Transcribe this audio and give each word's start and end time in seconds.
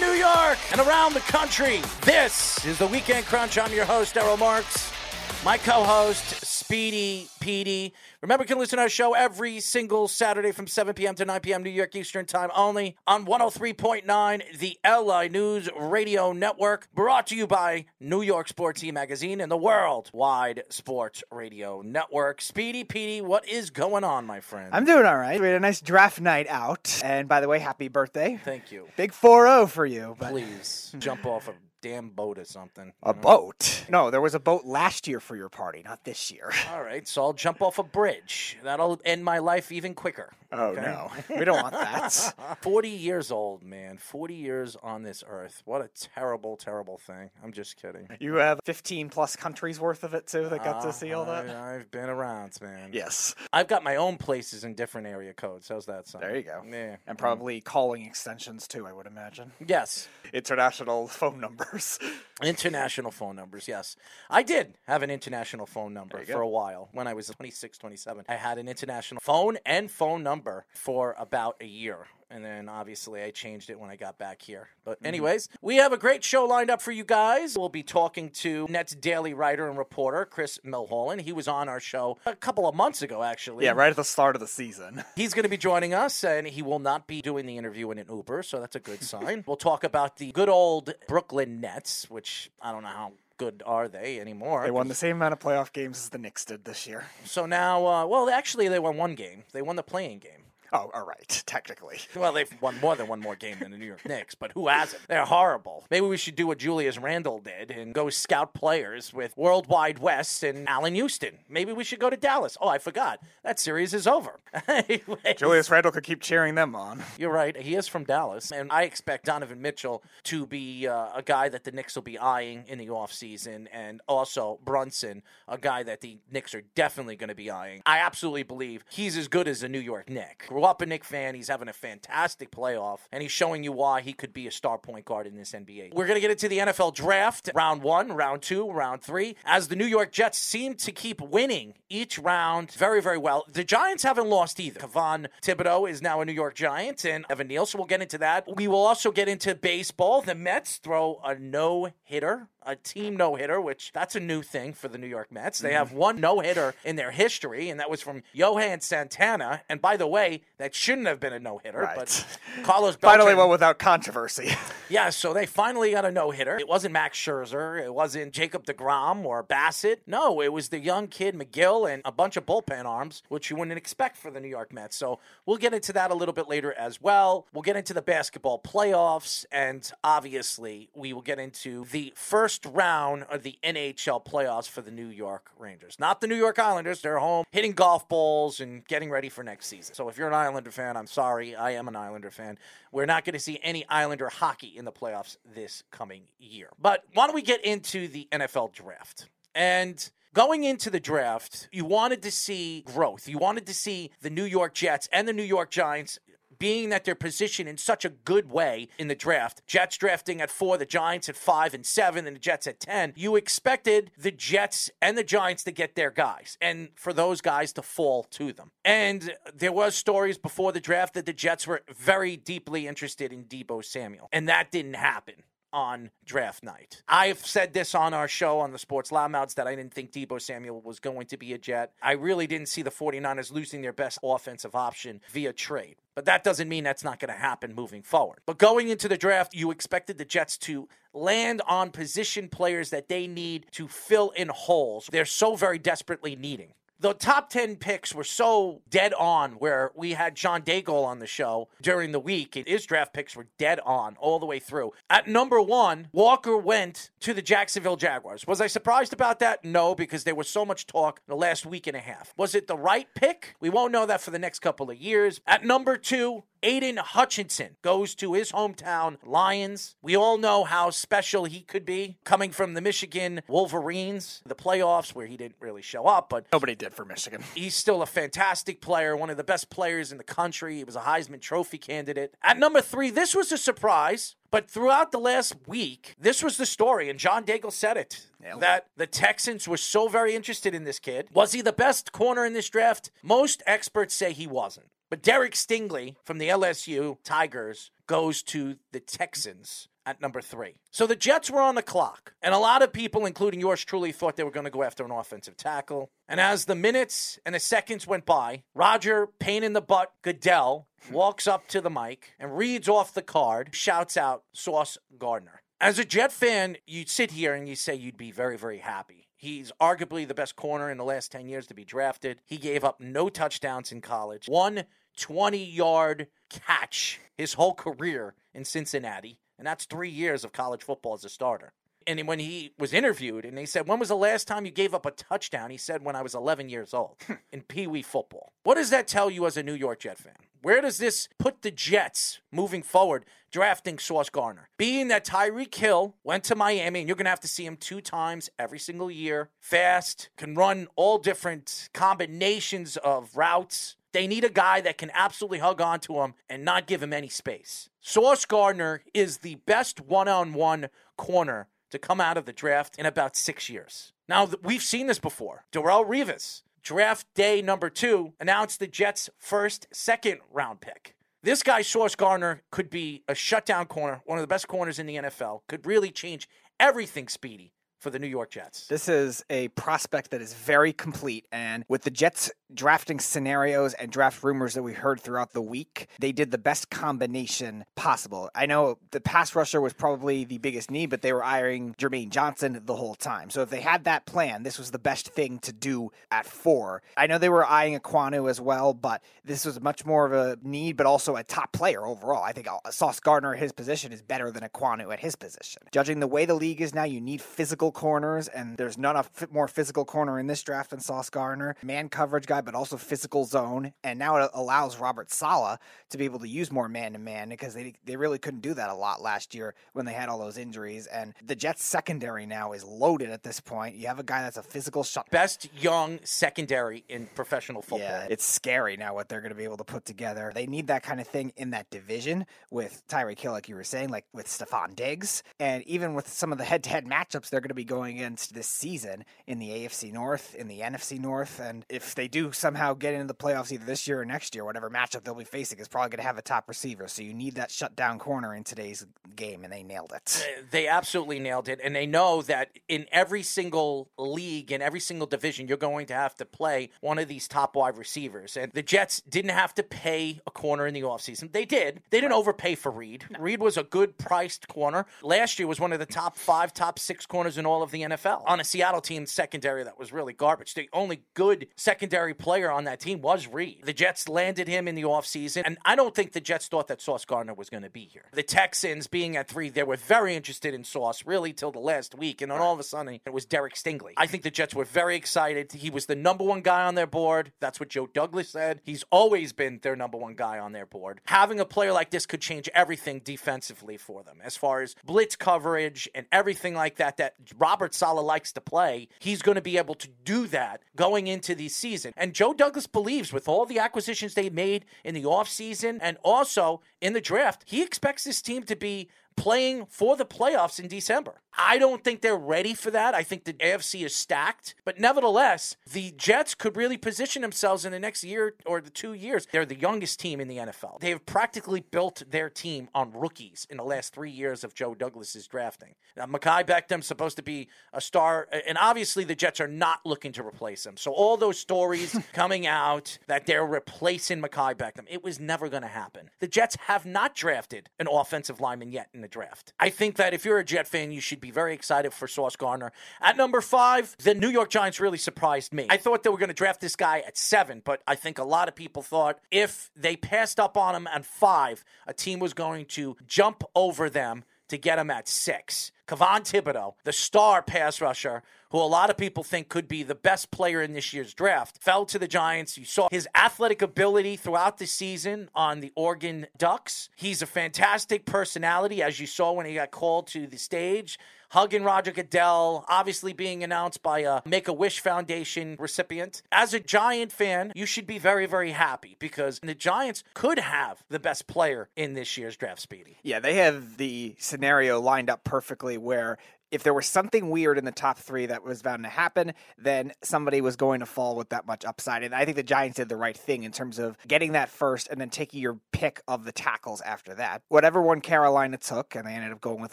New 0.00 0.12
York, 0.12 0.58
and 0.72 0.80
around 0.80 1.14
the 1.14 1.20
country. 1.20 1.80
This 2.02 2.64
is 2.64 2.78
the 2.78 2.86
Weekend 2.86 3.26
Crunch. 3.26 3.58
I'm 3.58 3.72
your 3.72 3.84
host, 3.84 4.16
Errol 4.16 4.36
Marks. 4.36 4.97
My 5.44 5.56
co-host, 5.56 6.44
Speedy 6.44 7.28
Petey. 7.38 7.94
Remember, 8.22 8.42
you 8.42 8.48
can 8.48 8.58
listen 8.58 8.76
to 8.78 8.82
our 8.82 8.88
show 8.88 9.14
every 9.14 9.60
single 9.60 10.08
Saturday 10.08 10.50
from 10.50 10.66
7 10.66 10.94
p.m. 10.94 11.14
to 11.14 11.24
9 11.24 11.40
p.m. 11.40 11.62
New 11.62 11.70
York 11.70 11.94
Eastern 11.94 12.26
Time 12.26 12.50
only 12.56 12.96
on 13.06 13.24
103.9, 13.24 14.58
the 14.58 14.78
LI 14.84 15.28
News 15.28 15.70
Radio 15.78 16.32
Network. 16.32 16.88
Brought 16.92 17.28
to 17.28 17.36
you 17.36 17.46
by 17.46 17.86
New 18.00 18.20
York 18.20 18.48
Sports 18.48 18.82
E 18.82 18.90
Magazine 18.90 19.40
and 19.40 19.50
the 19.50 19.56
Worldwide 19.56 20.64
Sports 20.70 21.22
Radio 21.30 21.82
Network. 21.82 22.42
Speedy 22.42 22.82
Petey, 22.82 23.20
what 23.22 23.48
is 23.48 23.70
going 23.70 24.02
on, 24.02 24.26
my 24.26 24.40
friend? 24.40 24.70
I'm 24.72 24.84
doing 24.84 25.06
all 25.06 25.16
right. 25.16 25.40
We 25.40 25.46
had 25.46 25.56
a 25.56 25.60
nice 25.60 25.80
draft 25.80 26.20
night 26.20 26.48
out. 26.48 27.00
And 27.04 27.28
by 27.28 27.40
the 27.40 27.48
way, 27.48 27.60
happy 27.60 27.86
birthday. 27.86 28.40
Thank 28.44 28.72
you. 28.72 28.88
Big 28.96 29.12
4 29.12 29.46
0 29.46 29.66
for 29.68 29.86
you. 29.86 30.16
But 30.18 30.32
Please 30.32 30.92
jump 30.98 31.24
off 31.24 31.46
a 31.48 31.54
damn 31.80 32.10
boat 32.10 32.38
or 32.38 32.44
something. 32.44 32.92
a 33.02 33.14
boat? 33.14 33.84
No, 33.88 34.10
there 34.10 34.20
was 34.20 34.34
a 34.34 34.40
boat 34.40 34.64
last 34.64 35.06
year 35.06 35.20
for 35.20 35.36
your 35.36 35.48
party, 35.48 35.82
not 35.84 36.04
this 36.04 36.30
year. 36.30 36.52
All 36.72 36.82
right, 36.82 37.06
so 37.06 37.22
I'll 37.22 37.32
jump 37.32 37.62
off 37.62 37.78
a 37.78 37.82
bridge. 37.82 38.58
That'll 38.62 39.00
end 39.04 39.24
my 39.24 39.38
life 39.38 39.72
even 39.72 39.94
quicker. 39.94 40.32
Oh, 40.50 40.68
okay? 40.68 40.80
no. 40.80 41.10
We 41.38 41.44
don't 41.44 41.60
want 41.62 41.74
that. 41.74 42.58
40 42.62 42.88
years 42.88 43.30
old, 43.30 43.62
man. 43.62 43.98
40 43.98 44.34
years 44.34 44.76
on 44.82 45.02
this 45.02 45.22
earth. 45.28 45.62
What 45.66 45.82
a 45.82 45.88
terrible, 46.14 46.56
terrible 46.56 46.96
thing. 46.98 47.30
I'm 47.44 47.52
just 47.52 47.80
kidding. 47.80 48.08
You 48.18 48.34
have 48.36 48.60
15 48.64 49.10
plus 49.10 49.36
countries 49.36 49.78
worth 49.78 50.04
of 50.04 50.14
it, 50.14 50.26
too, 50.26 50.48
that 50.48 50.64
got 50.64 50.76
Uh, 50.82 50.86
to 50.86 50.92
see 50.92 51.12
all 51.12 51.26
that? 51.26 51.48
I, 51.50 51.72
have 51.74 51.90
been 51.90 52.08
around, 52.08 52.58
man. 52.62 52.90
Yes. 52.92 53.34
I've 53.52 53.68
got 53.68 53.82
my 53.84 53.96
own 53.96 54.16
places 54.16 54.64
in 54.64 54.74
different 54.74 55.06
area 55.06 55.34
codes. 55.34 55.68
How's 55.68 55.86
that 55.86 56.08
sound? 56.08 56.22
There 56.22 56.34
you 56.36 56.42
go. 56.42 56.62
Yeah. 56.70 56.96
And 57.06 57.18
probably 57.18 57.60
calling 57.60 58.04
extensions, 58.06 58.66
too, 58.66 58.86
I 58.86 58.92
would 58.92 59.06
imagine. 59.06 59.52
Yes. 59.66 60.08
International 60.32 61.08
phone 61.08 61.40
numbers. 61.40 61.98
International 62.42 63.10
phone 63.10 63.36
numbers, 63.36 63.66
yes. 63.68 63.96
I 64.30 64.42
did 64.44 64.74
have 64.86 65.02
an 65.02 65.10
international 65.10 65.66
phone 65.66 65.92
number 65.92 66.20
you 66.20 66.26
go. 66.26 66.34
for 66.34 66.40
a 66.40 66.48
while 66.48 66.88
when 66.92 67.06
I 67.08 67.12
was 67.14 67.26
26, 67.26 67.76
27. 67.78 68.24
I 68.28 68.34
had 68.34 68.58
an 68.58 68.68
international 68.68 69.20
phone 69.20 69.58
and 69.66 69.90
phone 69.90 70.22
number 70.22 70.37
for 70.74 71.14
about 71.18 71.56
a 71.60 71.66
year. 71.66 72.06
And 72.30 72.44
then 72.44 72.68
obviously 72.68 73.22
I 73.22 73.30
changed 73.30 73.70
it 73.70 73.80
when 73.80 73.88
I 73.88 73.96
got 73.96 74.18
back 74.18 74.42
here. 74.42 74.68
But, 74.84 74.98
Mm-hmm. 74.98 75.06
anyways, 75.06 75.48
we 75.62 75.76
have 75.76 75.94
a 75.94 75.96
great 75.96 76.22
show 76.22 76.44
lined 76.44 76.68
up 76.70 76.82
for 76.82 76.92
you 76.92 77.02
guys. 77.04 77.56
We'll 77.56 77.70
be 77.70 77.82
talking 77.82 78.28
to 78.30 78.66
Nets 78.68 78.94
daily 78.94 79.32
writer 79.32 79.66
and 79.66 79.78
reporter 79.78 80.26
Chris 80.26 80.58
Milholland. 80.62 81.22
He 81.22 81.32
was 81.32 81.48
on 81.48 81.70
our 81.70 81.80
show 81.80 82.18
a 82.26 82.36
couple 82.36 82.68
of 82.68 82.74
months 82.74 83.00
ago, 83.00 83.22
actually. 83.22 83.64
Yeah, 83.64 83.70
right 83.72 83.88
at 83.88 83.96
the 83.96 84.04
start 84.04 84.36
of 84.36 84.40
the 84.40 84.46
season. 84.46 85.04
He's 85.16 85.32
going 85.32 85.44
to 85.44 85.48
be 85.48 85.56
joining 85.56 85.94
us, 85.94 86.22
and 86.22 86.46
he 86.46 86.60
will 86.60 86.80
not 86.80 87.06
be 87.06 87.22
doing 87.22 87.46
the 87.46 87.56
interview 87.56 87.90
in 87.92 87.98
an 87.98 88.06
Uber, 88.10 88.42
so 88.42 88.60
that's 88.60 88.76
a 88.76 88.80
good 88.80 89.02
sign. 89.14 89.42
we'll 89.46 89.56
talk 89.56 89.82
about 89.82 90.18
the 90.18 90.30
good 90.32 90.50
old 90.50 90.92
Brooklyn 91.06 91.62
Nets, 91.62 92.10
which 92.10 92.50
I 92.60 92.72
don't 92.72 92.82
know 92.82 92.88
how 92.90 93.12
good 93.38 93.62
are 93.64 93.88
they 93.88 94.20
anymore. 94.20 94.64
They 94.64 94.70
won 94.70 94.88
the 94.88 94.94
same 94.94 95.16
amount 95.16 95.32
of 95.32 95.38
playoff 95.38 95.72
games 95.72 95.98
as 95.98 96.08
the 96.10 96.18
Knicks 96.18 96.44
did 96.44 96.64
this 96.64 96.86
year. 96.86 97.06
So 97.24 97.46
now, 97.46 97.86
uh, 97.86 98.06
well, 98.06 98.28
actually, 98.28 98.68
they 98.68 98.78
won 98.78 98.96
one 98.96 99.14
game. 99.14 99.44
They 99.52 99.62
won 99.62 99.76
the 99.76 99.82
playing 99.82 100.18
game. 100.18 100.47
Oh, 100.72 100.90
all 100.94 101.06
right, 101.06 101.42
technically. 101.46 101.98
Well, 102.14 102.32
they've 102.32 102.50
won 102.60 102.78
more 102.80 102.96
than 102.96 103.08
one 103.08 103.20
more 103.20 103.36
game 103.36 103.56
than 103.60 103.70
the 103.70 103.78
New 103.78 103.86
York 103.86 104.06
Knicks, 104.06 104.34
but 104.34 104.52
who 104.52 104.68
hasn't? 104.68 105.02
They're 105.08 105.24
horrible. 105.24 105.86
Maybe 105.90 106.06
we 106.06 106.16
should 106.16 106.36
do 106.36 106.46
what 106.46 106.58
Julius 106.58 106.98
Randle 106.98 107.38
did 107.38 107.70
and 107.70 107.94
go 107.94 108.10
scout 108.10 108.54
players 108.54 109.12
with 109.12 109.36
World 109.36 109.66
Wide 109.68 109.98
Wes 109.98 110.42
and 110.42 110.68
Allan 110.68 110.94
Houston. 110.94 111.38
Maybe 111.48 111.72
we 111.72 111.84
should 111.84 111.98
go 112.00 112.10
to 112.10 112.16
Dallas. 112.16 112.56
Oh, 112.60 112.68
I 112.68 112.78
forgot. 112.78 113.20
That 113.44 113.58
series 113.58 113.94
is 113.94 114.06
over. 114.06 114.40
Julius 115.36 115.70
Randle 115.70 115.92
could 115.92 116.04
keep 116.04 116.20
cheering 116.20 116.54
them 116.54 116.74
on. 116.74 117.02
You're 117.18 117.32
right. 117.32 117.56
He 117.56 117.74
is 117.74 117.88
from 117.88 118.04
Dallas. 118.04 118.50
And 118.52 118.70
I 118.70 118.82
expect 118.82 119.26
Donovan 119.26 119.62
Mitchell 119.62 120.02
to 120.24 120.46
be 120.46 120.86
uh, 120.86 121.08
a 121.14 121.22
guy 121.22 121.48
that 121.48 121.64
the 121.64 121.72
Knicks 121.72 121.94
will 121.94 122.02
be 122.02 122.18
eyeing 122.18 122.64
in 122.66 122.78
the 122.78 122.88
offseason. 122.88 123.66
And 123.72 124.00
also 124.08 124.58
Brunson, 124.64 125.22
a 125.46 125.58
guy 125.58 125.82
that 125.82 126.00
the 126.00 126.18
Knicks 126.30 126.54
are 126.54 126.62
definitely 126.74 127.16
going 127.16 127.28
to 127.28 127.34
be 127.34 127.50
eyeing. 127.50 127.82
I 127.86 127.98
absolutely 127.98 128.42
believe 128.42 128.84
he's 128.90 129.16
as 129.16 129.28
good 129.28 129.48
as 129.48 129.62
a 129.62 129.68
New 129.68 129.78
York 129.78 130.08
Knick. 130.10 130.46
Grew 130.58 130.64
up 130.64 130.82
a 130.82 130.86
Knick 130.86 131.04
fan. 131.04 131.36
He's 131.36 131.46
having 131.46 131.68
a 131.68 131.72
fantastic 131.72 132.50
playoff. 132.50 132.98
And 133.12 133.22
he's 133.22 133.30
showing 133.30 133.62
you 133.62 133.70
why 133.70 134.00
he 134.00 134.12
could 134.12 134.32
be 134.32 134.48
a 134.48 134.50
star 134.50 134.76
point 134.76 135.04
guard 135.04 135.28
in 135.28 135.36
this 135.36 135.52
NBA. 135.52 135.94
We're 135.94 136.06
going 136.06 136.16
to 136.16 136.20
get 136.20 136.32
into 136.32 136.48
the 136.48 136.58
NFL 136.58 136.96
draft 136.96 137.48
round 137.54 137.80
one, 137.80 138.10
round 138.10 138.42
two, 138.42 138.68
round 138.68 139.00
three. 139.00 139.36
As 139.44 139.68
the 139.68 139.76
New 139.76 139.86
York 139.86 140.10
Jets 140.10 140.36
seem 140.36 140.74
to 140.74 140.90
keep 140.90 141.20
winning 141.20 141.74
each 141.88 142.18
round 142.18 142.72
very, 142.72 143.00
very 143.00 143.18
well. 143.18 143.44
The 143.48 143.62
Giants 143.62 144.02
haven't 144.02 144.28
lost 144.28 144.58
either. 144.58 144.80
Kayvon 144.80 145.28
Thibodeaux 145.42 145.88
is 145.88 146.02
now 146.02 146.20
a 146.20 146.24
New 146.24 146.32
York 146.32 146.56
Giant, 146.56 147.04
and 147.04 147.24
Evan 147.30 147.46
Neal. 147.46 147.64
So 147.64 147.78
we'll 147.78 147.86
get 147.86 148.02
into 148.02 148.18
that. 148.18 148.56
We 148.56 148.66
will 148.66 148.84
also 148.84 149.12
get 149.12 149.28
into 149.28 149.54
baseball. 149.54 150.22
The 150.22 150.34
Mets 150.34 150.78
throw 150.78 151.20
a 151.24 151.36
no 151.36 151.90
hitter, 152.02 152.48
a 152.68 152.76
team 152.76 153.16
no 153.16 153.34
hitter, 153.34 153.60
which 153.60 153.90
that's 153.92 154.14
a 154.14 154.20
new 154.20 154.42
thing 154.42 154.74
for 154.74 154.88
the 154.88 154.98
New 154.98 155.06
York 155.06 155.32
Mets. 155.32 155.58
They 155.58 155.70
mm-hmm. 155.70 155.78
have 155.78 155.92
one 155.92 156.20
no 156.20 156.40
hitter 156.40 156.74
in 156.84 156.96
their 156.96 157.10
history, 157.10 157.70
and 157.70 157.80
that 157.80 157.90
was 157.90 158.02
from 158.02 158.22
Johan 158.32 158.82
Santana. 158.82 159.62
And 159.70 159.80
by 159.80 159.96
the 159.96 160.06
way, 160.06 160.42
that 160.58 160.74
shouldn't 160.74 161.06
have 161.06 161.18
been 161.18 161.32
a 161.32 161.38
no 161.38 161.58
hitter, 161.58 161.80
Right. 161.80 161.96
but 161.96 162.26
Carlos 162.62 162.96
Finally, 162.96 163.34
one 163.34 163.48
without 163.48 163.78
controversy. 163.78 164.50
yeah, 164.90 165.08
so 165.08 165.32
they 165.32 165.46
finally 165.46 165.92
got 165.92 166.04
a 166.04 166.12
no 166.12 166.30
hitter. 166.30 166.58
It 166.58 166.68
wasn't 166.68 166.92
Max 166.92 167.18
Scherzer. 167.18 167.82
It 167.82 167.94
wasn't 167.94 168.32
Jacob 168.32 168.66
DeGrom 168.66 169.24
or 169.24 169.42
Bassitt. 169.42 170.00
No, 170.06 170.42
it 170.42 170.52
was 170.52 170.68
the 170.68 170.78
young 170.78 171.06
kid 171.06 171.34
Megill 171.34 171.90
and 171.90 172.02
a 172.04 172.12
bunch 172.12 172.36
of 172.36 172.44
bullpen 172.44 172.84
arms, 172.84 173.22
which 173.28 173.48
you 173.48 173.56
wouldn't 173.56 173.78
expect 173.78 174.18
for 174.18 174.30
the 174.30 174.40
New 174.40 174.48
York 174.48 174.74
Mets. 174.74 174.94
So 174.96 175.20
we'll 175.46 175.56
get 175.56 175.72
into 175.72 175.92
that 175.94 176.10
a 176.10 176.14
little 176.14 176.34
bit 176.34 176.48
later 176.48 176.74
as 176.74 177.00
well. 177.00 177.46
We'll 177.54 177.62
get 177.62 177.76
into 177.76 177.94
the 177.94 178.02
basketball 178.02 178.60
playoffs, 178.60 179.46
and 179.50 179.90
obviously, 180.04 180.90
we 180.94 181.14
will 181.14 181.22
get 181.22 181.38
into 181.38 181.86
the 181.86 182.12
first 182.14 182.57
round 182.66 183.24
of 183.24 183.42
the 183.42 183.58
NHL 183.62 184.24
playoffs 184.24 184.68
for 184.68 184.80
the 184.80 184.90
New 184.90 185.08
York 185.08 185.50
Rangers. 185.58 185.96
Not 185.98 186.20
the 186.20 186.26
New 186.26 186.36
York 186.36 186.58
Islanders. 186.58 187.00
They're 187.00 187.18
home 187.18 187.44
hitting 187.50 187.72
golf 187.72 188.08
balls 188.08 188.60
and 188.60 188.86
getting 188.86 189.10
ready 189.10 189.28
for 189.28 189.42
next 189.42 189.66
season. 189.66 189.94
So 189.94 190.08
if 190.08 190.18
you're 190.18 190.28
an 190.28 190.34
Islander 190.34 190.70
fan, 190.70 190.96
I'm 190.96 191.06
sorry. 191.06 191.54
I 191.54 191.72
am 191.72 191.88
an 191.88 191.96
Islander 191.96 192.30
fan. 192.30 192.58
We're 192.92 193.06
not 193.06 193.24
going 193.24 193.34
to 193.34 193.40
see 193.40 193.58
any 193.62 193.86
Islander 193.88 194.28
hockey 194.28 194.74
in 194.76 194.84
the 194.84 194.92
playoffs 194.92 195.36
this 195.54 195.82
coming 195.90 196.22
year. 196.38 196.68
But 196.80 197.04
why 197.14 197.26
don't 197.26 197.34
we 197.34 197.42
get 197.42 197.64
into 197.64 198.08
the 198.08 198.28
NFL 198.32 198.72
draft? 198.72 199.28
And 199.54 200.10
Going 200.34 200.62
into 200.62 200.90
the 200.90 201.00
draft, 201.00 201.68
you 201.72 201.84
wanted 201.84 202.22
to 202.22 202.30
see 202.30 202.82
growth. 202.82 203.28
You 203.28 203.38
wanted 203.38 203.66
to 203.66 203.74
see 203.74 204.12
the 204.20 204.30
New 204.30 204.44
York 204.44 204.74
Jets 204.74 205.08
and 205.10 205.26
the 205.26 205.32
New 205.32 205.42
York 205.42 205.70
Giants 205.70 206.20
being 206.58 206.88
that 206.90 207.04
they're 207.04 207.14
positioned 207.14 207.68
in 207.68 207.76
such 207.76 208.04
a 208.04 208.08
good 208.08 208.50
way 208.50 208.88
in 208.98 209.08
the 209.08 209.14
draft. 209.14 209.62
Jets 209.66 209.96
drafting 209.96 210.40
at 210.40 210.50
four, 210.50 210.78
the 210.78 210.86
Giants 210.86 211.28
at 211.28 211.36
five 211.36 211.74
and 211.74 211.84
seven, 211.84 212.26
and 212.26 212.36
the 212.36 212.40
Jets 212.40 212.66
at 212.66 212.80
10. 212.80 213.14
You 213.16 213.36
expected 213.36 214.10
the 214.16 214.30
Jets 214.30 214.90
and 215.00 215.16
the 215.16 215.24
Giants 215.24 215.64
to 215.64 215.72
get 215.72 215.94
their 215.94 216.10
guys 216.10 216.56
and 216.60 216.88
for 216.94 217.12
those 217.12 217.40
guys 217.40 217.72
to 217.74 217.82
fall 217.82 218.24
to 218.24 218.52
them. 218.52 218.70
And 218.84 219.34
there 219.54 219.72
was 219.72 219.94
stories 219.94 220.38
before 220.38 220.72
the 220.72 220.80
draft 220.80 221.14
that 221.14 221.26
the 221.26 221.32
Jets 221.32 221.66
were 221.66 221.82
very 221.96 222.36
deeply 222.36 222.86
interested 222.86 223.32
in 223.32 223.44
Deebo 223.44 223.84
Samuel, 223.84 224.28
and 224.32 224.48
that 224.48 224.70
didn't 224.70 224.94
happen 224.94 225.34
on 225.72 226.10
draft 226.24 226.62
night. 226.62 227.02
I've 227.08 227.38
said 227.38 227.72
this 227.72 227.94
on 227.94 228.14
our 228.14 228.28
show 228.28 228.60
on 228.60 228.72
the 228.72 228.78
Sports 228.78 229.10
Loudmouths 229.10 229.54
that 229.54 229.66
I 229.66 229.74
didn't 229.74 229.94
think 229.94 230.12
Deebo 230.12 230.40
Samuel 230.40 230.80
was 230.80 231.00
going 231.00 231.26
to 231.26 231.36
be 231.36 231.52
a 231.52 231.58
Jet. 231.58 231.92
I 232.02 232.12
really 232.12 232.46
didn't 232.46 232.68
see 232.68 232.82
the 232.82 232.90
49ers 232.90 233.52
losing 233.52 233.82
their 233.82 233.92
best 233.92 234.18
offensive 234.22 234.74
option 234.74 235.20
via 235.30 235.52
trade. 235.52 235.96
But 236.14 236.24
that 236.24 236.42
doesn't 236.42 236.68
mean 236.68 236.82
that's 236.82 237.04
not 237.04 237.20
going 237.20 237.32
to 237.32 237.38
happen 237.38 237.74
moving 237.74 238.02
forward. 238.02 238.40
But 238.44 238.58
going 238.58 238.88
into 238.88 239.08
the 239.08 239.16
draft, 239.16 239.54
you 239.54 239.70
expected 239.70 240.18
the 240.18 240.24
Jets 240.24 240.58
to 240.58 240.88
land 241.12 241.62
on 241.66 241.90
position 241.90 242.48
players 242.48 242.90
that 242.90 243.08
they 243.08 243.26
need 243.26 243.66
to 243.72 243.88
fill 243.88 244.30
in 244.30 244.48
holes 244.48 245.08
they're 245.10 245.24
so 245.24 245.56
very 245.56 245.78
desperately 245.78 246.36
needing. 246.36 246.72
The 247.00 247.14
top 247.14 247.48
10 247.50 247.76
picks 247.76 248.12
were 248.12 248.24
so 248.24 248.82
dead 248.90 249.14
on 249.14 249.52
where 249.52 249.92
we 249.94 250.14
had 250.14 250.34
John 250.34 250.62
Daigle 250.62 251.04
on 251.04 251.20
the 251.20 251.28
show 251.28 251.68
during 251.80 252.10
the 252.10 252.18
week, 252.18 252.56
and 252.56 252.66
his 252.66 252.86
draft 252.86 253.12
picks 253.12 253.36
were 253.36 253.46
dead 253.56 253.78
on 253.84 254.16
all 254.18 254.40
the 254.40 254.46
way 254.46 254.58
through. 254.58 254.92
At 255.08 255.28
number 255.28 255.60
one, 255.60 256.08
Walker 256.12 256.56
went 256.56 257.10
to 257.20 257.32
the 257.32 257.40
Jacksonville 257.42 257.94
Jaguars. 257.94 258.48
Was 258.48 258.60
I 258.60 258.66
surprised 258.66 259.12
about 259.12 259.38
that? 259.38 259.64
No, 259.64 259.94
because 259.94 260.24
there 260.24 260.34
was 260.34 260.48
so 260.48 260.64
much 260.64 260.88
talk 260.88 261.20
the 261.28 261.36
last 261.36 261.64
week 261.64 261.86
and 261.86 261.96
a 261.96 262.00
half. 262.00 262.34
Was 262.36 262.56
it 262.56 262.66
the 262.66 262.76
right 262.76 263.06
pick? 263.14 263.54
We 263.60 263.70
won't 263.70 263.92
know 263.92 264.06
that 264.06 264.20
for 264.20 264.32
the 264.32 264.38
next 264.40 264.58
couple 264.58 264.90
of 264.90 264.96
years. 264.96 265.40
At 265.46 265.64
number 265.64 265.96
two, 265.96 266.42
Aidan 266.62 266.96
Hutchinson 266.96 267.76
goes 267.82 268.14
to 268.16 268.32
his 268.32 268.52
hometown 268.52 269.16
Lions. 269.24 269.96
We 270.02 270.16
all 270.16 270.38
know 270.38 270.64
how 270.64 270.90
special 270.90 271.44
he 271.44 271.60
could 271.60 271.84
be 271.84 272.18
coming 272.24 272.50
from 272.50 272.74
the 272.74 272.80
Michigan 272.80 273.42
Wolverines, 273.48 274.42
the 274.44 274.54
playoffs 274.54 275.14
where 275.14 275.26
he 275.26 275.36
didn't 275.36 275.56
really 275.60 275.82
show 275.82 276.06
up, 276.06 276.28
but 276.28 276.46
Nobody 276.52 276.74
did 276.74 276.92
for 276.94 277.04
Michigan. 277.04 277.42
He's 277.54 277.74
still 277.74 278.02
a 278.02 278.06
fantastic 278.06 278.80
player, 278.80 279.16
one 279.16 279.30
of 279.30 279.36
the 279.36 279.44
best 279.44 279.70
players 279.70 280.10
in 280.10 280.18
the 280.18 280.24
country. 280.24 280.76
He 280.76 280.84
was 280.84 280.96
a 280.96 281.00
Heisman 281.00 281.40
Trophy 281.40 281.78
candidate. 281.78 282.34
At 282.42 282.58
number 282.58 282.80
three, 282.80 283.10
this 283.10 283.34
was 283.34 283.52
a 283.52 283.58
surprise, 283.58 284.36
but 284.50 284.70
throughout 284.70 285.12
the 285.12 285.18
last 285.18 285.54
week, 285.66 286.14
this 286.18 286.42
was 286.42 286.56
the 286.56 286.66
story, 286.66 287.08
and 287.08 287.18
John 287.18 287.44
Daigle 287.44 287.72
said 287.72 287.96
it 287.96 288.26
Nailed 288.42 288.58
it. 288.58 288.60
that 288.60 288.86
the 288.96 289.06
Texans 289.06 289.68
were 289.68 289.76
so 289.76 290.08
very 290.08 290.34
interested 290.34 290.74
in 290.74 290.84
this 290.84 290.98
kid. 290.98 291.28
Was 291.32 291.52
he 291.52 291.60
the 291.60 291.72
best 291.72 292.12
corner 292.12 292.44
in 292.44 292.52
this 292.52 292.68
draft? 292.68 293.10
Most 293.22 293.62
experts 293.66 294.14
say 294.14 294.32
he 294.32 294.46
wasn't. 294.46 294.86
But 295.10 295.22
Derek 295.22 295.54
Stingley 295.54 296.16
from 296.24 296.38
the 296.38 296.48
LSU 296.48 297.16
Tigers 297.24 297.90
goes 298.06 298.42
to 298.44 298.76
the 298.92 299.00
Texans 299.00 299.88
at 300.04 300.22
number 300.22 300.40
three. 300.40 300.76
So 300.90 301.06
the 301.06 301.14
Jets 301.14 301.50
were 301.50 301.60
on 301.60 301.74
the 301.74 301.82
clock, 301.82 302.32
and 302.40 302.54
a 302.54 302.58
lot 302.58 302.82
of 302.82 302.94
people, 302.94 303.26
including 303.26 303.60
yours 303.60 303.84
truly, 303.84 304.10
thought 304.10 304.36
they 304.36 304.44
were 304.44 304.50
going 304.50 304.64
to 304.64 304.70
go 304.70 304.82
after 304.82 305.04
an 305.04 305.10
offensive 305.10 305.56
tackle. 305.56 306.10
And 306.26 306.40
as 306.40 306.64
the 306.64 306.74
minutes 306.74 307.38
and 307.44 307.54
the 307.54 307.60
seconds 307.60 308.06
went 308.06 308.24
by, 308.24 308.62
Roger, 308.74 309.28
pain 309.38 309.62
in 309.62 309.74
the 309.74 309.82
butt, 309.82 310.12
Goodell 310.22 310.88
hmm. 311.06 311.12
walks 311.12 311.46
up 311.46 311.68
to 311.68 311.82
the 311.82 311.90
mic 311.90 312.32
and 312.38 312.56
reads 312.56 312.88
off 312.88 313.12
the 313.12 313.22
card, 313.22 313.74
shouts 313.74 314.16
out 314.16 314.44
Sauce 314.54 314.96
Gardner. 315.18 315.62
As 315.80 315.98
a 315.98 316.04
Jet 316.04 316.32
fan, 316.32 316.76
you'd 316.86 317.08
sit 317.08 317.30
here 317.30 317.54
and 317.54 317.68
you 317.68 317.76
say 317.76 317.94
you'd 317.94 318.16
be 318.16 318.32
very, 318.32 318.58
very 318.58 318.78
happy. 318.78 319.28
He's 319.36 319.70
arguably 319.80 320.26
the 320.26 320.34
best 320.34 320.56
corner 320.56 320.90
in 320.90 320.98
the 320.98 321.04
last 321.04 321.30
10 321.30 321.46
years 321.46 321.68
to 321.68 321.74
be 321.74 321.84
drafted. 321.84 322.40
He 322.44 322.56
gave 322.56 322.82
up 322.82 323.00
no 323.00 323.28
touchdowns 323.28 323.92
in 323.92 324.00
college, 324.00 324.46
one 324.48 324.84
20 325.18 325.62
yard 325.62 326.28
catch 326.48 327.20
his 327.36 327.54
whole 327.54 327.74
career 327.74 328.34
in 328.54 328.64
Cincinnati. 328.64 329.38
And 329.58 329.66
that's 329.66 329.84
three 329.84 330.10
years 330.10 330.44
of 330.44 330.52
college 330.52 330.82
football 330.82 331.14
as 331.14 331.24
a 331.24 331.28
starter. 331.28 331.72
And 332.06 332.26
when 332.26 332.38
he 332.38 332.72
was 332.78 332.94
interviewed 332.94 333.44
and 333.44 333.58
they 333.58 333.66
said, 333.66 333.86
When 333.86 333.98
was 333.98 334.08
the 334.08 334.16
last 334.16 334.48
time 334.48 334.64
you 334.64 334.70
gave 334.70 334.94
up 334.94 335.04
a 335.04 335.10
touchdown? 335.10 335.70
He 335.70 335.76
said, 335.76 336.02
When 336.02 336.16
I 336.16 336.22
was 336.22 336.34
11 336.34 336.70
years 336.70 336.94
old 336.94 337.16
hmm. 337.26 337.34
in 337.52 337.62
Pee 337.62 337.86
Wee 337.86 338.02
football. 338.02 338.52
What 338.62 338.76
does 338.76 338.90
that 338.90 339.06
tell 339.06 339.30
you 339.30 339.46
as 339.46 339.58
a 339.58 339.62
New 339.62 339.74
York 339.74 340.00
Jet 340.00 340.16
fan? 340.16 340.34
Where 340.62 340.80
does 340.80 340.98
this 340.98 341.28
put 341.38 341.62
the 341.62 341.70
Jets 341.70 342.40
moving 342.50 342.82
forward, 342.82 343.24
drafting 343.52 343.98
Sauce 343.98 344.28
Gardner? 344.28 344.68
Being 344.76 345.08
that 345.08 345.24
Tyreek 345.24 345.74
Hill 345.74 346.14
went 346.24 346.44
to 346.44 346.56
Miami, 346.56 347.00
and 347.00 347.08
you're 347.08 347.16
going 347.16 347.26
to 347.26 347.30
have 347.30 347.40
to 347.40 347.48
see 347.48 347.64
him 347.64 347.76
two 347.76 348.00
times 348.00 348.50
every 348.58 348.78
single 348.78 349.10
year, 349.10 349.50
fast, 349.60 350.30
can 350.36 350.54
run 350.54 350.88
all 350.96 351.18
different 351.18 351.88
combinations 351.94 352.96
of 352.96 353.36
routes. 353.36 353.96
They 354.12 354.26
need 354.26 354.44
a 354.44 354.50
guy 354.50 354.80
that 354.80 354.98
can 354.98 355.10
absolutely 355.12 355.58
hug 355.58 355.80
onto 355.80 356.20
him 356.20 356.34
and 356.48 356.64
not 356.64 356.86
give 356.86 357.02
him 357.02 357.12
any 357.12 357.28
space. 357.28 357.90
Sauce 358.00 358.44
Gardner 358.44 359.02
is 359.12 359.38
the 359.38 359.56
best 359.56 360.00
one 360.00 360.28
on 360.28 360.54
one 360.54 360.88
corner 361.16 361.68
to 361.90 361.98
come 361.98 362.20
out 362.20 362.36
of 362.36 362.46
the 362.46 362.52
draft 362.52 362.98
in 362.98 363.06
about 363.06 363.36
six 363.36 363.68
years. 363.68 364.12
Now, 364.28 364.48
we've 364.62 364.82
seen 364.82 365.06
this 365.06 365.18
before. 365.18 365.64
Darrelle 365.72 366.06
Revis, 366.06 366.62
draft 366.82 367.26
day 367.34 367.62
number 367.62 367.90
two, 367.90 368.32
announced 368.40 368.78
the 368.78 368.86
Jets' 368.86 369.30
first 369.38 369.86
second 369.92 370.40
round 370.50 370.80
pick. 370.80 371.14
This 371.42 371.62
guy, 371.62 371.82
Sauce 371.82 372.14
Gardner, 372.14 372.62
could 372.70 372.90
be 372.90 373.22
a 373.28 373.34
shutdown 373.34 373.86
corner, 373.86 374.22
one 374.26 374.38
of 374.38 374.42
the 374.42 374.48
best 374.48 374.68
corners 374.68 374.98
in 374.98 375.06
the 375.06 375.16
NFL, 375.16 375.60
could 375.68 375.86
really 375.86 376.10
change 376.10 376.48
everything 376.80 377.28
speedy 377.28 377.72
for 377.98 378.10
the 378.10 378.18
New 378.18 378.26
York 378.26 378.50
Jets. 378.50 378.86
This 378.86 379.08
is 379.08 379.44
a 379.50 379.68
prospect 379.68 380.30
that 380.30 380.40
is 380.40 380.54
very 380.54 380.92
complete. 380.92 381.46
And 381.52 381.84
with 381.88 382.02
the 382.02 382.10
Jets 382.10 382.50
drafting 382.72 383.18
scenarios 383.18 383.94
and 383.94 384.12
draft 384.12 384.42
rumors 384.42 384.74
that 384.74 384.82
we 384.82 384.92
heard 384.92 385.20
throughout 385.20 385.52
the 385.52 385.62
week, 385.62 386.08
they 386.18 386.32
did 386.32 386.50
the 386.50 386.58
best 386.58 386.90
combination 386.90 387.84
possible. 387.96 388.50
I 388.54 388.66
know 388.66 388.98
the 389.10 389.20
pass 389.20 389.54
rusher 389.54 389.80
was 389.80 389.92
probably 389.92 390.44
the 390.44 390.58
biggest 390.58 390.90
need, 390.90 391.10
but 391.10 391.22
they 391.22 391.32
were 391.32 391.42
eyeing 391.42 391.94
Jermaine 391.94 392.30
Johnson 392.30 392.80
the 392.84 392.96
whole 392.96 393.14
time. 393.14 393.50
So 393.50 393.62
if 393.62 393.70
they 393.70 393.80
had 393.80 394.04
that 394.04 394.26
plan, 394.26 394.62
this 394.62 394.78
was 394.78 394.90
the 394.90 394.98
best 394.98 395.28
thing 395.28 395.58
to 395.60 395.72
do 395.72 396.10
at 396.30 396.46
four. 396.46 397.02
I 397.16 397.26
know 397.26 397.38
they 397.38 397.48
were 397.48 397.66
eyeing 397.66 397.98
Ekwonu 397.98 398.48
as 398.50 398.60
well, 398.60 398.92
but 398.94 399.22
this 399.44 399.64
was 399.64 399.80
much 399.80 400.04
more 400.04 400.26
of 400.26 400.32
a 400.32 400.58
need, 400.62 400.96
but 400.96 401.06
also 401.06 401.36
a 401.36 401.42
top 401.42 401.72
player 401.72 402.06
overall. 402.06 402.42
I 402.42 402.52
think 402.52 402.68
Sauce 402.90 403.20
Gardner 403.20 403.54
at 403.54 403.60
his 403.60 403.72
position 403.72 404.12
is 404.12 404.22
better 404.22 404.50
than 404.50 404.62
Ekwonu 404.62 405.12
at 405.12 405.20
his 405.20 405.36
position. 405.36 405.82
Judging 405.90 406.20
the 406.20 406.26
way 406.26 406.44
the 406.44 406.54
league 406.54 406.80
is 406.80 406.94
now, 406.94 407.04
you 407.04 407.20
need 407.20 407.40
physical 407.40 407.87
corners, 407.92 408.48
and 408.48 408.76
there's 408.76 408.98
not 408.98 409.16
a 409.16 409.48
more 409.50 409.68
physical 409.68 410.04
corner 410.04 410.38
in 410.38 410.46
this 410.46 410.62
draft 410.62 410.90
than 410.90 411.00
Sauce 411.00 411.30
Gardner. 411.30 411.76
Man 411.82 412.08
coverage 412.08 412.46
guy, 412.46 412.60
but 412.60 412.74
also 412.74 412.96
physical 412.96 413.44
zone. 413.44 413.92
And 414.04 414.18
now 414.18 414.36
it 414.36 414.50
allows 414.54 414.98
Robert 414.98 415.30
Saleh 415.30 415.78
to 416.10 416.18
be 416.18 416.24
able 416.24 416.38
to 416.40 416.48
use 416.48 416.70
more 416.70 416.88
man 416.88 417.12
to 417.12 417.18
man 417.18 417.48
because 417.48 417.74
they 417.74 417.94
they 418.04 418.16
really 418.16 418.38
couldn't 418.38 418.60
do 418.60 418.74
that 418.74 418.90
a 418.90 418.94
lot 418.94 419.20
last 419.20 419.54
year 419.54 419.74
when 419.92 420.06
they 420.06 420.12
had 420.12 420.28
all 420.28 420.38
those 420.38 420.58
injuries. 420.58 421.06
And 421.06 421.34
the 421.44 421.56
Jets 421.56 421.84
secondary 421.84 422.46
now 422.46 422.72
is 422.72 422.84
loaded 422.84 423.30
at 423.30 423.42
this 423.42 423.60
point. 423.60 423.96
You 423.96 424.06
have 424.08 424.18
a 424.18 424.24
guy 424.24 424.42
that's 424.42 424.56
a 424.56 424.62
physical 424.62 425.04
shot. 425.04 425.30
Best 425.30 425.68
young 425.74 426.18
secondary 426.24 427.04
in 427.08 427.28
professional 427.34 427.82
football. 427.82 428.00
Yeah, 428.00 428.26
it's 428.30 428.44
scary 428.44 428.96
now 428.96 429.14
what 429.14 429.28
they're 429.28 429.40
going 429.40 429.52
to 429.52 429.56
be 429.56 429.64
able 429.64 429.78
to 429.78 429.84
put 429.84 430.04
together. 430.04 430.52
They 430.54 430.66
need 430.66 430.88
that 430.88 431.02
kind 431.02 431.20
of 431.20 431.26
thing 431.26 431.52
in 431.56 431.70
that 431.70 431.90
division 431.90 432.46
with 432.70 433.02
Tyreek 433.08 433.38
Hill, 433.38 433.52
like 433.52 433.68
you 433.68 433.74
were 433.74 433.84
saying, 433.84 434.10
like 434.10 434.24
with 434.32 434.46
Stefon 434.46 434.94
Diggs, 434.94 435.42
and 435.58 435.82
even 435.84 436.14
with 436.14 436.28
some 436.28 436.52
of 436.52 436.58
the 436.58 436.64
head-to-head 436.64 437.06
matchups 437.06 437.50
they're 437.50 437.60
going 437.60 437.68
to 437.68 437.74
be 437.78 437.84
going 437.84 438.16
against 438.16 438.54
this 438.54 438.66
season 438.66 439.24
in 439.46 439.60
the 439.60 439.70
AFC 439.70 440.12
North, 440.12 440.54
in 440.56 440.66
the 440.66 440.80
NFC 440.80 441.18
North, 441.18 441.60
and 441.60 441.86
if 441.88 442.14
they 442.14 442.26
do 442.26 442.50
somehow 442.50 442.92
get 442.92 443.14
into 443.14 443.28
the 443.28 443.34
playoffs 443.34 443.70
either 443.70 443.84
this 443.84 444.08
year 444.08 444.20
or 444.20 444.24
next 444.24 444.54
year, 444.54 444.64
whatever 444.64 444.90
matchup 444.90 445.22
they'll 445.22 445.34
be 445.34 445.44
facing 445.44 445.78
is 445.78 445.86
probably 445.86 446.10
going 446.10 446.18
to 446.18 446.26
have 446.26 446.38
a 446.38 446.42
top 446.42 446.68
receiver. 446.68 447.06
So 447.06 447.22
you 447.22 447.32
need 447.32 447.54
that 447.54 447.70
shutdown 447.70 448.18
corner 448.18 448.52
in 448.54 448.64
today's 448.64 449.06
game, 449.36 449.62
and 449.62 449.72
they 449.72 449.84
nailed 449.84 450.12
it. 450.12 450.44
They 450.72 450.88
absolutely 450.88 451.38
nailed 451.38 451.68
it. 451.68 451.80
And 451.82 451.94
they 451.94 452.06
know 452.06 452.42
that 452.42 452.70
in 452.88 453.06
every 453.12 453.44
single 453.44 454.08
league, 454.18 454.72
in 454.72 454.82
every 454.82 455.00
single 455.00 455.28
division, 455.28 455.68
you're 455.68 455.76
going 455.76 456.06
to 456.06 456.14
have 456.14 456.34
to 456.36 456.44
play 456.44 456.90
one 457.00 457.18
of 457.18 457.28
these 457.28 457.46
top 457.46 457.76
wide 457.76 457.96
receivers. 457.96 458.56
And 458.56 458.72
the 458.72 458.82
Jets 458.82 459.20
didn't 459.20 459.52
have 459.52 459.74
to 459.76 459.84
pay 459.84 460.40
a 460.46 460.50
corner 460.50 460.86
in 460.86 460.94
the 460.94 461.02
offseason. 461.02 461.52
They 461.52 461.64
did. 461.64 462.02
They 462.10 462.20
didn't 462.20 462.32
overpay 462.32 462.74
for 462.74 462.90
Reed. 462.90 463.24
Reed 463.38 463.60
was 463.60 463.76
a 463.76 463.84
good 463.84 464.18
priced 464.18 464.66
corner. 464.66 465.06
Last 465.22 465.58
year 465.58 465.68
was 465.68 465.78
one 465.78 465.92
of 465.92 466.00
the 466.00 466.06
top 466.06 466.36
five, 466.36 466.74
top 466.74 466.98
six 466.98 467.24
corners 467.24 467.56
in 467.56 467.66
all 467.68 467.82
of 467.82 467.90
the 467.90 468.02
NFL 468.02 468.42
on 468.46 468.60
a 468.60 468.64
Seattle 468.64 469.00
team 469.00 469.26
secondary 469.26 469.84
that 469.84 469.98
was 469.98 470.12
really 470.12 470.32
garbage. 470.32 470.74
The 470.74 470.88
only 470.92 471.22
good 471.34 471.68
secondary 471.76 472.34
player 472.34 472.70
on 472.70 472.84
that 472.84 473.00
team 473.00 473.20
was 473.20 473.46
Reed. 473.46 473.82
The 473.84 473.92
Jets 473.92 474.28
landed 474.28 474.68
him 474.68 474.88
in 474.88 474.94
the 474.94 475.02
offseason. 475.02 475.62
And 475.64 475.78
I 475.84 475.94
don't 475.96 476.14
think 476.14 476.32
the 476.32 476.40
Jets 476.40 476.68
thought 476.68 476.88
that 476.88 477.00
Sauce 477.00 477.24
Gardner 477.24 477.54
was 477.54 477.70
going 477.70 477.82
to 477.82 477.90
be 477.90 478.04
here. 478.04 478.24
The 478.32 478.42
Texans 478.42 479.06
being 479.06 479.36
at 479.36 479.48
three, 479.48 479.68
they 479.68 479.82
were 479.82 479.96
very 479.96 480.34
interested 480.34 480.74
in 480.74 480.84
Sauce 480.84 481.24
really 481.26 481.52
till 481.52 481.70
the 481.70 481.78
last 481.78 482.14
week. 482.14 482.42
And 482.42 482.50
then 482.50 482.58
all 482.58 482.72
of 482.72 482.80
a 482.80 482.82
sudden, 482.82 483.20
it 483.24 483.32
was 483.32 483.46
Derek 483.46 483.74
Stingley. 483.74 484.12
I 484.16 484.26
think 484.26 484.42
the 484.42 484.50
Jets 484.50 484.74
were 484.74 484.84
very 484.84 485.16
excited. 485.16 485.72
He 485.72 485.90
was 485.90 486.06
the 486.06 486.16
number 486.16 486.44
one 486.44 486.62
guy 486.62 486.84
on 486.84 486.94
their 486.94 487.06
board. 487.06 487.52
That's 487.60 487.78
what 487.78 487.88
Joe 487.88 488.06
Douglas 488.06 488.50
said. 488.50 488.80
He's 488.84 489.04
always 489.10 489.52
been 489.52 489.80
their 489.82 489.96
number 489.96 490.16
one 490.16 490.34
guy 490.34 490.58
on 490.58 490.72
their 490.72 490.86
board. 490.86 491.20
Having 491.26 491.60
a 491.60 491.64
player 491.64 491.92
like 491.92 492.10
this 492.10 492.26
could 492.26 492.40
change 492.40 492.68
everything 492.74 493.20
defensively 493.24 493.96
for 493.96 494.22
them 494.22 494.38
as 494.42 494.56
far 494.56 494.80
as 494.80 494.94
blitz 495.04 495.36
coverage 495.36 496.08
and 496.14 496.26
everything 496.32 496.74
like 496.74 496.96
that 496.96 497.16
that 497.18 497.34
Robert 497.58 497.94
Saleh 497.94 498.24
likes 498.24 498.52
to 498.52 498.60
play. 498.60 499.08
He's 499.18 499.42
going 499.42 499.56
to 499.56 499.60
be 499.62 499.78
able 499.78 499.94
to 499.96 500.08
do 500.24 500.46
that 500.48 500.82
going 500.96 501.26
into 501.26 501.54
the 501.54 501.68
season. 501.68 502.12
And 502.16 502.34
Joe 502.34 502.54
Douglas 502.54 502.86
believes 502.86 503.32
with 503.32 503.48
all 503.48 503.66
the 503.66 503.78
acquisitions 503.78 504.34
they 504.34 504.50
made 504.50 504.84
in 505.04 505.14
the 505.14 505.24
offseason 505.24 505.98
and 506.00 506.16
also 506.22 506.80
in 507.00 507.12
the 507.12 507.20
draft, 507.20 507.64
he 507.66 507.82
expects 507.82 508.24
this 508.24 508.42
team 508.42 508.62
to 508.64 508.76
be 508.76 509.08
playing 509.36 509.86
for 509.88 510.16
the 510.16 510.26
playoffs 510.26 510.80
in 510.80 510.88
December. 510.88 511.40
I 511.56 511.78
don't 511.78 512.04
think 512.04 512.20
they're 512.20 512.36
ready 512.36 512.74
for 512.74 512.90
that. 512.90 513.14
I 513.14 513.22
think 513.22 513.44
the 513.44 513.52
AFC 513.54 514.04
is 514.04 514.14
stacked. 514.14 514.74
But 514.84 514.98
nevertheless, 514.98 515.76
the 515.90 516.12
Jets 516.16 516.54
could 516.54 516.76
really 516.76 516.96
position 516.96 517.42
themselves 517.42 517.84
in 517.84 517.92
the 517.92 517.98
next 517.98 518.24
year 518.24 518.54
or 518.66 518.80
the 518.80 518.90
two 518.90 519.12
years. 519.12 519.46
They're 519.50 519.66
the 519.66 519.78
youngest 519.78 520.20
team 520.20 520.40
in 520.40 520.48
the 520.48 520.58
NFL. 520.58 521.00
They 521.00 521.10
have 521.10 521.26
practically 521.26 521.80
built 521.80 522.22
their 522.28 522.48
team 522.48 522.88
on 522.94 523.12
rookies 523.12 523.66
in 523.70 523.76
the 523.76 523.84
last 523.84 524.14
three 524.14 524.30
years 524.30 524.64
of 524.64 524.74
Joe 524.74 524.94
Douglas's 524.94 525.46
drafting. 525.46 525.94
Now, 526.16 526.26
Mekhi 526.26 526.66
Becton's 526.66 527.06
supposed 527.06 527.36
to 527.36 527.42
be 527.42 527.68
a 527.92 528.00
star, 528.00 528.48
and 528.66 528.78
obviously 528.78 529.24
the 529.24 529.34
Jets 529.34 529.60
are 529.60 529.68
not 529.68 530.00
looking 530.04 530.32
to 530.32 530.46
replace 530.46 530.84
him. 530.84 530.96
So 530.96 531.12
all 531.12 531.36
those 531.36 531.58
stories 531.58 532.16
coming 532.32 532.66
out 532.66 533.18
that 533.26 533.46
they're 533.46 533.66
replacing 533.66 534.42
Mekhi 534.42 534.74
Becton, 534.74 535.06
it 535.08 535.22
was 535.24 535.40
never 535.40 535.68
going 535.68 535.82
to 535.82 535.88
happen. 535.88 536.30
The 536.40 536.48
Jets 536.48 536.76
have 536.86 537.06
not 537.06 537.34
drafted 537.34 537.90
an 537.98 538.08
offensive 538.10 538.60
lineman 538.60 538.92
yet 538.92 539.08
in 539.12 539.20
the 539.20 539.28
draft. 539.28 539.72
I 539.78 539.90
think 539.90 540.16
that 540.16 540.34
if 540.34 540.44
you're 540.44 540.58
a 540.58 540.64
Jet 540.64 540.86
fan, 540.86 541.12
you 541.12 541.20
should 541.20 541.37
be 541.38 541.50
very 541.50 541.74
excited 541.74 542.12
for 542.12 542.28
Sauce 542.28 542.56
Gardner. 542.56 542.92
At 543.20 543.36
number 543.36 543.60
five, 543.60 544.16
the 544.18 544.34
New 544.34 544.48
York 544.48 544.70
Giants 544.70 545.00
really 545.00 545.18
surprised 545.18 545.72
me. 545.72 545.86
I 545.88 545.96
thought 545.96 546.22
they 546.22 546.30
were 546.30 546.38
going 546.38 546.48
to 546.48 546.54
draft 546.54 546.80
this 546.80 546.96
guy 546.96 547.20
at 547.20 547.36
seven, 547.36 547.82
but 547.84 548.02
I 548.06 548.14
think 548.14 548.38
a 548.38 548.44
lot 548.44 548.68
of 548.68 548.74
people 548.74 549.02
thought 549.02 549.38
if 549.50 549.90
they 549.96 550.16
passed 550.16 550.60
up 550.60 550.76
on 550.76 550.94
him 550.94 551.06
at 551.06 551.24
five, 551.24 551.84
a 552.06 552.12
team 552.12 552.38
was 552.38 552.54
going 552.54 552.86
to 552.86 553.16
jump 553.26 553.64
over 553.74 554.10
them 554.10 554.44
to 554.68 554.78
get 554.78 554.98
him 554.98 555.10
at 555.10 555.28
six. 555.28 555.92
Kayvon 556.06 556.40
Thibodeaux, 556.40 556.94
the 557.04 557.12
star 557.12 557.62
pass 557.62 558.00
rusher, 558.00 558.42
who 558.70 558.78
a 558.78 558.80
lot 558.80 559.10
of 559.10 559.16
people 559.16 559.42
think 559.42 559.68
could 559.68 559.88
be 559.88 560.02
the 560.02 560.14
best 560.14 560.50
player 560.50 560.80
in 560.82 560.92
this 560.92 561.12
year's 561.12 561.34
draft, 561.34 561.82
fell 561.82 562.06
to 562.06 562.18
the 562.18 562.28
Giants. 562.28 562.78
You 562.78 562.84
saw 562.84 563.08
his 563.10 563.28
athletic 563.34 563.82
ability 563.82 564.36
throughout 564.36 564.78
the 564.78 564.86
season 564.86 565.50
on 565.54 565.80
the 565.80 565.92
Oregon 565.94 566.46
Ducks. 566.56 567.10
He's 567.16 567.42
a 567.42 567.46
fantastic 567.46 568.24
personality, 568.24 569.02
as 569.02 569.20
you 569.20 569.26
saw 569.26 569.52
when 569.52 569.66
he 569.66 569.74
got 569.74 569.90
called 569.90 570.26
to 570.28 570.46
the 570.46 570.58
stage 570.58 571.18
hugging 571.50 571.84
Roger 571.84 572.12
Goodell, 572.12 572.84
obviously 572.88 573.32
being 573.32 573.62
announced 573.62 574.02
by 574.02 574.20
a 574.20 574.42
Make 574.44 574.68
a 574.68 574.72
Wish 574.72 575.00
Foundation 575.00 575.76
recipient. 575.78 576.42
As 576.52 576.74
a 576.74 576.80
Giant 576.80 577.32
fan, 577.32 577.72
you 577.74 577.86
should 577.86 578.06
be 578.06 578.18
very, 578.18 578.46
very 578.46 578.72
happy 578.72 579.16
because 579.18 579.58
the 579.62 579.74
Giants 579.74 580.24
could 580.34 580.58
have 580.58 581.04
the 581.08 581.18
best 581.18 581.46
player 581.46 581.88
in 581.96 582.14
this 582.14 582.36
year's 582.36 582.56
draft, 582.56 582.80
Speedy. 582.80 583.18
Yeah, 583.22 583.40
they 583.40 583.54
have 583.56 583.96
the 583.96 584.36
scenario 584.38 585.00
lined 585.00 585.30
up 585.30 585.44
perfectly 585.44 585.98
where 585.98 586.38
if 586.70 586.82
there 586.82 586.94
was 586.94 587.06
something 587.06 587.50
weird 587.50 587.78
in 587.78 587.84
the 587.84 587.92
top 587.92 588.18
three 588.18 588.46
that 588.46 588.62
was 588.62 588.82
bound 588.82 589.04
to 589.04 589.08
happen, 589.08 589.54
then 589.76 590.12
somebody 590.22 590.60
was 590.60 590.76
going 590.76 591.00
to 591.00 591.06
fall 591.06 591.36
with 591.36 591.48
that 591.50 591.66
much 591.66 591.84
upside. 591.84 592.22
And 592.22 592.34
I 592.34 592.44
think 592.44 592.56
the 592.56 592.62
Giants 592.62 592.96
did 592.96 593.08
the 593.08 593.16
right 593.16 593.36
thing 593.36 593.64
in 593.64 593.72
terms 593.72 593.98
of 593.98 594.16
getting 594.26 594.52
that 594.52 594.68
first 594.68 595.08
and 595.08 595.20
then 595.20 595.30
taking 595.30 595.60
your 595.60 595.78
pick 595.92 596.20
of 596.28 596.44
the 596.44 596.52
tackles 596.52 597.00
after 597.00 597.34
that. 597.34 597.62
Whatever 597.68 598.02
one 598.02 598.20
Carolina 598.20 598.76
took, 598.76 599.14
and 599.14 599.26
they 599.26 599.32
ended 599.32 599.52
up 599.52 599.60
going 599.60 599.80
with 599.80 599.92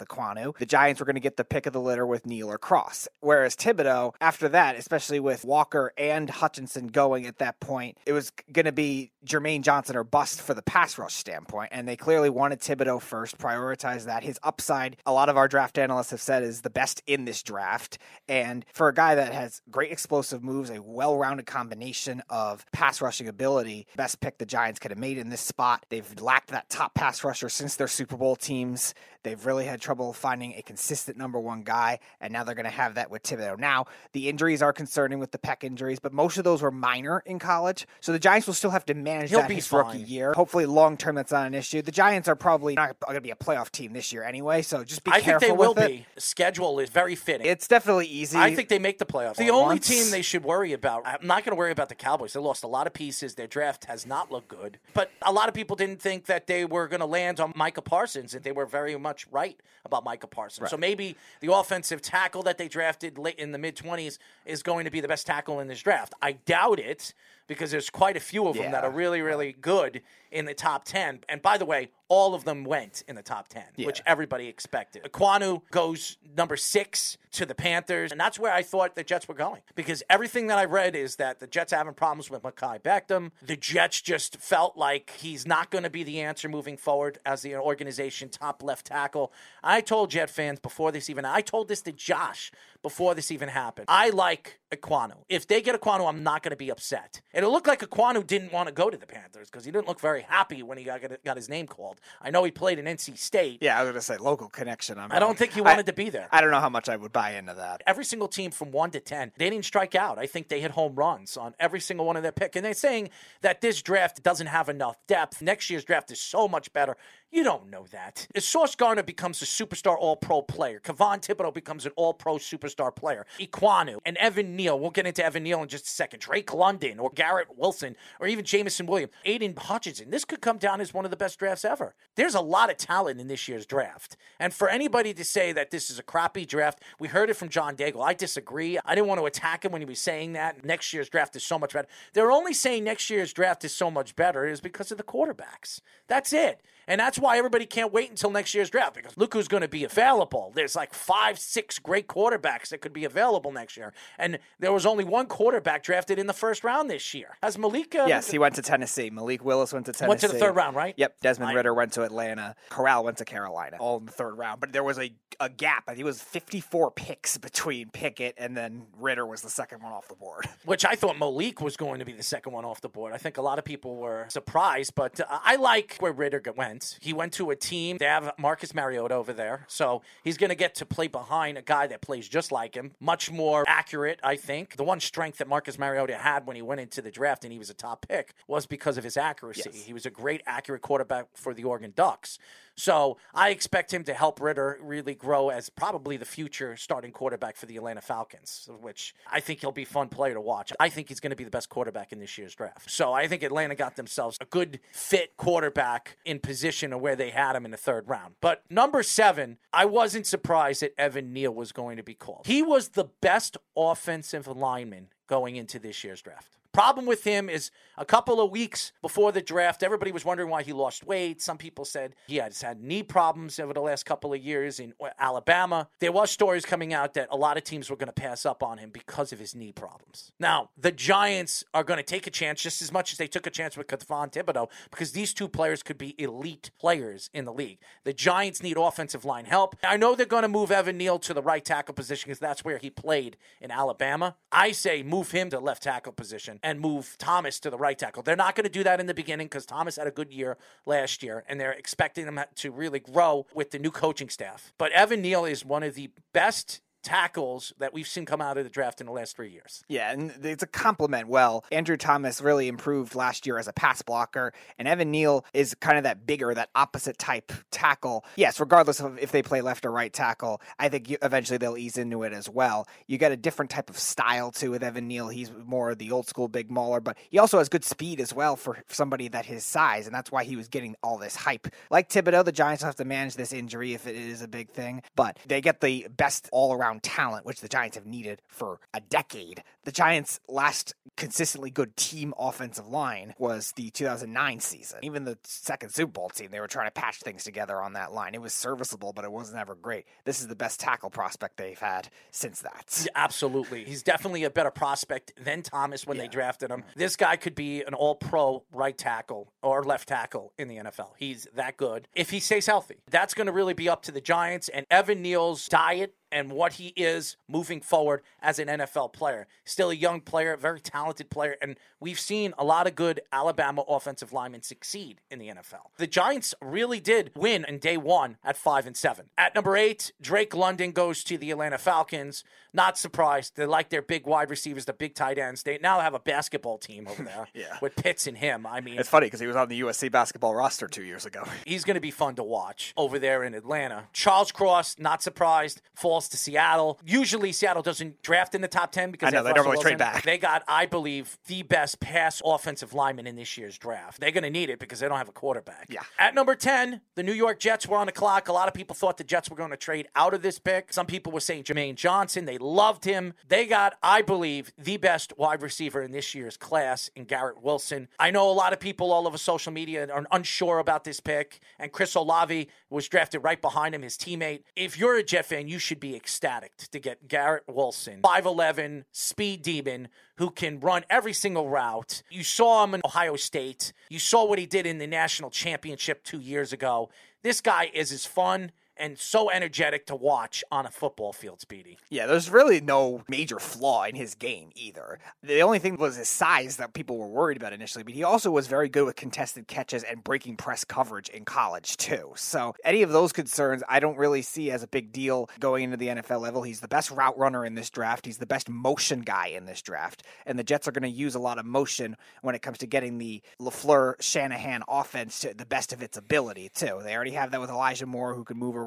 Ekwonu, 0.00 0.56
the 0.58 0.66
Giants 0.66 1.00
were 1.00 1.06
going 1.06 1.14
to 1.14 1.20
get 1.20 1.36
the 1.36 1.44
pick 1.44 1.66
of 1.66 1.72
the 1.72 1.80
litter 1.80 2.06
with 2.06 2.26
Neal 2.26 2.50
or 2.50 2.58
Cross. 2.58 3.08
Whereas 3.20 3.56
Thibodeaux, 3.56 4.14
after 4.20 4.48
that, 4.50 4.76
especially 4.76 5.20
with 5.20 5.44
Walker 5.44 5.92
and 5.96 6.28
Hutchinson 6.28 6.88
going 6.88 7.26
at 7.26 7.38
that 7.38 7.60
point, 7.60 7.98
it 8.06 8.12
was 8.12 8.32
going 8.52 8.66
to 8.66 8.72
be 8.72 9.12
Jermaine 9.24 9.62
Johnson 9.62 9.96
or 9.96 10.04
bust 10.04 10.40
for 10.40 10.54
the 10.54 10.62
pass 10.62 10.98
rush 10.98 11.14
standpoint. 11.14 11.70
And 11.72 11.88
they 11.88 11.96
clearly 11.96 12.30
wanted 12.30 12.60
Thibodeaux 12.60 13.00
first, 13.00 13.38
prioritize 13.38 14.04
that. 14.04 14.22
His 14.22 14.38
upside, 14.42 14.96
a 15.06 15.12
lot 15.12 15.28
of 15.28 15.36
our 15.36 15.48
draft 15.48 15.78
analysts 15.78 16.10
have 16.10 16.20
said, 16.20 16.42
is 16.42 16.62
the 16.66 16.70
best 16.70 17.00
in 17.06 17.24
this 17.24 17.44
draft. 17.44 17.96
And 18.28 18.66
for 18.72 18.88
a 18.88 18.94
guy 18.94 19.14
that 19.14 19.32
has 19.32 19.62
great 19.70 19.92
explosive 19.92 20.42
moves, 20.42 20.68
a 20.68 20.82
well 20.82 21.16
rounded 21.16 21.46
combination 21.46 22.24
of 22.28 22.66
pass 22.72 23.00
rushing 23.00 23.28
ability, 23.28 23.86
best 23.94 24.18
pick 24.18 24.38
the 24.38 24.46
Giants 24.46 24.80
could 24.80 24.90
have 24.90 24.98
made 24.98 25.16
in 25.16 25.28
this 25.28 25.40
spot. 25.40 25.86
They've 25.90 26.20
lacked 26.20 26.50
that 26.50 26.68
top 26.68 26.92
pass 26.94 27.22
rusher 27.22 27.48
since 27.48 27.76
their 27.76 27.86
Super 27.86 28.16
Bowl 28.16 28.34
teams. 28.34 28.94
They've 29.26 29.44
really 29.44 29.64
had 29.64 29.80
trouble 29.80 30.12
finding 30.12 30.54
a 30.54 30.62
consistent 30.62 31.18
number 31.18 31.40
one 31.40 31.62
guy, 31.62 31.98
and 32.20 32.32
now 32.32 32.44
they're 32.44 32.54
going 32.54 32.62
to 32.62 32.70
have 32.70 32.94
that 32.94 33.10
with 33.10 33.24
Thibodeaux. 33.24 33.58
Now, 33.58 33.86
the 34.12 34.28
injuries 34.28 34.62
are 34.62 34.72
concerning 34.72 35.18
with 35.18 35.32
the 35.32 35.38
peck 35.38 35.64
injuries, 35.64 35.98
but 35.98 36.12
most 36.12 36.38
of 36.38 36.44
those 36.44 36.62
were 36.62 36.70
minor 36.70 37.24
in 37.26 37.40
college. 37.40 37.88
So 38.00 38.12
the 38.12 38.20
Giants 38.20 38.46
will 38.46 38.54
still 38.54 38.70
have 38.70 38.86
to 38.86 38.94
manage 38.94 39.30
He'll 39.30 39.40
that 39.40 39.48
be 39.48 39.56
his 39.56 39.66
fine. 39.66 39.84
rookie 39.84 39.98
year. 39.98 40.32
Hopefully, 40.32 40.64
long 40.64 40.96
term, 40.96 41.16
that's 41.16 41.32
not 41.32 41.44
an 41.44 41.54
issue. 41.54 41.82
The 41.82 41.90
Giants 41.90 42.28
are 42.28 42.36
probably 42.36 42.74
not 42.74 43.00
going 43.00 43.16
to 43.16 43.20
be 43.20 43.32
a 43.32 43.34
playoff 43.34 43.72
team 43.72 43.94
this 43.94 44.12
year 44.12 44.22
anyway, 44.22 44.62
so 44.62 44.84
just 44.84 45.02
be 45.02 45.10
I 45.10 45.14
think 45.14 45.24
careful 45.24 45.48
they 45.48 45.52
will 45.56 45.72
it. 45.72 45.88
be. 45.88 46.06
Schedule 46.18 46.78
is 46.78 46.88
very 46.88 47.16
fitting. 47.16 47.48
It's 47.48 47.66
definitely 47.66 48.06
easy. 48.06 48.38
I 48.38 48.54
think 48.54 48.68
they 48.68 48.78
make 48.78 48.98
the 48.98 49.06
playoffs. 49.06 49.38
The 49.38 49.50
only 49.50 49.74
once. 49.74 49.88
team 49.88 50.12
they 50.12 50.22
should 50.22 50.44
worry 50.44 50.72
about, 50.72 51.02
I'm 51.04 51.26
not 51.26 51.44
going 51.44 51.50
to 51.50 51.58
worry 51.58 51.72
about 51.72 51.88
the 51.88 51.96
Cowboys. 51.96 52.34
They 52.34 52.38
lost 52.38 52.62
a 52.62 52.68
lot 52.68 52.86
of 52.86 52.92
pieces. 52.92 53.34
Their 53.34 53.48
draft 53.48 53.86
has 53.86 54.06
not 54.06 54.30
looked 54.30 54.46
good. 54.46 54.78
But 54.94 55.10
a 55.22 55.32
lot 55.32 55.48
of 55.48 55.54
people 55.54 55.74
didn't 55.74 56.00
think 56.00 56.26
that 56.26 56.46
they 56.46 56.64
were 56.64 56.86
going 56.86 57.00
to 57.00 57.06
land 57.06 57.40
on 57.40 57.52
Micah 57.56 57.82
Parsons, 57.82 58.32
and 58.32 58.44
they 58.44 58.52
were 58.52 58.66
very 58.66 58.96
much 58.96 59.15
right 59.30 59.58
about 59.84 60.04
Micah 60.04 60.26
Parsons. 60.26 60.70
So 60.70 60.76
maybe 60.76 61.16
the 61.40 61.52
offensive 61.52 62.02
tackle 62.02 62.42
that 62.42 62.58
they 62.58 62.68
drafted 62.68 63.18
late 63.18 63.38
in 63.38 63.52
the 63.52 63.58
mid 63.58 63.76
20s 63.76 64.18
is 64.44 64.62
going 64.62 64.84
to 64.84 64.90
be 64.90 65.00
the 65.00 65.08
best 65.08 65.26
tackle 65.26 65.60
in 65.60 65.68
this 65.68 65.82
draft. 65.82 66.12
I 66.20 66.32
doubt 66.32 66.78
it 66.78 67.14
because 67.46 67.70
there's 67.70 67.90
quite 67.90 68.16
a 68.16 68.20
few 68.20 68.46
of 68.48 68.56
them 68.56 68.72
that 68.72 68.84
are 68.84 68.90
really, 68.90 69.20
really 69.20 69.54
good 69.60 70.02
in 70.30 70.44
the 70.44 70.54
top 70.54 70.84
10. 70.84 71.20
And 71.28 71.40
by 71.40 71.56
the 71.58 71.64
way, 71.64 71.90
all 72.08 72.34
of 72.34 72.44
them 72.44 72.64
went 72.64 73.02
in 73.08 73.16
the 73.16 73.22
top 73.22 73.48
10, 73.48 73.62
which 73.84 74.02
everybody 74.06 74.48
expected. 74.48 75.02
Ekwonu 75.04 75.62
goes 75.70 76.18
number 76.36 76.56
six 76.56 77.18
to 77.32 77.44
the 77.44 77.54
Panthers, 77.54 78.12
and 78.12 78.20
that's 78.20 78.38
where 78.38 78.52
I 78.52 78.62
thought 78.62 78.94
the 78.94 79.02
Jets 79.02 79.28
were 79.28 79.34
going 79.34 79.60
because 79.74 80.02
everything 80.08 80.46
that 80.46 80.58
I 80.58 80.64
read 80.64 80.94
is 80.94 81.16
that 81.16 81.40
the 81.40 81.46
Jets 81.46 81.72
are 81.72 81.76
having 81.76 81.94
problems 81.94 82.30
with 82.30 82.42
Mekhi 82.42 82.80
Becton. 82.80 83.30
The 83.44 83.56
Jets 83.56 84.00
just 84.00 84.36
felt 84.36 84.76
like 84.76 85.12
he's 85.18 85.46
not 85.46 85.70
going 85.70 85.84
to 85.84 85.90
be 85.90 86.02
the 86.02 86.20
answer 86.20 86.48
moving 86.48 86.76
forward 86.76 87.18
as 87.26 87.42
the 87.42 87.56
organization 87.56 88.28
top 88.28 88.62
left 88.62 88.86
tackle. 88.86 89.32
I 89.62 89.80
told 89.80 90.10
Jet 90.10 90.30
fans 90.30 90.60
before 90.60 90.92
this 90.92 91.10
even, 91.10 91.24
I 91.24 91.40
told 91.40 91.68
this 91.68 91.82
to 91.82 91.92
Josh 91.92 92.52
before 92.86 93.16
this 93.16 93.32
even 93.32 93.48
happened. 93.48 93.86
I 93.88 94.10
like 94.10 94.60
Ekwonu. 94.70 95.16
If 95.28 95.48
they 95.48 95.60
get 95.60 95.74
Ekwonu, 95.74 96.08
I'm 96.08 96.22
not 96.22 96.44
going 96.44 96.50
to 96.50 96.56
be 96.56 96.70
upset. 96.70 97.20
And 97.34 97.44
it 97.44 97.48
looked 97.48 97.66
like 97.66 97.80
Ekwonu 97.80 98.24
didn't 98.24 98.52
want 98.52 98.68
to 98.68 98.72
go 98.72 98.90
to 98.90 98.96
the 98.96 99.08
Panthers 99.08 99.50
because 99.50 99.64
he 99.64 99.72
didn't 99.72 99.88
look 99.88 99.98
very 99.98 100.22
happy 100.22 100.62
when 100.62 100.78
he 100.78 100.84
got, 100.84 101.00
got 101.24 101.36
his 101.36 101.48
name 101.48 101.66
called. 101.66 102.00
I 102.22 102.30
know 102.30 102.44
he 102.44 102.52
played 102.52 102.78
in 102.78 102.84
NC 102.84 103.18
State. 103.18 103.58
Yeah, 103.60 103.76
I 103.76 103.82
was 103.82 103.88
going 103.88 104.00
to 104.00 104.02
say 104.02 104.18
local 104.18 104.48
connection. 104.48 105.00
I'm 105.00 105.10
I 105.10 105.18
don't 105.18 105.36
think 105.36 105.52
he 105.52 105.60
wanted 105.60 105.86
to 105.86 105.92
be 105.94 106.10
there. 106.10 106.28
I 106.30 106.40
don't 106.40 106.52
know 106.52 106.60
how 106.60 106.68
much 106.68 106.88
I 106.88 106.94
would 106.94 107.12
buy 107.12 107.32
into 107.32 107.54
that. 107.54 107.82
Every 107.88 108.04
single 108.04 108.28
team 108.28 108.52
from 108.52 108.70
one 108.70 108.92
to 108.92 109.00
10, 109.00 109.32
they 109.36 109.50
didn't 109.50 109.64
strike 109.64 109.96
out. 109.96 110.16
I 110.20 110.26
think 110.26 110.46
they 110.46 110.60
hit 110.60 110.70
home 110.70 110.94
runs 110.94 111.36
on 111.36 111.54
every 111.58 111.80
single 111.80 112.06
one 112.06 112.16
of 112.16 112.22
their 112.22 112.30
pick. 112.30 112.54
And 112.54 112.64
they're 112.64 112.72
saying 112.74 113.10
that 113.40 113.62
this 113.62 113.82
draft 113.82 114.22
doesn't 114.22 114.46
have 114.46 114.68
enough 114.68 114.96
depth. 115.08 115.42
Next 115.42 115.70
year's 115.70 115.84
draft 115.84 116.12
is 116.12 116.20
so 116.20 116.46
much 116.46 116.72
better. 116.72 116.96
You 117.30 117.42
don't 117.42 117.70
know 117.70 117.86
that. 117.90 118.28
If 118.34 118.44
Sauce 118.44 118.76
Gardner 118.76 119.02
becomes 119.02 119.42
a 119.42 119.44
superstar 119.44 119.96
all 119.98 120.16
pro 120.16 120.42
player, 120.42 120.80
Kayvon 120.80 121.20
Thibodeaux 121.26 121.52
becomes 121.52 121.84
an 121.84 121.92
all 121.96 122.14
pro 122.14 122.36
superstar 122.36 122.94
player, 122.94 123.26
Ekwonu 123.40 123.98
and 124.06 124.16
Evan 124.16 124.54
Neal, 124.54 124.78
we'll 124.78 124.90
get 124.90 125.06
into 125.06 125.24
Evan 125.24 125.42
Neal 125.42 125.60
in 125.62 125.68
just 125.68 125.86
a 125.86 125.90
second, 125.90 126.20
Drake 126.20 126.54
London 126.54 127.00
or 127.00 127.10
Garrett 127.10 127.48
Wilson 127.56 127.96
or 128.20 128.28
even 128.28 128.44
Jameson 128.44 128.86
Williams, 128.86 129.12
Aidan 129.24 129.54
Hutchinson, 129.56 130.10
this 130.10 130.24
could 130.24 130.40
come 130.40 130.56
down 130.56 130.80
as 130.80 130.94
one 130.94 131.04
of 131.04 131.10
the 131.10 131.16
best 131.16 131.38
drafts 131.38 131.64
ever. 131.64 131.94
There's 132.14 132.34
a 132.34 132.40
lot 132.40 132.70
of 132.70 132.76
talent 132.76 133.20
in 133.20 133.26
this 133.26 133.48
year's 133.48 133.66
draft. 133.66 134.16
And 134.38 134.54
for 134.54 134.68
anybody 134.68 135.12
to 135.12 135.24
say 135.24 135.52
that 135.52 135.70
this 135.70 135.90
is 135.90 135.98
a 135.98 136.04
crappy 136.04 136.46
draft, 136.46 136.80
we 137.00 137.08
heard 137.08 137.28
it 137.28 137.34
from 137.34 137.48
John 137.48 137.76
Daigle. 137.76 138.04
I 138.04 138.14
disagree. 138.14 138.78
I 138.84 138.94
didn't 138.94 139.08
want 139.08 139.20
to 139.20 139.26
attack 139.26 139.64
him 139.64 139.72
when 139.72 139.82
he 139.82 139.86
was 139.86 139.98
saying 139.98 140.34
that. 140.34 140.64
Next 140.64 140.92
year's 140.92 141.08
draft 141.08 141.34
is 141.34 141.42
so 141.42 141.58
much 141.58 141.72
better. 141.72 141.88
They're 142.12 142.30
only 142.30 142.54
saying 142.54 142.84
next 142.84 143.10
year's 143.10 143.32
draft 143.32 143.64
is 143.64 143.74
so 143.74 143.90
much 143.90 144.14
better 144.16 144.46
is 144.46 144.60
because 144.60 144.92
of 144.92 144.96
the 144.96 145.04
quarterbacks. 145.04 145.80
That's 146.06 146.32
it. 146.32 146.62
And 146.88 147.00
that's 147.00 147.18
why 147.18 147.36
everybody 147.38 147.66
can't 147.66 147.92
wait 147.92 148.10
until 148.10 148.30
next 148.30 148.54
year's 148.54 148.70
draft 148.70 148.94
because 148.94 149.16
look 149.16 149.34
who's 149.34 149.48
going 149.48 149.62
to 149.62 149.68
be 149.68 149.84
available. 149.84 150.52
There's 150.54 150.76
like 150.76 150.94
five, 150.94 151.38
six 151.38 151.78
great 151.78 152.06
quarterbacks 152.06 152.68
that 152.68 152.80
could 152.80 152.92
be 152.92 153.04
available 153.04 153.50
next 153.52 153.76
year. 153.76 153.92
And 154.18 154.38
there 154.60 154.72
was 154.72 154.86
only 154.86 155.04
one 155.04 155.26
quarterback 155.26 155.82
drafted 155.82 156.18
in 156.18 156.26
the 156.26 156.32
first 156.32 156.62
round 156.64 156.88
this 156.88 157.12
year. 157.14 157.36
Has 157.42 157.58
Malik? 157.58 157.94
uh, 157.94 158.04
Yes, 158.06 158.30
he 158.30 158.38
went 158.38 158.54
to 158.56 158.62
Tennessee. 158.62 159.10
Malik 159.10 159.44
Willis 159.44 159.72
went 159.72 159.86
to 159.86 159.92
Tennessee. 159.92 160.08
Went 160.08 160.20
to 160.20 160.28
the 160.28 160.38
third 160.38 160.54
round, 160.54 160.76
right? 160.76 160.94
Yep. 160.96 161.20
Desmond 161.20 161.50
I- 161.50 161.54
Ridder 161.54 161.74
went 161.74 161.92
to 161.94 162.02
Atlanta. 162.02 162.54
Corral 162.70 163.04
went 163.04 163.18
to 163.18 163.24
Carolina. 163.24 163.76
All 163.80 163.98
in 163.98 164.06
the 164.06 164.12
third 164.12 164.34
round. 164.38 164.60
But 164.60 164.72
there 164.72 164.84
was 164.84 164.98
a, 164.98 165.12
a 165.40 165.48
gap. 165.48 165.84
I 165.88 165.92
think 165.92 166.00
it 166.00 166.04
was 166.04 166.22
54 166.22 166.92
picks 166.92 167.36
between 167.38 167.90
Pickett 167.90 168.34
and 168.38 168.56
then 168.56 168.86
Ridder 168.98 169.26
was 169.26 169.42
the 169.42 169.50
second 169.50 169.82
one 169.82 169.92
off 169.92 170.08
the 170.08 170.14
board. 170.14 170.46
which 170.64 170.84
I 170.84 170.94
thought 170.94 171.18
Malik 171.18 171.60
was 171.60 171.76
going 171.76 171.98
to 171.98 172.04
be 172.04 172.12
the 172.12 172.22
second 172.22 172.52
one 172.52 172.64
off 172.64 172.80
the 172.80 172.88
board. 172.88 173.12
I 173.12 173.18
think 173.18 173.38
a 173.38 173.42
lot 173.42 173.58
of 173.58 173.64
people 173.64 173.96
were 173.96 174.26
surprised, 174.28 174.94
but 174.94 175.20
uh, 175.20 175.24
I 175.44 175.56
like 175.56 175.96
where 176.00 176.12
Ridder 176.12 176.40
g- 176.40 176.50
went. 176.76 176.98
He 177.00 177.12
went 177.12 177.32
to 177.34 177.50
a 177.50 177.56
team. 177.56 177.98
They 177.98 178.06
have 178.06 178.32
Marcus 178.38 178.74
Mariota 178.74 179.14
over 179.14 179.32
there, 179.32 179.64
so 179.68 180.02
he's 180.22 180.36
going 180.36 180.50
to 180.50 180.56
get 180.56 180.74
to 180.76 180.86
play 180.86 181.08
behind 181.08 181.58
a 181.58 181.62
guy 181.62 181.86
that 181.86 182.00
plays 182.00 182.28
just 182.28 182.52
like 182.52 182.74
him, 182.74 182.92
much 183.00 183.30
more 183.30 183.64
accurate. 183.66 184.20
I 184.22 184.36
think 184.36 184.76
the 184.76 184.84
one 184.84 185.00
strength 185.00 185.38
that 185.38 185.48
Marcus 185.48 185.78
Mariota 185.78 186.16
had 186.16 186.46
when 186.46 186.56
he 186.56 186.62
went 186.62 186.80
into 186.80 187.02
the 187.02 187.10
draft 187.10 187.44
and 187.44 187.52
he 187.52 187.58
was 187.58 187.70
a 187.70 187.74
top 187.74 188.06
pick 188.06 188.34
was 188.46 188.66
because 188.66 188.98
of 188.98 189.04
his 189.04 189.16
accuracy. 189.16 189.70
He 189.72 189.92
was 189.92 190.06
a 190.06 190.10
great 190.10 190.42
accurate 190.46 190.82
quarterback 190.82 191.28
for 191.34 191.54
the 191.54 191.64
Oregon 191.64 191.92
Ducks. 191.94 192.38
So 192.76 193.16
I 193.34 193.50
expect 193.50 193.92
him 193.92 194.04
to 194.04 194.14
help 194.14 194.40
Ridder 194.40 194.78
really 194.82 195.14
grow 195.14 195.48
as 195.48 195.70
probably 195.70 196.16
the 196.16 196.24
future 196.24 196.76
starting 196.76 197.10
quarterback 197.10 197.56
for 197.56 197.66
the 197.66 197.76
Atlanta 197.76 198.02
Falcons, 198.02 198.68
which 198.80 199.14
I 199.30 199.40
think 199.40 199.60
he'll 199.60 199.72
be 199.72 199.82
a 199.82 199.86
fun 199.86 200.08
player 200.08 200.34
to 200.34 200.40
watch. 200.40 200.72
I 200.78 200.88
think 200.88 201.08
he's 201.08 201.20
going 201.20 201.30
to 201.30 201.36
be 201.36 201.44
the 201.44 201.50
best 201.50 201.68
quarterback 201.68 202.12
in 202.12 202.18
this 202.18 202.36
year's 202.36 202.54
draft. 202.54 202.90
So 202.90 203.12
I 203.12 203.28
think 203.28 203.42
Atlanta 203.42 203.74
got 203.74 203.96
themselves 203.96 204.36
a 204.40 204.44
good 204.44 204.80
fit 204.92 205.36
quarterback 205.36 206.18
in 206.24 206.38
position 206.38 206.92
of 206.92 207.00
where 207.00 207.16
they 207.16 207.30
had 207.30 207.56
him 207.56 207.64
in 207.64 207.70
the 207.70 207.76
third 207.76 208.08
round. 208.08 208.34
But 208.40 208.62
number 208.70 209.02
seven, 209.02 209.58
I 209.72 209.86
wasn't 209.86 210.26
surprised 210.26 210.82
that 210.82 210.92
Evan 210.98 211.32
Neal 211.32 211.54
was 211.54 211.72
going 211.72 211.96
to 211.96 212.02
be 212.02 212.14
called. 212.14 212.46
He 212.46 212.62
was 212.62 212.90
the 212.90 213.08
best 213.20 213.56
offensive 213.76 214.46
lineman 214.46 215.08
going 215.26 215.56
into 215.56 215.78
this 215.78 216.04
year's 216.04 216.22
draft. 216.22 216.56
Problem 216.76 217.06
with 217.06 217.24
him 217.24 217.48
is 217.48 217.70
a 217.96 218.04
couple 218.04 218.38
of 218.38 218.50
weeks 218.50 218.92
before 219.00 219.32
the 219.32 219.40
draft, 219.40 219.82
everybody 219.82 220.12
was 220.12 220.26
wondering 220.26 220.50
why 220.50 220.62
he 220.62 220.74
lost 220.74 221.06
weight. 221.06 221.40
Some 221.40 221.56
people 221.56 221.86
said 221.86 222.14
he 222.26 222.36
has 222.36 222.60
had 222.60 222.82
knee 222.82 223.02
problems 223.02 223.58
over 223.58 223.72
the 223.72 223.80
last 223.80 224.04
couple 224.04 224.34
of 224.34 224.42
years 224.42 224.78
in 224.78 224.92
uh, 225.02 225.08
Alabama. 225.18 225.88
There 226.00 226.12
was 226.12 226.30
stories 226.30 226.66
coming 226.66 226.92
out 226.92 227.14
that 227.14 227.28
a 227.30 227.36
lot 227.36 227.56
of 227.56 227.64
teams 227.64 227.88
were 227.88 227.96
going 227.96 228.08
to 228.08 228.12
pass 228.12 228.44
up 228.44 228.62
on 228.62 228.76
him 228.76 228.90
because 228.90 229.32
of 229.32 229.38
his 229.38 229.54
knee 229.54 229.72
problems. 229.72 230.32
Now, 230.38 230.68
the 230.76 230.92
Giants 230.92 231.64
are 231.72 231.82
going 231.82 231.96
to 231.96 232.02
take 232.02 232.26
a 232.26 232.30
chance 232.30 232.60
just 232.60 232.82
as 232.82 232.92
much 232.92 233.10
as 233.10 233.16
they 233.16 233.26
took 233.26 233.46
a 233.46 233.50
chance 233.50 233.78
with 233.78 233.86
Kayvon 233.86 234.30
Thibodeaux 234.30 234.68
because 234.90 235.12
these 235.12 235.32
two 235.32 235.48
players 235.48 235.82
could 235.82 235.96
be 235.96 236.14
elite 236.20 236.70
players 236.78 237.30
in 237.32 237.46
the 237.46 237.54
league. 237.54 237.78
The 238.04 238.12
Giants 238.12 238.62
need 238.62 238.76
offensive 238.76 239.24
line 239.24 239.46
help. 239.46 239.76
I 239.82 239.96
know 239.96 240.14
they're 240.14 240.26
going 240.26 240.42
to 240.42 240.48
move 240.48 240.70
Evan 240.70 240.98
Neal 240.98 241.18
to 241.20 241.32
the 241.32 241.42
right 241.42 241.64
tackle 241.64 241.94
position 241.94 242.28
because 242.28 242.40
that's 242.40 242.66
where 242.66 242.76
he 242.76 242.90
played 242.90 243.38
in 243.62 243.70
Alabama. 243.70 244.36
I 244.52 244.72
say 244.72 245.02
move 245.02 245.30
him 245.30 245.48
to 245.48 245.58
left 245.58 245.82
tackle 245.82 246.12
position 246.12 246.60
and 246.66 246.80
move 246.80 247.14
Thomas 247.18 247.60
to 247.60 247.70
the 247.70 247.78
right 247.78 247.96
tackle. 247.96 248.24
They're 248.24 248.34
not 248.34 248.56
going 248.56 248.64
to 248.64 248.70
do 248.70 248.82
that 248.82 248.98
in 248.98 249.06
the 249.06 249.14
beginning 249.14 249.46
because 249.46 249.64
Thomas 249.64 249.94
had 249.94 250.08
a 250.08 250.10
good 250.10 250.32
year 250.32 250.58
last 250.84 251.22
year, 251.22 251.44
and 251.48 251.60
they're 251.60 251.70
expecting 251.70 252.26
him 252.26 252.40
to 252.56 252.72
really 252.72 252.98
grow 252.98 253.46
with 253.54 253.70
the 253.70 253.78
new 253.78 253.92
coaching 253.92 254.28
staff. 254.28 254.72
But 254.76 254.90
Evan 254.90 255.22
Neal 255.22 255.44
is 255.44 255.64
one 255.64 255.84
of 255.84 255.94
the 255.94 256.10
best 256.32 256.80
tackles 257.06 257.72
that 257.78 257.94
we've 257.94 258.08
seen 258.08 258.26
come 258.26 258.40
out 258.40 258.58
of 258.58 258.64
the 258.64 258.70
draft 258.70 259.00
in 259.00 259.06
the 259.06 259.12
last 259.12 259.36
three 259.36 259.50
years. 259.50 259.84
Yeah, 259.86 260.10
and 260.10 260.32
it's 260.44 260.64
a 260.64 260.66
compliment. 260.66 261.28
Well, 261.28 261.64
Andrew 261.70 261.96
Thomas 261.96 262.40
really 262.40 262.66
improved 262.66 263.14
last 263.14 263.46
year 263.46 263.58
as 263.58 263.68
a 263.68 263.72
pass 263.72 264.02
blocker, 264.02 264.52
and 264.76 264.88
Evan 264.88 265.12
Neal 265.12 265.44
is 265.54 265.76
kind 265.76 265.98
of 265.98 266.02
that 266.02 266.26
bigger, 266.26 266.52
that 266.52 266.68
opposite 266.74 267.16
type 267.16 267.52
tackle. 267.70 268.24
Yes, 268.34 268.58
regardless 268.58 268.98
of 268.98 269.20
if 269.20 269.30
they 269.30 269.40
play 269.40 269.60
left 269.60 269.86
or 269.86 269.92
right 269.92 270.12
tackle, 270.12 270.60
I 270.80 270.88
think 270.88 271.16
eventually 271.22 271.58
they'll 271.58 271.76
ease 271.76 271.96
into 271.96 272.24
it 272.24 272.32
as 272.32 272.48
well. 272.48 272.88
You 273.06 273.18
get 273.18 273.30
a 273.30 273.36
different 273.36 273.70
type 273.70 273.88
of 273.88 273.96
style 273.96 274.50
too 274.50 274.72
with 274.72 274.82
Evan 274.82 275.06
Neal. 275.06 275.28
He's 275.28 275.52
more 275.64 275.94
the 275.94 276.10
old 276.10 276.26
school 276.26 276.48
big 276.48 276.72
mauler, 276.72 276.98
but 277.00 277.16
he 277.30 277.38
also 277.38 277.58
has 277.58 277.68
good 277.68 277.84
speed 277.84 278.20
as 278.20 278.34
well 278.34 278.56
for 278.56 278.78
somebody 278.88 279.28
that 279.28 279.46
his 279.46 279.64
size, 279.64 280.06
and 280.06 280.14
that's 280.14 280.32
why 280.32 280.42
he 280.42 280.56
was 280.56 280.66
getting 280.66 280.96
all 281.04 281.18
this 281.18 281.36
hype. 281.36 281.68
Like 281.88 282.08
Thibodeaux, 282.08 282.44
the 282.44 282.50
Giants 282.50 282.82
have 282.82 282.96
to 282.96 283.04
manage 283.04 283.36
this 283.36 283.52
injury 283.52 283.94
if 283.94 284.08
it 284.08 284.16
is 284.16 284.42
a 284.42 284.48
big 284.48 284.70
thing, 284.70 285.02
but 285.14 285.38
they 285.46 285.60
get 285.60 285.80
the 285.80 286.08
best 286.16 286.48
all 286.50 286.72
around 286.72 286.95
talent, 287.00 287.46
which 287.46 287.60
the 287.60 287.68
Giants 287.68 287.96
have 287.96 288.06
needed 288.06 288.42
for 288.46 288.80
a 288.94 289.00
decade. 289.00 289.62
The 289.86 289.92
Giants' 289.92 290.40
last 290.48 290.94
consistently 291.16 291.70
good 291.70 291.96
team 291.96 292.34
offensive 292.36 292.88
line 292.88 293.34
was 293.38 293.70
the 293.76 293.90
2009 293.90 294.58
season. 294.58 294.98
Even 295.02 295.24
the 295.24 295.38
second 295.44 295.90
Super 295.90 296.10
Bowl 296.10 296.28
team, 296.28 296.48
they 296.50 296.58
were 296.58 296.66
trying 296.66 296.88
to 296.88 296.90
patch 296.90 297.20
things 297.20 297.44
together 297.44 297.80
on 297.80 297.92
that 297.92 298.12
line. 298.12 298.34
It 298.34 298.40
was 298.40 298.52
serviceable, 298.52 299.12
but 299.12 299.24
it 299.24 299.30
wasn't 299.30 299.60
ever 299.60 299.76
great. 299.76 300.06
This 300.24 300.40
is 300.40 300.48
the 300.48 300.56
best 300.56 300.80
tackle 300.80 301.08
prospect 301.08 301.56
they've 301.56 301.78
had 301.78 302.08
since 302.32 302.62
that. 302.62 303.06
Absolutely. 303.14 303.84
He's 303.84 304.02
definitely 304.02 304.42
a 304.42 304.50
better 304.50 304.72
prospect 304.72 305.32
than 305.40 305.62
Thomas 305.62 306.04
when 306.04 306.18
they 306.18 306.26
drafted 306.26 306.72
him. 306.72 306.82
This 306.96 307.14
guy 307.14 307.36
could 307.36 307.54
be 307.54 307.84
an 307.84 307.94
all 307.94 308.16
pro 308.16 308.64
right 308.72 308.98
tackle 308.98 309.52
or 309.62 309.84
left 309.84 310.08
tackle 310.08 310.52
in 310.58 310.66
the 310.66 310.78
NFL. 310.78 311.10
He's 311.16 311.46
that 311.54 311.76
good 311.76 312.08
if 312.12 312.30
he 312.30 312.40
stays 312.40 312.66
healthy. 312.66 312.96
That's 313.08 313.34
going 313.34 313.46
to 313.46 313.52
really 313.52 313.74
be 313.74 313.88
up 313.88 314.02
to 314.02 314.10
the 314.10 314.20
Giants 314.20 314.68
and 314.68 314.84
Evan 314.90 315.22
Neal's 315.22 315.68
diet 315.68 316.16
and 316.32 316.50
what 316.50 316.74
he 316.74 316.88
is 316.96 317.36
moving 317.48 317.80
forward 317.80 318.22
as 318.42 318.58
an 318.58 318.68
NFL 318.68 319.12
player. 319.12 319.46
Still 319.76 319.90
a 319.90 319.94
young 319.94 320.22
player, 320.22 320.54
a 320.54 320.56
very 320.56 320.80
talented 320.80 321.28
player, 321.28 321.54
and 321.60 321.76
we've 322.00 322.18
seen 322.18 322.54
a 322.56 322.64
lot 322.64 322.86
of 322.86 322.94
good 322.94 323.20
Alabama 323.30 323.82
offensive 323.86 324.32
linemen 324.32 324.62
succeed 324.62 325.20
in 325.30 325.38
the 325.38 325.48
NFL. 325.48 325.90
The 325.98 326.06
Giants 326.06 326.54
really 326.62 326.98
did 326.98 327.30
win 327.36 327.66
in 327.68 327.78
day 327.78 327.98
one 327.98 328.38
at 328.42 328.56
five 328.56 328.86
and 328.86 328.96
seven. 328.96 329.26
At 329.36 329.54
number 329.54 329.76
eight, 329.76 330.12
Drake 330.18 330.54
London 330.56 330.92
goes 330.92 331.22
to 331.24 331.36
the 331.36 331.50
Atlanta 331.50 331.76
Falcons. 331.76 332.42
Not 332.72 332.96
surprised. 332.96 333.56
They 333.56 333.66
like 333.66 333.90
their 333.90 334.00
big 334.00 334.26
wide 334.26 334.48
receivers, 334.48 334.86
the 334.86 334.94
big 334.94 335.14
tight 335.14 335.36
ends. 335.38 335.62
They 335.62 335.76
now 335.82 336.00
have 336.00 336.14
a 336.14 336.20
basketball 336.20 336.78
team 336.78 337.06
over 337.06 337.22
there 337.22 337.46
Yeah. 337.54 337.76
with 337.82 337.96
Pitts 337.96 338.26
and 338.26 338.38
him. 338.38 338.66
I 338.66 338.80
mean, 338.80 338.98
It's 338.98 339.10
funny 339.10 339.26
because 339.26 339.40
he 339.40 339.46
was 339.46 339.56
on 339.56 339.68
the 339.68 339.82
USC 339.82 340.10
basketball 340.10 340.54
roster 340.54 340.88
two 340.88 341.02
years 341.04 341.26
ago. 341.26 341.44
He's 341.66 341.84
going 341.84 341.96
to 341.96 342.00
be 342.00 342.10
fun 342.10 342.34
to 342.36 342.42
watch 342.42 342.94
over 342.96 343.18
there 343.18 343.44
in 343.44 343.52
Atlanta. 343.52 344.04
Charles 344.14 344.52
Cross, 344.52 344.96
not 344.98 345.22
surprised, 345.22 345.82
falls 345.94 346.30
to 346.30 346.38
Seattle. 346.38 346.98
Usually, 347.04 347.52
Seattle 347.52 347.82
doesn't 347.82 348.22
draft 348.22 348.54
in 348.54 348.62
the 348.62 348.68
top 348.68 348.90
10 348.92 349.10
because 349.10 349.26
I 349.26 349.30
know, 349.32 349.36
have 349.38 349.44
they 349.44 349.52
don't 349.52 349.65
Really 349.72 349.82
trade 349.82 349.98
back. 349.98 350.22
They 350.22 350.38
got, 350.38 350.62
I 350.68 350.86
believe, 350.86 351.38
the 351.46 351.62
best 351.62 352.00
pass 352.00 352.42
offensive 352.44 352.94
lineman 352.94 353.26
in 353.26 353.36
this 353.36 353.56
year's 353.56 353.78
draft. 353.78 354.20
They're 354.20 354.30
going 354.30 354.44
to 354.44 354.50
need 354.50 354.70
it 354.70 354.78
because 354.78 355.00
they 355.00 355.08
don't 355.08 355.18
have 355.18 355.28
a 355.28 355.32
quarterback. 355.32 355.86
Yeah. 355.88 356.02
At 356.18 356.34
number 356.34 356.54
10, 356.54 357.00
the 357.14 357.22
New 357.22 357.32
York 357.32 357.58
Jets 357.58 357.86
were 357.86 357.96
on 357.96 358.06
the 358.06 358.12
clock. 358.12 358.48
A 358.48 358.52
lot 358.52 358.68
of 358.68 358.74
people 358.74 358.94
thought 358.94 359.16
the 359.16 359.24
Jets 359.24 359.50
were 359.50 359.56
going 359.56 359.70
to 359.70 359.76
trade 359.76 360.08
out 360.14 360.34
of 360.34 360.42
this 360.42 360.58
pick. 360.58 360.92
Some 360.92 361.06
people 361.06 361.32
were 361.32 361.40
saying 361.40 361.64
Jermaine 361.64 361.94
Johnson. 361.94 362.44
They 362.44 362.58
loved 362.58 363.04
him. 363.04 363.34
They 363.48 363.66
got, 363.66 363.94
I 364.02 364.22
believe, 364.22 364.72
the 364.78 364.96
best 364.96 365.32
wide 365.36 365.62
receiver 365.62 366.02
in 366.02 366.12
this 366.12 366.34
year's 366.34 366.56
class 366.56 367.10
in 367.14 367.24
Garrett 367.24 367.62
Wilson. 367.62 368.08
I 368.18 368.30
know 368.30 368.50
a 368.50 368.52
lot 368.52 368.72
of 368.72 368.80
people 368.80 369.12
all 369.12 369.26
over 369.26 369.38
social 369.38 369.72
media 369.72 370.08
are 370.12 370.26
unsure 370.30 370.78
about 370.78 371.04
this 371.04 371.20
pick, 371.20 371.60
and 371.78 371.92
Chris 371.92 372.14
Olave 372.14 372.68
was 372.90 373.08
drafted 373.08 373.42
right 373.42 373.60
behind 373.60 373.94
him, 373.94 374.02
his 374.02 374.16
teammate. 374.16 374.62
If 374.74 374.98
you're 374.98 375.16
a 375.16 375.22
Jet 375.22 375.46
fan, 375.46 375.68
you 375.68 375.78
should 375.78 376.00
be 376.00 376.14
ecstatic 376.14 376.76
to 376.76 376.98
get 376.98 377.28
Garrett 377.28 377.64
Wilson, 377.66 378.20
5'11, 378.22 379.04
speed 379.12 379.55
demon, 379.56 380.08
who 380.36 380.50
can 380.50 380.80
run 380.80 381.04
every 381.10 381.32
single 381.32 381.68
route. 381.68 382.22
You 382.30 382.44
saw 382.44 382.84
him 382.84 382.94
in 382.94 383.00
Ohio 383.04 383.36
State. 383.36 383.92
You 384.08 384.18
saw 384.18 384.44
what 384.44 384.58
he 384.58 384.66
did 384.66 384.86
in 384.86 384.98
the 384.98 385.06
national 385.06 385.50
championship 385.50 386.22
two 386.24 386.40
years 386.40 386.72
ago. 386.72 387.10
This 387.42 387.60
guy 387.60 387.90
is 387.92 388.12
as 388.12 388.26
fun 388.26 388.72
and 388.96 389.18
so 389.18 389.50
energetic 389.50 390.06
to 390.06 390.16
watch 390.16 390.64
on 390.70 390.86
a 390.86 390.90
football 390.90 391.32
field, 391.32 391.60
Speedy. 391.60 391.98
Yeah, 392.10 392.26
there's 392.26 392.50
really 392.50 392.80
no 392.80 393.22
major 393.28 393.58
flaw 393.58 394.04
in 394.04 394.14
his 394.14 394.34
game 394.34 394.70
either. 394.74 395.18
The 395.42 395.60
only 395.62 395.78
thing 395.78 395.96
was 395.96 396.16
his 396.16 396.28
size 396.28 396.76
that 396.76 396.94
people 396.94 397.18
were 397.18 397.28
worried 397.28 397.56
about 397.56 397.72
initially, 397.72 398.04
but 398.04 398.14
he 398.14 398.22
also 398.22 398.50
was 398.50 398.66
very 398.66 398.88
good 398.88 399.04
with 399.04 399.16
contested 399.16 399.68
catches 399.68 400.02
and 400.02 400.24
breaking 400.24 400.56
press 400.56 400.84
coverage 400.84 401.28
in 401.28 401.44
college 401.44 401.96
too. 401.96 402.32
So 402.36 402.74
any 402.84 403.02
of 403.02 403.10
those 403.10 403.32
concerns 403.32 403.82
I 403.88 404.00
don't 404.00 404.18
really 404.18 404.42
see 404.42 404.70
as 404.70 404.82
a 404.82 404.88
big 404.88 405.12
deal 405.12 405.50
going 405.60 405.84
into 405.84 405.96
the 405.96 406.08
NFL 406.08 406.40
level. 406.40 406.62
He's 406.62 406.80
the 406.80 406.88
best 406.88 407.10
route 407.10 407.38
runner 407.38 407.64
in 407.64 407.74
this 407.74 407.90
draft. 407.90 408.26
He's 408.26 408.38
the 408.38 408.46
best 408.46 408.68
motion 408.68 409.20
guy 409.20 409.48
in 409.48 409.66
this 409.66 409.82
draft. 409.82 410.22
And 410.46 410.58
the 410.58 410.64
Jets 410.64 410.88
are 410.88 410.92
going 410.92 411.02
to 411.02 411.08
use 411.08 411.34
a 411.34 411.40
lot 411.40 411.58
of 411.58 411.66
motion 411.66 412.16
when 412.42 412.54
it 412.54 412.62
comes 412.62 412.78
to 412.78 412.86
getting 412.86 413.18
the 413.18 413.42
LaFleur 413.60 414.20
Shanahan 414.20 414.82
offense 414.88 415.40
to 415.40 415.54
the 415.54 415.66
best 415.66 415.92
of 415.92 416.02
its 416.02 416.16
ability 416.16 416.70
too. 416.74 417.00
They 417.02 417.14
already 417.14 417.32
have 417.32 417.50
that 417.50 417.60
with 417.60 417.70
Elijah 417.70 418.06
Moore 418.06 418.34
who 418.34 418.44
can 418.44 418.56
move 418.56 418.76
around 418.76 418.85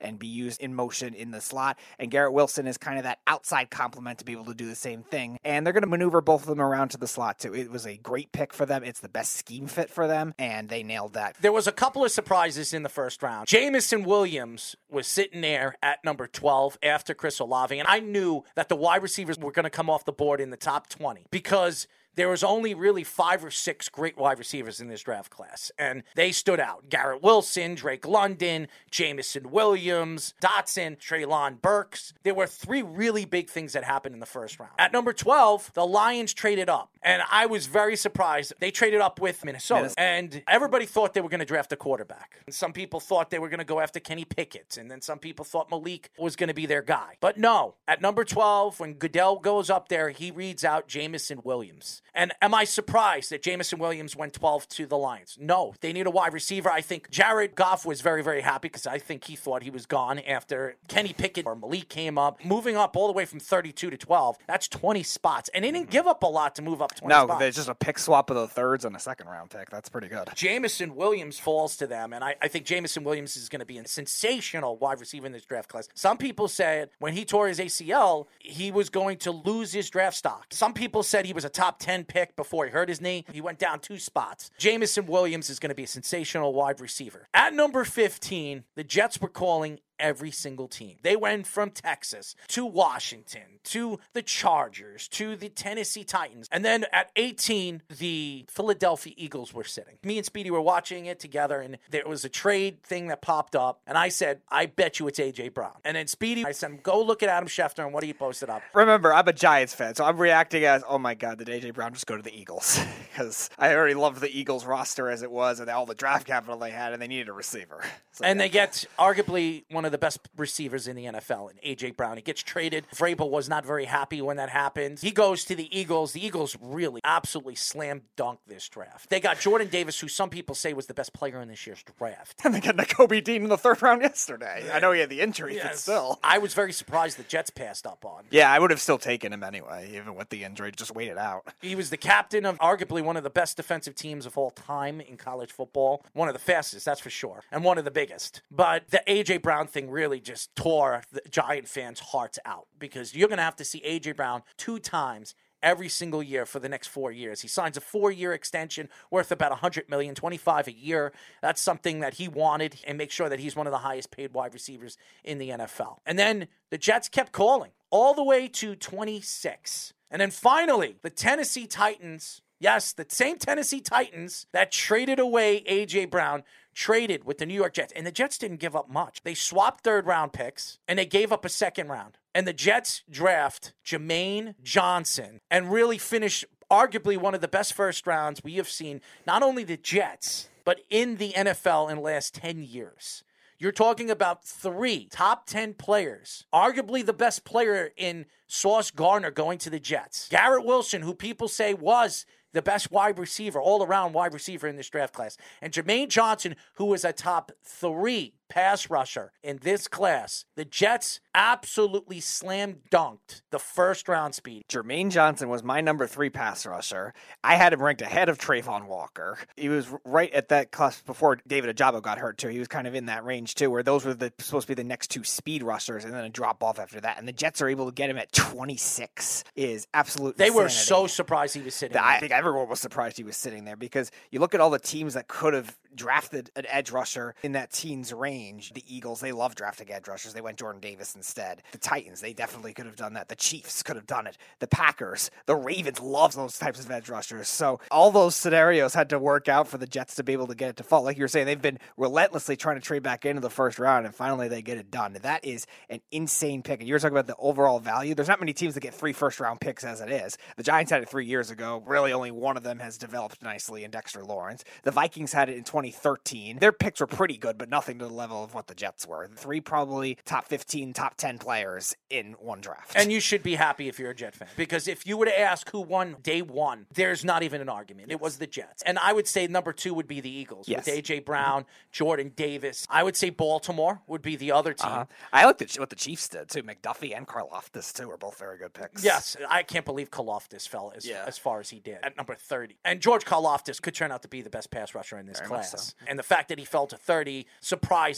and 0.00 0.18
be 0.18 0.26
used 0.26 0.60
in 0.60 0.74
motion 0.74 1.14
in 1.14 1.30
the 1.30 1.40
slot. 1.40 1.78
And 1.98 2.10
Garrett 2.10 2.32
Wilson 2.32 2.66
is 2.66 2.78
kind 2.78 2.98
of 2.98 3.04
that 3.04 3.18
outside 3.26 3.70
complement 3.70 4.18
to 4.18 4.24
be 4.24 4.32
able 4.32 4.46
to 4.46 4.54
do 4.54 4.66
the 4.66 4.74
same 4.74 5.02
thing. 5.02 5.38
And 5.44 5.64
they're 5.64 5.72
going 5.72 5.82
to 5.82 5.88
maneuver 5.88 6.20
both 6.20 6.42
of 6.42 6.48
them 6.48 6.60
around 6.60 6.88
to 6.90 6.98
the 6.98 7.06
slot 7.06 7.38
too. 7.38 7.54
It 7.54 7.70
was 7.70 7.86
a 7.86 7.96
great 7.96 8.32
pick 8.32 8.52
for 8.52 8.66
them. 8.66 8.84
It's 8.84 9.00
the 9.00 9.08
best 9.08 9.34
scheme 9.36 9.66
fit 9.66 9.90
for 9.90 10.06
them, 10.06 10.34
and 10.38 10.68
they 10.68 10.82
nailed 10.82 11.14
that. 11.14 11.36
There 11.40 11.52
was 11.52 11.66
a 11.66 11.72
couple 11.72 12.04
of 12.04 12.10
surprises 12.10 12.72
in 12.72 12.82
the 12.82 12.88
first 12.88 13.22
round. 13.22 13.46
Jameson 13.46 14.04
Williams 14.04 14.76
was 14.90 15.06
sitting 15.06 15.40
there 15.40 15.76
at 15.82 16.04
number 16.04 16.26
12 16.26 16.78
after 16.82 17.14
Chris 17.14 17.38
Olave, 17.38 17.78
and 17.78 17.88
I 17.88 18.00
knew 18.00 18.44
that 18.54 18.68
the 18.68 18.76
wide 18.76 19.02
receivers 19.02 19.38
were 19.38 19.52
going 19.52 19.64
to 19.64 19.70
come 19.70 19.90
off 19.90 20.04
the 20.04 20.12
board 20.12 20.40
in 20.40 20.50
the 20.50 20.56
top 20.56 20.88
20 20.88 21.26
because 21.30 21.86
there 22.18 22.28
was 22.28 22.42
only 22.42 22.74
really 22.74 23.04
five 23.04 23.44
or 23.44 23.50
six 23.50 23.88
great 23.88 24.18
wide 24.18 24.40
receivers 24.40 24.80
in 24.80 24.88
this 24.88 25.02
draft 25.02 25.30
class, 25.30 25.70
and 25.78 26.02
they 26.16 26.32
stood 26.32 26.58
out. 26.58 26.88
Garrett 26.88 27.22
Wilson, 27.22 27.76
Drake 27.76 28.08
London, 28.08 28.66
Jameson 28.90 29.52
Williams, 29.52 30.34
Dotson, 30.42 30.98
Treylon 30.98 31.62
Burks. 31.62 32.12
There 32.24 32.34
were 32.34 32.48
three 32.48 32.82
really 32.82 33.24
big 33.24 33.48
things 33.48 33.72
that 33.74 33.84
happened 33.84 34.14
in 34.14 34.20
the 34.20 34.26
first 34.26 34.58
round. 34.58 34.72
At 34.80 34.92
number 34.92 35.12
12, 35.12 35.70
the 35.74 35.86
Lions 35.86 36.34
traded 36.34 36.68
up, 36.68 36.90
and 37.04 37.22
I 37.30 37.46
was 37.46 37.68
very 37.68 37.94
surprised. 37.94 38.52
They 38.58 38.72
traded 38.72 39.00
up 39.00 39.20
with 39.20 39.44
Minnesota, 39.44 39.82
Minnesota. 39.82 40.00
and 40.00 40.42
everybody 40.48 40.86
thought 40.86 41.14
they 41.14 41.20
were 41.20 41.28
going 41.28 41.38
to 41.38 41.46
draft 41.46 41.72
a 41.72 41.76
quarterback. 41.76 42.40
And 42.46 42.54
some 42.54 42.72
people 42.72 42.98
thought 42.98 43.30
they 43.30 43.38
were 43.38 43.48
going 43.48 43.58
to 43.58 43.64
go 43.64 43.78
after 43.78 44.00
Kenny 44.00 44.24
Pickett, 44.24 44.76
and 44.76 44.90
then 44.90 45.02
some 45.02 45.20
people 45.20 45.44
thought 45.44 45.70
Malik 45.70 46.10
was 46.18 46.34
going 46.34 46.48
to 46.48 46.54
be 46.54 46.66
their 46.66 46.82
guy. 46.82 47.14
But 47.20 47.38
no, 47.38 47.76
at 47.86 48.02
number 48.02 48.24
12, 48.24 48.80
when 48.80 48.94
Goodell 48.94 49.36
goes 49.38 49.70
up 49.70 49.88
there, 49.88 50.10
he 50.10 50.32
reads 50.32 50.64
out 50.64 50.88
Jameson 50.88 51.42
Williams. 51.44 52.02
And 52.14 52.32
am 52.40 52.54
I 52.54 52.64
surprised 52.64 53.30
that 53.30 53.42
Jameson 53.42 53.78
Williams 53.78 54.16
went 54.16 54.32
12 54.32 54.68
to 54.70 54.86
the 54.86 54.96
Lions? 54.96 55.36
No, 55.40 55.74
they 55.80 55.92
need 55.92 56.06
a 56.06 56.10
wide 56.10 56.32
receiver. 56.32 56.70
I 56.70 56.80
think 56.80 57.10
Jared 57.10 57.54
Goff 57.54 57.86
was 57.86 58.00
very, 58.00 58.22
very 58.22 58.40
happy 58.40 58.68
because 58.68 58.86
I 58.86 58.98
think 58.98 59.24
he 59.24 59.36
thought 59.36 59.62
he 59.62 59.70
was 59.70 59.86
gone 59.86 60.18
after 60.20 60.76
Kenny 60.88 61.12
Pickett 61.12 61.46
or 61.46 61.54
Malik 61.54 61.88
came 61.88 62.18
up. 62.18 62.44
Moving 62.44 62.76
up 62.76 62.96
all 62.96 63.06
the 63.06 63.12
way 63.12 63.24
from 63.24 63.40
32 63.40 63.90
to 63.90 63.96
12, 63.96 64.38
that's 64.46 64.68
20 64.68 65.02
spots. 65.02 65.50
And 65.54 65.64
they 65.64 65.70
didn't 65.70 65.86
mm-hmm. 65.86 65.92
give 65.92 66.06
up 66.06 66.22
a 66.22 66.26
lot 66.26 66.54
to 66.56 66.62
move 66.62 66.82
up 66.82 66.94
20 66.94 67.12
No, 67.12 67.24
spots. 67.24 67.40
there's 67.40 67.56
just 67.56 67.68
a 67.68 67.74
pick 67.74 67.98
swap 67.98 68.30
of 68.30 68.36
the 68.36 68.48
thirds 68.48 68.84
and 68.84 68.94
a 68.96 69.00
second 69.00 69.28
round 69.28 69.50
pick. 69.50 69.70
That's 69.70 69.88
pretty 69.88 70.08
good. 70.08 70.28
Jameson 70.34 70.94
Williams 70.94 71.38
falls 71.38 71.76
to 71.76 71.86
them, 71.86 72.12
and 72.12 72.24
I, 72.24 72.36
I 72.42 72.48
think 72.48 72.64
Jameson 72.64 73.04
Williams 73.04 73.36
is 73.36 73.48
going 73.48 73.60
to 73.60 73.66
be 73.66 73.78
a 73.78 73.86
sensational 73.86 74.76
wide 74.76 75.00
receiver 75.00 75.26
in 75.26 75.32
this 75.32 75.44
draft 75.44 75.68
class. 75.68 75.88
Some 75.94 76.18
people 76.18 76.48
said 76.48 76.90
when 76.98 77.12
he 77.12 77.24
tore 77.24 77.48
his 77.48 77.58
ACL, 77.58 78.26
he 78.38 78.70
was 78.70 78.90
going 78.90 79.18
to 79.18 79.30
lose 79.30 79.72
his 79.72 79.88
draft 79.90 80.16
stock. 80.16 80.46
Some 80.50 80.72
people 80.72 81.02
said 81.02 81.26
he 81.26 81.32
was 81.32 81.44
a 81.44 81.48
top 81.48 81.78
10 81.78 81.97
pick 82.04 82.36
before 82.36 82.64
he 82.64 82.70
hurt 82.70 82.88
his 82.88 83.00
knee. 83.00 83.24
He 83.32 83.40
went 83.40 83.58
down 83.58 83.80
two 83.80 83.98
spots. 83.98 84.50
Jameson 84.58 85.06
Williams 85.06 85.50
is 85.50 85.58
going 85.58 85.70
to 85.70 85.74
be 85.74 85.84
a 85.84 85.88
sensational 85.88 86.52
wide 86.52 86.80
receiver. 86.80 87.28
At 87.34 87.54
number 87.54 87.84
15, 87.84 88.64
the 88.74 88.84
Jets 88.84 89.20
were 89.20 89.28
calling 89.28 89.80
every 89.98 90.30
single 90.30 90.68
team. 90.68 90.96
They 91.02 91.16
went 91.16 91.46
from 91.46 91.70
Texas 91.70 92.34
to 92.48 92.64
Washington 92.64 93.60
to 93.64 93.98
the 94.12 94.22
Chargers 94.22 95.08
to 95.08 95.36
the 95.36 95.48
Tennessee 95.48 96.04
Titans. 96.04 96.48
And 96.50 96.64
then 96.64 96.86
at 96.92 97.10
18, 97.16 97.82
the 97.98 98.46
Philadelphia 98.48 99.12
Eagles 99.16 99.52
were 99.52 99.64
sitting. 99.64 99.98
Me 100.02 100.16
and 100.16 100.26
Speedy 100.26 100.50
were 100.50 100.60
watching 100.60 101.06
it 101.06 101.20
together, 101.20 101.60
and 101.60 101.78
there 101.90 102.06
was 102.06 102.24
a 102.24 102.28
trade 102.28 102.82
thing 102.82 103.08
that 103.08 103.20
popped 103.22 103.54
up. 103.54 103.80
And 103.86 103.98
I 103.98 104.08
said, 104.08 104.40
I 104.48 104.66
bet 104.66 104.98
you 104.98 105.08
it's 105.08 105.18
A.J. 105.18 105.50
Brown. 105.50 105.72
And 105.84 105.96
then 105.96 106.06
Speedy, 106.06 106.44
I 106.44 106.52
said, 106.52 106.82
go 106.82 107.02
look 107.02 107.22
at 107.22 107.28
Adam 107.28 107.48
Schefter 107.48 107.84
and 107.84 107.92
what 107.92 108.02
he 108.04 108.12
posted 108.12 108.48
up. 108.48 108.62
Remember, 108.74 109.12
I'm 109.12 109.28
a 109.28 109.32
Giants 109.32 109.74
fan, 109.74 109.94
so 109.94 110.04
I'm 110.04 110.18
reacting 110.18 110.64
as, 110.64 110.82
oh 110.88 110.98
my 110.98 111.14
god, 111.14 111.38
did 111.38 111.48
AJ 111.48 111.74
Brown 111.74 111.92
just 111.92 112.06
go 112.06 112.16
to 112.16 112.22
the 112.22 112.34
Eagles? 112.36 112.80
Because 113.18 113.50
I 113.58 113.74
already 113.74 113.94
loved 113.94 114.20
the 114.20 114.30
Eagles 114.30 114.64
roster 114.64 115.10
as 115.10 115.22
it 115.22 115.30
was, 115.30 115.58
and 115.58 115.68
all 115.68 115.86
the 115.86 115.94
draft 115.96 116.24
capital 116.24 116.56
they 116.56 116.70
had, 116.70 116.92
and 116.92 117.02
they 117.02 117.08
needed 117.08 117.28
a 117.28 117.32
receiver. 117.32 117.82
So, 118.12 118.24
And 118.24 118.38
yeah. 118.38 118.44
they 118.44 118.48
get 118.48 118.84
arguably 118.96 119.64
one 119.72 119.84
of 119.84 119.87
of 119.88 119.92
the 119.92 119.98
best 119.98 120.20
receivers 120.36 120.86
in 120.86 120.96
the 120.96 121.06
NFL, 121.06 121.50
and 121.50 121.60
AJ 121.62 121.96
Brown. 121.96 122.16
He 122.16 122.22
gets 122.22 122.42
traded. 122.42 122.86
Vrabel 122.94 123.28
was 123.30 123.48
not 123.48 123.66
very 123.66 123.86
happy 123.86 124.22
when 124.22 124.36
that 124.36 124.50
happened. 124.50 125.00
He 125.00 125.10
goes 125.10 125.44
to 125.46 125.54
the 125.54 125.76
Eagles. 125.76 126.12
The 126.12 126.24
Eagles 126.24 126.56
really 126.60 127.00
absolutely 127.04 127.54
slam 127.54 128.02
dunk 128.16 128.40
this 128.46 128.68
draft. 128.68 129.10
They 129.10 129.20
got 129.20 129.40
Jordan 129.40 129.68
Davis, 129.68 129.98
who 129.98 130.08
some 130.08 130.30
people 130.30 130.54
say 130.54 130.72
was 130.72 130.86
the 130.86 130.94
best 130.94 131.12
player 131.12 131.40
in 131.40 131.48
this 131.48 131.66
year's 131.66 131.82
draft. 131.98 132.40
And 132.44 132.54
they 132.54 132.60
got 132.60 132.76
Kobe 132.88 133.20
Dean 133.20 133.42
in 133.42 133.48
the 133.48 133.58
third 133.58 133.82
round 133.82 134.02
yesterday. 134.02 134.70
I 134.72 134.78
know 134.78 134.92
he 134.92 135.00
had 135.00 135.10
the 135.10 135.20
injury, 135.20 135.58
but 135.62 135.76
still. 135.76 136.18
I 136.22 136.38
was 136.38 136.54
very 136.54 136.72
surprised 136.72 137.18
the 137.18 137.22
Jets 137.24 137.50
passed 137.50 137.86
up 137.86 138.04
on. 138.04 138.24
Yeah, 138.30 138.50
I 138.50 138.58
would 138.58 138.70
have 138.70 138.80
still 138.80 138.98
taken 138.98 139.32
him 139.32 139.42
anyway, 139.42 139.90
even 139.94 140.14
with 140.14 140.28
the 140.28 140.44
injury. 140.44 140.72
Just 140.74 140.94
wait 140.94 141.08
it 141.08 141.18
out. 141.18 141.52
He 141.60 141.74
was 141.74 141.90
the 141.90 141.96
captain 141.96 142.44
of 142.44 142.58
arguably 142.58 143.02
one 143.02 143.16
of 143.16 143.22
the 143.22 143.30
best 143.30 143.56
defensive 143.56 143.94
teams 143.94 144.26
of 144.26 144.36
all 144.36 144.50
time 144.50 145.00
in 145.00 145.16
college 145.16 145.52
football. 145.52 146.04
One 146.12 146.28
of 146.28 146.34
the 146.34 146.40
fastest, 146.40 146.84
that's 146.84 147.00
for 147.00 147.10
sure, 147.10 147.42
and 147.50 147.64
one 147.64 147.78
of 147.78 147.84
the 147.84 147.90
biggest. 147.90 148.42
But 148.50 148.88
the 148.90 149.02
AJ 149.06 149.42
Brown 149.42 149.66
thing 149.66 149.77
really 149.86 150.20
just 150.20 150.54
tore 150.56 151.02
the 151.12 151.22
Giant 151.30 151.68
fans' 151.68 152.00
hearts 152.00 152.38
out 152.44 152.66
because 152.78 153.14
you're 153.14 153.28
going 153.28 153.38
to 153.38 153.44
have 153.44 153.56
to 153.56 153.64
see 153.64 153.80
AJ 153.80 154.16
Brown 154.16 154.42
two 154.56 154.78
times 154.78 155.34
every 155.62 155.88
single 155.88 156.22
year 156.22 156.46
for 156.46 156.58
the 156.58 156.68
next 156.68 156.88
four 156.88 157.10
years. 157.10 157.40
He 157.40 157.48
signs 157.48 157.76
a 157.76 157.80
four-year 157.80 158.32
extension 158.32 158.88
worth 159.10 159.32
about 159.32 159.50
100 159.50 159.88
million, 159.88 160.14
25 160.14 160.68
a 160.68 160.72
year. 160.72 161.12
That's 161.42 161.60
something 161.60 162.00
that 162.00 162.14
he 162.14 162.28
wanted 162.28 162.80
and 162.86 162.98
make 162.98 163.10
sure 163.10 163.28
that 163.28 163.40
he's 163.40 163.56
one 163.56 163.66
of 163.66 163.72
the 163.72 163.78
highest 163.78 164.10
paid 164.10 164.32
wide 164.32 164.54
receivers 164.54 164.96
in 165.24 165.38
the 165.38 165.50
NFL. 165.50 165.98
And 166.06 166.18
then 166.18 166.48
the 166.70 166.78
Jets 166.78 167.08
kept 167.08 167.32
calling 167.32 167.72
all 167.90 168.14
the 168.14 168.24
way 168.24 168.48
to 168.48 168.74
26. 168.74 169.92
And 170.10 170.20
then 170.20 170.30
finally, 170.30 170.96
the 171.02 171.10
Tennessee 171.10 171.66
Titans, 171.66 172.40
yes, 172.60 172.92
the 172.92 173.06
same 173.08 173.38
Tennessee 173.38 173.80
Titans 173.80 174.46
that 174.52 174.72
traded 174.72 175.18
away 175.18 175.62
AJ 175.68 176.10
Brown 176.10 176.44
traded 176.78 177.24
with 177.24 177.38
the 177.38 177.46
New 177.46 177.54
York 177.54 177.74
Jets. 177.74 177.92
And 177.96 178.06
the 178.06 178.12
Jets 178.12 178.38
didn't 178.38 178.60
give 178.60 178.76
up 178.76 178.88
much. 178.88 179.22
They 179.24 179.34
swapped 179.34 179.82
third 179.82 180.06
round 180.06 180.32
picks 180.32 180.78
and 180.86 180.96
they 180.96 181.06
gave 181.06 181.32
up 181.32 181.44
a 181.44 181.48
second 181.48 181.88
round. 181.88 182.18
And 182.36 182.46
the 182.46 182.52
Jets 182.52 183.02
draft 183.10 183.72
Jermaine 183.84 184.54
Johnson 184.62 185.40
and 185.50 185.72
really 185.72 185.98
finish 185.98 186.44
arguably 186.70 187.18
one 187.18 187.34
of 187.34 187.40
the 187.40 187.48
best 187.48 187.74
first 187.74 188.06
rounds 188.06 188.44
we 188.44 188.54
have 188.54 188.68
seen, 188.68 189.00
not 189.26 189.42
only 189.42 189.64
the 189.64 189.76
Jets, 189.76 190.48
but 190.64 190.80
in 190.88 191.16
the 191.16 191.32
NFL 191.32 191.90
in 191.90 191.96
the 191.96 192.02
last 192.02 192.34
10 192.34 192.62
years. 192.62 193.24
You're 193.58 193.72
talking 193.72 194.08
about 194.08 194.44
three 194.44 195.08
top 195.10 195.46
10 195.46 195.74
players, 195.74 196.44
arguably 196.54 197.04
the 197.04 197.12
best 197.12 197.44
player 197.44 197.90
in 197.96 198.26
Sauce 198.46 198.92
Gardner 198.92 199.32
going 199.32 199.58
to 199.58 199.70
the 199.70 199.80
Jets. 199.80 200.28
Garrett 200.28 200.64
Wilson, 200.64 201.02
who 201.02 201.12
people 201.12 201.48
say 201.48 201.74
was 201.74 202.24
the 202.52 202.62
best 202.62 202.90
wide 202.90 203.18
receiver, 203.18 203.60
all 203.60 203.82
around 203.82 204.12
wide 204.12 204.32
receiver 204.32 204.66
in 204.66 204.76
this 204.76 204.88
draft 204.88 205.14
class. 205.14 205.36
And 205.60 205.72
Jermaine 205.72 206.08
Johnson, 206.08 206.56
who 206.74 206.86
was 206.86 207.04
a 207.04 207.12
top 207.12 207.52
three 207.62 208.34
pass 208.48 208.90
rusher 208.90 209.32
in 209.42 209.58
this 209.62 209.88
class. 209.88 210.44
The 210.56 210.64
Jets 210.64 211.20
absolutely 211.34 212.20
slam 212.20 212.78
dunked 212.90 213.42
the 213.50 213.58
first 213.58 214.08
round 214.08 214.34
speed. 214.34 214.64
Jermaine 214.68 215.10
Johnson 215.10 215.48
was 215.48 215.62
my 215.62 215.80
number 215.80 216.06
three 216.06 216.30
pass 216.30 216.66
rusher. 216.66 217.14
I 217.44 217.54
had 217.54 217.72
him 217.72 217.82
ranked 217.82 218.02
ahead 218.02 218.28
of 218.28 218.38
Travon 218.38 218.86
Walker. 218.86 219.38
He 219.56 219.68
was 219.68 219.88
right 220.04 220.32
at 220.32 220.48
that 220.48 220.72
class 220.72 221.00
before 221.02 221.38
David 221.46 221.76
Ojabo 221.76 222.02
got 222.02 222.18
hurt 222.18 222.38
too. 222.38 222.48
He 222.48 222.58
was 222.58 222.68
kind 222.68 222.86
of 222.86 222.94
in 222.94 223.06
that 223.06 223.24
range 223.24 223.54
too, 223.54 223.70
where 223.70 223.82
those 223.82 224.04
were 224.04 224.14
the 224.14 224.32
supposed 224.38 224.66
to 224.66 224.74
be 224.74 224.82
the 224.82 224.88
next 224.88 225.10
two 225.10 225.24
speed 225.24 225.62
rushers, 225.62 226.04
and 226.04 226.12
then 226.12 226.24
a 226.24 226.30
drop 226.30 226.62
off 226.62 226.78
after 226.78 227.00
that. 227.00 227.18
And 227.18 227.28
the 227.28 227.32
Jets 227.32 227.62
are 227.62 227.68
able 227.68 227.86
to 227.86 227.92
get 227.92 228.10
him 228.10 228.18
at 228.18 228.32
26 228.32 229.44
is 229.56 229.86
absolutely. 229.94 230.44
They 230.44 230.50
were 230.50 230.68
so 230.68 231.06
surprised 231.06 231.54
he 231.54 231.62
was 231.62 231.74
sitting. 231.74 231.96
I 231.96 232.18
think 232.18 232.32
everyone 232.32 232.68
was 232.68 232.80
surprised 232.80 233.16
he 233.16 233.24
was 233.24 233.36
sitting 233.36 233.64
there 233.64 233.76
because 233.76 234.10
you 234.30 234.40
look 234.40 234.54
at 234.54 234.60
all 234.60 234.70
the 234.70 234.78
teams 234.78 235.14
that 235.14 235.28
could 235.28 235.54
have 235.54 235.76
drafted 235.94 236.50
an 236.56 236.64
edge 236.68 236.90
rusher 236.90 237.34
in 237.42 237.52
that 237.52 237.72
teens 237.72 238.12
range. 238.12 238.37
The 238.38 238.84
Eagles, 238.86 239.20
they 239.20 239.32
love 239.32 239.54
drafting 239.54 239.90
edge 239.90 240.08
rushers. 240.08 240.32
They 240.32 240.40
went 240.40 240.58
Jordan 240.58 240.80
Davis 240.80 241.14
instead. 241.14 241.62
The 241.72 241.78
Titans, 241.78 242.20
they 242.20 242.32
definitely 242.32 242.72
could 242.72 242.86
have 242.86 242.96
done 242.96 243.14
that. 243.14 243.28
The 243.28 243.36
Chiefs 243.36 243.82
could 243.82 243.96
have 243.96 244.06
done 244.06 244.26
it. 244.26 244.38
The 244.60 244.66
Packers, 244.66 245.30
the 245.46 245.56
Ravens 245.56 246.00
love 246.00 246.34
those 246.34 246.58
types 246.58 246.80
of 246.80 246.90
edge 246.90 247.08
rushers. 247.08 247.48
So 247.48 247.80
all 247.90 248.10
those 248.10 248.34
scenarios 248.36 248.94
had 248.94 249.10
to 249.10 249.18
work 249.18 249.48
out 249.48 249.68
for 249.68 249.78
the 249.78 249.86
Jets 249.86 250.14
to 250.16 250.22
be 250.22 250.32
able 250.32 250.46
to 250.46 250.54
get 250.54 250.70
it 250.70 250.76
to 250.76 250.82
fall. 250.82 251.02
Like 251.02 251.16
you 251.16 251.24
were 251.24 251.28
saying, 251.28 251.46
they've 251.46 251.60
been 251.60 251.78
relentlessly 251.96 252.56
trying 252.56 252.76
to 252.76 252.82
trade 252.82 253.02
back 253.02 253.24
into 253.24 253.40
the 253.40 253.50
first 253.50 253.78
round, 253.78 254.06
and 254.06 254.14
finally 254.14 254.48
they 254.48 254.62
get 254.62 254.78
it 254.78 254.90
done. 254.90 255.16
That 255.22 255.44
is 255.44 255.66
an 255.88 256.00
insane 256.10 256.62
pick. 256.62 256.80
And 256.80 256.88
you 256.88 256.94
were 256.94 256.98
talking 256.98 257.16
about 257.16 257.26
the 257.26 257.36
overall 257.38 257.80
value. 257.80 258.14
There's 258.14 258.28
not 258.28 258.40
many 258.40 258.52
teams 258.52 258.74
that 258.74 258.80
get 258.80 258.94
three 258.94 259.12
first 259.12 259.40
round 259.40 259.60
picks 259.60 259.84
as 259.84 260.00
it 260.00 260.10
is. 260.10 260.38
The 260.56 260.62
Giants 260.62 260.92
had 260.92 261.02
it 261.02 261.08
three 261.08 261.26
years 261.26 261.50
ago. 261.50 261.82
Really, 261.86 262.12
only 262.12 262.30
one 262.30 262.56
of 262.56 262.62
them 262.62 262.78
has 262.78 262.98
developed 262.98 263.42
nicely 263.42 263.84
in 263.84 263.90
Dexter 263.90 264.24
Lawrence. 264.24 264.64
The 264.84 264.90
Vikings 264.90 265.32
had 265.32 265.48
it 265.48 265.56
in 265.56 265.64
2013. 265.64 266.58
Their 266.58 266.72
picks 266.72 267.00
were 267.00 267.06
pretty 267.06 267.36
good, 267.36 267.58
but 267.58 267.68
nothing 267.68 267.98
to 267.98 268.06
the 268.06 268.12
level 268.12 268.27
of 268.30 268.54
what 268.54 268.66
the 268.66 268.74
Jets 268.74 269.06
were. 269.06 269.28
Three 269.36 269.60
probably 269.60 270.18
top 270.24 270.46
15, 270.46 270.92
top 270.92 271.16
10 271.16 271.38
players 271.38 271.96
in 272.10 272.32
one 272.40 272.60
draft. 272.60 272.92
And 272.96 273.10
you 273.12 273.20
should 273.20 273.42
be 273.42 273.54
happy 273.54 273.88
if 273.88 273.98
you're 273.98 274.10
a 274.10 274.14
Jet 274.14 274.34
fan. 274.34 274.48
Because 274.56 274.88
if 274.88 275.06
you 275.06 275.16
were 275.16 275.26
to 275.26 275.38
ask 275.40 275.70
who 275.70 275.80
won 275.80 276.16
day 276.22 276.42
one, 276.42 276.86
there's 276.92 277.24
not 277.24 277.42
even 277.42 277.60
an 277.60 277.68
argument. 277.68 278.10
It 278.10 278.20
was 278.20 278.38
the 278.38 278.46
Jets. 278.46 278.82
And 278.82 278.98
I 278.98 279.12
would 279.12 279.26
say 279.26 279.46
number 279.46 279.72
two 279.72 279.94
would 279.94 280.08
be 280.08 280.20
the 280.20 280.30
Eagles 280.30 280.68
Yes. 280.68 280.86
with 280.86 280.94
A.J. 280.98 281.20
Brown, 281.20 281.64
Jordan 281.92 282.32
Davis. 282.36 282.86
I 282.90 283.02
would 283.02 283.16
say 283.16 283.30
Baltimore 283.30 284.00
would 284.06 284.22
be 284.22 284.36
the 284.36 284.52
other 284.52 284.72
team. 284.72 284.90
Uh-huh. 284.90 285.04
I 285.32 285.46
looked 285.46 285.62
at 285.62 285.74
what 285.78 285.90
the 285.90 285.96
Chiefs 285.96 286.28
did 286.28 286.48
too. 286.48 286.62
McDuffie 286.62 287.16
and 287.16 287.26
Karlaftis 287.26 287.92
too 287.94 288.10
are 288.10 288.16
both 288.16 288.38
very 288.38 288.58
good 288.58 288.72
picks. 288.74 289.04
Yes, 289.04 289.36
I 289.48 289.62
can't 289.62 289.84
believe 289.84 290.10
Karlaftis 290.10 290.68
fell 290.68 290.92
as, 290.96 291.06
Yeah. 291.06 291.24
as 291.26 291.38
far 291.38 291.60
as 291.60 291.70
he 291.70 291.80
did 291.80 291.98
at 292.02 292.16
number 292.16 292.34
30. 292.34 292.76
And 292.84 293.00
George 293.00 293.24
Karlaftis 293.24 293.80
could 293.80 293.94
turn 293.94 294.12
out 294.12 294.22
to 294.22 294.28
be 294.28 294.42
the 294.42 294.50
best 294.50 294.70
pass 294.70 294.94
rusher 294.94 295.18
in 295.18 295.26
this 295.26 295.38
Very 295.38 295.48
class. 295.48 295.70
so. 295.70 295.94
And 296.06 296.18
the 296.18 296.22
fact 296.22 296.48
that 296.48 296.58
he 296.58 296.64
fell 296.64 296.86
to 296.86 296.96
30, 296.96 297.46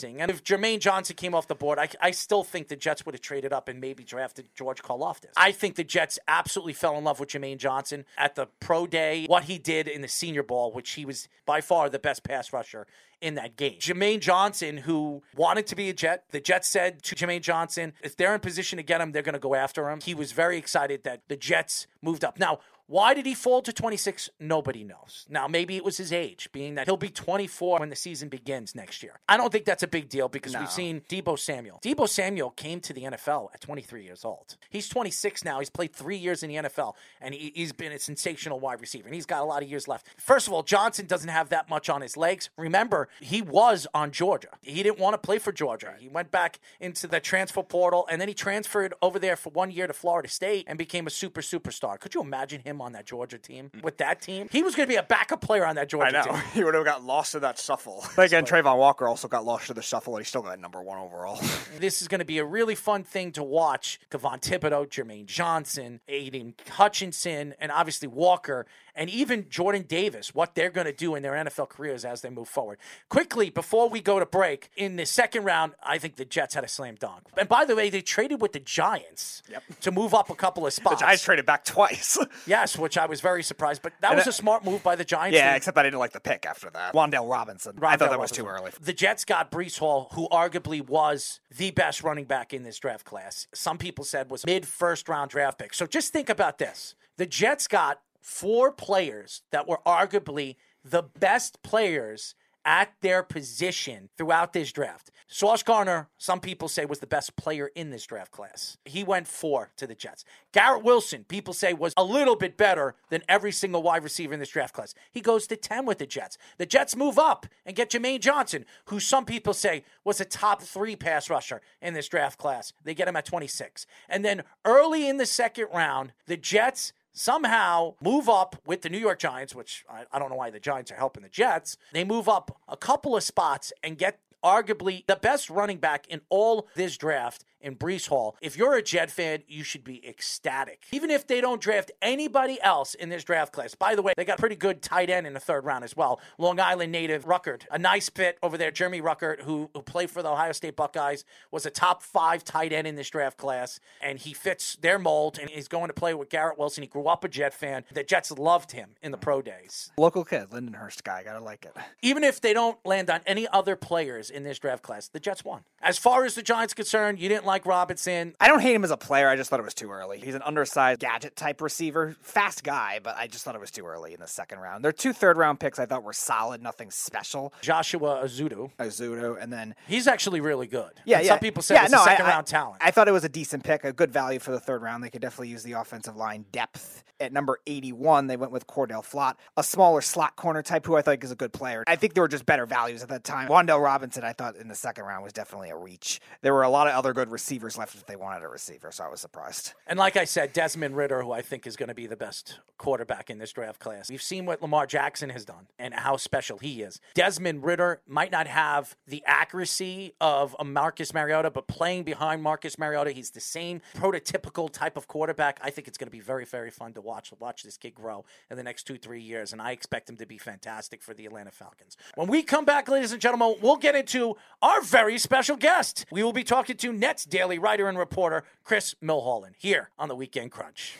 surprising. 0.01 0.21
And 0.21 0.31
if 0.31 0.45
Jermaine 0.45 0.81
Johnson 0.81 1.17
came 1.17 1.35
off 1.35 1.47
the 1.47 1.55
board, 1.55 1.79
I, 1.79 1.89
I 2.01 2.11
still 2.11 2.45
think 2.45 2.69
the 2.69 2.77
Jets 2.77 3.05
would 3.05 3.15
have 3.15 3.23
traded 3.23 3.53
up 3.53 3.69
and 3.69 3.81
maybe 3.81 4.05
drafted 4.05 4.47
George 4.55 4.83
Karlaftis. 4.83 5.33
I 5.37 5.53
think 5.53 5.77
the 5.77 5.85
Jets 5.85 6.19
absolutely 6.29 6.73
fell 6.73 6.97
in 6.97 7.05
love 7.05 7.21
with 7.21 7.31
Jermaine 7.31 7.59
Johnson 7.59 8.05
at 8.17 8.35
the 8.35 8.47
pro 8.61 8.87
day, 8.87 9.27
what 9.27 9.45
he 9.45 9.59
did 9.59 9.89
in 9.89 10.01
the 10.01 10.09
senior 10.09 10.43
ball, 10.43 10.73
which 10.73 10.91
he 10.93 11.05
was 11.05 11.29
by 11.47 11.61
far 11.61 11.89
the 11.89 11.99
best 11.99 12.25
pass 12.25 12.53
rusher 12.53 12.87
in 13.21 13.35
that 13.35 13.57
game. 13.57 13.79
Jermaine 13.79 14.21
Johnson, 14.21 14.79
who 14.79 15.23
wanted 15.37 15.67
to 15.69 15.77
be 15.77 15.91
a 15.91 15.93
Jet, 15.93 16.25
the 16.31 16.41
Jets 16.41 16.69
said 16.69 17.03
to 17.03 17.15
Jermaine 17.15 17.43
Johnson, 17.43 17.93
if 18.03 18.17
they're 18.17 18.35
in 18.35 18.41
position 18.41 18.79
to 18.79 18.83
get 18.83 19.01
him, 19.01 19.13
they're 19.13 19.23
going 19.23 19.35
to 19.35 19.39
go 19.39 19.55
after 19.55 19.91
him. 19.91 20.01
He 20.01 20.15
was 20.15 20.33
very 20.33 20.57
excited 20.57 21.05
that 21.05 21.23
the 21.29 21.37
Jets 21.37 21.87
moved 22.01 22.25
up. 22.25 22.39
Now, 22.39 22.61
why 22.91 23.15
did 23.15 23.25
he 23.25 23.35
fall 23.35 23.63
to 23.63 23.73
26? 23.73 24.31
Nobody 24.41 24.83
knows. 24.83 25.25
Now, 25.29 25.47
maybe 25.47 25.77
it 25.77 25.85
was 25.85 25.97
his 25.97 26.13
age, 26.13 26.49
being 26.51 26.75
that 26.75 26.89
he'll 26.89 26.97
be 26.97 27.09
24 27.09 27.79
when 27.79 27.89
the 27.89 27.95
season 27.95 28.29
begins 28.29 28.75
next 28.75 29.05
year. 29.05 29.21
I 29.29 29.37
don't 29.37 29.53
think 29.53 29.65
that's 29.65 29.85
a 29.85 29.87
big 29.87 30.09
deal 30.09 30.29
because 30.29 30.57
we've 30.57 30.69
seen 30.69 31.03
Deebo 31.09 31.39
Samuel. 31.39 31.79
Deebo 31.85 32.09
Samuel 32.09 32.51
came 32.51 32.81
to 32.81 32.93
the 32.93 33.03
NFL 33.03 33.51
at 33.55 33.61
23 33.61 34.03
years 34.03 34.25
old. 34.25 34.57
He's 34.71 34.89
26 34.89 35.45
now. 35.45 35.61
He's 35.61 35.71
played 35.71 35.95
three 35.95 36.17
years 36.17 36.43
in 36.43 36.49
the 36.49 36.57
NFL, 36.57 36.95
and 37.21 37.33
he, 37.33 37.53
he's 37.55 37.73
been 37.73 37.93
a 37.93 37.99
sensational 38.01 38.59
wide 38.59 38.81
receiver, 38.81 39.07
and 39.07 39.15
he's 39.15 39.25
got 39.25 39.41
a 39.41 39.45
lot 39.45 39.63
of 39.63 39.69
years 39.69 39.87
left. 39.87 40.09
First 40.19 40.49
of 40.49 40.53
all, 40.53 40.65
Johnson 40.65 41.07
doesn't 41.07 41.29
have 41.29 41.51
that 41.51 41.71
much 41.71 41.89
on 41.89 42.01
his 42.01 42.17
legs. 42.17 42.51
Remember, 42.59 43.09
he 43.21 43.41
was 43.41 43.87
on 43.95 44.11
Georgia. 44.11 44.49
He 44.63 44.83
didn't 44.83 44.99
want 44.99 45.15
to 45.15 45.19
play 45.19 45.39
for 45.39 45.53
Georgia. 45.53 45.95
He 45.97 46.09
went 46.09 46.33
back 46.33 46.59
into 46.81 47.07
the 47.07 47.21
transfer 47.21 47.63
portal, 47.63 48.09
and 48.11 48.21
then 48.21 48.27
he 48.27 48.35
transferred 48.35 48.95
over 49.01 49.21
there 49.21 49.37
for 49.37 49.51
one 49.51 49.71
year 49.71 49.87
to 49.87 49.93
Florida 49.93 50.29
State 50.29 50.65
and 50.67 50.77
became 50.77 51.07
a 51.07 51.11
super 51.11 51.41
superstar. 51.41 51.97
Could 52.01 52.17
you 52.17 52.21
imagine 52.21 52.63
him 52.63 52.80
on 52.81 52.93
that 52.93 53.07
Georgia 53.07 53.39
team 53.39 53.71
mm. 53.75 53.83
with 53.83 53.99
that 53.99 54.21
team? 54.21 54.49
He 54.51 54.63
was 54.63 54.75
going 54.75 54.87
to 54.87 54.93
be 54.93 54.97
a 54.97 55.03
backup 55.03 55.41
player 55.41 55.67
on 55.67 55.77
that 55.77 55.83
I 55.83 55.85
Georgia 55.87 56.13
know. 56.13 56.23
team. 56.25 56.35
He 56.55 56.65
would 56.65 56.75
have 56.75 56.85
got 56.85 57.05
lost 57.05 57.33
to 57.33 57.41
that 57.41 57.59
shuffle. 57.59 58.05
But 58.17 58.27
again, 58.27 58.45
Travon 58.45 58.77
Walker 58.77 59.09
also 59.09 59.29
got 59.29 59.45
lost 59.45 59.69
to 59.69 59.75
the 59.75 59.83
shuffle, 59.83 60.17
and 60.17 60.25
he 60.25 60.29
still 60.29 60.43
got 60.43 60.59
number 60.59 60.83
one 60.83 60.99
overall. 60.99 61.41
This 61.79 62.03
is 62.03 62.09
going 62.09 62.19
to 62.19 62.25
be 62.27 62.39
a 62.39 62.45
really 62.45 62.75
fun 62.75 63.05
thing 63.05 63.33
to 63.33 63.43
watch. 63.43 64.01
Kayvon 64.11 64.41
Thibodeaux, 64.43 64.87
Jermaine 64.89 65.25
Johnson, 65.27 66.01
Aidan 66.09 66.55
Hutchinson, 66.69 67.55
and 67.59 67.73
obviously 67.73 68.09
Walker, 68.09 68.67
and 69.01 69.09
even 69.09 69.49
Jordan 69.49 69.87
Davis, 69.89 70.35
what 70.35 70.55
they're 70.55 70.69
going 70.69 70.85
to 70.85 70.93
do 70.93 71.15
in 71.15 71.23
their 71.23 71.33
NFL 71.33 71.71
careers 71.71 72.05
as 72.05 72.21
they 72.21 72.29
move 72.29 72.49
forward. 72.49 72.79
Quickly, 73.09 73.49
before 73.49 73.89
we 73.89 74.03
go 74.03 74.19
to 74.19 74.27
break, 74.27 74.69
in 74.77 74.97
the 74.97 75.07
second 75.07 75.45
round, 75.45 75.73
I 75.83 75.97
think 75.97 76.17
the 76.17 76.27
Jets 76.27 76.55
had 76.55 76.65
a 76.65 76.69
slam 76.69 76.97
dunk. 77.01 77.23
And 77.39 77.49
by 77.49 77.65
the 77.65 77.75
way, 77.75 77.89
they 77.89 78.03
traded 78.03 78.43
with 78.43 78.53
the 78.53 78.61
Giants 78.61 79.43
to 79.81 79.91
move 79.91 80.13
up 80.13 80.29
a 80.29 80.35
couple 80.35 80.67
of 80.67 80.75
spots. 80.75 81.01
the. 81.01 81.07
Giants 81.07 81.25
traded 81.25 81.47
back 81.47 81.65
twice. 81.65 82.19
yes, 82.47 82.77
which 82.77 82.99
I 82.99 83.07
was 83.07 83.23
very 83.23 83.43
surprised, 83.43 83.81
but 83.81 83.95
that 84.03 84.15
was 84.15 84.27
a 84.27 84.33
smart 84.33 84.67
move 84.67 84.83
by 84.83 84.97
the 84.97 85.05
Giants. 85.05 85.35
yeah, 85.35 85.57
except 85.57 85.79
I 85.79 85.83
didn't 85.83 85.99
like 85.99 86.13
the 86.13 86.21
pick 86.21 86.45
after 86.45 86.69
that. 86.69 86.93
Wan'Dale 86.93 87.29
Robinson. 87.29 87.79
I 87.81 87.97
thought 87.97 88.11
that 88.11 88.21
was 88.21 88.31
too 88.31 88.45
early. 88.45 88.71
The 88.79 88.93
Jets 88.93 89.25
got 89.25 89.51
Breece 89.51 89.79
Hall, 89.79 90.09
who 90.13 90.29
arguably 90.29 90.87
was 90.87 91.41
the 91.57 91.71
best 91.71 92.03
running 92.03 92.27
back 92.27 92.53
in 92.53 92.65
this 92.65 92.79
draft 92.79 93.07
class. 93.07 93.47
Some 93.55 93.79
people 93.79 94.05
said 94.05 94.31
was 94.31 94.45
mid 94.45 94.69
first 94.69 95.09
round 95.09 95.31
draft 95.31 95.59
pick. 95.59 95.73
So 95.73 95.87
just 95.87 96.13
think 96.13 96.29
about 96.29 96.59
this. 96.59 96.95
The 97.17 97.27
Jets 97.27 97.67
got 97.67 98.01
four 98.21 98.73
players 98.73 99.43
that 99.51 99.69
were 99.69 99.81
arguably 99.87 100.57
the 100.85 101.03
best 101.03 101.63
players 101.63 102.35
at 102.65 102.93
their 103.01 103.23
position 103.23 104.11
throughout 104.17 104.53
this 104.53 104.73
draft. 104.73 105.11
Sauce 105.27 105.63
Gardner, 105.63 106.09
some 106.19 106.41
people 106.41 106.69
say, 106.69 106.85
was 106.85 106.99
the 106.99 107.07
best 107.07 107.37
player 107.37 107.71
in 107.75 107.91
this 107.91 108.05
draft 108.05 108.33
class. 108.33 108.77
He 108.85 109.03
went 109.03 109.29
four 109.29 109.71
to 109.77 109.87
the 109.87 109.95
Jets. 109.95 110.25
Garrett 110.53 110.85
Wilson, 110.85 111.25
people 111.25 111.55
say, 111.55 111.73
was 111.73 111.95
a 111.97 112.05
little 112.05 112.37
bit 112.37 112.57
better 112.57 112.97
than 113.09 113.23
every 113.29 113.53
single 113.53 113.83
wide 113.83 114.03
receiver 114.03 114.35
in 114.35 114.41
this 114.41 114.51
draft 114.51 114.75
class. 114.75 114.95
He 115.11 115.21
goes 115.21 115.47
to 115.47 115.57
10 115.57 115.87
with 115.87 115.99
the 115.99 116.07
Jets. 116.07 116.37
The 116.59 116.67
Jets 116.67 116.97
move 116.97 117.19
up 117.19 117.47
and 117.65 117.77
get 117.77 117.91
Jermaine 117.91 118.21
Johnson, 118.21 118.67
who 118.87 119.01
some 119.01 119.25
people 119.25 119.55
say 119.55 119.85
was 120.05 120.21
a 120.21 120.25
top 120.25 120.63
three 120.63 120.97
pass 120.97 121.31
rusher 121.31 121.63
in 121.81 121.95
this 121.95 122.09
draft 122.09 122.39
class. 122.39 122.73
They 122.85 122.95
get 122.95 123.09
him 123.09 123.17
at 123.17 123.25
26. 123.25 123.87
And 124.09 124.25
then 124.25 124.43
early 124.65 125.09
in 125.09 125.17
the 125.17 125.27
second 125.27 125.69
round, 125.73 126.13
the 126.27 126.37
Jets 126.37 126.93
somehow 127.13 127.95
move 128.03 128.29
up 128.29 128.57
with 128.67 128.83
the 128.83 128.89
New 128.89 128.99
York 128.99 129.19
Giants, 129.19 129.55
which 129.55 129.85
I, 129.91 130.05
I, 130.13 130.19
don't 130.19 130.31
know 130.31 130.37
why 130.37 130.51
the 130.51 130.61
Giants 130.61 130.91
are 130.93 130.97
helping 130.97 131.23
the 131.23 131.29
Jets. 131.29 131.77
They 131.93 132.05
move 132.05 132.29
up 132.29 132.61
a 132.69 132.77
couple 132.77 133.17
of 133.17 133.23
spots 133.23 133.73
and 133.83 133.99
get 133.99 134.21
arguably 134.43 135.07
the 135.07 135.17
best 135.17 135.51
running 135.51 135.79
back 135.79 136.07
in 136.09 136.21
all 136.29 136.69
this 136.75 136.97
draft 136.97 137.45
in 137.61 137.77
Breece 137.77 138.09
Hall. 138.09 138.37
If 138.41 138.57
you're 138.57 138.75
a 138.75 138.83
Jet 138.83 139.11
fan, 139.11 139.43
you 139.47 139.63
should 139.63 139.85
be 139.85 140.07
ecstatic. 140.07 140.85
Even 140.93 141.11
if 141.11 141.27
they 141.27 141.41
don't 141.41 141.61
draft 141.61 141.91
anybody 142.03 142.61
else 142.61 142.95
in 142.95 143.09
this 143.09 143.25
draft 143.25 143.53
class. 143.53 143.75
By 143.75 143.95
the 143.95 144.03
way, 144.03 144.13
they 144.17 144.25
got 144.25 144.39
a 144.39 144.41
pretty 144.41 144.57
good 144.57 144.83
tight 144.83 145.11
end 145.11 145.27
in 145.27 145.35
the 145.35 145.41
third 145.41 145.65
round 145.65 145.85
as 145.85 145.97
well. 145.97 146.21
Long 146.39 146.61
Island 146.61 146.93
native 146.93 147.25
Ruckert, 147.25 147.63
a 147.71 147.79
nice 147.79 148.09
fit 148.09 148.39
over 148.43 148.57
there. 148.57 148.71
Jeremy 148.71 149.01
Ruckert, 149.01 149.43
who, 149.43 149.71
who 149.75 149.83
played 149.83 150.11
for 150.11 150.23
the 150.23 150.31
Ohio 150.31 150.53
State 150.53 150.77
Buckeyes, 150.77 151.25
was 151.51 151.67
a 151.67 151.71
top 151.71 152.03
five 152.03 152.45
tight 152.45 152.73
end 152.73 152.87
in 152.87 152.97
this 152.97 153.11
draft 153.11 153.37
class, 153.39 153.81
and 154.01 154.19
he 154.19 154.33
fits 154.33 154.77
their 154.77 154.99
mold, 154.99 155.39
and 155.39 155.51
he's 155.51 155.69
going 155.69 155.89
to 155.89 155.95
play 155.95 156.15
with 156.15 156.29
Garrett 156.29 156.59
Wilson. 156.59 156.83
He 156.83 156.89
grew 156.89 157.07
up 157.07 157.25
a 157.25 157.29
Jet 157.29 157.55
fan. 157.55 157.85
The 157.93 158.05
Jets 158.05 158.31
loved 158.31 158.73
him 158.73 158.91
in 159.03 159.13
the 159.13 159.19
pro 159.19 159.43
days. 159.43 159.91
Local 159.97 160.25
kid, 160.25 160.51
Lindenhurst 160.51 161.05
guy. 161.05 161.23
Gotta 161.23 161.45
like 161.45 161.65
it. 161.65 161.77
Even 162.03 162.25
if 162.25 162.41
they 162.41 162.53
don't 162.53 162.79
land 162.85 163.11
on 163.11 163.21
any 163.27 163.47
other 163.49 163.77
players 163.77 164.31
in 164.31 164.43
this 164.43 164.59
draft 164.59 164.83
class, 164.83 165.09
the 165.09 165.21
Jets 165.21 165.45
won. 165.45 165.63
As 165.83 165.99
far 165.99 166.25
as 166.25 166.35
the 166.35 166.43
Giants 166.43 166.75
concerned, 166.75 167.19
you 167.19 167.29
didn't 167.29 167.47
like 167.51 167.67
Robinson. 167.67 168.35
I 168.41 168.49
don't 168.49 168.61
hate 168.61 168.75
him 168.75 168.85
as 168.85 168.91
a 168.91 168.97
player. 168.97 169.29
I 169.29 169.37
just 169.37 169.51
thought 169.51 169.61
it 169.61 169.65
was 169.65 169.75
too 169.75 169.91
early. 169.91 170.19
He's 170.19 170.35
an 170.35 170.43
undersized 170.43 171.01
gadget 171.01 171.37
type 171.37 171.61
receiver, 171.61 172.17
fast 172.23 172.65
guy, 172.65 173.01
but 173.03 173.17
I 173.17 173.27
just 173.27 173.45
thought 173.45 173.55
it 173.55 173.61
was 173.61 173.71
too 173.71 173.87
early 173.87 174.15
in 174.15 174.21
the 174.21 174.27
second 174.27 174.59
round. 174.59 174.85
Their 174.85 174.93
two 174.93 175.13
third 175.13 175.37
round 175.37 175.61
picks 175.61 175.79
I 175.79 175.87
thought 175.87 176.03
were 176.03 176.13
solid, 176.13 176.63
nothing 176.63 176.91
special. 176.91 177.53
Joshua 177.61 178.23
Ezeudu. 178.25 178.71
Ezeudu, 178.79 179.37
and 179.41 179.53
then 179.53 179.75
he's 179.87 180.07
actually 180.07 180.41
really 180.41 180.67
good. 180.67 180.93
Yeah, 181.05 181.19
and 181.19 181.27
yeah. 181.27 181.33
Some 181.33 181.41
people 181.41 181.63
say 181.63 181.75
yeah, 181.75 181.85
it's 181.85 181.93
no, 181.93 182.01
a 182.01 182.05
second 182.05 182.27
I, 182.27 182.31
round 182.31 182.47
I, 182.49 182.51
talent. 182.51 182.77
I 182.81 182.91
thought 182.91 183.09
it 183.09 183.13
was 183.13 183.25
a 183.25 183.29
decent 183.29 183.65
pick, 183.65 183.85
a 183.85 183.93
good 183.93 184.13
value 184.13 184.39
for 184.39 184.53
the 184.53 184.61
third 184.61 184.83
round. 184.83 185.03
They 185.03 185.11
could 185.11 185.23
definitely 185.23 185.49
use 185.49 185.63
the 185.63 185.73
offensive 185.73 186.17
line 186.17 186.45
depth. 186.53 187.05
At 187.19 187.35
number 187.35 187.59
81, 187.67 188.29
they 188.29 188.39
went 188.39 188.51
with 188.51 188.67
Cor'Dale 188.67 189.03
Flott, 189.03 189.35
a 189.55 189.63
smaller 189.63 190.01
slot 190.01 190.37
corner 190.37 190.63
type 190.63 190.87
who 190.87 190.97
I 190.97 191.03
think 191.03 191.23
is 191.23 191.31
a 191.31 191.37
good 191.37 191.53
player. 191.53 191.85
I 191.87 191.97
think 191.97 192.15
there 192.15 192.23
were 192.23 192.29
just 192.29 192.47
better 192.47 192.65
values 192.65 193.03
at 193.03 193.11
that 193.11 193.25
time. 193.25 193.49
Wan'Dale 193.49 193.83
Robinson, 193.83 194.25
I 194.25 194.33
thought 194.33 194.57
in 194.57 194.69
the 194.69 194.75
second 194.75 195.05
round 195.05 195.23
was 195.23 195.35
definitely 195.35 195.69
a 195.69 195.77
reach. 195.77 196.21
There 196.41 196.55
were 196.55 196.63
a 196.63 196.71
lot 196.71 196.87
of 196.87 196.95
other 196.95 197.13
good 197.13 197.31
receivers 197.31 197.40
left 197.79 197.95
if 197.95 198.07
they 198.07 198.17
wanted 198.17 198.43
a 198.43 198.49
receiver, 198.49 198.91
so 198.93 199.05
I 199.05 199.09
was 199.09 199.21
surprised. 199.21 199.75
And 199.87 199.99
like 199.99 200.17
I 200.17 200.25
said, 200.25 200.53
Desmond 200.53 200.97
Ridder, 200.97 201.23
who 201.23 201.33
I 201.33 201.43
think 201.43 201.67
is 201.67 201.77
going 201.77 201.89
to 201.89 201.95
be 201.95 202.07
the 202.07 202.17
best 202.17 202.61
quarterback 202.79 203.31
in 203.31 203.39
this 203.39 203.53
draft 203.53 203.79
class. 203.79 204.09
We've 204.11 204.23
seen 204.23 204.47
what 204.47 204.63
Lamar 204.63 204.87
Jackson 204.87 205.31
has 205.31 205.45
done 205.45 205.67
and 205.79 205.93
how 205.93 206.17
special 206.17 206.59
he 206.59 206.83
is. 206.83 207.01
Desmond 207.15 207.65
Ridder 207.65 208.01
might 208.07 208.33
not 208.33 208.47
have 208.47 208.97
the 209.07 209.23
accuracy 209.27 210.15
of 210.21 210.57
a 210.59 210.65
Marcus 210.65 211.13
Mariota, 211.13 211.51
but 211.51 211.67
playing 211.67 212.05
behind 212.05 212.43
Marcus 212.43 212.79
Mariota, 212.79 213.11
he's 213.13 213.31
the 213.31 213.41
same 213.41 213.81
prototypical 213.97 214.71
type 214.71 214.97
of 214.97 215.09
quarterback. 215.09 215.61
I 215.63 215.71
think 215.71 215.89
it's 215.89 215.99
going 215.99 216.09
to 216.09 216.13
be 216.13 216.21
very, 216.21 216.45
very 216.45 216.71
fun 216.71 216.93
to 216.95 217.01
watch. 217.01 217.33
Watch 217.39 217.63
this 217.63 217.77
kid 217.77 217.95
grow 217.95 218.25
in 218.51 218.57
the 218.57 218.63
next 218.63 218.85
two, 218.85 218.97
three 218.97 219.21
years, 219.21 219.53
and 219.53 219.61
I 219.61 219.73
expect 219.73 220.09
him 220.09 220.17
to 220.17 220.27
be 220.27 220.39
fantastic 220.39 221.03
for 221.03 221.15
the 221.15 221.27
Atlanta 221.27 221.51
Falcons. 221.51 221.97
When 222.15 222.29
we 222.29 222.43
come 222.43 222.65
back, 222.65 222.89
ladies 222.89 223.13
and 223.13 223.21
gentlemen, 223.21 223.57
we'll 223.61 223.77
get 223.77 223.95
into 223.95 224.37
our 224.63 224.81
very 224.83 225.19
special 225.19 225.57
guest. 225.57 226.07
We 226.11 226.23
will 226.23 226.33
be 226.33 226.45
talking 226.45 226.77
to 226.77 226.93
Nets 226.93 227.25
daily 227.31 227.59
writer 227.59 227.89
and 227.89 227.97
reporter 227.97 228.45
Chris 228.65 228.95
Milholland 229.03 229.55
here 229.57 229.91
on 229.99 230.09
the 230.09 230.15
Weekend 230.15 230.51
Crunch. 230.51 230.99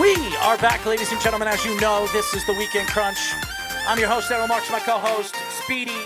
We 0.00 0.14
are 0.42 0.58
back, 0.58 0.84
ladies 0.84 1.12
and 1.12 1.20
gentlemen. 1.20 1.48
As 1.48 1.64
you 1.64 1.80
know, 1.80 2.06
this 2.08 2.34
is 2.34 2.44
the 2.46 2.52
Weekend 2.52 2.88
Crunch. 2.88 3.18
I'm 3.88 3.98
your 3.98 4.08
host, 4.08 4.30
Errol 4.30 4.48
Marks, 4.48 4.70
my 4.70 4.80
co-host, 4.80 5.34
Speedy 5.62 6.02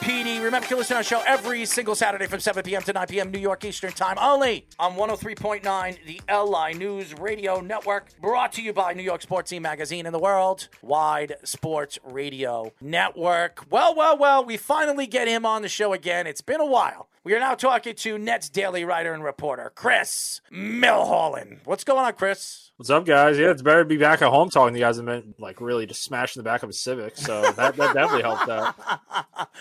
Petey. 0.00 0.40
Remember 0.40 0.66
to 0.68 0.76
listen 0.76 0.94
to 0.94 0.98
our 0.98 1.02
show 1.02 1.22
every 1.26 1.64
single 1.64 1.94
Saturday 1.94 2.26
from 2.26 2.40
7 2.40 2.62
p.m. 2.62 2.82
to 2.82 2.92
9 2.92 3.06
p.m. 3.06 3.30
New 3.30 3.38
York 3.38 3.64
Eastern 3.64 3.92
Time, 3.92 4.16
only 4.20 4.66
on 4.78 4.94
103.9, 4.94 5.98
the 6.06 6.20
LI 6.32 6.78
News 6.78 7.14
Radio 7.18 7.60
Network, 7.60 8.08
brought 8.20 8.52
to 8.52 8.62
you 8.62 8.72
by 8.72 8.92
New 8.92 9.02
York 9.02 9.22
Sports 9.22 9.50
Team 9.50 9.62
Magazine 9.62 10.06
and 10.06 10.14
the 10.14 10.18
World 10.18 10.68
Wide 10.82 11.36
Sports 11.44 11.98
Radio 12.04 12.72
Network. 12.80 13.64
Well, 13.70 13.94
well, 13.94 14.16
well, 14.18 14.44
we 14.44 14.56
finally 14.56 15.06
get 15.06 15.28
him 15.28 15.46
on 15.46 15.62
the 15.62 15.68
show 15.68 15.92
again. 15.92 16.26
It's 16.26 16.40
been 16.42 16.60
a 16.60 16.66
while. 16.66 17.08
We 17.24 17.32
are 17.34 17.40
now 17.40 17.54
talking 17.54 17.94
to 17.94 18.18
Nets 18.18 18.50
daily 18.50 18.84
writer 18.84 19.14
and 19.14 19.24
reporter, 19.24 19.72
Chris 19.74 20.42
Milholland. 20.52 21.60
What's 21.64 21.82
going 21.82 22.04
on, 22.04 22.12
Chris? 22.12 22.60
What's 22.76 22.90
up, 22.90 23.06
guys? 23.06 23.38
Yeah, 23.38 23.50
it's 23.50 23.62
better 23.62 23.82
to 23.84 23.88
be 23.88 23.96
back 23.96 24.20
at 24.20 24.28
home 24.28 24.50
talking 24.50 24.74
to 24.74 24.80
you 24.80 24.84
guys 24.84 24.96
than 24.96 25.06
been, 25.06 25.34
like 25.38 25.60
really 25.60 25.86
just 25.86 26.02
smashing 26.02 26.40
the 26.40 26.44
back 26.44 26.62
of 26.64 26.68
a 26.68 26.72
Civic. 26.72 27.16
So 27.16 27.40
that, 27.52 27.76
that 27.76 27.94
definitely 27.94 28.22
helped 28.22 28.48
out. 28.50 28.74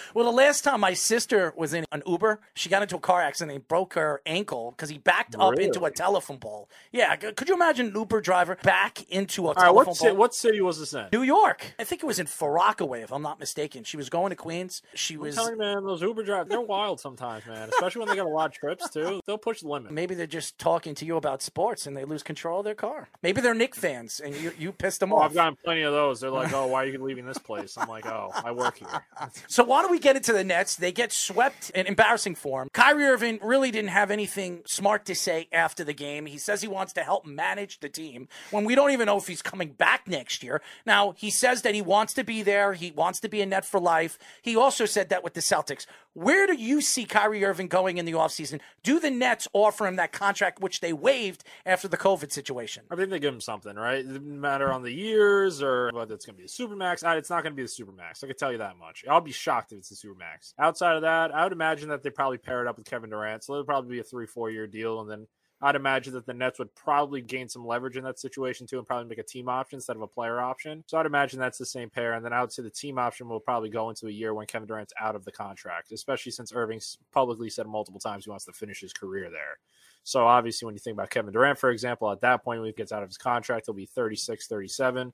well, 0.15 0.25
the 0.25 0.31
last 0.31 0.63
time 0.63 0.79
my 0.81 0.93
sister 0.95 1.53
was 1.55 1.75
in 1.75 1.85
an 1.91 2.01
Uber, 2.07 2.41
she 2.55 2.69
got 2.69 2.81
into 2.81 2.95
a 2.97 2.99
car 2.99 3.21
accident 3.21 3.55
and 3.55 3.67
broke 3.67 3.93
her 3.93 4.21
ankle 4.25 4.71
because 4.71 4.89
he 4.89 4.97
backed 4.97 5.35
up 5.35 5.51
Really? 5.51 5.65
into 5.65 5.85
a 5.85 5.91
telephone 5.91 6.39
pole. 6.39 6.69
Yeah, 6.91 7.15
could 7.15 7.47
you 7.47 7.53
imagine 7.55 7.87
an 7.89 7.95
Uber 7.95 8.19
driver 8.19 8.57
back 8.63 9.07
into 9.11 9.43
a 9.45 9.49
All 9.49 9.53
right, 9.53 9.61
telephone 9.65 9.85
what, 9.85 9.97
pole? 9.99 10.09
ci- 10.09 10.17
what 10.17 10.33
city 10.35 10.59
was 10.61 10.79
this 10.79 10.93
in? 10.95 11.05
New 11.13 11.21
York. 11.21 11.75
I 11.77 11.83
think 11.83 12.01
it 12.01 12.07
was 12.07 12.17
in 12.17 12.25
Far 12.25 12.51
Rockaway, 12.51 13.03
if 13.03 13.13
I'm 13.13 13.21
not 13.21 13.39
mistaken. 13.39 13.83
She 13.83 13.95
was 13.95 14.09
going 14.09 14.31
to 14.31 14.35
Queens. 14.35 14.81
She 14.95 15.13
I'm 15.13 15.19
was. 15.21 15.35
telling 15.35 15.53
you, 15.53 15.59
man, 15.59 15.83
those 15.85 16.01
Uber 16.01 16.23
drivers, 16.23 16.49
they're 16.49 16.59
wild 16.61 16.99
sometimes, 16.99 17.45
man. 17.53 17.69
Especially 17.69 17.99
when 17.99 18.09
they 18.09 18.15
got 18.15 18.25
a 18.25 18.29
lot 18.29 18.47
of 18.47 18.53
trips, 18.53 18.89
too. 18.89 19.21
They'll 19.25 19.37
push 19.37 19.61
the 19.61 19.67
limit. 19.67 19.91
Maybe 19.91 20.15
they're 20.15 20.27
just 20.27 20.57
talking 20.57 20.95
to 20.95 21.05
you 21.05 21.17
about 21.17 21.41
sports 21.41 21.85
and 21.87 21.95
they 21.95 22.05
lose 22.05 22.23
control 22.23 22.59
of 22.59 22.65
their 22.65 22.75
car. 22.75 23.09
Maybe 23.21 23.41
they're 23.41 23.53
Knick 23.53 23.75
fans 23.75 24.19
and 24.19 24.35
you, 24.35 24.51
you 24.57 24.71
pissed 24.71 24.99
them 24.99 25.13
Oh, 25.13 25.17
off. 25.17 25.25
I've 25.25 25.33
gotten 25.33 25.57
plenty 25.63 25.81
of 25.83 25.93
those. 25.93 26.19
They're 26.21 26.29
like, 26.31 26.51
oh, 26.53 26.67
why 26.67 26.83
are 26.83 26.87
you 26.87 27.03
leaving 27.03 27.25
this 27.25 27.37
place? 27.37 27.77
I'm 27.77 27.87
like, 27.87 28.05
oh, 28.05 28.31
I 28.33 28.51
work 28.51 28.77
here. 28.77 29.05
So 29.47 29.63
why 29.63 29.81
don't 29.81 29.91
we 29.91 29.99
get 29.99 30.15
into 30.15 30.33
the 30.33 30.43
Nets? 30.43 30.75
They 30.75 30.91
get 30.91 31.11
swept 31.11 31.69
in 31.71 31.85
embarrassing 31.85 32.35
form. 32.35 32.69
Kyrie 32.73 33.05
Irving 33.05 33.39
really 33.41 33.71
didn't 33.71 33.89
have 33.91 34.11
anything 34.11 34.61
smart 34.65 35.05
to 35.05 35.15
say 35.15 35.47
after 35.51 35.83
the 35.83 35.93
game. 35.93 36.25
He 36.25 36.37
says 36.37 36.61
he 36.61 36.67
wants 36.67 36.93
to 36.93 37.01
help 37.03 37.25
manage 37.25 37.79
the 37.79 37.89
team 37.89 38.27
when 38.51 38.65
we 38.65 38.75
don't 38.75 38.91
even 38.91 39.05
know 39.05 39.17
if 39.17 39.27
he's 39.27 39.41
coming 39.41 39.69
back 39.71 40.07
next 40.07 40.43
year. 40.43 40.61
Now, 40.85 41.13
he 41.17 41.29
says 41.29 41.61
that 41.61 41.75
he 41.75 41.81
wants 41.81 42.13
to 42.15 42.23
be 42.23 42.41
there. 42.41 42.73
He 42.73 42.91
wants 42.91 43.19
to 43.21 43.29
be 43.29 43.41
a 43.41 43.45
net 43.45 43.65
for 43.65 43.79
life. 43.79 44.17
He 44.41 44.55
also 44.55 44.85
said 44.85 45.09
that 45.09 45.23
with 45.23 45.33
the 45.33 45.41
Celtics. 45.41 45.85
Where 46.15 46.45
do 46.45 46.53
you 46.53 46.79
see 46.81 47.05
Kyrie 47.05 47.43
Irving 47.43 47.67
going 47.67 47.97
in 47.97 48.05
the 48.05 48.11
offseason? 48.11 48.61
Do 48.83 48.99
the 48.99 49.09
Nets 49.09 49.47
offer 49.51 49.87
him 49.87 49.95
that 49.95 50.11
contract 50.11 50.61
which 50.61 50.79
they 50.79 50.93
waived 50.93 51.43
after 51.65 51.87
the 51.87 51.97
COVID 51.97 52.31
situation? 52.31 52.83
I 52.91 52.95
think 52.95 53.09
they 53.09 53.17
give 53.17 53.33
him 53.33 53.41
something, 53.41 53.75
right? 53.75 53.97
It 53.97 54.07
doesn't 54.07 54.41
matter 54.41 54.71
on 54.71 54.83
the 54.83 54.91
years 54.91 55.63
or 55.63 55.89
whether 55.91 56.13
it's 56.13 56.27
going 56.27 56.35
to 56.35 56.37
be 56.37 56.45
a 56.45 56.47
supermax. 56.47 57.03
It's 57.17 57.31
not 57.31 57.41
going 57.41 57.53
to 57.53 57.55
be 57.55 57.63
the 57.63 57.67
supermax. 57.67 58.23
I 58.23 58.27
can 58.27 58.35
tell 58.35 58.51
you 58.51 58.59
that 58.59 58.77
much. 58.77 59.03
I'll 59.09 59.21
be 59.21 59.31
shocked 59.31 59.71
if 59.71 59.79
it's 59.79 59.91
a 59.91 59.95
supermax. 59.95 60.53
Outside 60.59 60.97
of 60.97 61.01
that, 61.01 61.33
I 61.33 61.43
would 61.43 61.53
imagine 61.53 61.89
that 61.89 62.03
they 62.03 62.11
probably 62.11 62.37
pair 62.37 62.61
it 62.61 62.67
up 62.67 62.77
with 62.77 62.85
Kevin 62.85 63.09
Durant. 63.09 63.43
So 63.43 63.53
it'll 63.53 63.65
probably 63.65 63.95
be 63.95 63.99
a 63.99 64.03
three, 64.03 64.27
four 64.27 64.51
year 64.51 64.67
deal. 64.67 65.01
And 65.01 65.09
then 65.09 65.25
I'd 65.63 65.75
imagine 65.75 66.13
that 66.13 66.25
the 66.25 66.33
Nets 66.33 66.59
would 66.59 66.75
probably 66.75 67.21
gain 67.21 67.47
some 67.47 67.65
leverage 67.65 67.95
in 67.95 68.03
that 68.03 68.19
situation 68.19 68.67
too 68.67 68.79
and 68.79 68.85
probably 68.85 69.07
make 69.07 69.17
a 69.17 69.23
team 69.23 69.47
option 69.47 69.77
instead 69.77 69.95
of 69.95 70.01
a 70.01 70.07
player 70.07 70.41
option. 70.41 70.83
So 70.87 70.97
I'd 70.97 71.05
imagine 71.05 71.39
that's 71.39 71.57
the 71.57 71.65
same 71.65 71.89
pair. 71.89 72.13
And 72.13 72.25
then 72.25 72.33
I 72.33 72.41
would 72.41 72.51
say 72.51 72.63
the 72.63 72.69
team 72.69 72.99
option 72.99 73.29
will 73.29 73.39
probably 73.39 73.69
go 73.69 73.89
into 73.89 74.07
a 74.07 74.11
year 74.11 74.33
when 74.33 74.45
Kevin 74.45 74.67
Durant's 74.67 74.93
out 74.99 75.15
of 75.15 75.23
the 75.23 75.31
contract, 75.31 75.93
especially 75.93 76.33
since 76.33 76.51
Irving's 76.53 76.97
publicly 77.13 77.49
said 77.49 77.65
multiple 77.65 78.01
times 78.01 78.25
he 78.25 78.29
wants 78.29 78.43
to 78.45 78.51
finish 78.51 78.81
his 78.81 78.91
career 78.91 79.29
there. 79.29 79.57
So 80.03 80.27
obviously, 80.27 80.65
when 80.65 80.75
you 80.75 80.79
think 80.79 80.95
about 80.95 81.09
Kevin 81.09 81.31
Durant, 81.31 81.57
for 81.57 81.69
example, 81.69 82.11
at 82.11 82.19
that 82.21 82.43
point, 82.43 82.59
when 82.59 82.67
he 82.67 82.73
gets 82.73 82.91
out 82.91 83.03
of 83.03 83.07
his 83.07 83.17
contract, 83.17 83.67
he'll 83.67 83.73
be 83.73 83.85
36, 83.85 84.47
37. 84.47 85.13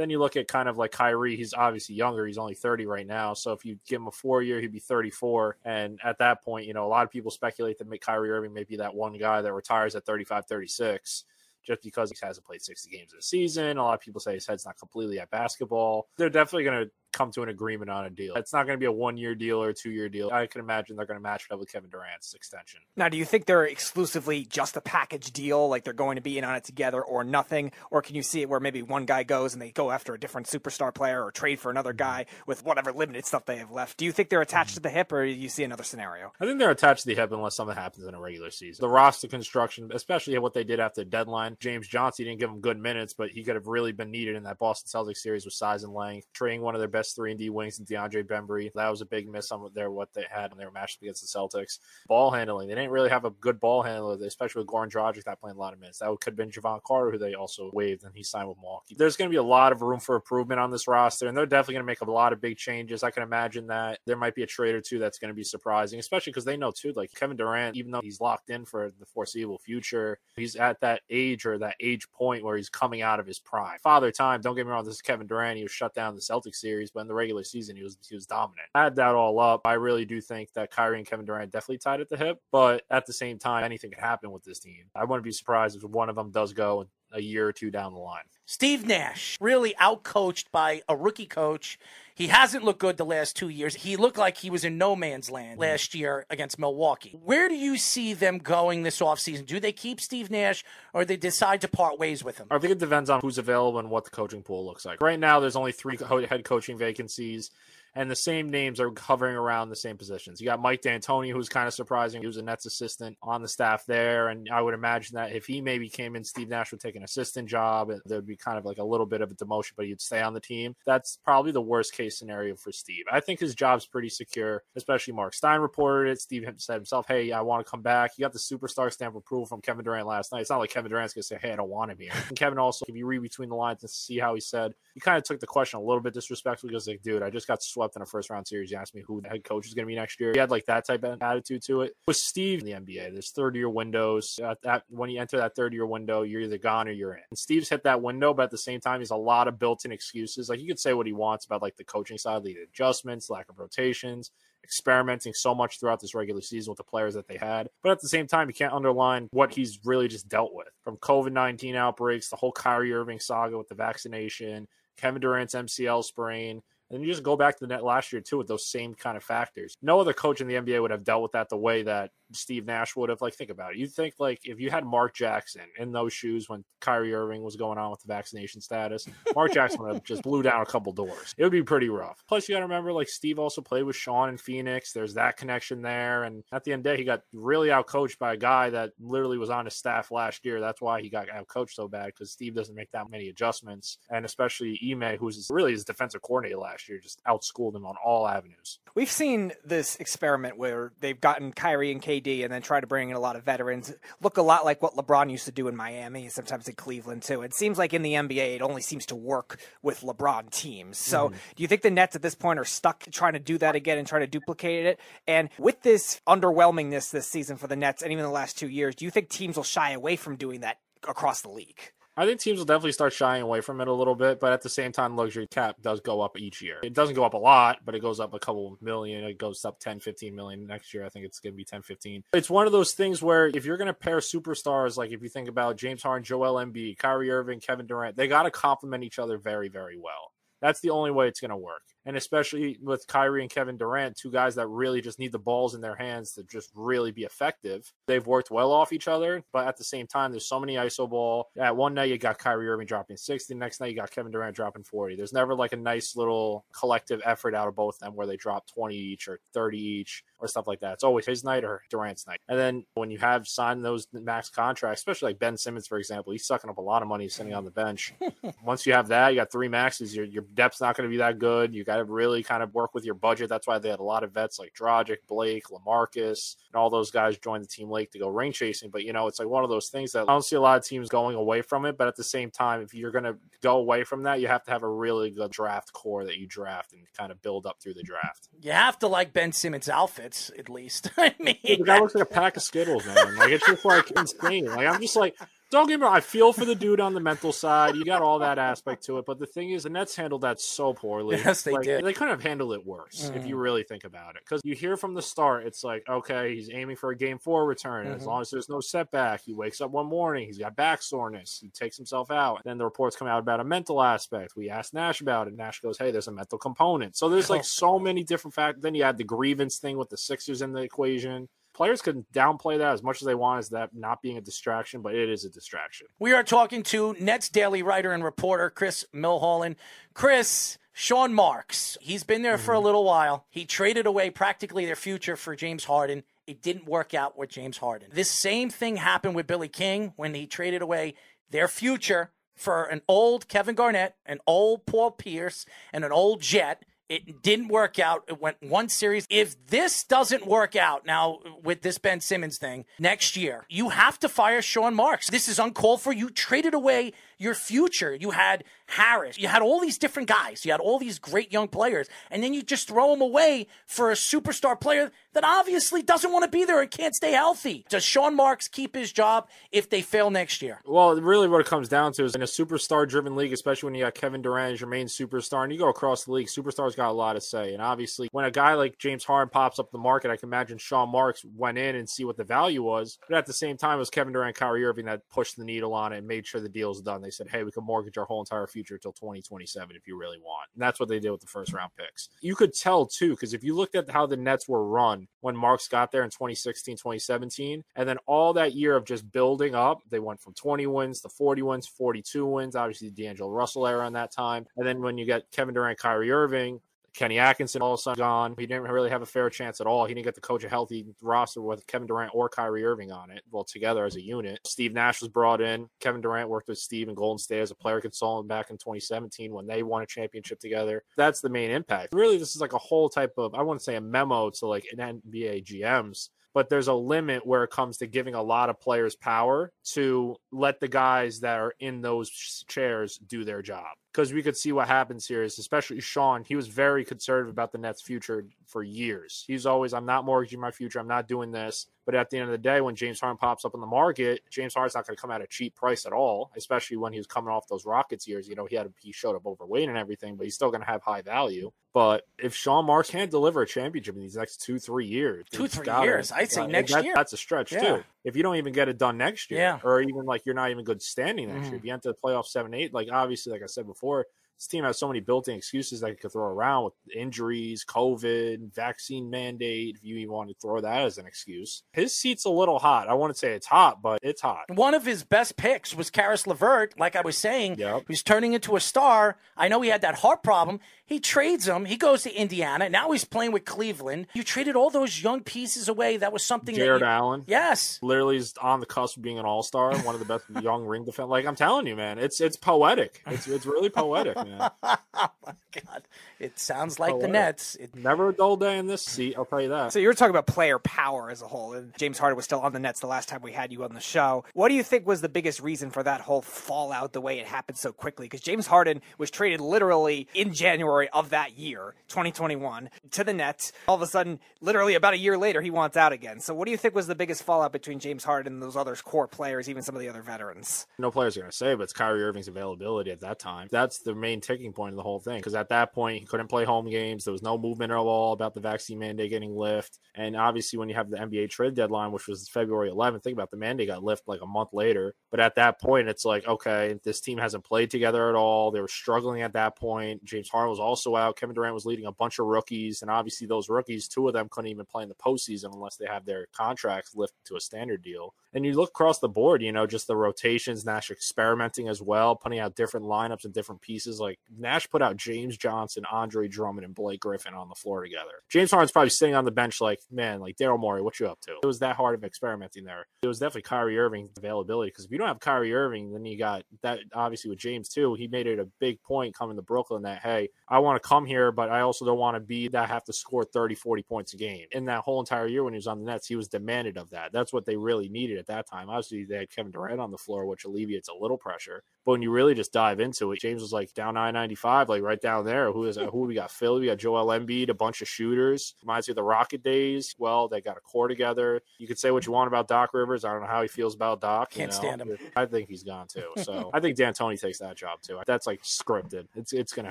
Then 0.00 0.08
you 0.08 0.18
look 0.18 0.34
at 0.34 0.48
kind 0.48 0.66
of 0.66 0.78
like 0.78 0.92
Kyrie, 0.92 1.36
he's 1.36 1.52
obviously 1.52 1.94
younger. 1.94 2.26
He's 2.26 2.38
only 2.38 2.54
30 2.54 2.86
right 2.86 3.06
now. 3.06 3.34
So 3.34 3.52
if 3.52 3.66
you 3.66 3.78
give 3.86 4.00
him 4.00 4.06
a 4.06 4.10
four 4.10 4.40
year, 4.40 4.58
he'd 4.58 4.72
be 4.72 4.78
34. 4.78 5.58
And 5.62 6.00
at 6.02 6.16
that 6.20 6.42
point, 6.42 6.66
you 6.66 6.72
know, 6.72 6.86
a 6.86 6.88
lot 6.88 7.04
of 7.04 7.10
people 7.10 7.30
speculate 7.30 7.76
that 7.76 8.00
Kyrie 8.00 8.30
Irving 8.30 8.54
may 8.54 8.64
be 8.64 8.76
that 8.76 8.94
one 8.94 9.12
guy 9.18 9.42
that 9.42 9.52
retires 9.52 9.94
at 9.94 10.06
35, 10.06 10.46
36 10.46 11.24
just 11.66 11.82
because 11.82 12.10
he 12.10 12.16
hasn't 12.22 12.46
played 12.46 12.62
60 12.62 12.88
games 12.88 13.12
in 13.12 13.18
a 13.18 13.22
season. 13.22 13.76
A 13.76 13.82
lot 13.82 13.92
of 13.92 14.00
people 14.00 14.22
say 14.22 14.32
his 14.32 14.46
head's 14.46 14.64
not 14.64 14.78
completely 14.78 15.20
at 15.20 15.28
basketball. 15.28 16.08
They're 16.16 16.30
definitely 16.30 16.64
going 16.64 16.86
to 16.86 16.90
come 17.12 17.30
to 17.32 17.42
an 17.42 17.48
agreement 17.48 17.90
on 17.90 18.06
a 18.06 18.10
deal. 18.10 18.34
It's 18.34 18.52
not 18.52 18.66
going 18.66 18.76
to 18.76 18.80
be 18.80 18.86
a 18.86 18.92
one 18.92 19.16
year 19.16 19.34
deal 19.34 19.62
or 19.62 19.70
a 19.70 19.74
two 19.74 19.90
year 19.90 20.08
deal. 20.08 20.30
I 20.30 20.46
can 20.46 20.60
imagine 20.60 20.96
they're 20.96 21.06
going 21.06 21.18
to 21.18 21.22
match 21.22 21.46
it 21.48 21.52
up 21.52 21.60
with 21.60 21.70
Kevin 21.72 21.90
Durant's 21.90 22.34
extension. 22.34 22.80
Now, 22.96 23.08
do 23.08 23.16
you 23.16 23.24
think 23.24 23.46
they're 23.46 23.64
exclusively 23.64 24.44
just 24.44 24.76
a 24.76 24.80
package 24.80 25.32
deal, 25.32 25.68
like 25.68 25.84
they're 25.84 25.92
going 25.92 26.16
to 26.16 26.22
be 26.22 26.38
in 26.38 26.44
on 26.44 26.54
it 26.54 26.64
together 26.64 27.02
or 27.02 27.24
nothing? 27.24 27.72
Or 27.90 28.02
can 28.02 28.14
you 28.14 28.22
see 28.22 28.42
it 28.42 28.48
where 28.48 28.60
maybe 28.60 28.82
one 28.82 29.04
guy 29.04 29.22
goes 29.22 29.52
and 29.52 29.62
they 29.62 29.70
go 29.70 29.90
after 29.90 30.14
a 30.14 30.20
different 30.20 30.46
superstar 30.46 30.94
player 30.94 31.24
or 31.24 31.30
trade 31.30 31.60
for 31.60 31.70
another 31.70 31.92
guy 31.92 32.26
with 32.46 32.64
whatever 32.64 32.92
limited 32.92 33.24
stuff 33.24 33.44
they 33.44 33.56
have 33.56 33.70
left? 33.70 33.96
Do 33.96 34.04
you 34.04 34.12
think 34.12 34.28
they're 34.28 34.40
attached 34.40 34.74
to 34.74 34.80
the 34.80 34.90
hip 34.90 35.12
or 35.12 35.24
do 35.26 35.32
you 35.32 35.48
see 35.48 35.64
another 35.64 35.84
scenario? 35.84 36.32
I 36.40 36.46
think 36.46 36.58
they're 36.58 36.70
attached 36.70 37.02
to 37.02 37.08
the 37.08 37.14
hip 37.14 37.32
unless 37.32 37.56
something 37.56 37.76
happens 37.76 38.06
in 38.06 38.14
a 38.14 38.20
regular 38.20 38.50
season. 38.50 38.82
The 38.82 38.88
roster 38.88 39.28
construction, 39.28 39.90
especially 39.92 40.38
what 40.38 40.54
they 40.54 40.64
did 40.64 40.80
after 40.80 41.02
the 41.02 41.10
deadline, 41.10 41.56
James 41.60 41.88
Johnson 41.88 42.26
didn't 42.26 42.40
give 42.40 42.50
him 42.50 42.60
good 42.60 42.78
minutes, 42.78 43.14
but 43.14 43.30
he 43.30 43.44
could 43.44 43.54
have 43.54 43.66
really 43.66 43.92
been 43.92 44.10
needed 44.10 44.36
in 44.36 44.44
that 44.44 44.58
Boston 44.58 44.88
Celtics 44.88 45.18
series 45.18 45.44
with 45.44 45.54
size 45.54 45.82
and 45.82 45.92
length. 45.92 46.26
Trading 46.32 46.60
one 46.60 46.74
of 46.74 46.80
their 46.80 46.88
best 46.88 46.99
three 47.08 47.30
and 47.30 47.38
D 47.38 47.50
wings 47.50 47.78
in 47.78 47.84
DeAndre 47.84 48.24
Bembry, 48.24 48.70
that 48.74 48.88
was 48.88 49.00
a 49.00 49.06
big 49.06 49.28
miss 49.28 49.52
on 49.52 49.68
their 49.74 49.90
what 49.90 50.12
they 50.14 50.24
had 50.30 50.50
when 50.50 50.58
they 50.58 50.64
were 50.64 50.70
matched 50.70 51.02
against 51.02 51.22
the 51.22 51.38
Celtics. 51.38 51.78
Ball 52.06 52.30
handling, 52.30 52.68
they 52.68 52.74
didn't 52.74 52.90
really 52.90 53.10
have 53.10 53.24
a 53.24 53.30
good 53.30 53.60
ball 53.60 53.82
handler, 53.82 54.18
especially 54.24 54.62
with 54.62 54.68
Goran 54.68 54.90
Dragic 54.90 55.26
not 55.26 55.40
playing 55.40 55.56
a 55.56 55.60
lot 55.60 55.72
of 55.72 55.80
minutes. 55.80 55.98
That 55.98 56.14
could 56.20 56.32
have 56.32 56.36
been 56.36 56.50
Jevon 56.50 56.82
Carter, 56.82 57.10
who 57.10 57.18
they 57.18 57.34
also 57.34 57.70
waived 57.72 58.04
and 58.04 58.14
he 58.14 58.22
signed 58.22 58.48
with 58.48 58.58
Milwaukee. 58.58 58.94
There's 58.96 59.16
going 59.16 59.28
to 59.28 59.32
be 59.32 59.38
a 59.38 59.42
lot 59.42 59.72
of 59.72 59.82
room 59.82 60.00
for 60.00 60.16
improvement 60.16 60.60
on 60.60 60.70
this 60.70 60.86
roster, 60.88 61.28
and 61.28 61.36
they're 61.36 61.46
definitely 61.46 61.74
going 61.74 61.84
to 61.84 61.86
make 61.86 62.00
a 62.00 62.10
lot 62.10 62.32
of 62.32 62.40
big 62.40 62.56
changes. 62.56 63.02
I 63.02 63.10
can 63.10 63.22
imagine 63.22 63.66
that 63.68 64.00
there 64.06 64.16
might 64.16 64.34
be 64.34 64.42
a 64.42 64.46
trade 64.46 64.74
or 64.74 64.80
two 64.80 64.98
that's 64.98 65.18
going 65.18 65.30
to 65.30 65.34
be 65.34 65.44
surprising, 65.44 65.98
especially 65.98 66.30
because 66.32 66.44
they 66.44 66.56
know 66.56 66.70
too, 66.70 66.92
like 66.96 67.10
Kevin 67.14 67.36
Durant, 67.36 67.76
even 67.76 67.90
though 67.90 68.00
he's 68.02 68.20
locked 68.20 68.50
in 68.50 68.64
for 68.64 68.92
the 68.98 69.06
foreseeable 69.06 69.58
future, 69.58 70.18
he's 70.36 70.56
at 70.56 70.80
that 70.80 71.02
age 71.10 71.46
or 71.46 71.58
that 71.58 71.76
age 71.80 72.10
point 72.10 72.44
where 72.44 72.56
he's 72.56 72.68
coming 72.68 73.02
out 73.02 73.20
of 73.20 73.26
his 73.26 73.38
prime. 73.38 73.78
Father 73.82 74.10
time, 74.10 74.40
don't 74.40 74.56
get 74.56 74.66
me 74.66 74.72
wrong, 74.72 74.84
this 74.84 74.94
is 74.94 75.02
Kevin 75.02 75.26
Durant. 75.26 75.56
He 75.56 75.62
was 75.62 75.72
shut 75.72 75.94
down 75.94 76.10
in 76.10 76.16
the 76.16 76.20
Celtics 76.20 76.56
series, 76.56 76.89
but 76.94 77.00
in 77.00 77.08
the 77.08 77.14
regular 77.14 77.44
season, 77.44 77.76
he 77.76 77.82
was 77.82 77.98
he 78.08 78.14
was 78.14 78.26
dominant. 78.26 78.68
Add 78.74 78.96
that 78.96 79.14
all 79.14 79.38
up, 79.38 79.62
I 79.64 79.74
really 79.74 80.04
do 80.04 80.20
think 80.20 80.52
that 80.54 80.70
Kyrie 80.70 80.98
and 80.98 81.06
Kevin 81.06 81.26
Durant 81.26 81.50
definitely 81.50 81.78
tied 81.78 82.00
at 82.00 82.08
the 82.08 82.16
hip, 82.16 82.38
but 82.52 82.82
at 82.90 83.06
the 83.06 83.12
same 83.12 83.38
time, 83.38 83.64
anything 83.64 83.90
could 83.90 84.00
happen 84.00 84.30
with 84.30 84.44
this 84.44 84.58
team. 84.58 84.84
I 84.94 85.04
wouldn't 85.04 85.24
be 85.24 85.32
surprised 85.32 85.76
if 85.76 85.82
one 85.84 86.08
of 86.08 86.16
them 86.16 86.30
does 86.30 86.52
go 86.52 86.86
a 87.12 87.20
year 87.20 87.48
or 87.48 87.52
two 87.52 87.70
down 87.70 87.92
the 87.92 87.98
line. 87.98 88.22
Steve 88.46 88.86
Nash, 88.86 89.36
really 89.40 89.74
outcoached 89.80 90.46
by 90.52 90.82
a 90.88 90.96
rookie 90.96 91.26
coach. 91.26 91.78
He 92.20 92.26
hasn't 92.26 92.64
looked 92.64 92.80
good 92.80 92.98
the 92.98 93.06
last 93.06 93.34
two 93.34 93.48
years. 93.48 93.74
He 93.74 93.96
looked 93.96 94.18
like 94.18 94.36
he 94.36 94.50
was 94.50 94.62
in 94.62 94.76
no 94.76 94.94
man's 94.94 95.30
land 95.30 95.58
last 95.58 95.94
year 95.94 96.26
against 96.28 96.58
Milwaukee. 96.58 97.18
Where 97.24 97.48
do 97.48 97.54
you 97.54 97.78
see 97.78 98.12
them 98.12 98.36
going 98.36 98.82
this 98.82 99.00
offseason? 99.00 99.46
Do 99.46 99.58
they 99.58 99.72
keep 99.72 100.02
Steve 100.02 100.30
Nash 100.30 100.62
or 100.92 101.06
they 101.06 101.16
decide 101.16 101.62
to 101.62 101.68
part 101.68 101.98
ways 101.98 102.22
with 102.22 102.36
him? 102.36 102.48
I 102.50 102.58
think 102.58 102.72
it 102.72 102.78
depends 102.78 103.08
on 103.08 103.22
who's 103.22 103.38
available 103.38 103.78
and 103.78 103.88
what 103.88 104.04
the 104.04 104.10
coaching 104.10 104.42
pool 104.42 104.66
looks 104.66 104.84
like. 104.84 105.00
Right 105.00 105.18
now, 105.18 105.40
there's 105.40 105.56
only 105.56 105.72
three 105.72 105.96
head 106.28 106.44
coaching 106.44 106.76
vacancies 106.76 107.52
and 107.94 108.10
the 108.10 108.16
same 108.16 108.50
names 108.50 108.80
are 108.80 108.90
hovering 108.96 109.36
around 109.36 109.68
the 109.68 109.76
same 109.76 109.96
positions. 109.96 110.40
You 110.40 110.46
got 110.46 110.60
Mike 110.60 110.82
D'Antoni, 110.82 111.32
who's 111.32 111.48
kind 111.48 111.66
of 111.66 111.74
surprising. 111.74 112.20
He 112.20 112.26
was 112.26 112.36
a 112.36 112.42
Nets 112.42 112.66
assistant 112.66 113.16
on 113.22 113.42
the 113.42 113.48
staff 113.48 113.84
there, 113.86 114.28
and 114.28 114.48
I 114.52 114.60
would 114.60 114.74
imagine 114.74 115.16
that 115.16 115.32
if 115.32 115.46
he 115.46 115.60
maybe 115.60 115.88
came 115.88 116.16
in, 116.16 116.24
Steve 116.24 116.48
Nash 116.48 116.70
would 116.70 116.80
take 116.80 116.96
an 116.96 117.02
assistant 117.02 117.48
job. 117.48 117.90
There 118.06 118.18
would 118.18 118.26
be 118.26 118.36
kind 118.36 118.58
of 118.58 118.64
like 118.64 118.78
a 118.78 118.84
little 118.84 119.06
bit 119.06 119.20
of 119.20 119.30
a 119.30 119.34
demotion, 119.34 119.72
but 119.76 119.86
he'd 119.86 120.00
stay 120.00 120.22
on 120.22 120.34
the 120.34 120.40
team. 120.40 120.74
That's 120.86 121.18
probably 121.24 121.52
the 121.52 121.60
worst 121.60 121.94
case 121.94 122.18
scenario 122.18 122.56
for 122.56 122.72
Steve. 122.72 123.04
I 123.10 123.20
think 123.20 123.40
his 123.40 123.54
job's 123.54 123.86
pretty 123.86 124.08
secure, 124.08 124.62
especially 124.76 125.14
Mark 125.14 125.34
Stein 125.34 125.60
reported 125.60 126.10
it. 126.10 126.20
Steve 126.20 126.48
said 126.58 126.74
himself, 126.74 127.06
"Hey, 127.08 127.32
I 127.32 127.40
want 127.40 127.64
to 127.64 127.70
come 127.70 127.82
back." 127.82 128.12
You 128.16 128.24
got 128.24 128.32
the 128.32 128.38
superstar 128.38 128.92
stamp 128.92 129.16
approval 129.16 129.46
from 129.46 129.60
Kevin 129.60 129.84
Durant 129.84 130.06
last 130.06 130.32
night. 130.32 130.42
It's 130.42 130.50
not 130.50 130.58
like 130.58 130.70
Kevin 130.70 130.90
Durant's 130.90 131.14
gonna 131.14 131.22
say, 131.22 131.38
"Hey, 131.40 131.52
I 131.52 131.56
don't 131.56 131.70
want 131.70 131.90
to 131.90 131.96
be." 131.96 132.08
And 132.08 132.36
Kevin 132.36 132.58
also, 132.58 132.84
if 132.88 132.94
you 132.94 133.06
read 133.06 133.22
between 133.22 133.48
the 133.48 133.56
lines 133.56 133.82
and 133.82 133.90
see 133.90 134.18
how 134.18 134.34
he 134.34 134.40
said, 134.40 134.74
he 134.94 135.00
kind 135.00 135.18
of 135.18 135.24
took 135.24 135.40
the 135.40 135.46
question 135.46 135.78
a 135.78 135.82
little 135.82 136.02
bit 136.02 136.14
disrespectful 136.14 136.68
because, 136.68 136.86
like, 136.86 137.02
dude, 137.02 137.22
I 137.22 137.30
just 137.30 137.46
got 137.46 137.62
swept 137.62 137.79
in 137.96 138.02
a 138.02 138.06
first 138.06 138.30
round 138.30 138.46
series 138.46 138.60
series. 138.60 138.70
You 138.70 138.78
asked 138.78 138.94
me 138.94 139.02
who 139.06 139.20
the 139.20 139.28
head 139.28 139.44
coach 139.44 139.66
is 139.66 139.74
going 139.74 139.84
to 139.84 139.88
be 139.88 139.94
next 139.94 140.20
year. 140.20 140.32
He 140.32 140.38
had 140.38 140.50
like 140.50 140.66
that 140.66 140.86
type 140.86 141.04
of 141.04 141.20
attitude 141.22 141.62
to 141.64 141.82
it. 141.82 141.96
With 142.06 142.16
Steve 142.16 142.60
in 142.60 142.66
the 142.66 142.72
NBA, 142.72 143.12
there's 143.12 143.30
third 143.30 143.56
year 143.56 143.68
windows. 143.68 144.38
At 144.42 144.62
that, 144.62 144.84
when 144.88 145.10
you 145.10 145.20
enter 145.20 145.38
that 145.38 145.56
third 145.56 145.72
year 145.72 145.86
window, 145.86 146.22
you're 146.22 146.42
either 146.42 146.58
gone 146.58 146.88
or 146.88 146.92
you're 146.92 147.14
in. 147.14 147.22
And 147.30 147.38
Steve's 147.38 147.68
hit 147.68 147.82
that 147.84 148.02
window, 148.02 148.34
but 148.34 148.44
at 148.44 148.50
the 148.50 148.58
same 148.58 148.80
time, 148.80 149.00
he's 149.00 149.10
a 149.10 149.16
lot 149.16 149.48
of 149.48 149.58
built 149.58 149.84
in 149.84 149.92
excuses. 149.92 150.48
Like 150.48 150.60
you 150.60 150.66
could 150.66 150.78
say 150.78 150.92
what 150.92 151.06
he 151.06 151.12
wants 151.12 151.46
about 151.46 151.62
like 151.62 151.76
the 151.76 151.84
coaching 151.84 152.18
side, 152.18 152.44
the 152.44 152.56
adjustments, 152.68 153.30
lack 153.30 153.48
of 153.48 153.58
rotations 153.58 154.30
experimenting 154.62 155.32
so 155.32 155.54
much 155.54 155.80
throughout 155.80 155.98
this 156.00 156.14
regular 156.14 156.42
season 156.42 156.70
with 156.70 156.76
the 156.76 156.84
players 156.84 157.14
that 157.14 157.26
they 157.26 157.38
had. 157.38 157.70
But 157.82 157.92
at 157.92 158.00
the 158.02 158.08
same 158.08 158.26
time, 158.26 158.46
you 158.46 158.54
can't 158.54 158.74
underline 158.74 159.26
what 159.32 159.54
he's 159.54 159.80
really 159.86 160.06
just 160.06 160.28
dealt 160.28 160.52
with 160.52 160.68
from 160.84 160.98
COVID 160.98 161.32
19 161.32 161.76
outbreaks, 161.76 162.28
the 162.28 162.36
whole 162.36 162.52
Kyrie 162.52 162.92
Irving 162.92 163.20
saga 163.20 163.56
with 163.56 163.68
the 163.68 163.74
vaccination, 163.74 164.68
Kevin 164.98 165.22
Durant's 165.22 165.54
MCL 165.54 166.04
sprain, 166.04 166.60
and 166.90 167.02
you 167.02 167.08
just 167.08 167.22
go 167.22 167.36
back 167.36 167.58
to 167.58 167.66
the 167.66 167.72
net 167.72 167.84
last 167.84 168.12
year 168.12 168.20
too 168.20 168.38
with 168.38 168.48
those 168.48 168.66
same 168.66 168.94
kind 168.94 169.16
of 169.16 169.22
factors. 169.22 169.76
No 169.82 170.00
other 170.00 170.12
coach 170.12 170.40
in 170.40 170.48
the 170.48 170.54
NBA 170.54 170.80
would 170.80 170.90
have 170.90 171.04
dealt 171.04 171.22
with 171.22 171.32
that 171.32 171.48
the 171.48 171.56
way 171.56 171.82
that 171.82 172.10
Steve 172.32 172.66
Nash 172.66 172.96
would 172.96 173.10
have. 173.10 173.20
Like, 173.20 173.34
think 173.34 173.50
about 173.50 173.72
it. 173.72 173.78
You 173.78 173.86
think 173.86 174.14
like 174.18 174.40
if 174.44 174.60
you 174.60 174.70
had 174.70 174.84
Mark 174.84 175.14
Jackson 175.14 175.62
in 175.78 175.92
those 175.92 176.12
shoes 176.12 176.48
when 176.48 176.64
Kyrie 176.80 177.14
Irving 177.14 177.42
was 177.42 177.56
going 177.56 177.78
on 177.78 177.90
with 177.90 178.00
the 178.00 178.08
vaccination 178.08 178.60
status, 178.60 179.06
Mark 179.34 179.52
Jackson 179.52 179.82
would 179.82 179.94
have 179.94 180.04
just 180.04 180.22
blew 180.22 180.42
down 180.42 180.62
a 180.62 180.66
couple 180.66 180.92
doors. 180.92 181.34
It 181.36 181.42
would 181.42 181.52
be 181.52 181.62
pretty 181.62 181.88
rough. 181.88 182.22
Plus, 182.28 182.48
you 182.48 182.54
got 182.54 182.60
to 182.60 182.66
remember 182.66 182.92
like 182.92 183.08
Steve 183.08 183.38
also 183.38 183.60
played 183.60 183.84
with 183.84 183.96
Sean 183.96 184.28
in 184.28 184.38
Phoenix. 184.38 184.92
There's 184.92 185.14
that 185.14 185.36
connection 185.36 185.82
there, 185.82 186.24
and 186.24 186.42
at 186.52 186.64
the 186.64 186.72
end 186.72 186.80
of 186.80 186.84
the 186.84 186.90
day, 186.90 186.96
he 186.98 187.04
got 187.04 187.22
really 187.32 187.68
outcoached 187.68 188.18
by 188.18 188.34
a 188.34 188.36
guy 188.36 188.70
that 188.70 188.92
literally 189.00 189.38
was 189.38 189.50
on 189.50 189.64
his 189.64 189.74
staff 189.74 190.10
last 190.10 190.44
year. 190.44 190.60
That's 190.60 190.80
why 190.80 191.00
he 191.00 191.10
got 191.10 191.28
outcoached 191.28 191.72
so 191.72 191.88
bad 191.88 192.06
because 192.06 192.30
Steve 192.30 192.54
doesn't 192.54 192.74
make 192.74 192.90
that 192.92 193.10
many 193.10 193.28
adjustments, 193.28 193.98
and 194.10 194.24
especially 194.24 194.78
Ime, 194.90 195.16
who's 195.18 195.48
really 195.50 195.72
his 195.72 195.84
defensive 195.84 196.22
coordinator 196.22 196.58
last 196.58 196.88
year, 196.88 196.98
just 196.98 197.22
outschooled 197.26 197.74
him 197.74 197.86
on 197.86 197.96
all 198.04 198.26
avenues. 198.26 198.78
We've 198.94 199.10
seen 199.10 199.52
this 199.64 199.96
experiment 199.96 200.58
where 200.58 200.92
they've 201.00 201.20
gotten 201.20 201.52
Kyrie 201.52 201.92
and 201.92 202.02
KD 202.02 202.19
and 202.26 202.52
then 202.52 202.62
try 202.62 202.80
to 202.80 202.86
bring 202.86 203.10
in 203.10 203.16
a 203.16 203.20
lot 203.20 203.36
of 203.36 203.44
veterans. 203.44 203.92
Look 204.22 204.36
a 204.36 204.42
lot 204.42 204.64
like 204.64 204.82
what 204.82 204.94
LeBron 204.94 205.30
used 205.30 205.46
to 205.46 205.52
do 205.52 205.68
in 205.68 205.76
Miami, 205.76 206.28
sometimes 206.28 206.68
in 206.68 206.74
Cleveland 206.74 207.22
too. 207.22 207.42
It 207.42 207.54
seems 207.54 207.78
like 207.78 207.94
in 207.94 208.02
the 208.02 208.14
NBA, 208.14 208.56
it 208.56 208.62
only 208.62 208.82
seems 208.82 209.06
to 209.06 209.16
work 209.16 209.58
with 209.82 210.00
LeBron 210.00 210.50
teams. 210.50 210.98
So, 210.98 211.28
mm. 211.28 211.32
do 211.56 211.62
you 211.62 211.68
think 211.68 211.82
the 211.82 211.90
Nets 211.90 212.16
at 212.16 212.22
this 212.22 212.34
point 212.34 212.58
are 212.58 212.64
stuck 212.64 213.04
trying 213.10 213.32
to 213.34 213.38
do 213.38 213.58
that 213.58 213.74
again 213.74 213.98
and 213.98 214.06
trying 214.06 214.22
to 214.22 214.26
duplicate 214.26 214.86
it? 214.86 215.00
And 215.26 215.48
with 215.58 215.82
this 215.82 216.20
underwhelmingness 216.26 217.10
this 217.10 217.26
season 217.26 217.56
for 217.56 217.66
the 217.66 217.76
Nets 217.76 218.02
and 218.02 218.12
even 218.12 218.24
the 218.24 218.30
last 218.30 218.58
two 218.58 218.68
years, 218.68 218.94
do 218.94 219.04
you 219.04 219.10
think 219.10 219.28
teams 219.28 219.56
will 219.56 219.64
shy 219.64 219.92
away 219.92 220.16
from 220.16 220.36
doing 220.36 220.60
that 220.60 220.78
across 221.08 221.40
the 221.40 221.50
league? 221.50 221.92
I 222.16 222.26
think 222.26 222.40
teams 222.40 222.58
will 222.58 222.66
definitely 222.66 222.92
start 222.92 223.12
shying 223.12 223.42
away 223.42 223.60
from 223.60 223.80
it 223.80 223.88
a 223.88 223.92
little 223.92 224.14
bit, 224.14 224.40
but 224.40 224.52
at 224.52 224.62
the 224.62 224.68
same 224.68 224.92
time, 224.92 225.16
luxury 225.16 225.46
cap 225.50 225.76
does 225.80 226.00
go 226.00 226.20
up 226.20 226.38
each 226.38 226.60
year. 226.60 226.78
It 226.82 226.92
doesn't 226.92 227.14
go 227.14 227.24
up 227.24 227.34
a 227.34 227.38
lot, 227.38 227.78
but 227.84 227.94
it 227.94 228.00
goes 228.00 228.20
up 228.20 228.34
a 228.34 228.38
couple 228.38 228.76
million. 228.80 229.24
It 229.24 229.38
goes 229.38 229.64
up 229.64 229.78
10, 229.78 230.00
15 230.00 230.34
million 230.34 230.66
next 230.66 230.92
year. 230.92 231.04
I 231.04 231.08
think 231.08 231.24
it's 231.24 231.38
going 231.38 231.52
to 231.52 231.56
be 231.56 231.64
10, 231.64 231.82
15. 231.82 232.24
It's 232.32 232.50
one 232.50 232.66
of 232.66 232.72
those 232.72 232.92
things 232.92 233.22
where 233.22 233.46
if 233.48 233.64
you're 233.64 233.76
going 233.76 233.86
to 233.86 233.94
pair 233.94 234.18
superstars, 234.18 234.96
like 234.96 235.12
if 235.12 235.22
you 235.22 235.28
think 235.28 235.48
about 235.48 235.76
James 235.76 236.02
Harden, 236.02 236.24
Joel 236.24 236.54
Embiid, 236.54 236.98
Kyrie 236.98 237.30
Irving, 237.30 237.60
Kevin 237.60 237.86
Durant, 237.86 238.16
they 238.16 238.28
got 238.28 238.42
to 238.42 238.50
complement 238.50 239.04
each 239.04 239.18
other 239.18 239.38
very, 239.38 239.68
very 239.68 239.96
well. 239.96 240.32
That's 240.60 240.80
the 240.80 240.90
only 240.90 241.10
way 241.10 241.28
it's 241.28 241.40
going 241.40 241.50
to 241.50 241.56
work 241.56 241.82
and 242.10 242.16
especially 242.16 242.76
with 242.82 243.06
Kyrie 243.06 243.42
and 243.42 243.48
Kevin 243.48 243.76
Durant, 243.76 244.16
two 244.16 244.32
guys 244.32 244.56
that 244.56 244.66
really 244.66 245.00
just 245.00 245.20
need 245.20 245.30
the 245.30 245.38
balls 245.38 245.76
in 245.76 245.80
their 245.80 245.94
hands 245.94 246.32
to 246.32 246.42
just 246.42 246.72
really 246.74 247.12
be 247.12 247.22
effective. 247.22 247.92
They've 248.08 248.26
worked 248.26 248.50
well 248.50 248.72
off 248.72 248.92
each 248.92 249.06
other, 249.06 249.44
but 249.52 249.68
at 249.68 249.76
the 249.76 249.84
same 249.84 250.08
time, 250.08 250.32
there's 250.32 250.48
so 250.48 250.58
many 250.58 250.74
ISO 250.74 251.08
ball. 251.08 251.50
At 251.56 251.76
one 251.76 251.94
night, 251.94 252.10
you 252.10 252.18
got 252.18 252.36
Kyrie 252.36 252.68
Irving 252.68 252.88
dropping 252.88 253.16
60. 253.16 253.54
The 253.54 253.60
next 253.60 253.78
night, 253.80 253.90
you 253.90 253.96
got 253.96 254.10
Kevin 254.10 254.32
Durant 254.32 254.56
dropping 254.56 254.82
40. 254.82 255.14
There's 255.14 255.32
never 255.32 255.54
like 255.54 255.72
a 255.72 255.76
nice 255.76 256.16
little 256.16 256.64
collective 256.72 257.22
effort 257.24 257.54
out 257.54 257.68
of 257.68 257.76
both 257.76 257.94
of 257.94 258.00
them 258.00 258.16
where 258.16 258.26
they 258.26 258.36
drop 258.36 258.66
20 258.66 258.96
each 258.96 259.28
or 259.28 259.38
30 259.54 259.78
each 259.78 260.24
or 260.40 260.48
stuff 260.48 260.66
like 260.66 260.80
that. 260.80 260.94
It's 260.94 261.04
always 261.04 261.26
his 261.26 261.44
night 261.44 261.62
or 261.62 261.82
Durant's 261.90 262.26
night. 262.26 262.40
And 262.48 262.58
then 262.58 262.84
when 262.94 263.10
you 263.10 263.18
have 263.18 263.46
signed 263.46 263.84
those 263.84 264.08
max 264.12 264.48
contracts, 264.48 265.00
especially 265.00 265.28
like 265.28 265.38
Ben 265.38 265.56
Simmons, 265.56 265.86
for 265.86 265.98
example, 265.98 266.32
he's 266.32 266.46
sucking 266.46 266.70
up 266.70 266.78
a 266.78 266.82
lot 266.82 267.02
of 267.02 267.08
money 267.08 267.28
sitting 267.28 267.54
on 267.54 267.64
the 267.64 267.70
bench. 267.70 268.14
Once 268.64 268.86
you 268.86 268.94
have 268.94 269.08
that, 269.08 269.28
you 269.28 269.36
got 269.36 269.52
three 269.52 269.68
maxes, 269.68 270.16
your, 270.16 270.24
your 270.24 270.44
depth's 270.54 270.80
not 270.80 270.96
going 270.96 271.08
to 271.08 271.12
be 271.12 271.18
that 271.18 271.38
good. 271.38 271.74
You 271.74 271.84
got 271.84 271.99
to 272.04 272.12
really 272.12 272.42
kind 272.42 272.62
of 272.62 272.74
work 272.74 272.94
with 272.94 273.04
your 273.04 273.14
budget. 273.14 273.48
That's 273.48 273.66
why 273.66 273.78
they 273.78 273.90
had 273.90 274.00
a 274.00 274.04
lot 274.04 274.24
of 274.24 274.32
vets 274.32 274.58
like 274.58 274.72
Dragic, 274.74 275.18
Blake, 275.28 275.64
Lamarcus, 275.70 276.56
and 276.72 276.76
all 276.76 276.90
those 276.90 277.10
guys 277.10 277.38
joined 277.38 277.64
the 277.64 277.68
team 277.68 277.90
late 277.90 278.12
to 278.12 278.18
go 278.18 278.28
ring 278.28 278.52
chasing. 278.52 278.90
But 278.90 279.04
you 279.04 279.12
know, 279.12 279.26
it's 279.26 279.38
like 279.38 279.48
one 279.48 279.64
of 279.64 279.70
those 279.70 279.88
things 279.88 280.12
that 280.12 280.22
I 280.22 280.32
don't 280.32 280.44
see 280.44 280.56
a 280.56 280.60
lot 280.60 280.78
of 280.78 280.84
teams 280.84 281.08
going 281.08 281.36
away 281.36 281.62
from 281.62 281.84
it. 281.86 281.96
But 281.96 282.08
at 282.08 282.16
the 282.16 282.24
same 282.24 282.50
time, 282.50 282.82
if 282.82 282.94
you're 282.94 283.10
going 283.10 283.24
to 283.24 283.36
go 283.62 283.76
away 283.76 284.04
from 284.04 284.24
that, 284.24 284.40
you 284.40 284.48
have 284.48 284.64
to 284.64 284.70
have 284.70 284.82
a 284.82 284.88
really 284.88 285.30
good 285.30 285.50
draft 285.50 285.92
core 285.92 286.24
that 286.24 286.38
you 286.38 286.46
draft 286.46 286.92
and 286.92 287.02
kind 287.16 287.30
of 287.32 287.40
build 287.42 287.66
up 287.66 287.76
through 287.82 287.94
the 287.94 288.02
draft. 288.02 288.48
You 288.60 288.72
have 288.72 288.98
to 289.00 289.08
like 289.08 289.32
Ben 289.32 289.52
Simmons' 289.52 289.88
outfits 289.88 290.50
at 290.58 290.68
least. 290.68 291.10
I 291.18 291.34
mean, 291.38 291.56
the 291.62 291.82
guy 291.84 291.98
looks 291.98 292.14
like 292.14 292.24
a 292.24 292.26
pack 292.26 292.56
of 292.56 292.62
Skittles, 292.62 293.06
man. 293.06 293.36
Like 293.36 293.50
it's 293.50 293.66
just 293.66 293.84
like 293.84 294.10
insane. 294.10 294.66
Like 294.66 294.86
I'm 294.86 295.00
just 295.00 295.16
like 295.16 295.36
Don't 295.70 295.86
get 295.86 296.00
me 296.00 296.04
wrong. 296.06 296.16
I 296.16 296.20
feel 296.20 296.52
for 296.52 296.64
the 296.64 296.74
dude 296.74 296.98
on 296.98 297.14
the 297.14 297.20
mental 297.20 297.52
side. 297.52 297.94
You 297.94 298.04
got 298.04 298.22
all 298.22 298.40
that 298.40 298.58
aspect 298.58 299.04
to 299.04 299.18
it, 299.18 299.24
but 299.24 299.38
the 299.38 299.46
thing 299.46 299.70
is, 299.70 299.84
the 299.84 299.88
Nets 299.90 300.16
handled 300.16 300.40
that 300.40 300.60
so 300.60 300.92
poorly. 300.92 301.36
Yes, 301.36 301.62
they 301.62 301.70
Like, 301.72 301.84
did. 301.84 302.04
They 302.04 302.12
couldn't 302.12 302.32
have 302.32 302.42
handled 302.42 302.72
it 302.72 302.84
worse 302.84 303.30
if 303.36 303.46
you 303.46 303.54
Mhm. 303.54 303.60
really 303.62 303.82
think 303.84 304.02
about 304.02 304.34
it. 304.34 304.42
Because 304.44 304.60
you 304.64 304.74
hear 304.74 304.96
from 304.96 305.14
the 305.14 305.22
start, 305.22 305.64
it's 305.66 305.84
like, 305.84 306.02
okay, 306.08 306.56
he's 306.56 306.70
aiming 306.70 306.96
for 306.96 307.10
a 307.10 307.16
game 307.16 307.38
four 307.38 307.66
return. 307.66 308.06
and 308.08 308.16
As 308.16 308.26
long 308.26 308.40
as 308.40 308.50
there's 308.50 308.68
no 308.68 308.80
setback, 308.80 309.42
he 309.42 309.52
wakes 309.54 309.80
up 309.80 309.92
one 309.92 310.06
morning, 310.06 310.46
he's 310.46 310.58
got 310.58 310.74
back 310.74 311.02
soreness, 311.02 311.60
he 311.62 311.68
takes 311.70 311.96
himself 311.96 312.32
out. 312.32 312.62
Then 312.64 312.76
the 312.78 312.84
reports 312.84 313.14
come 313.14 313.28
out 313.28 313.38
about 313.38 313.60
a 313.60 313.64
mental 313.64 314.02
aspect. 314.02 314.56
We 314.56 314.70
asked 314.70 314.92
Nash 314.92 315.20
about 315.20 315.46
it. 315.46 315.54
Nash 315.56 315.80
goes, 315.80 315.98
hey, 315.98 316.10
there's 316.10 316.26
a 316.28 316.32
mental 316.32 316.58
component. 316.58 317.16
So 317.16 317.28
there's 317.28 317.48
like 317.48 317.62
so 317.64 317.98
many 318.00 318.24
different 318.24 318.54
factors. 318.54 318.82
Then 318.82 318.96
you 318.96 319.04
add 319.04 319.18
the 319.18 319.24
grievance 319.24 319.78
thing 319.78 319.96
with 319.98 320.08
the 320.10 320.16
Sixers 320.16 320.62
in 320.62 320.72
the 320.72 320.80
equation. 320.82 321.48
Players 321.80 322.02
can 322.02 322.26
downplay 322.34 322.76
that 322.76 322.92
as 322.92 323.02
much 323.02 323.22
as 323.22 323.26
they 323.26 323.34
want 323.34 323.60
as 323.60 323.70
that 323.70 323.96
not 323.96 324.20
being 324.20 324.36
a 324.36 324.42
distraction, 324.42 325.00
but 325.00 325.14
it 325.14 325.30
is 325.30 325.46
a 325.46 325.48
distraction. 325.48 326.08
We 326.18 326.34
are 326.34 326.42
talking 326.42 326.82
to 326.82 327.16
Nets 327.18 327.48
daily 327.48 327.82
writer 327.82 328.12
and 328.12 328.22
reporter 328.22 328.68
Chris 328.68 329.06
Milholland. 329.14 329.76
Chris, 330.12 330.76
Sean 330.92 331.32
Marks, 331.32 331.96
he's 332.02 332.22
been 332.22 332.42
there 332.42 332.58
for 332.58 332.74
a 332.74 332.76
mm-hmm. 332.76 332.84
little 332.84 333.04
while. 333.04 333.46
He 333.48 333.64
traded 333.64 334.04
away 334.04 334.28
practically 334.28 334.84
their 334.84 334.94
future 334.94 335.36
for 335.36 335.56
James 335.56 335.84
Harden. 335.84 336.22
It 336.46 336.60
didn't 336.60 336.84
work 336.84 337.14
out 337.14 337.38
with 337.38 337.48
James 337.48 337.78
Harden. 337.78 338.10
This 338.12 338.30
same 338.30 338.68
thing 338.68 338.96
happened 338.96 339.34
with 339.34 339.46
Billy 339.46 339.68
King 339.68 340.12
when 340.16 340.34
he 340.34 340.46
traded 340.46 340.82
away 340.82 341.14
their 341.48 341.66
future 341.66 342.30
for 342.54 342.84
an 342.84 343.00
old 343.08 343.48
Kevin 343.48 343.74
Garnett, 343.74 344.16
an 344.26 344.40
old 344.46 344.84
Paul 344.84 345.12
Pierce, 345.12 345.64
and 345.94 346.04
an 346.04 346.12
old 346.12 346.42
Jet. 346.42 346.84
It 347.10 347.42
didn't 347.42 347.68
work 347.68 347.98
out. 347.98 348.22
It 348.28 348.40
went 348.40 348.58
one 348.62 348.88
series. 348.88 349.26
If 349.28 349.56
this 349.66 350.04
doesn't 350.04 350.46
work 350.46 350.76
out 350.76 351.04
now 351.04 351.40
with 351.60 351.82
this 351.82 351.98
Ben 351.98 352.20
Simmons 352.20 352.56
thing 352.56 352.84
next 353.00 353.36
year, 353.36 353.66
you 353.68 353.88
have 353.88 354.16
to 354.20 354.28
fire 354.28 354.62
Sean 354.62 354.94
Marks. 354.94 355.28
This 355.28 355.48
is 355.48 355.58
uncalled 355.58 356.00
for. 356.02 356.12
You 356.12 356.30
traded 356.30 356.72
away 356.72 357.12
your 357.40 357.54
future. 357.54 358.14
You 358.14 358.30
had 358.30 358.64
Harris. 358.86 359.38
You 359.38 359.48
had 359.48 359.62
all 359.62 359.80
these 359.80 359.98
different 359.98 360.28
guys. 360.28 360.64
You 360.64 360.72
had 360.72 360.80
all 360.80 360.98
these 360.98 361.18
great 361.18 361.52
young 361.52 361.68
players. 361.68 362.08
And 362.30 362.42
then 362.42 362.54
you 362.54 362.62
just 362.62 362.86
throw 362.86 363.10
them 363.10 363.22
away 363.22 363.66
for 363.86 364.10
a 364.10 364.14
superstar 364.14 364.78
player 364.78 365.10
that 365.32 365.44
obviously 365.44 366.02
doesn't 366.02 366.32
want 366.32 366.44
to 366.44 366.50
be 366.50 366.64
there 366.64 366.80
and 366.80 366.90
can't 366.90 367.14
stay 367.14 367.32
healthy. 367.32 367.86
Does 367.88 368.04
Sean 368.04 368.36
Marks 368.36 368.68
keep 368.68 368.94
his 368.94 369.12
job 369.12 369.48
if 369.72 369.88
they 369.88 370.02
fail 370.02 370.30
next 370.30 370.60
year? 370.60 370.80
Well, 370.84 371.20
really, 371.20 371.48
what 371.48 371.60
it 371.60 371.66
comes 371.66 371.88
down 371.88 372.12
to 372.14 372.24
is 372.24 372.34
in 372.34 372.42
a 372.42 372.46
superstar-driven 372.46 373.36
league, 373.36 373.52
especially 373.52 373.86
when 373.86 373.94
you 373.94 374.04
got 374.04 374.14
Kevin 374.14 374.42
Durant 374.42 374.74
as 374.74 374.80
your 374.80 374.90
main 374.90 375.06
superstar, 375.06 375.62
and 375.62 375.72
you 375.72 375.78
go 375.78 375.88
across 375.88 376.24
the 376.24 376.32
league, 376.32 376.48
superstars 376.48 376.96
got 376.96 377.10
a 377.10 377.12
lot 377.12 377.34
to 377.34 377.40
say. 377.40 377.72
And 377.72 377.82
obviously, 377.82 378.28
when 378.32 378.44
a 378.44 378.50
guy 378.50 378.74
like 378.74 378.98
James 378.98 379.24
Harden 379.24 379.50
pops 379.50 379.78
up 379.78 379.90
the 379.92 379.98
market, 379.98 380.30
I 380.30 380.36
can 380.36 380.48
imagine 380.48 380.78
Sean 380.78 381.08
Marks 381.08 381.44
went 381.56 381.78
in 381.78 381.94
and 381.96 382.08
see 382.08 382.24
what 382.24 382.36
the 382.36 382.44
value 382.44 382.82
was. 382.82 383.18
But 383.28 383.38
at 383.38 383.46
the 383.46 383.52
same 383.52 383.76
time, 383.76 383.96
it 383.96 384.00
was 384.00 384.10
Kevin 384.10 384.32
Durant, 384.32 384.56
Kyrie 384.56 384.84
Irving 384.84 385.06
that 385.06 385.28
pushed 385.30 385.56
the 385.56 385.64
needle 385.64 385.94
on 385.94 386.12
it 386.12 386.18
and 386.18 386.26
made 386.26 386.46
sure 386.46 386.60
the 386.60 386.68
deal 386.68 386.88
was 386.88 387.00
done. 387.00 387.22
They 387.22 387.29
said, 387.30 387.48
"Hey, 387.48 387.64
we 387.64 387.70
can 387.70 387.84
mortgage 387.84 388.18
our 388.18 388.24
whole 388.24 388.40
entire 388.40 388.66
future 388.66 388.94
until 388.94 389.12
2027 389.12 389.96
if 389.96 390.06
you 390.06 390.16
really 390.16 390.38
want." 390.38 390.68
And 390.74 390.82
that's 390.82 391.00
what 391.00 391.08
they 391.08 391.20
did 391.20 391.30
with 391.30 391.40
the 391.40 391.46
first-round 391.46 391.92
picks. 391.96 392.28
You 392.40 392.54
could 392.54 392.74
tell 392.74 393.06
too, 393.06 393.30
because 393.30 393.54
if 393.54 393.64
you 393.64 393.74
looked 393.74 393.94
at 393.94 394.10
how 394.10 394.26
the 394.26 394.36
Nets 394.36 394.68
were 394.68 394.86
run 394.86 395.28
when 395.40 395.56
Marks 395.56 395.88
got 395.88 396.12
there 396.12 396.22
in 396.22 396.30
2016, 396.30 396.96
2017, 396.96 397.84
and 397.96 398.08
then 398.08 398.18
all 398.26 398.52
that 398.54 398.74
year 398.74 398.96
of 398.96 399.04
just 399.04 399.30
building 399.30 399.74
up, 399.74 400.02
they 400.08 400.18
went 400.18 400.40
from 400.40 400.54
20 400.54 400.86
wins 400.86 401.20
to 401.20 401.28
40 401.28 401.62
wins, 401.62 401.86
42 401.86 402.46
wins. 402.46 402.76
Obviously, 402.76 403.08
the 403.08 403.22
D'Angelo 403.22 403.50
Russell 403.50 403.86
era 403.86 404.06
in 404.06 404.12
that 404.14 404.32
time, 404.32 404.66
and 404.76 404.86
then 404.86 405.00
when 405.02 405.18
you 405.18 405.24
get 405.24 405.50
Kevin 405.50 405.74
Durant, 405.74 405.98
Kyrie 405.98 406.30
Irving. 406.30 406.80
Kenny 407.14 407.38
Atkinson 407.38 407.82
all 407.82 407.94
of 407.94 407.98
a 407.98 408.02
sudden 408.02 408.18
gone. 408.18 408.54
He 408.58 408.66
didn't 408.66 408.84
really 408.84 409.10
have 409.10 409.22
a 409.22 409.26
fair 409.26 409.50
chance 409.50 409.80
at 409.80 409.86
all. 409.86 410.06
He 410.06 410.14
didn't 410.14 410.24
get 410.24 410.34
to 410.36 410.40
coach 410.40 410.64
a 410.64 410.68
healthy 410.68 411.06
roster 411.20 411.62
with 411.62 411.86
Kevin 411.86 412.06
Durant 412.06 412.32
or 412.34 412.48
Kyrie 412.48 412.84
Irving 412.84 413.12
on 413.12 413.30
it, 413.30 413.42
well, 413.50 413.64
together 413.64 414.04
as 414.04 414.16
a 414.16 414.22
unit. 414.22 414.60
Steve 414.64 414.92
Nash 414.92 415.20
was 415.20 415.28
brought 415.28 415.60
in. 415.60 415.88
Kevin 416.00 416.20
Durant 416.20 416.48
worked 416.48 416.68
with 416.68 416.78
Steve 416.78 417.08
in 417.08 417.14
Golden 417.14 417.38
State 417.38 417.60
as 417.60 417.70
a 417.70 417.74
player 417.74 418.00
consultant 418.00 418.48
back 418.48 418.70
in 418.70 418.76
2017 418.76 419.52
when 419.52 419.66
they 419.66 419.82
won 419.82 420.02
a 420.02 420.06
championship 420.06 420.60
together. 420.60 421.02
That's 421.16 421.40
the 421.40 421.48
main 421.48 421.70
impact. 421.70 422.14
Really, 422.14 422.38
this 422.38 422.54
is 422.54 422.60
like 422.60 422.72
a 422.72 422.78
whole 422.78 423.08
type 423.08 423.34
of, 423.36 423.54
I 423.54 423.62
wouldn't 423.62 423.82
say 423.82 423.96
a 423.96 424.00
memo 424.00 424.50
to 424.50 424.66
like 424.66 424.86
an 424.96 425.22
NBA 425.22 425.64
GMs, 425.64 426.30
but 426.52 426.68
there's 426.68 426.88
a 426.88 426.94
limit 426.94 427.46
where 427.46 427.64
it 427.64 427.70
comes 427.70 427.98
to 427.98 428.06
giving 428.06 428.34
a 428.34 428.42
lot 428.42 428.70
of 428.70 428.80
players 428.80 429.14
power 429.14 429.72
to 429.84 430.36
let 430.50 430.80
the 430.80 430.88
guys 430.88 431.40
that 431.40 431.58
are 431.58 431.74
in 431.80 432.00
those 432.00 432.30
chairs 432.68 433.18
do 433.18 433.44
their 433.44 433.62
job. 433.62 433.86
Because 434.12 434.32
we 434.32 434.42
could 434.42 434.56
see 434.56 434.72
what 434.72 434.88
happens 434.88 435.24
here 435.26 435.42
is 435.44 435.58
especially 435.60 436.00
Sean, 436.00 436.42
he 436.42 436.56
was 436.56 436.66
very 436.66 437.04
conservative 437.04 437.50
about 437.52 437.70
the 437.70 437.78
Nets' 437.78 438.02
future 438.02 438.44
for 438.66 438.82
years. 438.82 439.44
He's 439.46 439.66
always, 439.66 439.94
I'm 439.94 440.04
not 440.06 440.24
mortgaging 440.24 440.58
my 440.58 440.72
future, 440.72 440.98
I'm 440.98 441.06
not 441.06 441.28
doing 441.28 441.52
this. 441.52 441.86
But 442.06 442.14
at 442.16 442.28
the 442.30 442.38
end 442.38 442.46
of 442.46 442.50
the 442.50 442.58
day, 442.58 442.80
when 442.80 442.96
James 442.96 443.20
Harden 443.20 443.36
pops 443.36 443.64
up 443.64 443.72
in 443.74 443.80
the 443.80 443.86
market, 443.86 444.40
James 444.50 444.74
Harden's 444.74 444.96
not 444.96 445.06
going 445.06 445.14
to 445.14 445.20
come 445.20 445.30
at 445.30 445.42
a 445.42 445.46
cheap 445.46 445.76
price 445.76 446.06
at 446.06 446.12
all, 446.12 446.50
especially 446.56 446.96
when 446.96 447.12
he 447.12 447.20
was 447.20 447.26
coming 447.28 447.50
off 447.52 447.68
those 447.68 447.84
Rockets 447.84 448.26
years. 448.26 448.48
You 448.48 448.56
know, 448.56 448.64
he 448.64 448.74
had 448.74 448.92
he 449.00 449.12
showed 449.12 449.36
up 449.36 449.46
overweight 449.46 449.88
and 449.88 449.96
everything, 449.96 450.34
but 450.34 450.42
he's 450.44 450.56
still 450.56 450.70
going 450.70 450.80
to 450.80 450.86
have 450.88 451.02
high 451.02 451.22
value. 451.22 451.70
But 451.92 452.26
if 452.38 452.54
Sean 452.54 452.86
Marks 452.86 453.10
can't 453.10 453.30
deliver 453.30 453.62
a 453.62 453.66
championship 453.66 454.14
in 454.16 454.22
these 454.22 454.36
next 454.36 454.60
two, 454.62 454.78
three 454.80 455.06
years, 455.06 455.44
Two, 455.52 455.68
three 455.68 455.86
years. 456.02 456.32
I'd 456.32 456.50
say 456.50 456.62
uh, 456.62 456.66
next 456.66 456.92
that- 456.92 457.04
year. 457.04 457.12
That's 457.14 457.32
a 457.32 457.36
stretch 457.36 457.70
Yeah. 457.72 457.80
too. 457.80 458.04
If 458.24 458.34
you 458.36 458.42
don't 458.42 458.56
even 458.56 458.72
get 458.72 458.88
it 458.88 458.98
done 458.98 459.16
next 459.16 459.50
year, 459.50 459.60
Yeah. 459.60 459.78
or 459.84 460.00
even 460.00 460.24
like 460.24 460.44
you're 460.46 460.54
not 460.54 460.70
even 460.70 460.84
good 460.84 461.02
standing 461.02 461.48
next 461.48 461.66
Mhm. 461.66 461.70
year, 461.70 461.76
if 461.78 461.84
you 461.84 461.92
enter 461.92 462.08
the 462.10 462.14
playoff 462.18 462.46
seven, 462.46 462.74
eight, 462.74 462.92
like 462.92 463.08
obviously, 463.12 463.52
like 463.52 463.62
I 463.62 463.66
said 463.66 463.86
before, 463.86 463.99
before 464.00 464.26
this 464.60 464.66
team 464.66 464.84
has 464.84 464.98
so 464.98 465.08
many 465.08 465.20
built-in 465.20 465.56
excuses 465.56 466.02
that 466.02 466.10
you 466.10 466.16
could 466.16 466.32
throw 466.32 466.44
around 466.44 466.84
with 466.84 466.92
injuries, 467.16 467.82
COVID, 467.88 468.74
vaccine 468.74 469.30
mandate. 469.30 469.96
If 469.96 470.04
you 470.04 470.16
even 470.18 470.34
want 470.34 470.50
to 470.50 470.54
throw 470.60 470.82
that 470.82 471.00
as 471.06 471.16
an 471.16 471.24
excuse, 471.24 471.82
his 471.94 472.14
seat's 472.14 472.44
a 472.44 472.50
little 472.50 472.78
hot. 472.78 473.08
I 473.08 473.14
wouldn't 473.14 473.38
say 473.38 473.52
it's 473.54 473.66
hot, 473.66 474.02
but 474.02 474.18
it's 474.22 474.42
hot. 474.42 474.64
One 474.68 474.92
of 474.92 475.06
his 475.06 475.24
best 475.24 475.56
picks 475.56 475.94
was 475.94 476.10
Caris 476.10 476.46
LeVert. 476.46 476.98
Like 477.00 477.16
I 477.16 477.22
was 477.22 477.38
saying, 477.38 477.78
Yep. 477.78 478.02
he's 478.08 478.22
turning 478.22 478.52
into 478.52 478.76
a 478.76 478.80
star. 478.80 479.38
I 479.56 479.68
know 479.68 479.80
he 479.80 479.88
had 479.88 480.02
that 480.02 480.16
heart 480.16 480.42
problem. 480.42 480.80
He 481.06 481.18
trades 481.20 481.66
him. 481.66 481.86
He 481.86 481.96
goes 481.96 482.22
to 482.22 482.32
Indiana. 482.32 482.88
Now 482.88 483.10
he's 483.10 483.24
playing 483.24 483.50
with 483.52 483.64
Cleveland. 483.64 484.26
You 484.34 484.44
traded 484.44 484.76
all 484.76 484.90
those 484.90 485.20
young 485.22 485.40
pieces 485.42 485.88
away. 485.88 486.18
That 486.18 486.32
was 486.32 486.44
something. 486.44 486.74
Jared 486.76 487.02
that 487.02 487.06
you, 487.06 487.10
Allen. 487.10 487.44
Yes. 487.48 487.98
Literally 488.00 488.36
is 488.36 488.54
on 488.62 488.78
the 488.78 488.86
cusp 488.86 489.16
of 489.16 489.22
being 489.22 489.38
an 489.38 489.44
all 489.44 489.62
star, 489.64 489.96
one 490.02 490.14
of 490.14 490.20
the 490.20 490.24
best 490.26 490.44
young 490.62 490.84
ring 490.84 491.04
defense. 491.04 491.28
Like 491.28 491.46
I'm 491.46 491.56
telling 491.56 491.86
you, 491.88 491.96
man, 491.96 492.18
it's 492.20 492.40
it's 492.40 492.56
poetic. 492.56 493.22
It's 493.26 493.48
it's 493.48 493.66
really 493.66 493.88
poetic, 493.90 494.36
man. 494.50 494.70
oh 494.82 495.30
my 495.46 495.54
God. 495.72 496.02
It 496.38 496.58
sounds 496.58 496.98
like 496.98 497.18
the 497.18 497.26
oh, 497.26 497.30
Nets. 497.30 497.76
It, 497.76 497.94
Never 497.94 498.30
a 498.30 498.32
dull 498.32 498.56
day 498.56 498.78
in 498.78 498.86
this 498.86 499.02
seat. 499.02 499.34
I'll 499.36 499.44
tell 499.44 499.60
you 499.60 499.68
that. 499.68 499.92
So 499.92 499.98
you 499.98 500.08
were 500.08 500.14
talking 500.14 500.30
about 500.30 500.46
player 500.46 500.78
power 500.78 501.30
as 501.30 501.42
a 501.42 501.46
whole, 501.46 501.74
and 501.74 501.92
James 501.98 502.18
Harden 502.18 502.36
was 502.36 502.44
still 502.44 502.60
on 502.60 502.72
the 502.72 502.78
Nets 502.78 503.00
the 503.00 503.06
last 503.06 503.28
time 503.28 503.42
we 503.42 503.52
had 503.52 503.72
you 503.72 503.84
on 503.84 503.94
the 503.94 504.00
show. 504.00 504.44
What 504.54 504.68
do 504.68 504.74
you 504.74 504.82
think 504.82 505.06
was 505.06 505.20
the 505.20 505.28
biggest 505.28 505.60
reason 505.60 505.90
for 505.90 506.02
that 506.02 506.20
whole 506.20 506.42
fallout 506.42 507.12
the 507.12 507.20
way 507.20 507.38
it 507.38 507.46
happened 507.46 507.78
so 507.78 507.92
quickly? 507.92 508.26
Because 508.26 508.40
James 508.40 508.66
Harden 508.66 509.02
was 509.18 509.30
traded 509.30 509.60
literally 509.60 510.28
in 510.34 510.52
January 510.52 511.08
of 511.10 511.30
that 511.30 511.58
year, 511.58 511.94
2021, 512.08 512.90
to 513.12 513.24
the 513.24 513.32
Nets. 513.32 513.72
All 513.88 513.96
of 513.96 514.02
a 514.02 514.06
sudden, 514.06 514.40
literally 514.60 514.94
about 514.94 515.14
a 515.14 515.18
year 515.18 515.36
later, 515.36 515.60
he 515.60 515.70
wants 515.70 515.96
out 515.96 516.12
again. 516.12 516.40
So 516.40 516.54
what 516.54 516.64
do 516.64 516.70
you 516.70 516.76
think 516.76 516.94
was 516.94 517.06
the 517.06 517.14
biggest 517.14 517.42
fallout 517.42 517.72
between 517.72 517.98
James 517.98 518.24
Harden 518.24 518.54
and 518.54 518.62
those 518.62 518.76
other 518.76 518.94
core 518.96 519.28
players, 519.28 519.68
even 519.68 519.82
some 519.82 519.94
of 519.94 520.00
the 520.00 520.08
other 520.08 520.22
veterans? 520.22 520.86
no 520.98 521.10
players 521.10 521.36
are 521.36 521.40
going 521.40 521.50
to 521.50 521.56
say, 521.56 521.74
but 521.74 521.84
it's 521.84 521.92
Kyrie 521.92 522.22
Irving's 522.22 522.48
availability 522.48 523.10
at 523.10 523.20
that 523.20 523.38
time. 523.38 523.68
That's 523.70 523.98
the 523.98 524.14
main 524.14 524.39
ticking 524.40 524.72
point 524.72 524.92
of 524.92 524.96
the 524.96 525.02
whole 525.02 525.20
thing. 525.20 525.38
Because 525.38 525.54
at 525.54 525.68
that 525.68 525.92
point, 525.92 526.20
he 526.20 526.26
couldn't 526.26 526.48
play 526.48 526.64
home 526.64 526.88
games. 526.88 527.24
There 527.24 527.32
was 527.32 527.42
no 527.42 527.58
movement 527.58 527.92
at 527.92 527.98
all 527.98 528.32
about 528.32 528.54
the 528.54 528.60
vaccine 528.60 528.98
mandate 528.98 529.30
getting 529.30 529.56
lifted. 529.56 529.98
And 530.14 530.36
obviously, 530.36 530.78
when 530.78 530.88
you 530.88 530.94
have 530.94 531.10
the 531.10 531.16
NBA 531.16 531.50
trade 531.50 531.74
deadline, 531.74 532.12
which 532.12 532.26
was 532.26 532.48
February 532.48 532.90
11th, 532.90 533.22
think 533.22 533.34
about 533.34 533.50
the 533.50 533.56
mandate 533.56 533.88
got 533.88 534.02
lifted 534.02 534.28
like 534.28 534.42
a 534.42 534.46
month 534.46 534.70
later. 534.72 535.14
But 535.30 535.40
at 535.40 535.54
that 535.56 535.80
point, 535.80 536.08
it's 536.08 536.24
like, 536.24 536.46
okay, 536.46 536.98
this 537.04 537.20
team 537.20 537.38
hasn't 537.38 537.64
played 537.64 537.90
together 537.90 538.28
at 538.28 538.34
all. 538.34 538.70
They 538.70 538.80
were 538.80 538.88
struggling 538.88 539.42
at 539.42 539.52
that 539.54 539.76
point. 539.76 540.24
James 540.24 540.48
Harden 540.48 540.70
was 540.70 540.80
also 540.80 541.16
out. 541.16 541.36
Kevin 541.36 541.54
Durant 541.54 541.74
was 541.74 541.86
leading 541.86 542.06
a 542.06 542.12
bunch 542.12 542.38
of 542.38 542.46
rookies. 542.46 543.02
And 543.02 543.10
obviously, 543.10 543.46
those 543.46 543.68
rookies, 543.68 544.08
two 544.08 544.26
of 544.26 544.34
them 544.34 544.48
couldn't 544.50 544.70
even 544.70 544.86
play 544.86 545.02
in 545.02 545.08
the 545.08 545.14
postseason 545.14 545.72
unless 545.72 545.96
they 545.96 546.06
have 546.06 546.24
their 546.24 546.46
contracts 546.52 547.14
lifted 547.14 547.44
to 547.46 547.56
a 547.56 547.60
standard 547.60 548.02
deal. 548.02 548.34
And 548.52 548.64
you 548.66 548.74
look 548.74 548.90
across 548.90 549.20
the 549.20 549.28
board, 549.28 549.62
you 549.62 549.72
know, 549.72 549.86
just 549.86 550.06
the 550.06 550.16
rotations, 550.16 550.84
Nash 550.84 551.10
experimenting 551.10 551.88
as 551.88 552.02
well, 552.02 552.34
putting 552.34 552.58
out 552.58 552.74
different 552.74 553.06
lineups 553.06 553.44
and 553.44 553.54
different 553.54 553.80
pieces. 553.80 554.20
Like 554.20 554.29
Nash 554.56 554.88
put 554.88 555.02
out 555.02 555.16
James 555.16 555.56
Johnson, 555.56 556.04
Andre 556.10 556.48
Drummond, 556.48 556.84
and 556.84 556.94
Blake 556.94 557.20
Griffin 557.20 557.54
on 557.54 557.68
the 557.68 557.74
floor 557.74 558.02
together. 558.02 558.42
James 558.48 558.70
Harden's 558.70 558.92
probably 558.92 559.10
sitting 559.10 559.34
on 559.34 559.44
the 559.44 559.50
bench 559.50 559.80
like, 559.80 560.00
man, 560.10 560.40
like 560.40 560.56
Daryl 560.56 560.78
Morey, 560.78 561.02
what 561.02 561.18
you 561.20 561.26
up 561.26 561.40
to? 561.42 561.52
It 561.62 561.66
was 561.66 561.80
that 561.80 561.96
hard 561.96 562.14
of 562.14 562.24
experimenting 562.24 562.84
there. 562.84 563.06
It 563.22 563.28
was 563.28 563.38
definitely 563.38 563.62
Kyrie 563.62 563.98
Irving's 563.98 564.30
availability 564.36 564.90
because 564.90 565.04
if 565.04 565.10
you 565.10 565.18
don't 565.18 565.28
have 565.28 565.40
Kyrie 565.40 565.74
Irving, 565.74 566.12
then 566.12 566.24
you 566.24 566.38
got 566.38 566.62
that 566.82 567.00
obviously 567.14 567.50
with 567.50 567.58
James 567.58 567.88
too. 567.88 568.14
He 568.14 568.28
made 568.28 568.46
it 568.46 568.58
a 568.58 568.68
big 568.78 569.02
point 569.02 569.34
coming 569.34 569.56
to 569.56 569.62
Brooklyn 569.62 570.02
that, 570.02 570.22
hey, 570.22 570.48
I 570.68 570.78
want 570.78 571.00
to 571.02 571.08
come 571.08 571.26
here, 571.26 571.52
but 571.52 571.70
I 571.70 571.80
also 571.80 572.04
don't 572.04 572.18
want 572.18 572.36
to 572.36 572.40
be 572.40 572.68
that 572.68 572.84
I 572.84 572.86
have 572.86 573.04
to 573.04 573.12
score 573.12 573.44
30, 573.44 573.74
40 573.74 574.02
points 574.02 574.34
a 574.34 574.36
game. 574.36 574.66
In 574.72 574.86
that 574.86 575.00
whole 575.00 575.20
entire 575.20 575.46
year 575.46 575.64
when 575.64 575.72
he 575.72 575.78
was 575.78 575.86
on 575.86 576.00
the 576.00 576.06
Nets, 576.06 576.26
he 576.26 576.36
was 576.36 576.48
demanded 576.48 576.96
of 576.96 577.10
that. 577.10 577.32
That's 577.32 577.52
what 577.52 577.64
they 577.64 577.76
really 577.76 578.08
needed 578.08 578.38
at 578.38 578.46
that 578.46 578.68
time. 578.68 578.88
Obviously, 578.88 579.24
they 579.24 579.36
had 579.36 579.50
Kevin 579.50 579.72
Durant 579.72 580.00
on 580.00 580.10
the 580.10 580.18
floor, 580.18 580.46
which 580.46 580.64
alleviates 580.64 581.08
a 581.08 581.14
little 581.20 581.38
pressure. 581.38 581.82
But 582.04 582.12
when 582.12 582.22
you 582.22 582.30
really 582.30 582.54
just 582.54 582.72
dive 582.72 583.00
into 583.00 583.32
it, 583.32 583.40
James 583.40 583.62
was 583.62 583.72
like 583.72 583.92
down 583.94 584.09
down 584.14 584.24
I 584.24 584.30
ninety 584.30 584.54
five, 584.54 584.88
like 584.88 585.02
right 585.02 585.20
down 585.20 585.44
there. 585.44 585.72
Who 585.72 585.84
is 585.84 585.96
who 585.96 586.20
we 586.20 586.34
got? 586.34 586.50
Philly, 586.50 586.80
we 586.80 586.86
got 586.86 586.98
Joel 586.98 587.26
Embiid, 587.26 587.68
a 587.68 587.74
bunch 587.74 588.02
of 588.02 588.08
shooters. 588.08 588.74
Reminds 588.82 589.08
me 589.08 589.12
of 589.12 589.16
the 589.16 589.22
Rocket 589.22 589.62
days. 589.62 590.14
Well, 590.18 590.48
they 590.48 590.60
got 590.60 590.76
a 590.76 590.80
core 590.80 591.08
together. 591.08 591.60
You 591.78 591.86
could 591.86 591.98
say 591.98 592.10
what 592.10 592.26
you 592.26 592.32
want 592.32 592.48
about 592.48 592.68
Doc 592.68 592.94
Rivers. 592.94 593.24
I 593.24 593.32
don't 593.32 593.42
know 593.42 593.46
how 593.46 593.62
he 593.62 593.68
feels 593.68 593.94
about 593.94 594.20
Doc. 594.20 594.50
Can't 594.50 594.70
you 594.70 594.76
know? 594.76 594.82
stand 594.82 595.00
him. 595.02 595.18
I 595.36 595.46
think 595.46 595.68
he's 595.68 595.82
gone 595.82 596.06
too. 596.06 596.28
So 596.40 596.70
I 596.72 596.80
think 596.80 596.96
D'Antoni 596.96 597.38
takes 597.38 597.58
that 597.58 597.76
job 597.76 598.00
too. 598.00 598.18
That's 598.26 598.46
like 598.46 598.62
scripted. 598.62 599.26
It's 599.36 599.52
it's 599.52 599.72
gonna 599.72 599.90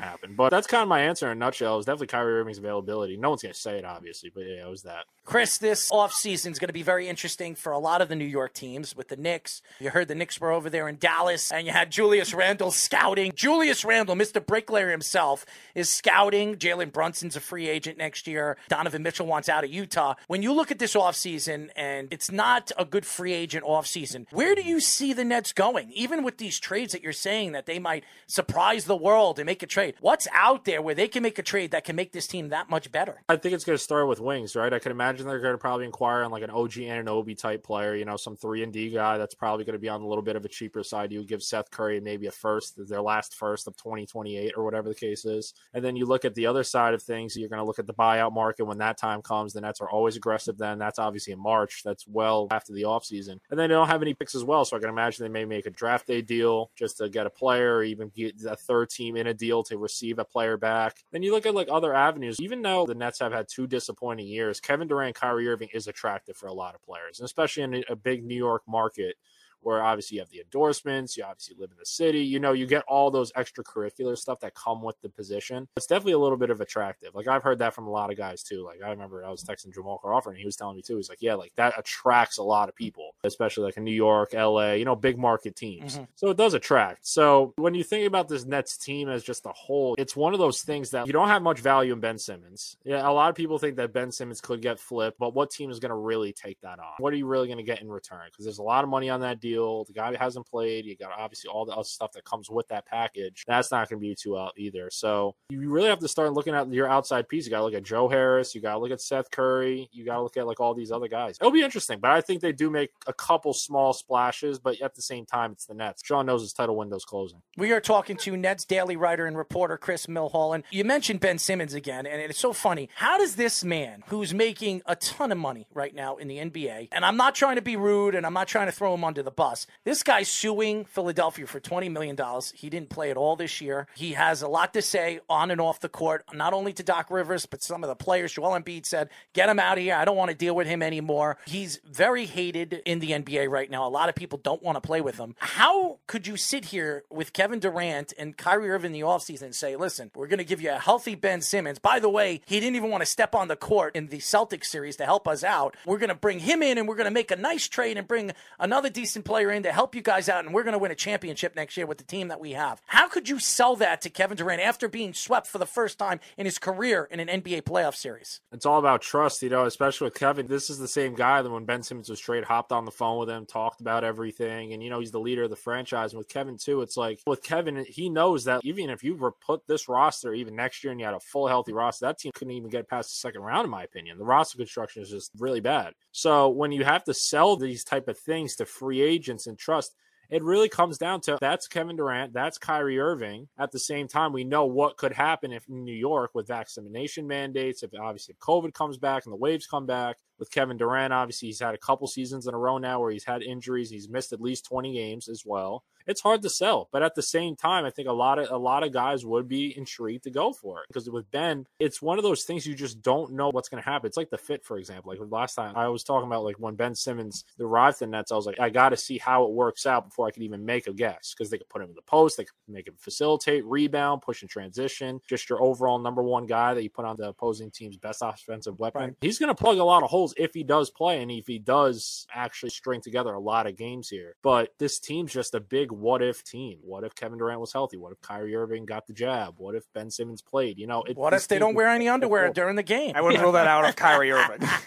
happen. 0.01 0.35
But 0.35 0.49
that's 0.49 0.65
kind 0.67 0.81
of 0.81 0.89
my 0.89 1.01
answer 1.01 1.27
in 1.27 1.33
a 1.33 1.35
nutshell. 1.35 1.77
Is 1.77 1.85
definitely 1.85 2.07
Kyrie 2.07 2.39
Irving's 2.39 2.57
availability. 2.57 3.17
No 3.17 3.29
one's 3.29 3.43
gonna 3.43 3.53
say 3.53 3.77
it 3.77 3.85
obviously, 3.85 4.31
but 4.33 4.41
yeah, 4.41 4.65
it 4.65 4.69
was 4.69 4.83
that. 4.83 5.05
Chris, 5.29 5.59
this 5.59 5.91
offseason 5.91 6.51
is 6.51 6.57
going 6.57 6.69
to 6.69 6.73
be 6.73 6.81
very 6.81 7.07
interesting 7.07 7.53
for 7.53 7.71
a 7.71 7.77
lot 7.77 8.01
of 8.01 8.09
the 8.09 8.15
New 8.15 8.25
York 8.25 8.51
teams 8.51 8.95
with 8.95 9.09
the 9.09 9.15
Knicks. 9.15 9.61
You 9.79 9.91
heard 9.91 10.07
the 10.07 10.15
Knicks 10.15 10.41
were 10.41 10.51
over 10.51 10.71
there 10.71 10.87
in 10.87 10.97
Dallas, 10.97 11.51
and 11.51 11.67
you 11.67 11.71
had 11.71 11.91
Julius 11.91 12.33
Randle 12.33 12.71
scouting. 12.71 13.31
Julius 13.35 13.85
Randle, 13.85 14.08
Mr. 14.15 14.45
Bricklayer 14.45 14.89
himself, 14.89 15.45
is 15.75 15.89
scouting. 15.89 16.55
Jalen 16.55 16.91
Brunson's 16.91 17.35
a 17.35 17.39
free 17.39 17.67
agent 17.67 17.97
next 17.97 18.27
year. 18.27 18.57
Donovan 18.67 19.03
Mitchell 19.03 19.25
wants 19.25 19.49
out 19.49 19.63
of 19.63 19.69
Utah. 19.69 20.15
When 20.27 20.43
you 20.43 20.53
look 20.53 20.71
at 20.71 20.79
this 20.79 20.95
offseason, 20.95 21.69
and 21.75 22.07
it's 22.11 22.31
not 22.31 22.71
a 22.77 22.85
good 22.85 23.05
free 23.05 23.33
agent 23.33 23.65
offseason, 23.65 24.25
where 24.31 24.55
do 24.55 24.61
you 24.61 24.79
see 24.79 25.13
the 25.13 25.25
Nets 25.25 25.53
going? 25.53 25.91
Even 25.91 26.23
with 26.23 26.37
these 26.37 26.59
trades 26.59 26.93
that 26.93 27.03
you're 27.03 27.13
saying 27.13 27.51
that 27.53 27.65
they 27.65 27.79
might 27.79 28.03
surprise 28.27 28.85
the 28.85 28.95
world 28.95 29.39
and 29.39 29.45
make 29.45 29.63
a 29.63 29.67
trade, 29.67 29.95
what's 30.01 30.27
out 30.33 30.65
there 30.65 30.81
where 30.81 30.95
they 30.95 31.07
can 31.07 31.23
make 31.23 31.39
a 31.39 31.43
trade 31.43 31.71
that 31.71 31.83
can 31.83 31.95
make 31.95 32.11
this 32.11 32.27
team 32.27 32.49
that 32.49 32.69
much 32.69 32.91
better? 32.91 33.21
I 33.29 33.35
think 33.35 33.53
it's 33.53 33.65
going 33.65 33.77
to 33.77 33.83
start 33.83 34.07
with 34.07 34.19
wings, 34.19 34.55
right? 34.55 34.73
I 34.73 34.79
could 34.79 34.91
imagine 34.91 35.27
they're 35.27 35.39
going 35.39 35.53
to 35.53 35.57
probably 35.57 35.85
inquire 35.85 36.23
on 36.23 36.31
like 36.31 36.43
an 36.43 36.49
OG 36.49 36.71
Anunoby 36.71 37.37
type 37.37 37.63
player, 37.63 37.95
you 37.95 38.05
know, 38.05 38.17
some 38.17 38.35
three 38.35 38.63
and 38.63 38.73
D 38.73 38.89
guy 38.89 39.17
that's 39.17 39.35
probably 39.35 39.65
going 39.65 39.73
to 39.73 39.79
be 39.79 39.89
on 39.89 40.01
a 40.01 40.07
little 40.07 40.21
bit 40.21 40.35
of 40.35 40.45
a 40.45 40.49
cheaper 40.49 40.83
side. 40.83 41.11
You 41.11 41.23
give 41.23 41.43
Seth 41.43 41.71
Curry 41.71 41.99
maybe 41.99 42.27
a 42.27 42.31
first, 42.31 42.75
their 42.87 43.01
last 43.01 43.35
first 43.35 43.67
of 43.67 43.75
2028 44.05 44.53
or 44.55 44.63
whatever 44.63 44.89
the 44.89 44.95
case 44.95 45.25
is. 45.25 45.53
And 45.73 45.83
then 45.83 45.95
you 45.95 46.05
look 46.05 46.25
at 46.25 46.35
the 46.35 46.45
other 46.45 46.63
side 46.63 46.93
of 46.93 47.01
things, 47.01 47.35
you're 47.35 47.49
going 47.49 47.59
to 47.59 47.65
look 47.65 47.79
at 47.79 47.87
the 47.87 47.93
buyout 47.93 48.33
market 48.33 48.65
when 48.65 48.77
that 48.79 48.97
time 48.97 49.21
comes. 49.21 49.53
The 49.53 49.61
Nets 49.61 49.81
are 49.81 49.89
always 49.89 50.15
aggressive 50.15 50.57
then. 50.57 50.79
That's 50.79 50.99
obviously 50.99 51.33
in 51.33 51.39
March. 51.39 51.81
That's 51.83 52.07
well 52.07 52.47
after 52.51 52.73
the 52.73 52.83
offseason. 52.83 53.39
And 53.49 53.59
then 53.59 53.69
they 53.69 53.75
don't 53.75 53.87
have 53.87 54.01
any 54.01 54.13
picks 54.13 54.35
as 54.35 54.43
well. 54.43 54.65
So 54.65 54.77
I 54.77 54.79
can 54.79 54.89
imagine 54.89 55.23
they 55.23 55.29
may 55.29 55.45
make 55.45 55.65
a 55.65 55.71
draft 55.71 56.07
day 56.07 56.21
deal 56.21 56.71
just 56.75 56.97
to 56.97 57.09
get 57.09 57.25
a 57.25 57.29
player 57.29 57.77
or 57.77 57.83
even 57.83 58.11
get 58.15 58.35
a 58.45 58.55
third 58.55 58.89
team 58.89 59.15
in 59.15 59.27
a 59.27 59.33
deal 59.33 59.63
to 59.63 59.77
receive 59.77 60.19
a 60.19 60.25
player 60.25 60.57
back. 60.57 60.97
Then 61.11 61.23
you 61.23 61.31
look 61.31 61.45
at 61.45 61.55
like 61.55 61.67
other 61.71 61.93
avenues. 61.93 62.37
Even 62.39 62.61
though 62.61 62.85
the 62.85 62.95
Nets 62.95 63.19
have 63.19 63.31
had 63.31 63.47
two 63.47 63.67
disappointing 63.67 64.27
years, 64.27 64.59
Kevin 64.59 64.87
Durant, 64.87 65.15
Kyrie 65.15 65.47
Irving 65.47 65.69
is 65.73 65.87
attractive 65.87 66.35
for 66.35 66.47
a 66.47 66.53
lot 66.53 66.75
of 66.75 66.81
players, 66.81 67.19
and 67.19 67.25
especially 67.25 67.63
in 67.63 67.83
a 67.89 67.95
big 67.95 68.23
New 68.23 68.35
York 68.35 68.63
market 68.67 69.15
where 69.61 69.83
obviously 69.83 70.15
you 70.15 70.21
have 70.21 70.29
the 70.29 70.41
endorsements, 70.41 71.17
you 71.17 71.23
obviously 71.23 71.55
live 71.59 71.71
in 71.71 71.77
the 71.77 71.85
city, 71.85 72.21
you 72.21 72.39
know, 72.39 72.53
you 72.53 72.65
get 72.65 72.83
all 72.87 73.11
those 73.11 73.31
extracurricular 73.33 74.17
stuff 74.17 74.39
that 74.39 74.53
come 74.55 74.81
with 74.81 74.99
the 75.01 75.09
position. 75.09 75.67
It's 75.77 75.87
definitely 75.87 76.13
a 76.13 76.19
little 76.19 76.37
bit 76.37 76.49
of 76.49 76.61
attractive. 76.61 77.15
Like 77.15 77.27
I've 77.27 77.43
heard 77.43 77.59
that 77.59 77.73
from 77.73 77.87
a 77.87 77.91
lot 77.91 78.11
of 78.11 78.17
guys 78.17 78.43
too. 78.43 78.63
Like 78.63 78.81
I 78.85 78.89
remember 78.89 79.25
I 79.25 79.29
was 79.29 79.43
texting 79.43 79.73
Jamal 79.73 79.97
Crawford 79.97 80.33
and 80.33 80.39
he 80.39 80.45
was 80.45 80.55
telling 80.55 80.75
me 80.75 80.81
too. 80.81 80.97
He's 80.97 81.09
like, 81.09 81.21
yeah, 81.21 81.35
like 81.35 81.51
that 81.55 81.77
attracts 81.77 82.37
a 82.37 82.43
lot 82.43 82.69
of 82.69 82.75
people, 82.75 83.15
especially 83.23 83.65
like 83.65 83.77
in 83.77 83.83
New 83.83 83.91
York, 83.91 84.33
LA, 84.33 84.73
you 84.73 84.85
know, 84.85 84.95
big 84.95 85.17
market 85.17 85.55
teams. 85.55 85.95
Mm-hmm. 85.95 86.03
So 86.15 86.29
it 86.29 86.37
does 86.37 86.53
attract. 86.53 87.07
So 87.07 87.53
when 87.57 87.73
you 87.73 87.83
think 87.83 88.07
about 88.07 88.27
this 88.27 88.45
Nets 88.45 88.77
team 88.77 89.09
as 89.09 89.23
just 89.23 89.45
a 89.45 89.51
whole, 89.53 89.95
it's 89.97 90.15
one 90.15 90.33
of 90.33 90.39
those 90.39 90.61
things 90.61 90.91
that 90.91 91.07
you 91.07 91.13
don't 91.13 91.27
have 91.29 91.41
much 91.41 91.59
value 91.59 91.93
in 91.93 91.99
Ben 91.99 92.17
Simmons. 92.17 92.77
Yeah, 92.83 93.07
a 93.07 93.11
lot 93.11 93.29
of 93.29 93.35
people 93.35 93.57
think 93.57 93.77
that 93.77 93.93
Ben 93.93 94.11
Simmons 94.11 94.41
could 94.41 94.61
get 94.61 94.79
flipped, 94.79 95.19
but 95.19 95.33
what 95.33 95.51
team 95.51 95.69
is 95.71 95.79
going 95.79 95.89
to 95.89 95.95
really 95.95 96.33
take 96.33 96.59
that 96.61 96.79
on? 96.79 96.93
What 96.99 97.13
are 97.13 97.17
you 97.17 97.25
really 97.25 97.47
going 97.47 97.57
to 97.57 97.63
get 97.63 97.81
in 97.81 97.89
return? 97.89 98.27
Because 98.31 98.45
there's 98.45 98.59
a 98.59 98.63
lot 98.63 98.83
of 98.83 98.89
money 98.89 99.09
on 99.09 99.21
that 99.21 99.39
deal. 99.39 99.48
The 99.55 99.93
guy 99.93 100.15
hasn't 100.17 100.47
played. 100.47 100.85
You 100.85 100.95
got 100.95 101.11
obviously 101.17 101.49
all 101.49 101.65
the 101.65 101.73
other 101.73 101.83
stuff 101.83 102.11
that 102.13 102.23
comes 102.23 102.49
with 102.49 102.67
that 102.69 102.85
package. 102.85 103.43
That's 103.47 103.71
not 103.71 103.89
going 103.89 103.99
to 103.99 104.07
be 104.07 104.15
too 104.15 104.37
out 104.37 104.53
either. 104.57 104.89
So 104.91 105.35
you 105.49 105.69
really 105.69 105.89
have 105.89 105.99
to 105.99 106.07
start 106.07 106.33
looking 106.33 106.53
at 106.53 106.71
your 106.71 106.89
outside 106.89 107.27
piece. 107.27 107.45
You 107.45 107.51
got 107.51 107.59
to 107.59 107.63
look 107.65 107.73
at 107.73 107.83
Joe 107.83 108.07
Harris. 108.07 108.55
You 108.55 108.61
got 108.61 108.73
to 108.73 108.79
look 108.79 108.91
at 108.91 109.01
Seth 109.01 109.31
Curry. 109.31 109.89
You 109.91 110.05
got 110.05 110.15
to 110.15 110.23
look 110.23 110.37
at 110.37 110.47
like 110.47 110.59
all 110.59 110.73
these 110.73 110.91
other 110.91 111.07
guys. 111.07 111.37
It'll 111.39 111.51
be 111.51 111.63
interesting, 111.63 111.99
but 111.99 112.11
I 112.11 112.21
think 112.21 112.41
they 112.41 112.51
do 112.51 112.69
make 112.69 112.91
a 113.07 113.13
couple 113.13 113.53
small 113.53 113.93
splashes. 113.93 114.59
But 114.59 114.81
at 114.81 114.95
the 114.95 115.01
same 115.01 115.25
time, 115.25 115.51
it's 115.51 115.65
the 115.65 115.73
Nets. 115.73 116.01
Sean 116.05 116.25
knows 116.25 116.41
his 116.41 116.53
title 116.53 116.75
window's 116.75 117.05
closing. 117.05 117.41
We 117.57 117.71
are 117.71 117.81
talking 117.81 118.17
to 118.17 118.37
Nets 118.37 118.65
daily 118.65 118.95
writer 118.95 119.25
and 119.25 119.37
reporter 119.37 119.77
Chris 119.77 120.05
Milholland. 120.07 120.63
You 120.71 120.83
mentioned 120.83 121.19
Ben 121.19 121.37
Simmons 121.37 121.73
again, 121.73 122.05
and 122.05 122.21
it's 122.21 122.39
so 122.39 122.53
funny. 122.53 122.89
How 122.95 123.17
does 123.17 123.35
this 123.35 123.63
man, 123.63 124.03
who's 124.07 124.33
making 124.33 124.81
a 124.85 124.95
ton 124.95 125.31
of 125.31 125.37
money 125.37 125.67
right 125.73 125.93
now 125.93 126.17
in 126.17 126.27
the 126.27 126.37
NBA, 126.37 126.89
and 126.91 127.05
I'm 127.05 127.17
not 127.17 127.35
trying 127.35 127.55
to 127.55 127.61
be 127.61 127.75
rude 127.75 128.15
and 128.15 128.25
I'm 128.25 128.33
not 128.33 128.47
trying 128.47 128.67
to 128.67 128.71
throw 128.71 128.93
him 128.93 129.03
under 129.03 129.23
the 129.23 129.31
bus, 129.39 129.65
this 129.85 130.03
guy's 130.03 130.27
suing 130.27 130.83
Philadelphia 130.83 131.47
for 131.47 131.61
$20 131.61 131.89
million. 131.89 132.17
He 132.53 132.69
didn't 132.69 132.89
play 132.89 133.09
at 133.09 133.15
all 133.15 133.37
this 133.37 133.61
year. 133.61 133.87
He 133.95 134.11
has 134.11 134.41
a 134.41 134.49
lot 134.49 134.73
to 134.73 134.81
say 134.81 135.21
on 135.29 135.49
and 135.49 135.61
off 135.61 135.79
the 135.79 135.87
court, 135.87 136.25
not 136.33 136.51
only 136.51 136.73
to 136.73 136.83
Doc 136.83 137.09
Rivers, 137.09 137.45
but 137.45 137.63
some 137.63 137.81
of 137.81 137.87
the 137.87 137.95
players. 137.95 138.33
Joel 138.33 138.59
Embiid 138.59 138.85
said, 138.85 139.07
Get 139.31 139.47
him 139.47 139.57
out 139.57 139.77
of 139.77 139.83
here. 139.85 139.95
I 139.95 140.03
don't 140.03 140.17
want 140.17 140.29
to 140.29 140.35
deal 140.35 140.53
with 140.55 140.67
him 140.67 140.83
anymore. 140.83 141.37
He's 141.45 141.79
very 141.89 142.25
hated 142.25 142.81
in 142.85 142.99
the 142.99 143.11
NBA 143.11 143.49
right 143.49 143.71
now. 143.71 143.87
A 143.87 143.89
lot 143.89 144.09
of 144.09 144.15
people 144.15 144.39
don't 144.43 144.61
want 144.61 144.75
to 144.75 144.81
play 144.81 144.99
with 144.99 145.15
him. 145.15 145.35
How 145.39 145.99
could 146.05 146.27
you 146.27 146.35
sit 146.35 146.65
here 146.65 147.05
with 147.09 147.31
Kevin 147.31 147.59
Durant 147.59 148.11
and 148.19 148.35
Kyrie 148.35 148.69
Irving 148.69 148.93
in 148.93 148.99
the 148.99 149.07
offseason 149.07 149.43
and 149.43 149.55
say, 149.55 149.77
Listen, 149.77 150.11
we're 150.15 150.27
going 150.27 150.39
to 150.39 150.43
give 150.43 150.61
you 150.61 150.71
a 150.71 150.79
healthy 150.79 151.15
Ben 151.15 151.41
Simmons? 151.41 151.79
By 151.79 152.01
the 152.01 152.09
way, 152.09 152.41
he 152.45 152.59
didn't 152.59 152.75
even 152.75 152.89
want 152.89 153.03
to 153.03 153.09
step 153.09 153.33
on 153.33 153.47
the 153.47 153.55
court 153.55 153.95
in 153.95 154.07
the 154.07 154.17
Celtics 154.17 154.65
series 154.65 154.97
to 154.97 155.05
help 155.05 155.29
us 155.29 155.45
out. 155.45 155.77
We're 155.85 155.97
going 155.97 156.09
to 156.09 156.15
bring 156.15 156.39
him 156.39 156.61
in 156.61 156.77
and 156.77 156.89
we're 156.89 156.97
going 156.97 157.05
to 157.05 157.11
make 157.11 157.31
a 157.31 157.37
nice 157.37 157.69
trade 157.69 157.97
and 157.97 158.05
bring 158.05 158.33
another 158.59 158.89
decent 158.89 159.28
player 159.29 159.51
in 159.51 159.61
to 159.61 159.71
help 159.71 159.93
you 159.93 160.01
guys 160.01 160.27
out. 160.27 160.43
And 160.43 160.55
we're 160.55 160.63
going 160.63 160.73
to 160.73 160.79
win 160.79 160.89
a 160.89 160.95
championship 160.95 161.55
next 161.55 161.77
year 161.77 161.85
with 161.85 161.99
the 161.99 162.03
team 162.03 162.29
that 162.29 162.39
we 162.39 162.53
have. 162.53 162.81
How 162.87 163.07
could 163.07 163.29
you 163.29 163.37
sell 163.37 163.75
that 163.75 164.01
to 164.01 164.09
Kevin 164.09 164.35
Durant 164.35 164.59
after 164.59 164.87
being 164.87 165.13
swept 165.13 165.45
for 165.45 165.59
the 165.59 165.67
first 165.67 165.99
time 165.99 166.19
in 166.35 166.45
his 166.45 166.57
career 166.57 167.07
in 167.11 167.19
an 167.19 167.27
NBA 167.27 167.61
playoff 167.61 167.93
series? 167.93 168.41
It's 168.51 168.65
all 168.65 168.79
about 168.79 169.03
trust, 169.03 169.43
you 169.43 169.51
know, 169.51 169.65
especially 169.65 170.05
with 170.05 170.15
Kevin. 170.15 170.47
This 170.47 170.71
is 170.71 170.79
the 170.79 170.87
same 170.87 171.13
guy 171.13 171.43
that 171.43 171.49
when 171.51 171.65
Ben 171.65 171.83
Simmons 171.83 172.09
was 172.09 172.19
traded, 172.19 172.45
hopped 172.45 172.71
on 172.71 172.85
the 172.85 172.91
phone 172.91 173.19
with 173.19 173.29
him, 173.29 173.45
talked 173.45 173.81
about 173.81 174.03
everything. 174.03 174.73
And, 174.73 174.81
you 174.81 174.89
know, 174.89 174.99
he's 174.99 175.11
the 175.11 175.19
leader 175.19 175.43
of 175.43 175.51
the 175.51 175.55
franchise. 175.55 176.11
And 176.11 176.17
with 176.17 176.27
Kevin, 176.27 176.57
too, 176.57 176.81
it's 176.81 176.97
like 176.97 177.21
with 177.27 177.43
Kevin, 177.43 177.85
he 177.87 178.09
knows 178.09 178.45
that 178.45 178.61
even 178.63 178.89
if 178.89 179.03
you 179.03 179.15
were 179.15 179.31
put 179.31 179.67
this 179.67 179.87
roster 179.87 180.33
even 180.33 180.55
next 180.55 180.83
year 180.83 180.89
and 180.89 180.99
you 180.99 181.05
had 181.05 181.13
a 181.13 181.19
full 181.19 181.47
healthy 181.47 181.71
roster, 181.71 182.07
that 182.07 182.17
team 182.17 182.31
couldn't 182.33 182.55
even 182.55 182.71
get 182.71 182.89
past 182.89 183.09
the 183.09 183.15
second 183.17 183.41
round, 183.41 183.65
in 183.65 183.69
my 183.69 183.83
opinion. 183.83 184.17
The 184.17 184.25
roster 184.25 184.57
construction 184.57 185.03
is 185.03 185.11
just 185.11 185.29
really 185.37 185.59
bad. 185.59 185.93
So 186.13 186.49
when 186.49 186.71
you 186.71 186.83
have 186.83 187.03
to 187.03 187.13
sell 187.13 187.57
these 187.57 187.83
type 187.83 188.07
of 188.07 188.17
things 188.17 188.55
to 188.55 188.65
free 188.65 189.01
agents 189.01 189.18
and 189.27 189.57
trust, 189.57 189.93
it 190.29 190.43
really 190.43 190.69
comes 190.69 190.99
down 190.99 191.21
to 191.21 191.37
that's 191.41 191.67
Kevin 191.67 191.95
Durant, 191.95 192.33
that's 192.33 192.59
Kyrie 192.59 192.99
Irving. 192.99 193.47
At 193.57 193.71
the 193.71 193.79
same 193.79 194.07
time, 194.07 194.31
we 194.31 194.43
know 194.43 194.65
what 194.65 194.97
could 194.97 195.13
happen 195.13 195.51
if 195.51 195.67
New 195.67 195.93
York 195.93 196.31
with 196.35 196.47
vaccination 196.47 197.27
mandates, 197.27 197.81
if 197.81 197.91
obviously 197.99 198.33
if 198.33 198.39
COVID 198.39 198.73
comes 198.73 198.97
back 198.97 199.25
and 199.25 199.33
the 199.33 199.37
waves 199.37 199.65
come 199.65 199.87
back. 199.87 200.17
With 200.37 200.51
Kevin 200.51 200.77
Durant, 200.77 201.11
obviously 201.11 201.47
he's 201.47 201.59
had 201.59 201.73
a 201.73 201.79
couple 201.79 202.07
seasons 202.07 202.47
in 202.47 202.53
a 202.53 202.57
row 202.57 202.77
now 202.77 203.01
where 203.01 203.11
he's 203.11 203.25
had 203.25 203.41
injuries. 203.41 203.89
He's 203.89 204.07
missed 204.07 204.31
at 204.31 204.39
least 204.39 204.65
20 204.65 204.93
games 204.93 205.27
as 205.27 205.43
well. 205.45 205.83
It's 206.09 206.21
hard 206.21 206.41
to 206.41 206.49
sell, 206.49 206.89
but 206.91 207.03
at 207.03 207.13
the 207.13 207.21
same 207.21 207.55
time, 207.55 207.85
I 207.85 207.91
think 207.91 208.07
a 208.07 208.13
lot 208.13 208.39
of 208.39 208.49
a 208.49 208.57
lot 208.57 208.81
of 208.81 208.91
guys 208.91 209.23
would 209.23 209.47
be 209.47 209.77
intrigued 209.77 210.23
to 210.23 210.31
go 210.31 210.51
for 210.51 210.79
it 210.79 210.85
because 210.87 211.07
with 211.07 211.29
Ben, 211.29 211.67
it's 211.77 212.01
one 212.01 212.17
of 212.17 212.23
those 212.23 212.45
things 212.45 212.65
you 212.65 212.73
just 212.73 213.03
don't 213.03 213.33
know 213.33 213.51
what's 213.51 213.69
going 213.69 213.81
to 213.81 213.87
happen. 213.87 214.07
It's 214.07 214.17
like 214.17 214.31
the 214.31 214.37
fit, 214.39 214.65
for 214.65 214.79
example. 214.79 215.11
Like 215.11 215.19
last 215.29 215.53
time, 215.53 215.75
I 215.75 215.87
was 215.89 216.03
talking 216.03 216.25
about 216.25 216.43
like 216.43 216.55
when 216.57 216.73
Ben 216.73 216.95
Simmons 216.95 217.45
arrived 217.59 218.01
in 218.01 218.09
Nets, 218.09 218.31
I 218.31 218.35
was 218.35 218.47
like, 218.47 218.59
I 218.59 218.71
got 218.71 218.89
to 218.89 218.97
see 218.97 219.19
how 219.19 219.45
it 219.45 219.51
works 219.51 219.85
out 219.85 220.09
before 220.09 220.25
I 220.25 220.31
could 220.31 220.41
even 220.41 220.65
make 220.65 220.87
a 220.87 220.93
guess 220.93 221.35
because 221.37 221.51
they 221.51 221.59
could 221.59 221.69
put 221.69 221.83
him 221.83 221.89
in 221.89 221.95
the 221.95 222.01
post, 222.01 222.37
they 222.37 222.45
could 222.45 222.53
make 222.67 222.87
him 222.87 222.95
facilitate, 222.97 223.63
rebound, 223.65 224.23
push 224.23 224.41
and 224.41 224.49
transition, 224.49 225.21
just 225.29 225.47
your 225.47 225.61
overall 225.61 225.99
number 225.99 226.23
one 226.23 226.47
guy 226.47 226.73
that 226.73 226.81
you 226.81 226.89
put 226.89 227.05
on 227.05 227.17
the 227.17 227.27
opposing 227.27 227.69
team's 227.69 227.97
best 227.97 228.23
offensive 228.23 228.79
weapon. 228.79 229.01
Right. 229.01 229.13
He's 229.21 229.37
going 229.37 229.53
to 229.53 229.55
plug 229.55 229.77
a 229.77 229.83
lot 229.83 230.01
of 230.01 230.09
holes 230.09 230.33
if 230.37 230.55
he 230.55 230.63
does 230.63 230.89
play 230.89 231.21
and 231.21 231.29
if 231.29 231.45
he 231.45 231.59
does 231.59 232.25
actually 232.33 232.71
string 232.71 232.99
together 232.99 233.31
a 233.31 233.39
lot 233.39 233.67
of 233.67 233.77
games 233.77 234.09
here. 234.09 234.35
But 234.41 234.73
this 234.79 234.97
team's 234.97 235.31
just 235.31 235.53
a 235.53 235.59
big 235.59 235.91
what 236.01 236.21
if 236.21 236.43
team. 236.43 236.79
What 236.81 237.03
if 237.03 237.15
Kevin 237.15 237.37
Durant 237.37 237.59
was 237.59 237.73
healthy? 237.73 237.97
What 237.97 238.11
if 238.11 238.21
Kyrie 238.21 238.55
Irving 238.55 238.85
got 238.85 239.07
the 239.07 239.13
jab? 239.13 239.55
What 239.57 239.75
if 239.75 239.91
Ben 239.93 240.09
Simmons 240.09 240.41
played? 240.41 240.77
You 240.77 240.87
know, 240.87 241.03
it, 241.03 241.17
What 241.17 241.33
if 241.33 241.47
they 241.47 241.59
don't 241.59 241.75
wear 241.75 241.87
any 241.87 242.07
underwear 242.09 242.45
cool. 242.45 242.53
during 242.53 242.75
the 242.75 242.83
game? 242.83 243.13
I 243.15 243.21
wouldn't 243.21 243.41
rule 243.43 243.53
that 243.53 243.67
out 243.67 243.87
of 243.87 243.95
Kyrie 243.95 244.31
Irving. 244.31 244.67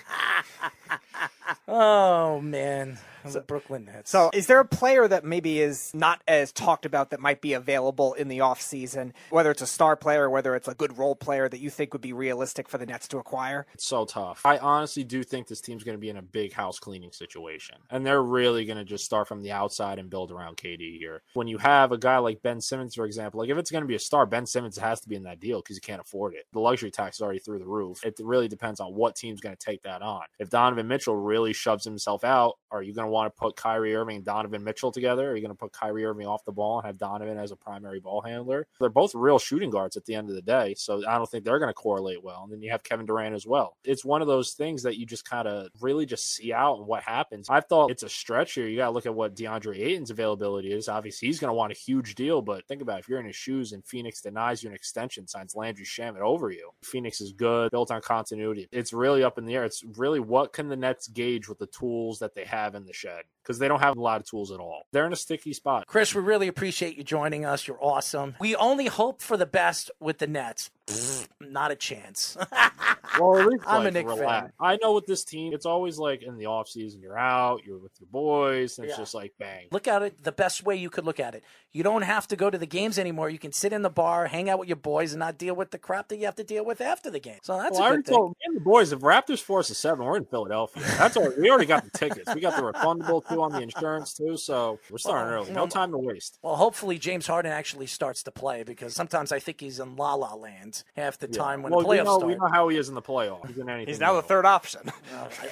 Oh 1.69 2.41
man, 2.41 2.99
the 3.33 3.41
Brooklyn 3.41 3.85
Nets. 3.85 4.11
So, 4.11 4.31
is 4.33 4.47
there 4.47 4.61
a 4.61 4.65
player 4.65 5.07
that 5.07 5.25
maybe 5.25 5.61
is 5.61 5.93
not 5.95 6.23
as 6.27 6.53
talked 6.53 6.87
about 6.87 7.11
that 7.11 7.21
might 7.21 7.41
be 7.41 7.53
available 7.53 8.15
in 8.15 8.29
the 8.29 8.39
offseason, 8.39 9.13
whether 9.31 9.51
it's 9.51 9.63
a 9.63 9.67
star 9.67 9.97
player 9.97 10.25
or 10.25 10.31
whether 10.31 10.55
it's 10.57 10.69
a 10.69 10.75
good 10.75 10.99
role 10.99 11.15
player 11.15 11.49
that 11.49 11.61
you 11.61 11.71
think 11.71 11.93
would 11.93 12.03
be 12.03 12.13
realistic 12.13 12.69
for 12.69 12.79
the 12.79 12.87
Nets 12.87 13.09
to 13.09 13.19
acquire? 13.19 13.67
It's 13.75 13.87
so 13.87 14.05
tough. 14.05 14.43
I 14.45 14.59
honestly 14.59 15.05
do 15.05 15.23
think 15.23 15.47
this 15.47 15.61
team's 15.61 15.85
going 15.85 15.97
to 15.97 16.01
be 16.01 16.11
in 16.11 16.17
a 16.17 16.23
big 16.23 16.53
house 16.53 16.79
cleaning 16.79 17.13
situation. 17.13 17.77
And 17.91 18.05
they're 18.05 18.23
really 18.23 18.65
going 18.65 18.79
to 18.79 18.85
just 18.85 19.05
start 19.05 19.29
from 19.29 19.43
the 19.43 19.53
outside 19.53 19.99
and 19.99 20.11
build 20.11 20.31
around 20.31 20.57
KD 20.57 20.99
here. 20.99 21.23
When 21.35 21.49
you 21.49 21.59
have 21.59 21.93
a 21.93 21.99
guy 21.99 22.19
like 22.19 22.43
Ben 22.43 22.61
Simmons, 22.61 22.95
for 22.95 23.05
example, 23.05 23.41
like 23.41 23.51
if 23.51 23.59
it's 23.59 23.71
going 23.71 23.83
to 23.83 23.89
be 23.89 23.95
a 23.95 24.01
star, 24.01 24.27
Ben 24.27 24.47
Simmons 24.47 24.79
has 24.79 25.01
to 25.01 25.09
be 25.09 25.17
in 25.17 25.25
that 25.25 25.41
deal 25.41 25.61
because 25.61 25.77
he 25.77 25.81
can't 25.81 26.01
afford 26.01 26.35
it. 26.35 26.47
The 26.53 26.61
luxury 26.61 26.91
tax 26.91 27.17
is 27.19 27.23
already 27.23 27.39
through 27.39 27.59
the 27.59 27.67
roof. 27.67 28.05
It 28.05 28.15
really 28.21 28.49
depends 28.49 28.81
on 28.81 28.95
what 28.95 29.17
team's 29.17 29.41
going 29.41 29.57
to 29.57 29.65
take 29.65 29.83
that 29.83 30.03
on. 30.03 30.23
If 30.39 30.51
Donovan 30.51 30.89
Mitchell 30.89 31.17
really 31.17 31.53
shoves 31.53 31.85
himself 31.85 32.25
out, 32.25 32.55
are 32.71 32.83
you 32.83 32.95
going 32.95 33.07
to 33.07 33.12
to 33.12 33.12
want 33.13 33.35
to 33.35 33.39
put 33.39 33.57
Kyrie 33.57 33.95
Irving 33.95 34.17
and 34.17 34.25
Donovan 34.25 34.65
Mitchell 34.65 34.93
together? 34.93 35.31
Are 35.31 35.37
you 35.37 35.43
going 35.43 35.55
to 35.55 35.59
put 35.59 35.73
Kyrie 35.73 36.05
Irving 36.05 36.27
off 36.27 36.45
the 36.45 36.53
ball 36.53 36.79
and 36.79 36.87
have 36.87 36.99
Donovan 36.99 37.39
as 37.39 37.53
a 37.53 37.57
primary 37.57 38.01
ball 38.01 38.21
handler? 38.21 38.67
They're 38.81 38.89
both 38.89 39.15
real 39.15 39.39
shooting 39.39 39.71
guards 39.71 39.97
at 39.97 40.05
the 40.05 40.15
end 40.15 40.29
of 40.29 40.35
the 40.35 40.43
day, 40.43 40.75
so 40.77 41.07
I 41.07 41.17
don't 41.17 41.31
think 41.31 41.45
they're 41.45 41.59
going 41.59 41.71
to 41.71 41.75
correlate 41.75 42.23
well. 42.23 42.43
And 42.45 42.53
then 42.53 42.63
you 42.63 42.71
have 42.71 42.83
Kevin 42.83 43.07
Durant 43.07 43.35
as 43.35 43.47
well. 43.47 43.77
It's 43.85 44.05
one 44.05 44.23
of 44.23 44.29
those 44.29 44.53
things 44.53 44.83
that 44.83 44.97
you 44.97 45.07
just 45.07 45.29
kind 45.29 45.47
of 45.47 45.69
really 45.81 46.07
just 46.07 46.35
see 46.35 46.53
out 46.53 46.79
and 46.79 46.87
what 46.87 47.03
happens. 47.03 47.49
I 47.49 47.61
thought 47.61 47.91
it's 47.91 48.03
a 48.03 48.09
stretch 48.09 48.55
here. 48.55 48.67
You 48.67 48.79
got 48.79 48.87
to 48.87 48.93
look 48.93 49.07
at 49.07 49.15
what 49.15 49.37
DeAndre 49.37 49.79
Ayton's 49.79 50.11
availability 50.11 50.73
is. 50.73 50.89
Obviously, 50.89 51.29
he's 51.29 51.39
going 51.39 51.51
to 51.51 51.55
want 51.55 51.73
a 51.73 51.77
huge 51.77 52.15
deal, 52.15 52.43
but 52.43 52.67
think 52.67 52.83
about 52.83 52.99
it. 52.99 53.01
if 53.01 53.09
you're 53.09 53.21
in 53.21 53.27
his 53.27 53.37
shoes 53.37 53.73
and 53.73 53.85
Phoenix 53.85 54.21
denies 54.21 54.63
you 54.63 54.69
an 54.69 54.75
extension, 54.75 55.27
signs 55.27 55.55
Landry 55.55 55.85
Shamet 55.85 56.21
over 56.21 56.51
you. 56.51 56.71
Phoenix 56.83 57.21
is 57.21 57.33
good, 57.33 57.71
built 57.71 57.91
on 57.91 58.01
continuity. 58.01 58.69
It's 58.73 58.93
really 58.93 59.23
up 59.23 59.39
in 59.39 59.47
the 59.47 59.55
air. 59.55 59.65
It's 59.65 59.85
really 59.97 60.21
what 60.21 60.53
can 60.53 60.69
the 60.69 60.77
Nets 60.77 61.09
gauge 61.09 61.49
with 61.49 61.59
the 61.59 61.67
tools 61.67 62.19
that 62.21 62.35
they 62.35 62.45
have 62.45 62.75
in 62.75 62.85
the 62.85 62.93
shed 63.03 63.25
because 63.43 63.59
they 63.59 63.69
don't 63.69 63.81
have 63.81 63.97
a 63.97 64.01
lot 64.01 64.21
of 64.21 64.27
tools 64.27 64.51
at 64.53 64.61
all. 64.61 64.83
They're 64.93 65.07
in 65.07 65.13
a 65.13 65.17
sticky 65.17 65.53
spot. 65.53 65.87
Chris, 65.87 66.15
we 66.15 66.23
really 66.23 66.49
appreciate 66.49 66.97
you 66.97 67.05
joining 67.05 67.45
us. 67.45 67.67
You're 67.67 67.83
awesome. 67.83 68.37
We 68.41 68.55
only 68.57 68.87
hope 68.87 69.21
for 69.23 69.37
the 69.37 69.47
best 69.47 69.91
with 70.01 70.19
the 70.19 70.27
Nets. 70.27 70.71
Not 71.41 71.71
a 71.71 71.77
chance. 71.77 72.37
Well, 73.21 73.37
at 73.39 73.47
least, 73.47 73.65
I'm 73.67 73.85
a 73.85 73.91
Knick 73.91 74.07
relax. 74.07 74.25
fan. 74.47 74.53
I 74.59 74.79
know 74.81 74.95
with 74.95 75.05
this 75.05 75.23
team, 75.23 75.53
it's 75.53 75.67
always 75.67 75.99
like 75.99 76.23
in 76.23 76.39
the 76.39 76.45
offseason, 76.45 77.03
you're 77.03 77.19
out, 77.19 77.61
you're 77.63 77.77
with 77.77 77.93
your 78.01 78.09
boys, 78.11 78.79
and 78.79 78.87
it's 78.87 78.95
Yeah. 78.97 79.03
just 79.03 79.13
like 79.13 79.35
bang. 79.39 79.67
look 79.71 79.87
at 79.87 80.01
it 80.01 80.25
the 80.25 80.33
best 80.33 80.65
way 80.65 80.77
you 80.77 80.89
could 80.89 81.05
look 81.05 81.21
at 81.21 81.35
it. 81.35 81.45
You 81.73 81.83
don't 81.83 82.03
have 82.03 82.27
to 82.29 82.37
go 82.37 82.49
to 82.49 82.57
the 82.57 82.65
games 82.67 82.99
anymore. 82.99 83.29
You 83.29 83.39
can 83.39 83.53
sit 83.53 83.71
in 83.75 83.83
the 83.83 83.91
bar, 83.91 84.29
hang 84.29 84.49
out 84.49 84.59
with 84.61 84.69
your 84.69 84.77
boys, 84.77 85.13
and 85.13 85.21
not 85.21 85.37
deal 85.37 85.55
with 85.55 85.73
the 85.73 85.79
crap 85.79 86.09
that 86.09 86.17
you 86.17 86.25
have 86.25 86.37
to 86.37 86.45
deal 86.45 86.65
with 86.65 86.81
after 86.81 87.11
the 87.11 87.21
game. 87.21 87.39
So 87.43 87.59
that's 87.59 87.73
Well, 87.73 87.83
I 87.83 87.85
a 87.85 87.89
already 87.89 88.03
good 88.03 88.07
thing. 88.07 88.17
told 88.17 88.31
me 88.31 88.37
and 88.47 88.57
the 88.57 88.61
boys 88.61 88.93
if 88.93 89.01
Raptors 89.01 89.43
force 89.43 89.69
a 89.69 89.75
seven, 89.75 90.07
we're 90.07 90.17
in 90.17 90.25
Philadelphia. 90.25 90.83
That's 90.97 91.15
all. 91.19 91.31
We 91.39 91.51
already 91.51 91.67
got 91.67 91.85
the 91.85 91.91
tickets. 91.91 92.35
We 92.35 92.41
got 92.41 92.57
the 92.57 92.63
refundable 92.63 93.23
too 93.35 93.43
on 93.43 93.53
the 93.53 93.61
insurance 93.63 94.15
too. 94.15 94.37
So 94.37 94.79
we're 94.91 94.99
starting 94.99 95.27
Well, 95.33 95.35
early. 95.41 95.49
you 95.49 95.55
No 95.55 95.65
know, 95.65 95.69
time 95.71 95.91
to 95.93 95.99
waste. 95.99 96.39
Well, 96.43 96.57
hopefully 96.57 96.99
James 96.99 97.27
Harden 97.27 97.53
actually 97.53 97.87
starts 97.87 98.23
to 98.25 98.31
play 98.31 98.63
because 98.63 98.95
sometimes 98.95 99.33
I 99.33 99.39
think 99.39 99.61
he's 99.61 99.81
in 99.81 99.97
La 99.97 100.15
La 100.15 100.35
Land 100.35 100.85
half 100.97 101.19
the 101.19 101.29
time 101.29 101.63
when 101.63 101.73
well, 101.73 101.83
the 101.83 101.89
we 101.89 101.97
playoffs 101.97 102.05
know, 102.05 102.19
start. 102.19 102.27
we 102.33 102.35
know 102.37 102.49
how 102.53 102.69
he 102.69 102.77
is 102.77 102.89
in 102.89 102.95
the 102.95 103.03
playoffs. 103.03 103.47
He's 103.47 103.59
in 103.59 103.69
anything. 103.69 103.89
He's 103.89 104.01
now 104.01 104.15
the 104.15 104.23
third 104.23 104.45
option. 104.47 104.81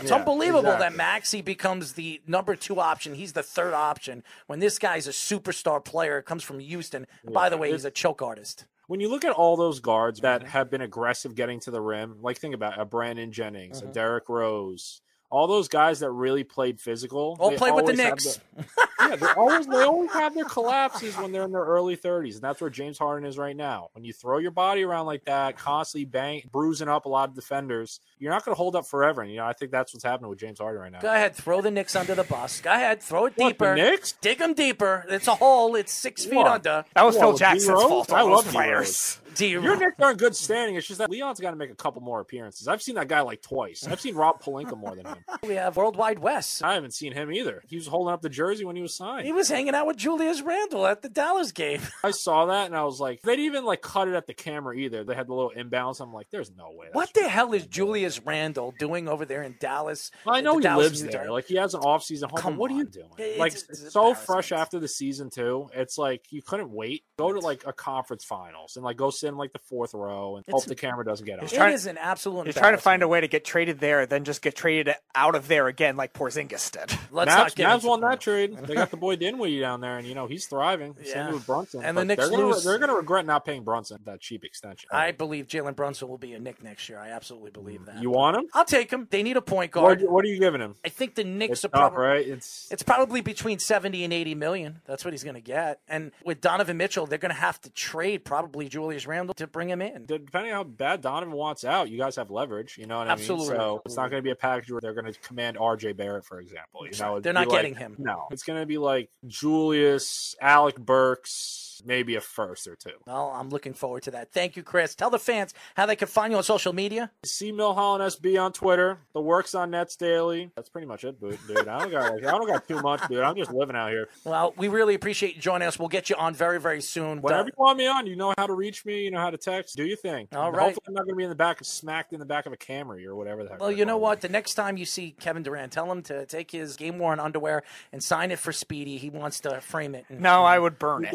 It's 0.01 0.11
Yeah, 0.11 0.17
unbelievable 0.17 0.63
that 0.63 0.75
exactly. 0.77 0.97
Maxey 0.97 1.43
becomes 1.43 1.93
the 1.95 2.21
number 2.27 2.57
two 2.57 2.81
option. 2.81 3.15
He's 3.15 3.33
the 3.33 3.43
third 3.43 3.75
option 3.75 4.23
when 4.47 4.59
this 4.59 4.79
guy's 4.79 5.07
a 5.07 5.11
superstar 5.11 5.85
player, 5.85 6.23
comes 6.23 6.43
from 6.43 6.59
Houston. 6.61 7.07
And 7.25 7.35
by 7.35 7.49
the 7.49 7.57
way, 7.57 7.73
he's 7.73 7.85
a 7.85 7.91
choke 7.91 8.23
artist. 8.23 8.65
When 8.87 8.99
you 9.01 9.09
look 9.09 9.25
at 9.25 9.33
all 9.33 9.57
those 9.57 9.79
guards 9.81 10.21
Mm-hmm. 10.21 10.43
that 10.45 10.51
have 10.51 10.71
been 10.71 10.81
aggressive 10.81 11.35
getting 11.35 11.61
to 11.61 11.71
the 11.71 11.81
rim, 11.81 12.17
like 12.23 12.39
think 12.39 12.55
about 12.55 12.81
a 12.81 12.85
Brandon 12.85 13.31
Jennings, 13.31 13.81
Mm-hmm. 13.81 13.91
a 13.91 13.93
Derrick 13.93 14.29
Rose, 14.29 15.01
all 15.31 15.47
those 15.47 15.69
guys 15.69 16.01
that 16.01 16.11
really 16.11 16.45
played 16.45 16.81
physical. 16.81 17.37
All 17.41 17.51
they 17.51 17.57
play 17.57 17.71
with 17.71 17.87
the 17.87 18.03
always 18.03 18.37
have 18.37 18.67
yeah, 19.11 19.17
they 19.17 19.27
always 19.29 19.67
they 19.67 19.83
always 19.83 20.11
have 20.11 20.35
their 20.35 20.45
collapses 20.45 21.17
when 21.17 21.33
they're 21.33 21.45
in 21.45 21.53
their 21.53 21.65
early 21.65 21.97
30s, 21.97 22.35
and 22.35 22.43
that's 22.43 22.61
where 22.61 22.71
James 22.71 22.99
Harden 22.99 23.29
is 23.29 23.39
right 23.39 23.57
now. 23.57 23.89
When 23.93 24.05
you 24.05 24.13
throw 24.13 24.39
your 24.39 24.51
body 24.51 24.83
around 24.83 25.07
like 25.07 25.25
that, 25.25 25.57
constantly 25.57 26.05
bang 26.05 26.43
bruising 26.53 26.89
up 26.89 27.05
a 27.07 27.09
lot 27.09 27.29
of 27.29 27.35
defenders, 27.35 28.01
you're 28.19 28.33
not 28.33 28.45
going 28.45 28.55
to 28.55 28.59
hold 28.59 28.77
up 28.77 28.87
forever. 28.87 29.23
And 29.23 29.31
you 29.31 29.39
know, 29.39 29.47
I 29.47 29.53
think 29.53 29.71
that's 29.71 29.95
what's 29.95 30.05
happening 30.05 30.31
with 30.31 30.39
James 30.39 30.59
Harden 30.59 30.81
right 30.83 30.93
now. 30.93 31.01
Go 31.01 31.13
ahead, 31.13 31.35
throw 31.35 31.61
the 31.61 31.71
Knicks 31.71 31.95
under 31.97 32.15
the 32.15 32.25
bus. 32.25 32.61
Go 32.61 32.71
ahead, 32.73 33.03
throw 33.03 33.27
it 33.27 33.33
What, 33.37 33.59
the 33.59 33.65
deeper. 33.65 33.75
Knicks? 33.77 34.13
Dig 34.21 34.39
them 34.39 34.55
deeper. 34.55 35.05
It's 35.09 35.29
a 35.29 35.35
hole. 35.37 35.75
It's 35.77 35.93
six 35.93 36.25
feet 36.25 36.35
What? 36.37 36.47
under. 36.49 36.85
That 36.95 37.05
was 37.05 37.15
Whoa, 37.17 37.21
Phil 37.23 37.37
Jackson's 37.39 37.67
D-Rose? 37.67 37.83
fault. 37.89 38.13
I 38.13 38.23
love 38.23 38.45
those 38.45 38.53
D-Rose. 38.53 39.21
you 39.39 39.63
Your 39.63 39.77
Knicks 39.77 39.97
are 40.01 40.11
in 40.11 40.17
good 40.17 40.37
standing. 40.37 40.77
It's 40.77 40.87
just 40.87 40.99
that 40.99 41.11
Leon's 41.11 41.41
got 41.41 41.51
to 41.51 41.57
make 41.57 41.71
a 41.71 41.75
couple 41.75 42.03
more 42.03 42.21
appearances. 42.21 42.69
I've 42.69 42.83
seen 42.83 42.97
that 42.97 43.09
guy 43.09 43.21
like 43.21 43.43
twice. 43.43 43.87
I've 43.87 44.01
seen 44.01 44.15
Rob 44.15 44.43
Pelinka 44.43 44.77
more 44.77 44.95
than 44.95 45.07
him. 45.07 45.20
We 45.43 45.55
have 45.55 45.77
World 45.77 45.97
Wide 45.97 46.19
Wes. 46.19 46.61
I 46.63 46.75
haven't 46.75 46.93
seen 46.95 47.13
him 47.13 47.33
either. 47.33 47.63
He 47.67 47.77
was 47.77 47.87
holding 47.87 48.13
up 48.13 48.21
the 48.21 48.29
jersey 48.29 48.65
when 48.65 48.77
he 48.77 48.83
was 48.83 48.95
signed. 48.97 49.25
He 49.27 49.33
was 49.33 49.49
hanging 49.49 49.75
out 49.75 49.87
with 49.87 49.97
Julius 49.97 50.43
Randle 50.43 50.87
at 50.87 51.03
the 51.03 51.09
Dallas 51.09 51.51
game. 51.53 51.81
I 52.05 52.11
saw 52.11 52.47
that 52.47 52.67
and 52.67 52.77
I 52.77 52.85
was 52.85 53.01
like, 53.01 53.23
they 53.23 53.33
didn't 53.37 53.47
even 53.47 53.65
like 53.65 53.81
cut 53.81 54.07
it 54.09 54.15
at 54.15 54.27
the 54.27 54.35
camera 54.35 54.77
either. 54.77 55.03
They 55.03 55.15
had 55.15 55.27
the 55.29 55.35
little 55.35 55.51
imbalance. 55.51 56.01
I'm 56.01 56.13
like, 56.13 56.29
there's 56.31 56.51
no 56.57 56.71
way. 56.73 56.89
What 56.93 57.13
the 57.15 57.29
hell 57.29 57.53
is 57.55 57.67
Julius 57.67 58.21
Randle 58.25 58.75
doing 58.79 59.09
over 59.09 59.25
there 59.25 59.43
in 59.43 59.57
Dallas? 59.59 60.11
Well, 60.27 60.37
I 60.37 60.41
know 60.41 60.57
he 60.59 60.63
Dallas 60.63 61.01
lives 61.01 61.03
there. 61.05 61.31
Like 61.31 61.47
he 61.47 61.57
has 61.57 61.75
an 61.75 61.81
off 61.81 62.05
season 62.05 62.29
home. 62.29 62.39
Come 62.41 62.53
but 62.55 62.61
what 62.61 62.71
are 62.71 62.77
you 62.77 62.85
doing? 62.85 63.09
It's- 63.19 63.39
like 63.39 63.53
it's- 63.53 63.69
it's 63.71 63.83
it's 63.83 63.93
so 63.95 64.15
fresh 64.15 64.53
after 64.53 64.79
the 64.79 64.89
season 64.89 65.31
too. 65.31 65.69
It's 65.75 65.97
like 65.97 66.27
you 66.31 66.43
couldn't 66.43 66.71
wait. 66.71 67.05
Go 67.19 67.33
to 67.33 67.41
like 67.41 67.65
a 67.67 67.73
conference 67.73 68.25
finals 68.25 68.77
and 68.77 68.85
like 68.85 68.97
go 68.97 69.11
sit 69.11 69.29
in 69.29 69.37
like 69.37 69.53
the 69.53 69.59
fourth 69.61 69.95
row 69.95 70.37
and 70.37 70.45
hope 70.51 70.65
the 70.67 70.75
camera 70.75 71.05
doesn't 71.05 71.25
get 71.27 71.39
out. 71.39 71.45
It 71.51 71.55
trying- 71.57 71.75
is 71.75 71.87
an 71.87 71.97
absolute. 71.99 72.47
He's 72.47 72.55
trying 72.57 72.75
to 72.75 72.79
find 72.83 73.03
a 73.03 73.09
way 73.09 73.21
to 73.21 73.29
get 73.29 73.45
traded 73.45 73.81
there, 73.81 74.05
then 74.07 74.25
just 74.25 74.43
get 74.43 74.55
traded 74.55 74.95
out 75.15 75.35
of 75.35 75.49
there 75.49 75.67
again, 75.67 75.97
like 75.97 76.13
Porzingis 76.13 76.71
did. 76.71 76.99
Let's 77.11 77.33
Mavs, 77.33 77.37
not 77.37 77.55
get 77.55 77.69
Mavs 77.69 77.85
won 77.85 78.01
that 78.01 78.21
trade. 78.21 78.57
They 78.57 78.75
got 78.75 78.91
the 78.91 78.97
boy 78.97 79.17
Dinwiddie 79.21 79.61
down 79.61 79.81
there, 79.81 79.99
and 79.99 80.07
you 80.07 80.15
know 80.15 80.27
he's 80.27 80.47
thriving. 80.47 80.97
Yeah. 81.03 81.13
Same 81.27 81.33
with 81.35 81.47
Brunson. 81.47 81.85
And 81.85 81.97
the 81.97 82.05
Knicks 82.05 82.21
they're 82.23 82.31
gonna, 82.31 82.47
lose- 82.49 82.65
they're 82.65 82.79
gonna 82.79 82.95
regret 82.95 83.27
not 83.27 83.45
paying 83.45 83.65
Brunson 83.65 83.99
that 84.05 84.21
cheap 84.21 84.45
extension. 84.45 84.89
I 84.93 85.13
believe 85.13 85.47
Jalen 85.47 85.77
Brunson 85.77 86.09
will 86.09 86.19
be 86.19 86.35
a 86.35 86.39
Knick 86.39 86.63
next 86.63 86.89
year. 86.89 86.99
I 86.99 87.11
absolutely 87.11 87.51
believe 87.51 87.81
mm. 87.81 87.87
that. 87.87 88.03
you 88.03 88.11
want 88.11 88.37
him? 88.37 88.45
I'll 88.55 88.65
take 88.65 88.91
him. 88.93 89.09
They 89.11 89.23
need 89.23 89.37
a 89.37 89.43
point 89.43 89.73
guard. 89.73 90.03
what 90.03 90.25
are 90.25 90.29
you 90.29 90.39
giving 90.39 90.61
him? 90.61 90.75
I 90.85 90.89
think 90.89 91.15
the 91.15 91.25
Knicks 91.25 91.53
It's 91.53 91.65
are 91.65 91.69
tough, 91.69 91.93
probably. 91.93 92.07
right? 92.07 92.27
It's 92.27 92.69
It's 92.71 92.83
probably 92.83 93.21
between 93.21 93.59
70 93.59 94.05
and 94.05 94.13
80 94.13 94.35
million. 94.35 94.81
That's 94.87 95.05
what 95.05 95.13
he's 95.13 95.25
going 95.25 95.35
to 95.35 95.41
get. 95.41 95.81
And 95.89 96.13
with 96.25 96.41
Donovan 96.41 96.77
Mitchell, 96.77 97.07
they're 97.07 97.19
going 97.19 97.35
to 97.35 97.41
have 97.41 97.61
to 97.63 97.71
trade 97.71 98.25
probably 98.25 98.69
Julius 98.69 99.07
Randle 99.07 99.35
to 99.35 99.47
bring 99.47 99.69
him 99.69 99.83
in. 99.83 100.07
depending 100.07 100.53
on 100.53 100.57
how 100.57 100.65
bad 100.65 101.01
Donovan 101.01 101.35
wants 101.35 101.65
out, 101.65 101.91
you 101.91 101.99
guys 101.99 102.17
have 102.17 102.31
leverage. 102.31 102.79
You 102.79 102.87
know 102.87 102.99
what 102.99 103.09
I 103.09 103.13
Absolutely. 103.13 103.51
mean? 103.51 103.57
So 103.57 103.83
it's 103.85 103.97
not 103.97 104.11
going 104.11 104.21
to 104.21 104.25
be 104.25 104.31
a 104.31 104.37
package 104.37 104.71
where 104.71 104.81
they're 104.81 104.95
going 105.03 105.13
to 105.13 105.21
command 105.21 105.57
RJ 105.57 105.97
Barrett, 105.97 106.25
for 106.25 106.41
example. 106.41 106.87
You 106.87 106.99
know, 106.99 107.13
it'd 107.13 107.25
They're 107.25 107.33
not 107.33 107.49
like- 107.49 107.59
getting 107.59 107.75
him. 107.75 107.97
No, 107.99 108.27
it's 108.31 108.43
going 108.43 108.61
to 108.61 108.67
be 108.67 108.79
like 108.79 109.11
Julius, 109.27 110.35
Alec 110.41 110.77
Burks, 110.79 111.70
maybe 111.85 112.15
a 112.17 112.21
first 112.21 112.67
or 112.67 112.77
two. 112.77 112.93
Well, 113.07 113.31
I'm 113.35 113.51
looking 113.51 113.75
forward 113.75 114.03
to 114.05 114.11
that. 114.13 114.33
Thank 114.33 114.57
you, 114.57 114.63
Chris. 114.63 114.95
Tell 114.95 115.11
the 115.11 115.19
fans 115.19 115.55
how 115.77 115.87
they 115.87 115.97
can 115.97 116.09
find 116.09 116.33
you 116.33 116.37
on 116.37 116.43
social 116.43 116.73
media. 116.73 117.11
See 117.25 117.53
Milholland 117.53 118.01
SB 118.01 118.41
on 118.41 118.53
Twitter. 118.53 118.99
The 119.15 119.21
works 119.21 119.55
on 119.55 119.71
Nets 119.71 119.97
Daily. 119.97 120.51
That's 120.57 120.69
pretty 120.69 120.87
much 120.87 121.05
it, 121.05 121.21
dude. 121.21 121.39
dude. 121.47 121.69
I 121.69 121.79
don't 121.79 121.91
got 121.91 122.13
like, 122.15 122.25
I 122.25 122.31
don't 122.31 122.47
got 122.47 122.67
too 122.67 122.81
much, 122.81 123.07
dude. 123.09 123.21
I'm 123.21 123.37
just 123.37 123.53
living 123.53 123.77
out 123.77 123.91
here. 123.91 124.09
Well, 124.25 124.55
we 124.57 124.69
really 124.69 124.95
appreciate 124.95 125.37
you 125.37 125.41
joining 125.41 125.69
us. 125.69 125.79
We'll 125.79 125.89
get 125.89 126.11
you 126.11 126.17
on 126.17 126.35
very, 126.35 126.61
very 126.61 126.81
soon. 126.81 127.23
Whenever 127.23 127.49
you 127.49 127.55
want 127.57 127.79
me 127.79 127.87
on, 127.87 128.07
you 128.07 128.17
know 128.17 128.35
how 128.37 128.47
to 128.47 128.55
reach 128.55 128.85
me. 128.85 129.05
You 129.05 129.11
know 129.11 129.21
how 129.21 129.31
to 129.31 129.39
text. 129.39 129.77
Do 129.77 129.85
your 129.85 129.97
thing. 129.97 130.29
All 130.35 130.53
right. 130.53 130.65
Hopefully, 130.65 130.85
I'm 130.89 130.95
not 130.95 131.05
going 131.05 131.15
to 131.15 131.19
be 131.19 131.25
in 131.25 131.31
the 131.31 131.37
back, 131.37 131.61
of 131.61 131.67
smacked 131.67 132.13
in 132.13 132.21
the 132.21 132.27
back 132.27 132.47
of 132.47 132.53
a 132.53 132.57
Camry 132.57 133.05
or 133.05 133.15
whatever 133.17 133.43
the 133.45 133.51
heck. 133.51 133.61
Well, 133.61 133.73
you 133.73 133.85
know 133.85 133.93
called. 133.93 134.03
what? 134.03 134.21
The 134.21 134.29
next 134.29 134.55
time 134.55 134.77
you 134.77 134.85
see 134.85 135.15
Kevin 135.19 135.43
Durant, 135.43 135.73
tell 135.73 135.91
him 135.91 136.03
to 136.05 136.27
take 136.27 136.51
his 136.51 136.77
game 136.77 136.99
worn 136.99 137.21
underwear 137.21 137.63
and 137.93 138.03
sign 138.03 138.31
it 138.31 138.39
for 138.39 138.53
Speedy. 138.53 138.99
He 138.99 139.11
wants 139.11 139.41
to 139.41 139.61
frame 139.61 139.95
it. 139.95 140.05
And, 140.09 140.21
No, 140.21 140.45
I 140.45 140.59
would 140.59 140.79
burn 140.79 141.05
it. 141.05 141.15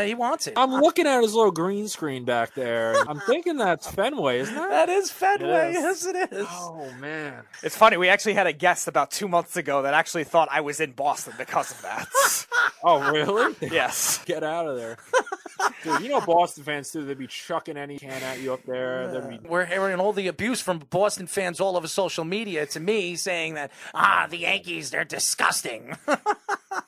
Does? 0.00 0.04
Uh, 0.04 0.08
he 0.08 0.14
wants 0.14 0.46
it. 0.46 0.54
I'm 0.56 0.72
looking 0.72 1.06
at 1.06 1.22
his 1.22 1.34
little 1.34 1.50
green 1.52 1.88
screen 1.88 2.24
back 2.24 2.54
there. 2.54 2.94
I'm 3.08 3.20
thinking 3.20 3.56
that's 3.56 3.90
Fenway, 3.90 4.40
isn't 4.40 4.54
it? 4.54 4.58
that 4.70 4.88
is 4.88 5.10
Fenway. 5.10 5.72
Yes. 5.72 6.04
Yes, 6.04 6.06
it 6.06 6.32
is. 6.32 6.46
Oh 6.50 6.90
man. 6.98 7.42
It's 7.62 7.76
funny. 7.76 7.96
We 7.96 8.08
actually 8.08 8.34
had 8.34 8.46
a 8.46 8.52
guest 8.52 8.88
about 8.88 9.10
two 9.10 9.28
months 9.28 9.56
ago 9.56 9.82
that 9.82 9.94
actually 9.94 10.24
thought 10.24 10.48
I 10.50 10.60
was 10.60 10.80
in 10.80 10.92
Boston 10.92 11.34
because 11.38 11.70
of 11.70 11.82
that. 11.82 12.06
Oh 12.82 13.10
really? 13.12 13.54
yes. 13.60 14.22
Get 14.26 14.42
out 14.42 14.66
of 14.66 14.76
there. 14.76 14.96
Dude, 15.84 16.00
you 16.00 16.08
know 16.08 16.20
Boston 16.22 16.64
fans 16.64 16.90
too, 16.90 17.04
they'd 17.04 17.18
be 17.18 17.26
chucking 17.26 17.76
any 17.76 17.98
can 17.98 18.22
at 18.22 18.40
you 18.40 18.54
up 18.54 18.62
there. 18.64 19.08
They'd 19.12 19.40
be 19.42 19.48
We're 19.48 19.66
hearing 19.66 20.00
all 20.00 20.14
the 20.14 20.28
abuse 20.28 20.62
from 20.62 20.78
Boston 20.88 21.26
fans 21.26 21.60
all 21.60 21.76
over 21.76 21.86
social 21.88 22.24
media 22.24 22.64
to 22.66 22.80
me 22.80 23.16
saying 23.16 23.54
that, 23.54 23.70
ah, 23.94 24.26
the 24.30 24.38
Yankees, 24.38 24.90
they're 24.90 25.04
disgusting. 25.04 25.96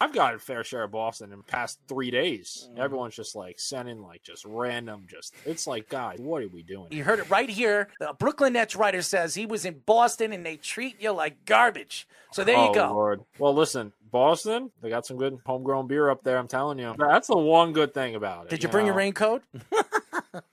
I've 0.01 0.13
got 0.13 0.35
a 0.35 0.39
fair 0.39 0.65
share 0.65 0.85
of 0.85 0.93
Boston 0.93 1.33
in 1.33 1.39
the 1.39 1.45
past 1.45 1.79
three 1.89 2.11
days. 2.11 2.69
Mm-hmm. 2.71 2.81
Everyone's 2.81 3.17
just 3.17 3.35
like 3.35 3.59
sending 3.59 4.03
like 4.03 4.23
just 4.23 4.45
random 4.45 5.07
just 5.09 5.35
it's 5.45 5.67
like, 5.67 5.89
guys, 5.89 6.19
what 6.19 6.43
are 6.43 6.49
we 6.49 6.63
doing? 6.63 6.89
you 6.91 7.05
heard 7.05 7.19
it 7.19 7.29
right 7.31 7.49
here. 7.49 7.89
The 7.99 8.15
Brooklyn 8.19 8.53
Nets 8.53 8.77
writer 8.77 9.03
says 9.03 9.35
he 9.35 9.47
was 9.47 9.65
in 9.65 9.83
Boston 9.87 10.33
and 10.33 10.45
they 10.45 10.57
treat 10.57 11.01
you 11.01 11.13
like 11.13 11.45
garbage. 11.45 12.07
So 12.33 12.45
there 12.45 12.57
oh, 12.57 12.69
you 12.69 12.75
go. 12.75 12.93
Lord. 12.93 13.25
Well, 13.39 13.55
listen, 13.55 13.93
Boston, 14.11 14.71
they 14.81 14.91
got 14.91 15.07
some 15.07 15.17
good 15.17 15.39
homegrown 15.45 15.87
beer 15.87 16.11
up 16.11 16.23
there. 16.23 16.39
I'm 16.39 16.49
telling 16.49 16.79
you, 16.79 16.95
that's 16.99 17.29
the 17.29 17.37
one 17.37 17.73
good 17.73 17.95
thing 17.95 18.15
about 18.15 18.47
it. 18.47 18.51
Did 18.51 18.63
you 18.63 18.69
bring 18.69 18.87
know? 18.87 18.93
a 18.93 18.97
raincoat? 18.97 19.43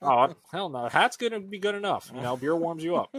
Oh 0.02 0.34
hell 0.52 0.68
no, 0.68 0.88
hat's 0.88 1.16
gonna 1.16 1.40
be 1.40 1.58
good 1.58 1.74
enough. 1.74 2.10
You 2.14 2.20
know, 2.20 2.36
beer 2.36 2.56
warms 2.56 2.84
you 2.84 2.96
up. 2.96 3.14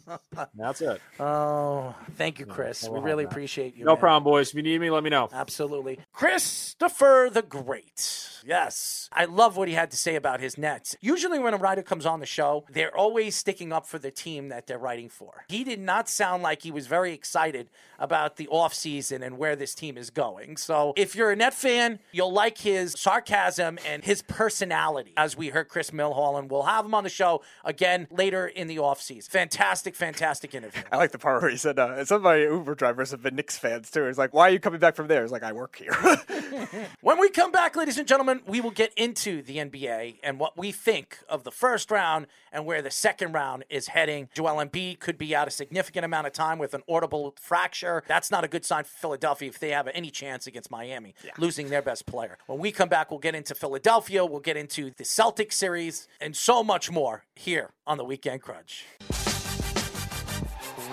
that's 0.54 0.80
it. 0.80 1.00
Oh, 1.18 1.94
thank 2.14 2.38
you, 2.38 2.46
Chris. 2.46 2.82
we'll 2.84 3.00
we 3.00 3.06
really 3.06 3.24
that. 3.24 3.32
appreciate 3.32 3.76
you. 3.76 3.84
No 3.84 3.92
man. 3.92 4.00
problem, 4.00 4.24
boys. 4.24 4.50
If 4.50 4.54
you 4.54 4.62
need 4.62 4.80
me, 4.80 4.90
let 4.90 5.02
me 5.04 5.10
know. 5.10 5.28
Absolutely. 5.32 5.98
Christopher 6.12 7.30
the 7.32 7.42
Great. 7.42 8.30
Yes. 8.44 9.08
I 9.12 9.24
love 9.24 9.56
what 9.56 9.66
he 9.66 9.74
had 9.74 9.90
to 9.90 9.96
say 9.96 10.14
about 10.14 10.40
his 10.40 10.56
Nets. 10.56 10.96
Usually, 11.00 11.38
when 11.38 11.52
a 11.52 11.56
writer 11.56 11.82
comes 11.82 12.06
on 12.06 12.20
the 12.20 12.26
show, 12.26 12.64
they're 12.70 12.96
always 12.96 13.34
sticking 13.34 13.72
up 13.72 13.86
for 13.86 13.98
the 13.98 14.10
team 14.10 14.48
that 14.50 14.66
they're 14.66 14.78
writing 14.78 15.08
for. 15.08 15.44
He 15.48 15.64
did 15.64 15.80
not 15.80 16.08
sound 16.08 16.42
like 16.42 16.62
he 16.62 16.70
was 16.70 16.86
very 16.86 17.12
excited 17.12 17.68
about 17.98 18.36
the 18.36 18.46
offseason 18.46 19.24
and 19.24 19.36
where 19.38 19.56
this 19.56 19.74
team 19.74 19.98
is 19.98 20.10
going. 20.10 20.56
So, 20.56 20.92
if 20.96 21.16
you're 21.16 21.30
a 21.30 21.36
Net 21.36 21.54
fan, 21.54 21.98
you'll 22.12 22.32
like 22.32 22.58
his 22.58 22.94
sarcasm 22.96 23.78
and 23.86 24.04
his 24.04 24.22
personality, 24.22 25.12
as 25.16 25.36
we 25.36 25.48
heard 25.48 25.68
Chris 25.68 25.92
Milholland. 25.96 26.48
We'll 26.48 26.62
have 26.62 26.84
him 26.84 26.94
on 26.94 27.04
the 27.04 27.10
show 27.10 27.42
again 27.64 28.06
later 28.10 28.46
in 28.46 28.68
the 28.68 28.76
offseason. 28.76 29.28
Fantastic, 29.28 29.94
fantastic 29.94 30.54
interview. 30.54 30.82
I 30.92 30.96
like 30.96 31.12
the 31.12 31.18
part 31.18 31.42
where 31.42 31.50
he 31.50 31.56
said, 31.56 31.78
uh, 31.78 32.04
some 32.04 32.16
of 32.16 32.22
my 32.22 32.36
Uber 32.36 32.74
drivers 32.74 33.10
have 33.10 33.22
been 33.22 33.36
Knicks 33.36 33.58
fans 33.58 33.90
too. 33.90 34.06
He's 34.06 34.18
like, 34.18 34.34
why 34.34 34.48
are 34.48 34.52
you 34.52 34.60
coming 34.60 34.80
back 34.80 34.96
from 34.96 35.08
there? 35.08 35.22
He's 35.22 35.32
like, 35.32 35.42
I 35.42 35.52
work 35.52 35.76
here. 35.76 35.96
When 37.00 37.20
we 37.20 37.28
come 37.30 37.52
back, 37.52 37.76
ladies 37.76 37.98
and 37.98 38.08
gentlemen, 38.08 38.40
we 38.46 38.60
will 38.60 38.72
get 38.72 38.92
into 38.96 39.40
the 39.40 39.58
NBA 39.58 40.16
and 40.24 40.40
what 40.40 40.56
we 40.56 40.72
think 40.72 41.18
of 41.28 41.44
the 41.44 41.52
first 41.52 41.90
round 41.90 42.26
and 42.52 42.66
where 42.66 42.82
the 42.82 42.90
second 42.90 43.32
round 43.32 43.64
is 43.70 43.86
heading. 43.88 44.28
Joel 44.34 44.64
Embiid 44.64 44.98
could 44.98 45.16
be 45.16 45.34
out 45.34 45.46
a 45.46 45.50
significant 45.52 46.04
amount 46.04 46.26
of 46.26 46.32
time 46.32 46.58
with 46.58 46.74
an 46.74 46.82
orbital 46.88 47.34
fracture. 47.40 48.02
That's 48.08 48.30
not 48.30 48.42
a 48.42 48.48
good 48.48 48.64
sign 48.64 48.82
for 48.84 48.96
Philadelphia 48.96 49.48
if 49.48 49.60
they 49.60 49.70
have 49.70 49.88
any 49.94 50.10
chance 50.10 50.48
against 50.48 50.68
Miami, 50.68 51.14
losing 51.38 51.68
their 51.68 51.82
best 51.82 52.06
player. 52.06 52.38
When 52.46 52.58
we 52.58 52.72
come 52.72 52.88
back, 52.88 53.10
we'll 53.10 53.20
get 53.20 53.36
into 53.36 53.54
Philadelphia, 53.54 54.26
we'll 54.26 54.40
get 54.40 54.56
into 54.56 54.90
the 54.90 55.04
Celtics 55.04 55.52
series, 55.52 55.85
and 56.20 56.34
so 56.34 56.64
much 56.64 56.90
more 56.90 57.24
here 57.34 57.70
on 57.86 57.98
the 57.98 58.04
Weekend 58.04 58.42
Crunch. 58.42 58.84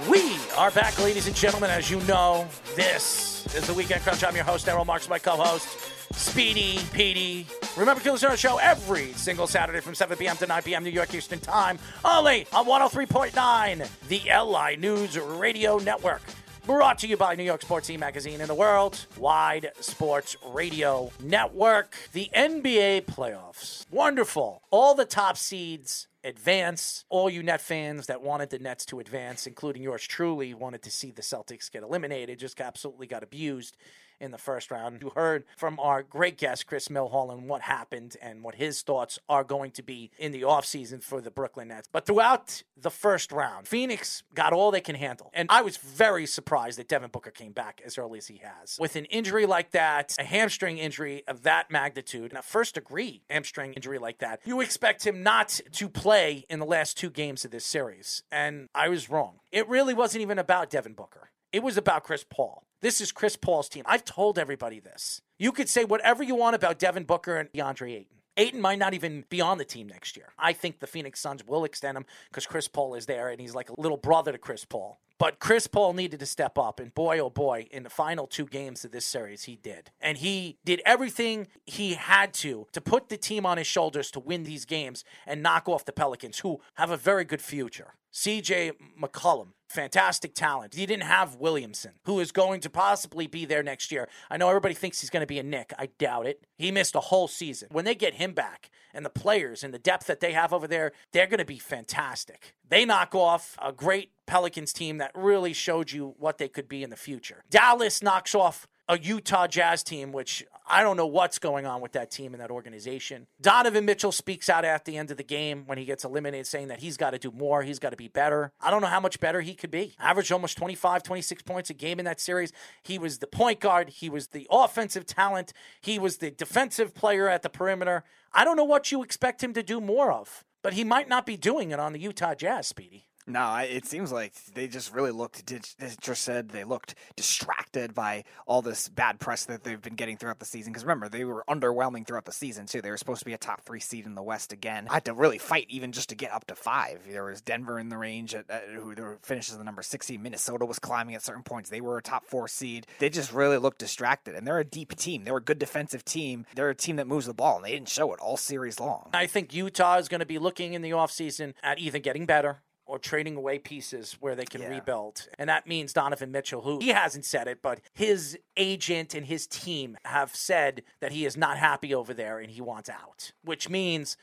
We 0.09 0.35
are 0.57 0.71
back, 0.71 0.97
ladies 0.99 1.27
and 1.27 1.35
gentlemen. 1.35 1.69
As 1.69 1.89
you 1.89 1.99
know, 2.01 2.47
this 2.75 3.47
is 3.55 3.65
the 3.67 3.73
Weekend 3.73 4.01
Crunch. 4.01 4.23
I'm 4.23 4.35
your 4.35 4.43
host, 4.43 4.67
Errol 4.67 4.85
Marks, 4.85 5.09
my 5.09 5.19
co-host, 5.19 6.13
Speedy 6.13 6.79
Petey. 6.91 7.47
Remember 7.77 8.03
to 8.03 8.11
listen 8.11 8.27
to 8.27 8.31
our 8.31 8.37
show 8.37 8.57
every 8.57 9.13
single 9.13 9.47
Saturday 9.47 9.79
from 9.79 9.95
7 9.95 10.17
p.m. 10.17 10.35
to 10.37 10.47
9 10.47 10.61
p.m. 10.63 10.83
New 10.83 10.89
York 10.89 11.13
Eastern 11.13 11.39
Time, 11.39 11.79
only 12.05 12.45
on 12.53 12.65
103.9, 12.65 13.87
the 14.07 14.21
LI 14.29 14.75
News 14.77 15.17
Radio 15.17 15.77
Network. 15.77 16.21
Brought 16.65 16.99
to 16.99 17.07
you 17.07 17.17
by 17.17 17.35
New 17.35 17.43
York 17.43 17.61
Sports 17.61 17.89
E 17.89 17.97
Magazine 17.97 18.39
and 18.39 18.49
the 18.49 18.55
World 18.55 19.05
Wide 19.17 19.71
Sports 19.81 20.37
Radio 20.45 21.11
Network. 21.21 21.93
The 22.13 22.29
NBA 22.33 23.01
playoffs. 23.01 23.85
Wonderful. 23.91 24.61
All 24.71 24.95
the 24.95 25.03
top 25.03 25.35
seeds 25.35 26.07
advance. 26.23 27.03
All 27.09 27.29
you 27.29 27.43
Net 27.43 27.59
fans 27.59 28.07
that 28.07 28.21
wanted 28.21 28.49
the 28.49 28.59
Nets 28.59 28.85
to 28.85 29.01
advance, 29.01 29.45
including 29.45 29.83
yours 29.83 30.07
truly, 30.07 30.53
wanted 30.53 30.81
to 30.83 30.89
see 30.89 31.11
the 31.11 31.21
Celtics 31.21 31.69
get 31.69 31.83
eliminated, 31.83 32.39
just 32.39 32.61
absolutely 32.61 33.07
got 33.07 33.23
abused 33.23 33.75
in 34.19 34.31
the 34.31 34.37
first 34.37 34.71
round. 34.71 35.01
You 35.01 35.11
heard 35.15 35.43
from 35.57 35.79
our 35.79 36.03
great 36.03 36.37
guest, 36.37 36.67
Chris 36.67 36.87
Milholland, 36.87 37.47
what 37.47 37.61
happened 37.61 38.17
and 38.21 38.43
what 38.43 38.55
his 38.55 38.81
thoughts 38.81 39.19
are 39.29 39.43
going 39.43 39.71
to 39.71 39.83
be 39.83 40.11
in 40.17 40.31
the 40.31 40.41
offseason 40.41 41.03
for 41.03 41.21
the 41.21 41.31
Brooklyn 41.31 41.69
Nets. 41.69 41.89
But 41.91 42.05
throughout 42.05 42.63
the 42.77 42.91
first 42.91 43.31
round, 43.31 43.67
Phoenix 43.67 44.23
got 44.33 44.53
all 44.53 44.71
they 44.71 44.81
can 44.81 44.95
handle. 44.95 45.31
And 45.33 45.47
I 45.51 45.61
was 45.61 45.77
very 45.77 46.25
surprised 46.25 46.79
that 46.79 46.87
Devin 46.87 47.11
Booker 47.11 47.31
came 47.31 47.51
back 47.51 47.81
as 47.85 47.97
early 47.97 48.17
as 48.17 48.27
he 48.27 48.41
has. 48.43 48.77
With 48.79 48.95
an 48.95 49.05
injury 49.05 49.45
like 49.45 49.71
that, 49.71 50.15
a 50.19 50.23
hamstring 50.23 50.77
injury 50.77 51.23
of 51.27 51.43
that 51.43 51.71
magnitude, 51.71 52.31
and 52.31 52.37
a 52.37 52.41
first 52.41 52.75
degree 52.75 53.23
hamstring 53.29 53.73
injury 53.73 53.97
like 53.97 54.19
that, 54.19 54.39
you 54.45 54.61
expect 54.61 55.05
him 55.05 55.23
not 55.23 55.59
to 55.73 55.89
play 55.89 56.45
in 56.49 56.59
the 56.59 56.65
last 56.65 56.97
two 56.97 57.09
games 57.09 57.45
of 57.45 57.51
this 57.51 57.65
series. 57.65 58.23
And 58.31 58.69
I 58.73 58.89
was 58.89 59.09
wrong. 59.09 59.39
It 59.51 59.67
really 59.67 59.93
wasn't 59.93 60.21
even 60.21 60.39
about 60.39 60.69
Devin 60.69 60.93
Booker. 60.93 61.29
It 61.53 61.61
was 61.61 61.77
about 61.77 62.03
Chris 62.03 62.25
Paul. 62.27 62.63
This 62.81 62.99
is 62.99 63.11
Chris 63.11 63.35
Paul's 63.35 63.69
team. 63.69 63.83
I've 63.85 64.03
told 64.03 64.39
everybody 64.39 64.79
this. 64.79 65.21
You 65.37 65.51
could 65.51 65.69
say 65.69 65.85
whatever 65.85 66.23
you 66.23 66.33
want 66.33 66.55
about 66.55 66.79
Devin 66.79 67.03
Booker 67.03 67.37
and 67.37 67.51
DeAndre 67.53 67.91
Ayton. 67.91 68.17
Ayton 68.35 68.59
might 68.59 68.79
not 68.79 68.95
even 68.95 69.23
be 69.29 69.39
on 69.39 69.59
the 69.59 69.63
team 69.63 69.87
next 69.87 70.17
year. 70.17 70.33
I 70.39 70.53
think 70.53 70.79
the 70.79 70.87
Phoenix 70.87 71.19
Suns 71.19 71.45
will 71.45 71.63
extend 71.63 71.95
him 71.95 72.07
because 72.31 72.47
Chris 72.47 72.67
Paul 72.67 72.95
is 72.95 73.05
there 73.05 73.29
and 73.29 73.39
he's 73.39 73.53
like 73.53 73.69
a 73.69 73.79
little 73.79 73.99
brother 73.99 74.31
to 74.31 74.39
Chris 74.39 74.65
Paul. 74.65 74.99
But 75.19 75.37
Chris 75.37 75.67
Paul 75.67 75.93
needed 75.93 76.19
to 76.21 76.25
step 76.25 76.57
up, 76.57 76.79
and 76.79 76.91
boy, 76.93 77.19
oh 77.19 77.29
boy, 77.29 77.67
in 77.69 77.83
the 77.83 77.89
final 77.89 78.25
two 78.25 78.45
games 78.45 78.83
of 78.83 78.91
this 78.91 79.05
series, 79.05 79.43
he 79.43 79.55
did. 79.55 79.91
And 80.01 80.17
he 80.17 80.57
did 80.65 80.81
everything 80.87 81.47
he 81.65 81.93
had 81.93 82.33
to 82.33 82.65
to 82.71 82.81
put 82.81 83.09
the 83.09 83.15
team 83.15 83.45
on 83.45 83.59
his 83.59 83.67
shoulders 83.67 84.09
to 84.11 84.19
win 84.19 84.43
these 84.43 84.65
games 84.65 85.05
and 85.27 85.43
knock 85.43 85.69
off 85.69 85.85
the 85.85 85.93
Pelicans, 85.93 86.39
who 86.39 86.59
have 86.73 86.89
a 86.89 86.97
very 86.97 87.23
good 87.23 87.41
future. 87.41 87.93
CJ 88.11 88.73
McCollum, 88.99 89.49
fantastic 89.73 90.33
talent. 90.33 90.75
He 90.75 90.85
didn't 90.85 91.03
have 91.03 91.35
Williamson, 91.35 91.93
who 92.05 92.19
is 92.19 92.31
going 92.31 92.61
to 92.61 92.69
possibly 92.69 93.27
be 93.27 93.45
there 93.45 93.63
next 93.63 93.91
year. 93.91 94.07
I 94.29 94.37
know 94.37 94.49
everybody 94.49 94.73
thinks 94.73 95.01
he's 95.01 95.09
going 95.09 95.21
to 95.21 95.27
be 95.27 95.39
a 95.39 95.43
Knick. 95.43 95.73
I 95.77 95.87
doubt 95.97 96.27
it. 96.27 96.45
He 96.57 96.71
missed 96.71 96.95
a 96.95 96.99
whole 96.99 97.27
season. 97.27 97.69
When 97.71 97.85
they 97.85 97.95
get 97.95 98.15
him 98.15 98.33
back 98.33 98.69
and 98.93 99.05
the 99.05 99.09
players 99.09 99.63
and 99.63 99.73
the 99.73 99.79
depth 99.79 100.07
that 100.07 100.19
they 100.19 100.33
have 100.33 100.53
over 100.53 100.67
there, 100.67 100.91
they're 101.11 101.27
going 101.27 101.39
to 101.39 101.45
be 101.45 101.59
fantastic. 101.59 102.53
They 102.69 102.85
knock 102.85 103.15
off 103.15 103.57
a 103.61 103.71
great 103.71 104.11
Pelicans 104.25 104.73
team 104.73 104.99
that 104.99 105.11
really 105.15 105.53
showed 105.53 105.91
you 105.91 106.15
what 106.17 106.37
they 106.37 106.47
could 106.47 106.69
be 106.69 106.83
in 106.83 106.89
the 106.89 106.95
future. 106.95 107.43
Dallas 107.49 108.01
knocks 108.01 108.35
off 108.35 108.67
a 108.87 108.99
Utah 108.99 109.47
Jazz 109.47 109.83
team, 109.83 110.11
which 110.11 110.45
I 110.65 110.81
don't 110.81 110.97
know 110.97 111.05
what's 111.05 111.39
going 111.39 111.65
on 111.65 111.81
with 111.81 111.91
that 111.93 112.09
team 112.09 112.33
and 112.33 112.41
that 112.41 112.51
organization. 112.51 113.27
Donovan 113.41 113.85
Mitchell 113.85 114.11
speaks 114.11 114.49
out 114.49 114.63
at 114.65 114.85
the 114.85 114.97
end 114.97 115.11
of 115.11 115.17
the 115.17 115.23
game 115.23 115.63
when 115.65 115.77
he 115.77 115.85
gets 115.85 116.03
eliminated, 116.03 116.47
saying 116.47 116.69
that 116.69 116.79
he's 116.79 116.97
got 116.97 117.11
to 117.11 117.19
do 117.19 117.31
more, 117.31 117.63
he's 117.63 117.79
got 117.79 117.89
to 117.89 117.97
be 117.97 118.07
better. 118.07 118.51
I 118.61 118.71
don't 118.71 118.81
know 118.81 118.87
how 118.87 118.99
much 118.99 119.19
better 119.19 119.41
he 119.41 119.55
could 119.55 119.71
be. 119.71 119.93
Averaged 119.99 120.31
almost 120.31 120.57
25, 120.57 121.03
26 121.03 121.43
points 121.43 121.69
a 121.69 121.73
game 121.73 121.99
in 121.99 122.05
that 122.05 122.19
series. 122.19 122.51
He 122.81 122.97
was 122.97 123.19
the 123.19 123.27
point 123.27 123.59
guard, 123.59 123.89
he 123.89 124.09
was 124.09 124.27
the 124.27 124.47
offensive 124.49 125.05
talent, 125.05 125.53
he 125.81 125.99
was 125.99 126.17
the 126.17 126.31
defensive 126.31 126.93
player 126.93 127.27
at 127.27 127.41
the 127.41 127.49
perimeter. 127.49 128.03
I 128.33 128.45
don't 128.45 128.57
know 128.57 128.63
what 128.63 128.91
you 128.91 129.03
expect 129.03 129.43
him 129.43 129.53
to 129.53 129.63
do 129.63 129.81
more 129.81 130.11
of, 130.11 130.43
but 130.61 130.73
he 130.73 130.83
might 130.83 131.09
not 131.09 131.25
be 131.25 131.37
doing 131.37 131.71
it 131.71 131.79
on 131.79 131.93
the 131.93 131.99
Utah 131.99 132.35
Jazz, 132.35 132.67
Speedy. 132.67 133.07
No, 133.25 133.55
it 133.57 133.85
seems 133.85 134.11
like 134.11 134.33
they 134.53 134.67
just 134.67 134.93
really 134.93 135.11
looked. 135.11 135.51
As 135.79 135.97
just 135.97 136.23
said 136.23 136.49
they 136.49 136.63
looked 136.63 136.95
distracted 137.15 137.93
by 137.93 138.23
all 138.45 138.61
this 138.61 138.89
bad 138.89 139.19
press 139.19 139.45
that 139.45 139.63
they've 139.63 139.81
been 139.81 139.95
getting 139.95 140.17
throughout 140.17 140.39
the 140.39 140.45
season. 140.45 140.73
Because 140.73 140.83
remember, 140.83 141.09
they 141.09 141.23
were 141.23 141.43
underwhelming 141.49 142.05
throughout 142.05 142.25
the 142.25 142.31
season 142.31 142.65
too. 142.65 142.81
They 142.81 142.89
were 142.89 142.97
supposed 142.97 143.19
to 143.19 143.25
be 143.25 143.33
a 143.33 143.37
top 143.37 143.61
three 143.61 143.79
seed 143.79 144.05
in 144.05 144.15
the 144.15 144.23
West 144.23 144.51
again. 144.51 144.87
I 144.89 144.95
had 144.95 145.05
to 145.05 145.13
really 145.13 145.37
fight 145.37 145.67
even 145.69 145.91
just 145.91 146.09
to 146.09 146.15
get 146.15 146.31
up 146.31 146.45
to 146.47 146.55
five. 146.55 147.01
There 147.09 147.25
was 147.25 147.41
Denver 147.41 147.79
in 147.79 147.89
the 147.89 147.97
range 147.97 148.35
at, 148.35 148.49
at 148.49 148.69
who 148.69 148.93
they 148.95 149.03
finishes 149.21 149.57
the 149.57 149.63
number 149.63 149.81
six 149.81 150.07
seed. 150.07 150.21
Minnesota 150.21 150.65
was 150.65 150.79
climbing 150.79 151.15
at 151.15 151.23
certain 151.23 151.43
points. 151.43 151.69
They 151.69 151.81
were 151.81 151.97
a 151.97 152.01
top 152.01 152.25
four 152.25 152.47
seed. 152.47 152.87
They 152.99 153.09
just 153.09 153.33
really 153.33 153.57
looked 153.57 153.79
distracted, 153.79 154.35
and 154.35 154.45
they're 154.45 154.59
a 154.59 154.65
deep 154.65 154.95
team. 154.95 155.23
They're 155.23 155.37
a 155.37 155.41
good 155.41 155.59
defensive 155.59 156.03
team. 156.03 156.45
They're 156.55 156.69
a 156.69 156.75
team 156.75 156.97
that 156.97 157.07
moves 157.07 157.25
the 157.25 157.33
ball, 157.33 157.57
and 157.57 157.65
they 157.65 157.71
didn't 157.71 157.89
show 157.89 158.13
it 158.13 158.19
all 158.19 158.37
series 158.37 158.79
long. 158.79 159.09
I 159.13 159.27
think 159.27 159.53
Utah 159.53 159.97
is 159.97 160.07
going 160.07 160.19
to 160.19 160.25
be 160.25 160.39
looking 160.39 160.73
in 160.73 160.81
the 160.81 160.91
offseason 160.91 161.53
at 161.63 161.79
either 161.79 161.99
getting 161.99 162.25
better 162.25 162.61
or 162.93 162.99
trading 162.99 163.35
away 163.35 163.57
pieces 163.57 164.17
where 164.19 164.35
they 164.35 164.45
can 164.45 164.61
Yeah. 164.61 164.67
rebuild. 164.69 165.27
And 165.39 165.49
that 165.49 165.65
means 165.65 165.93
Donovan 165.93 166.31
Mitchell, 166.31 166.61
who 166.61 166.77
he 166.77 166.89
hasn't 166.89 167.25
said 167.25 167.47
it, 167.47 167.59
but 167.63 167.81
his 167.91 168.37
agent 168.55 169.15
and 169.15 169.25
his 169.25 169.47
team 169.47 169.97
have 170.05 170.35
said 170.35 170.83
that 170.99 171.11
he 171.11 171.25
is 171.25 171.35
not 171.35 171.57
happy 171.57 171.95
over 171.95 172.13
there 172.13 172.37
and 172.37 172.51
he 172.51 172.61
wants 172.61 172.89
out, 172.89 173.31
which 173.43 173.67
means 173.67 174.15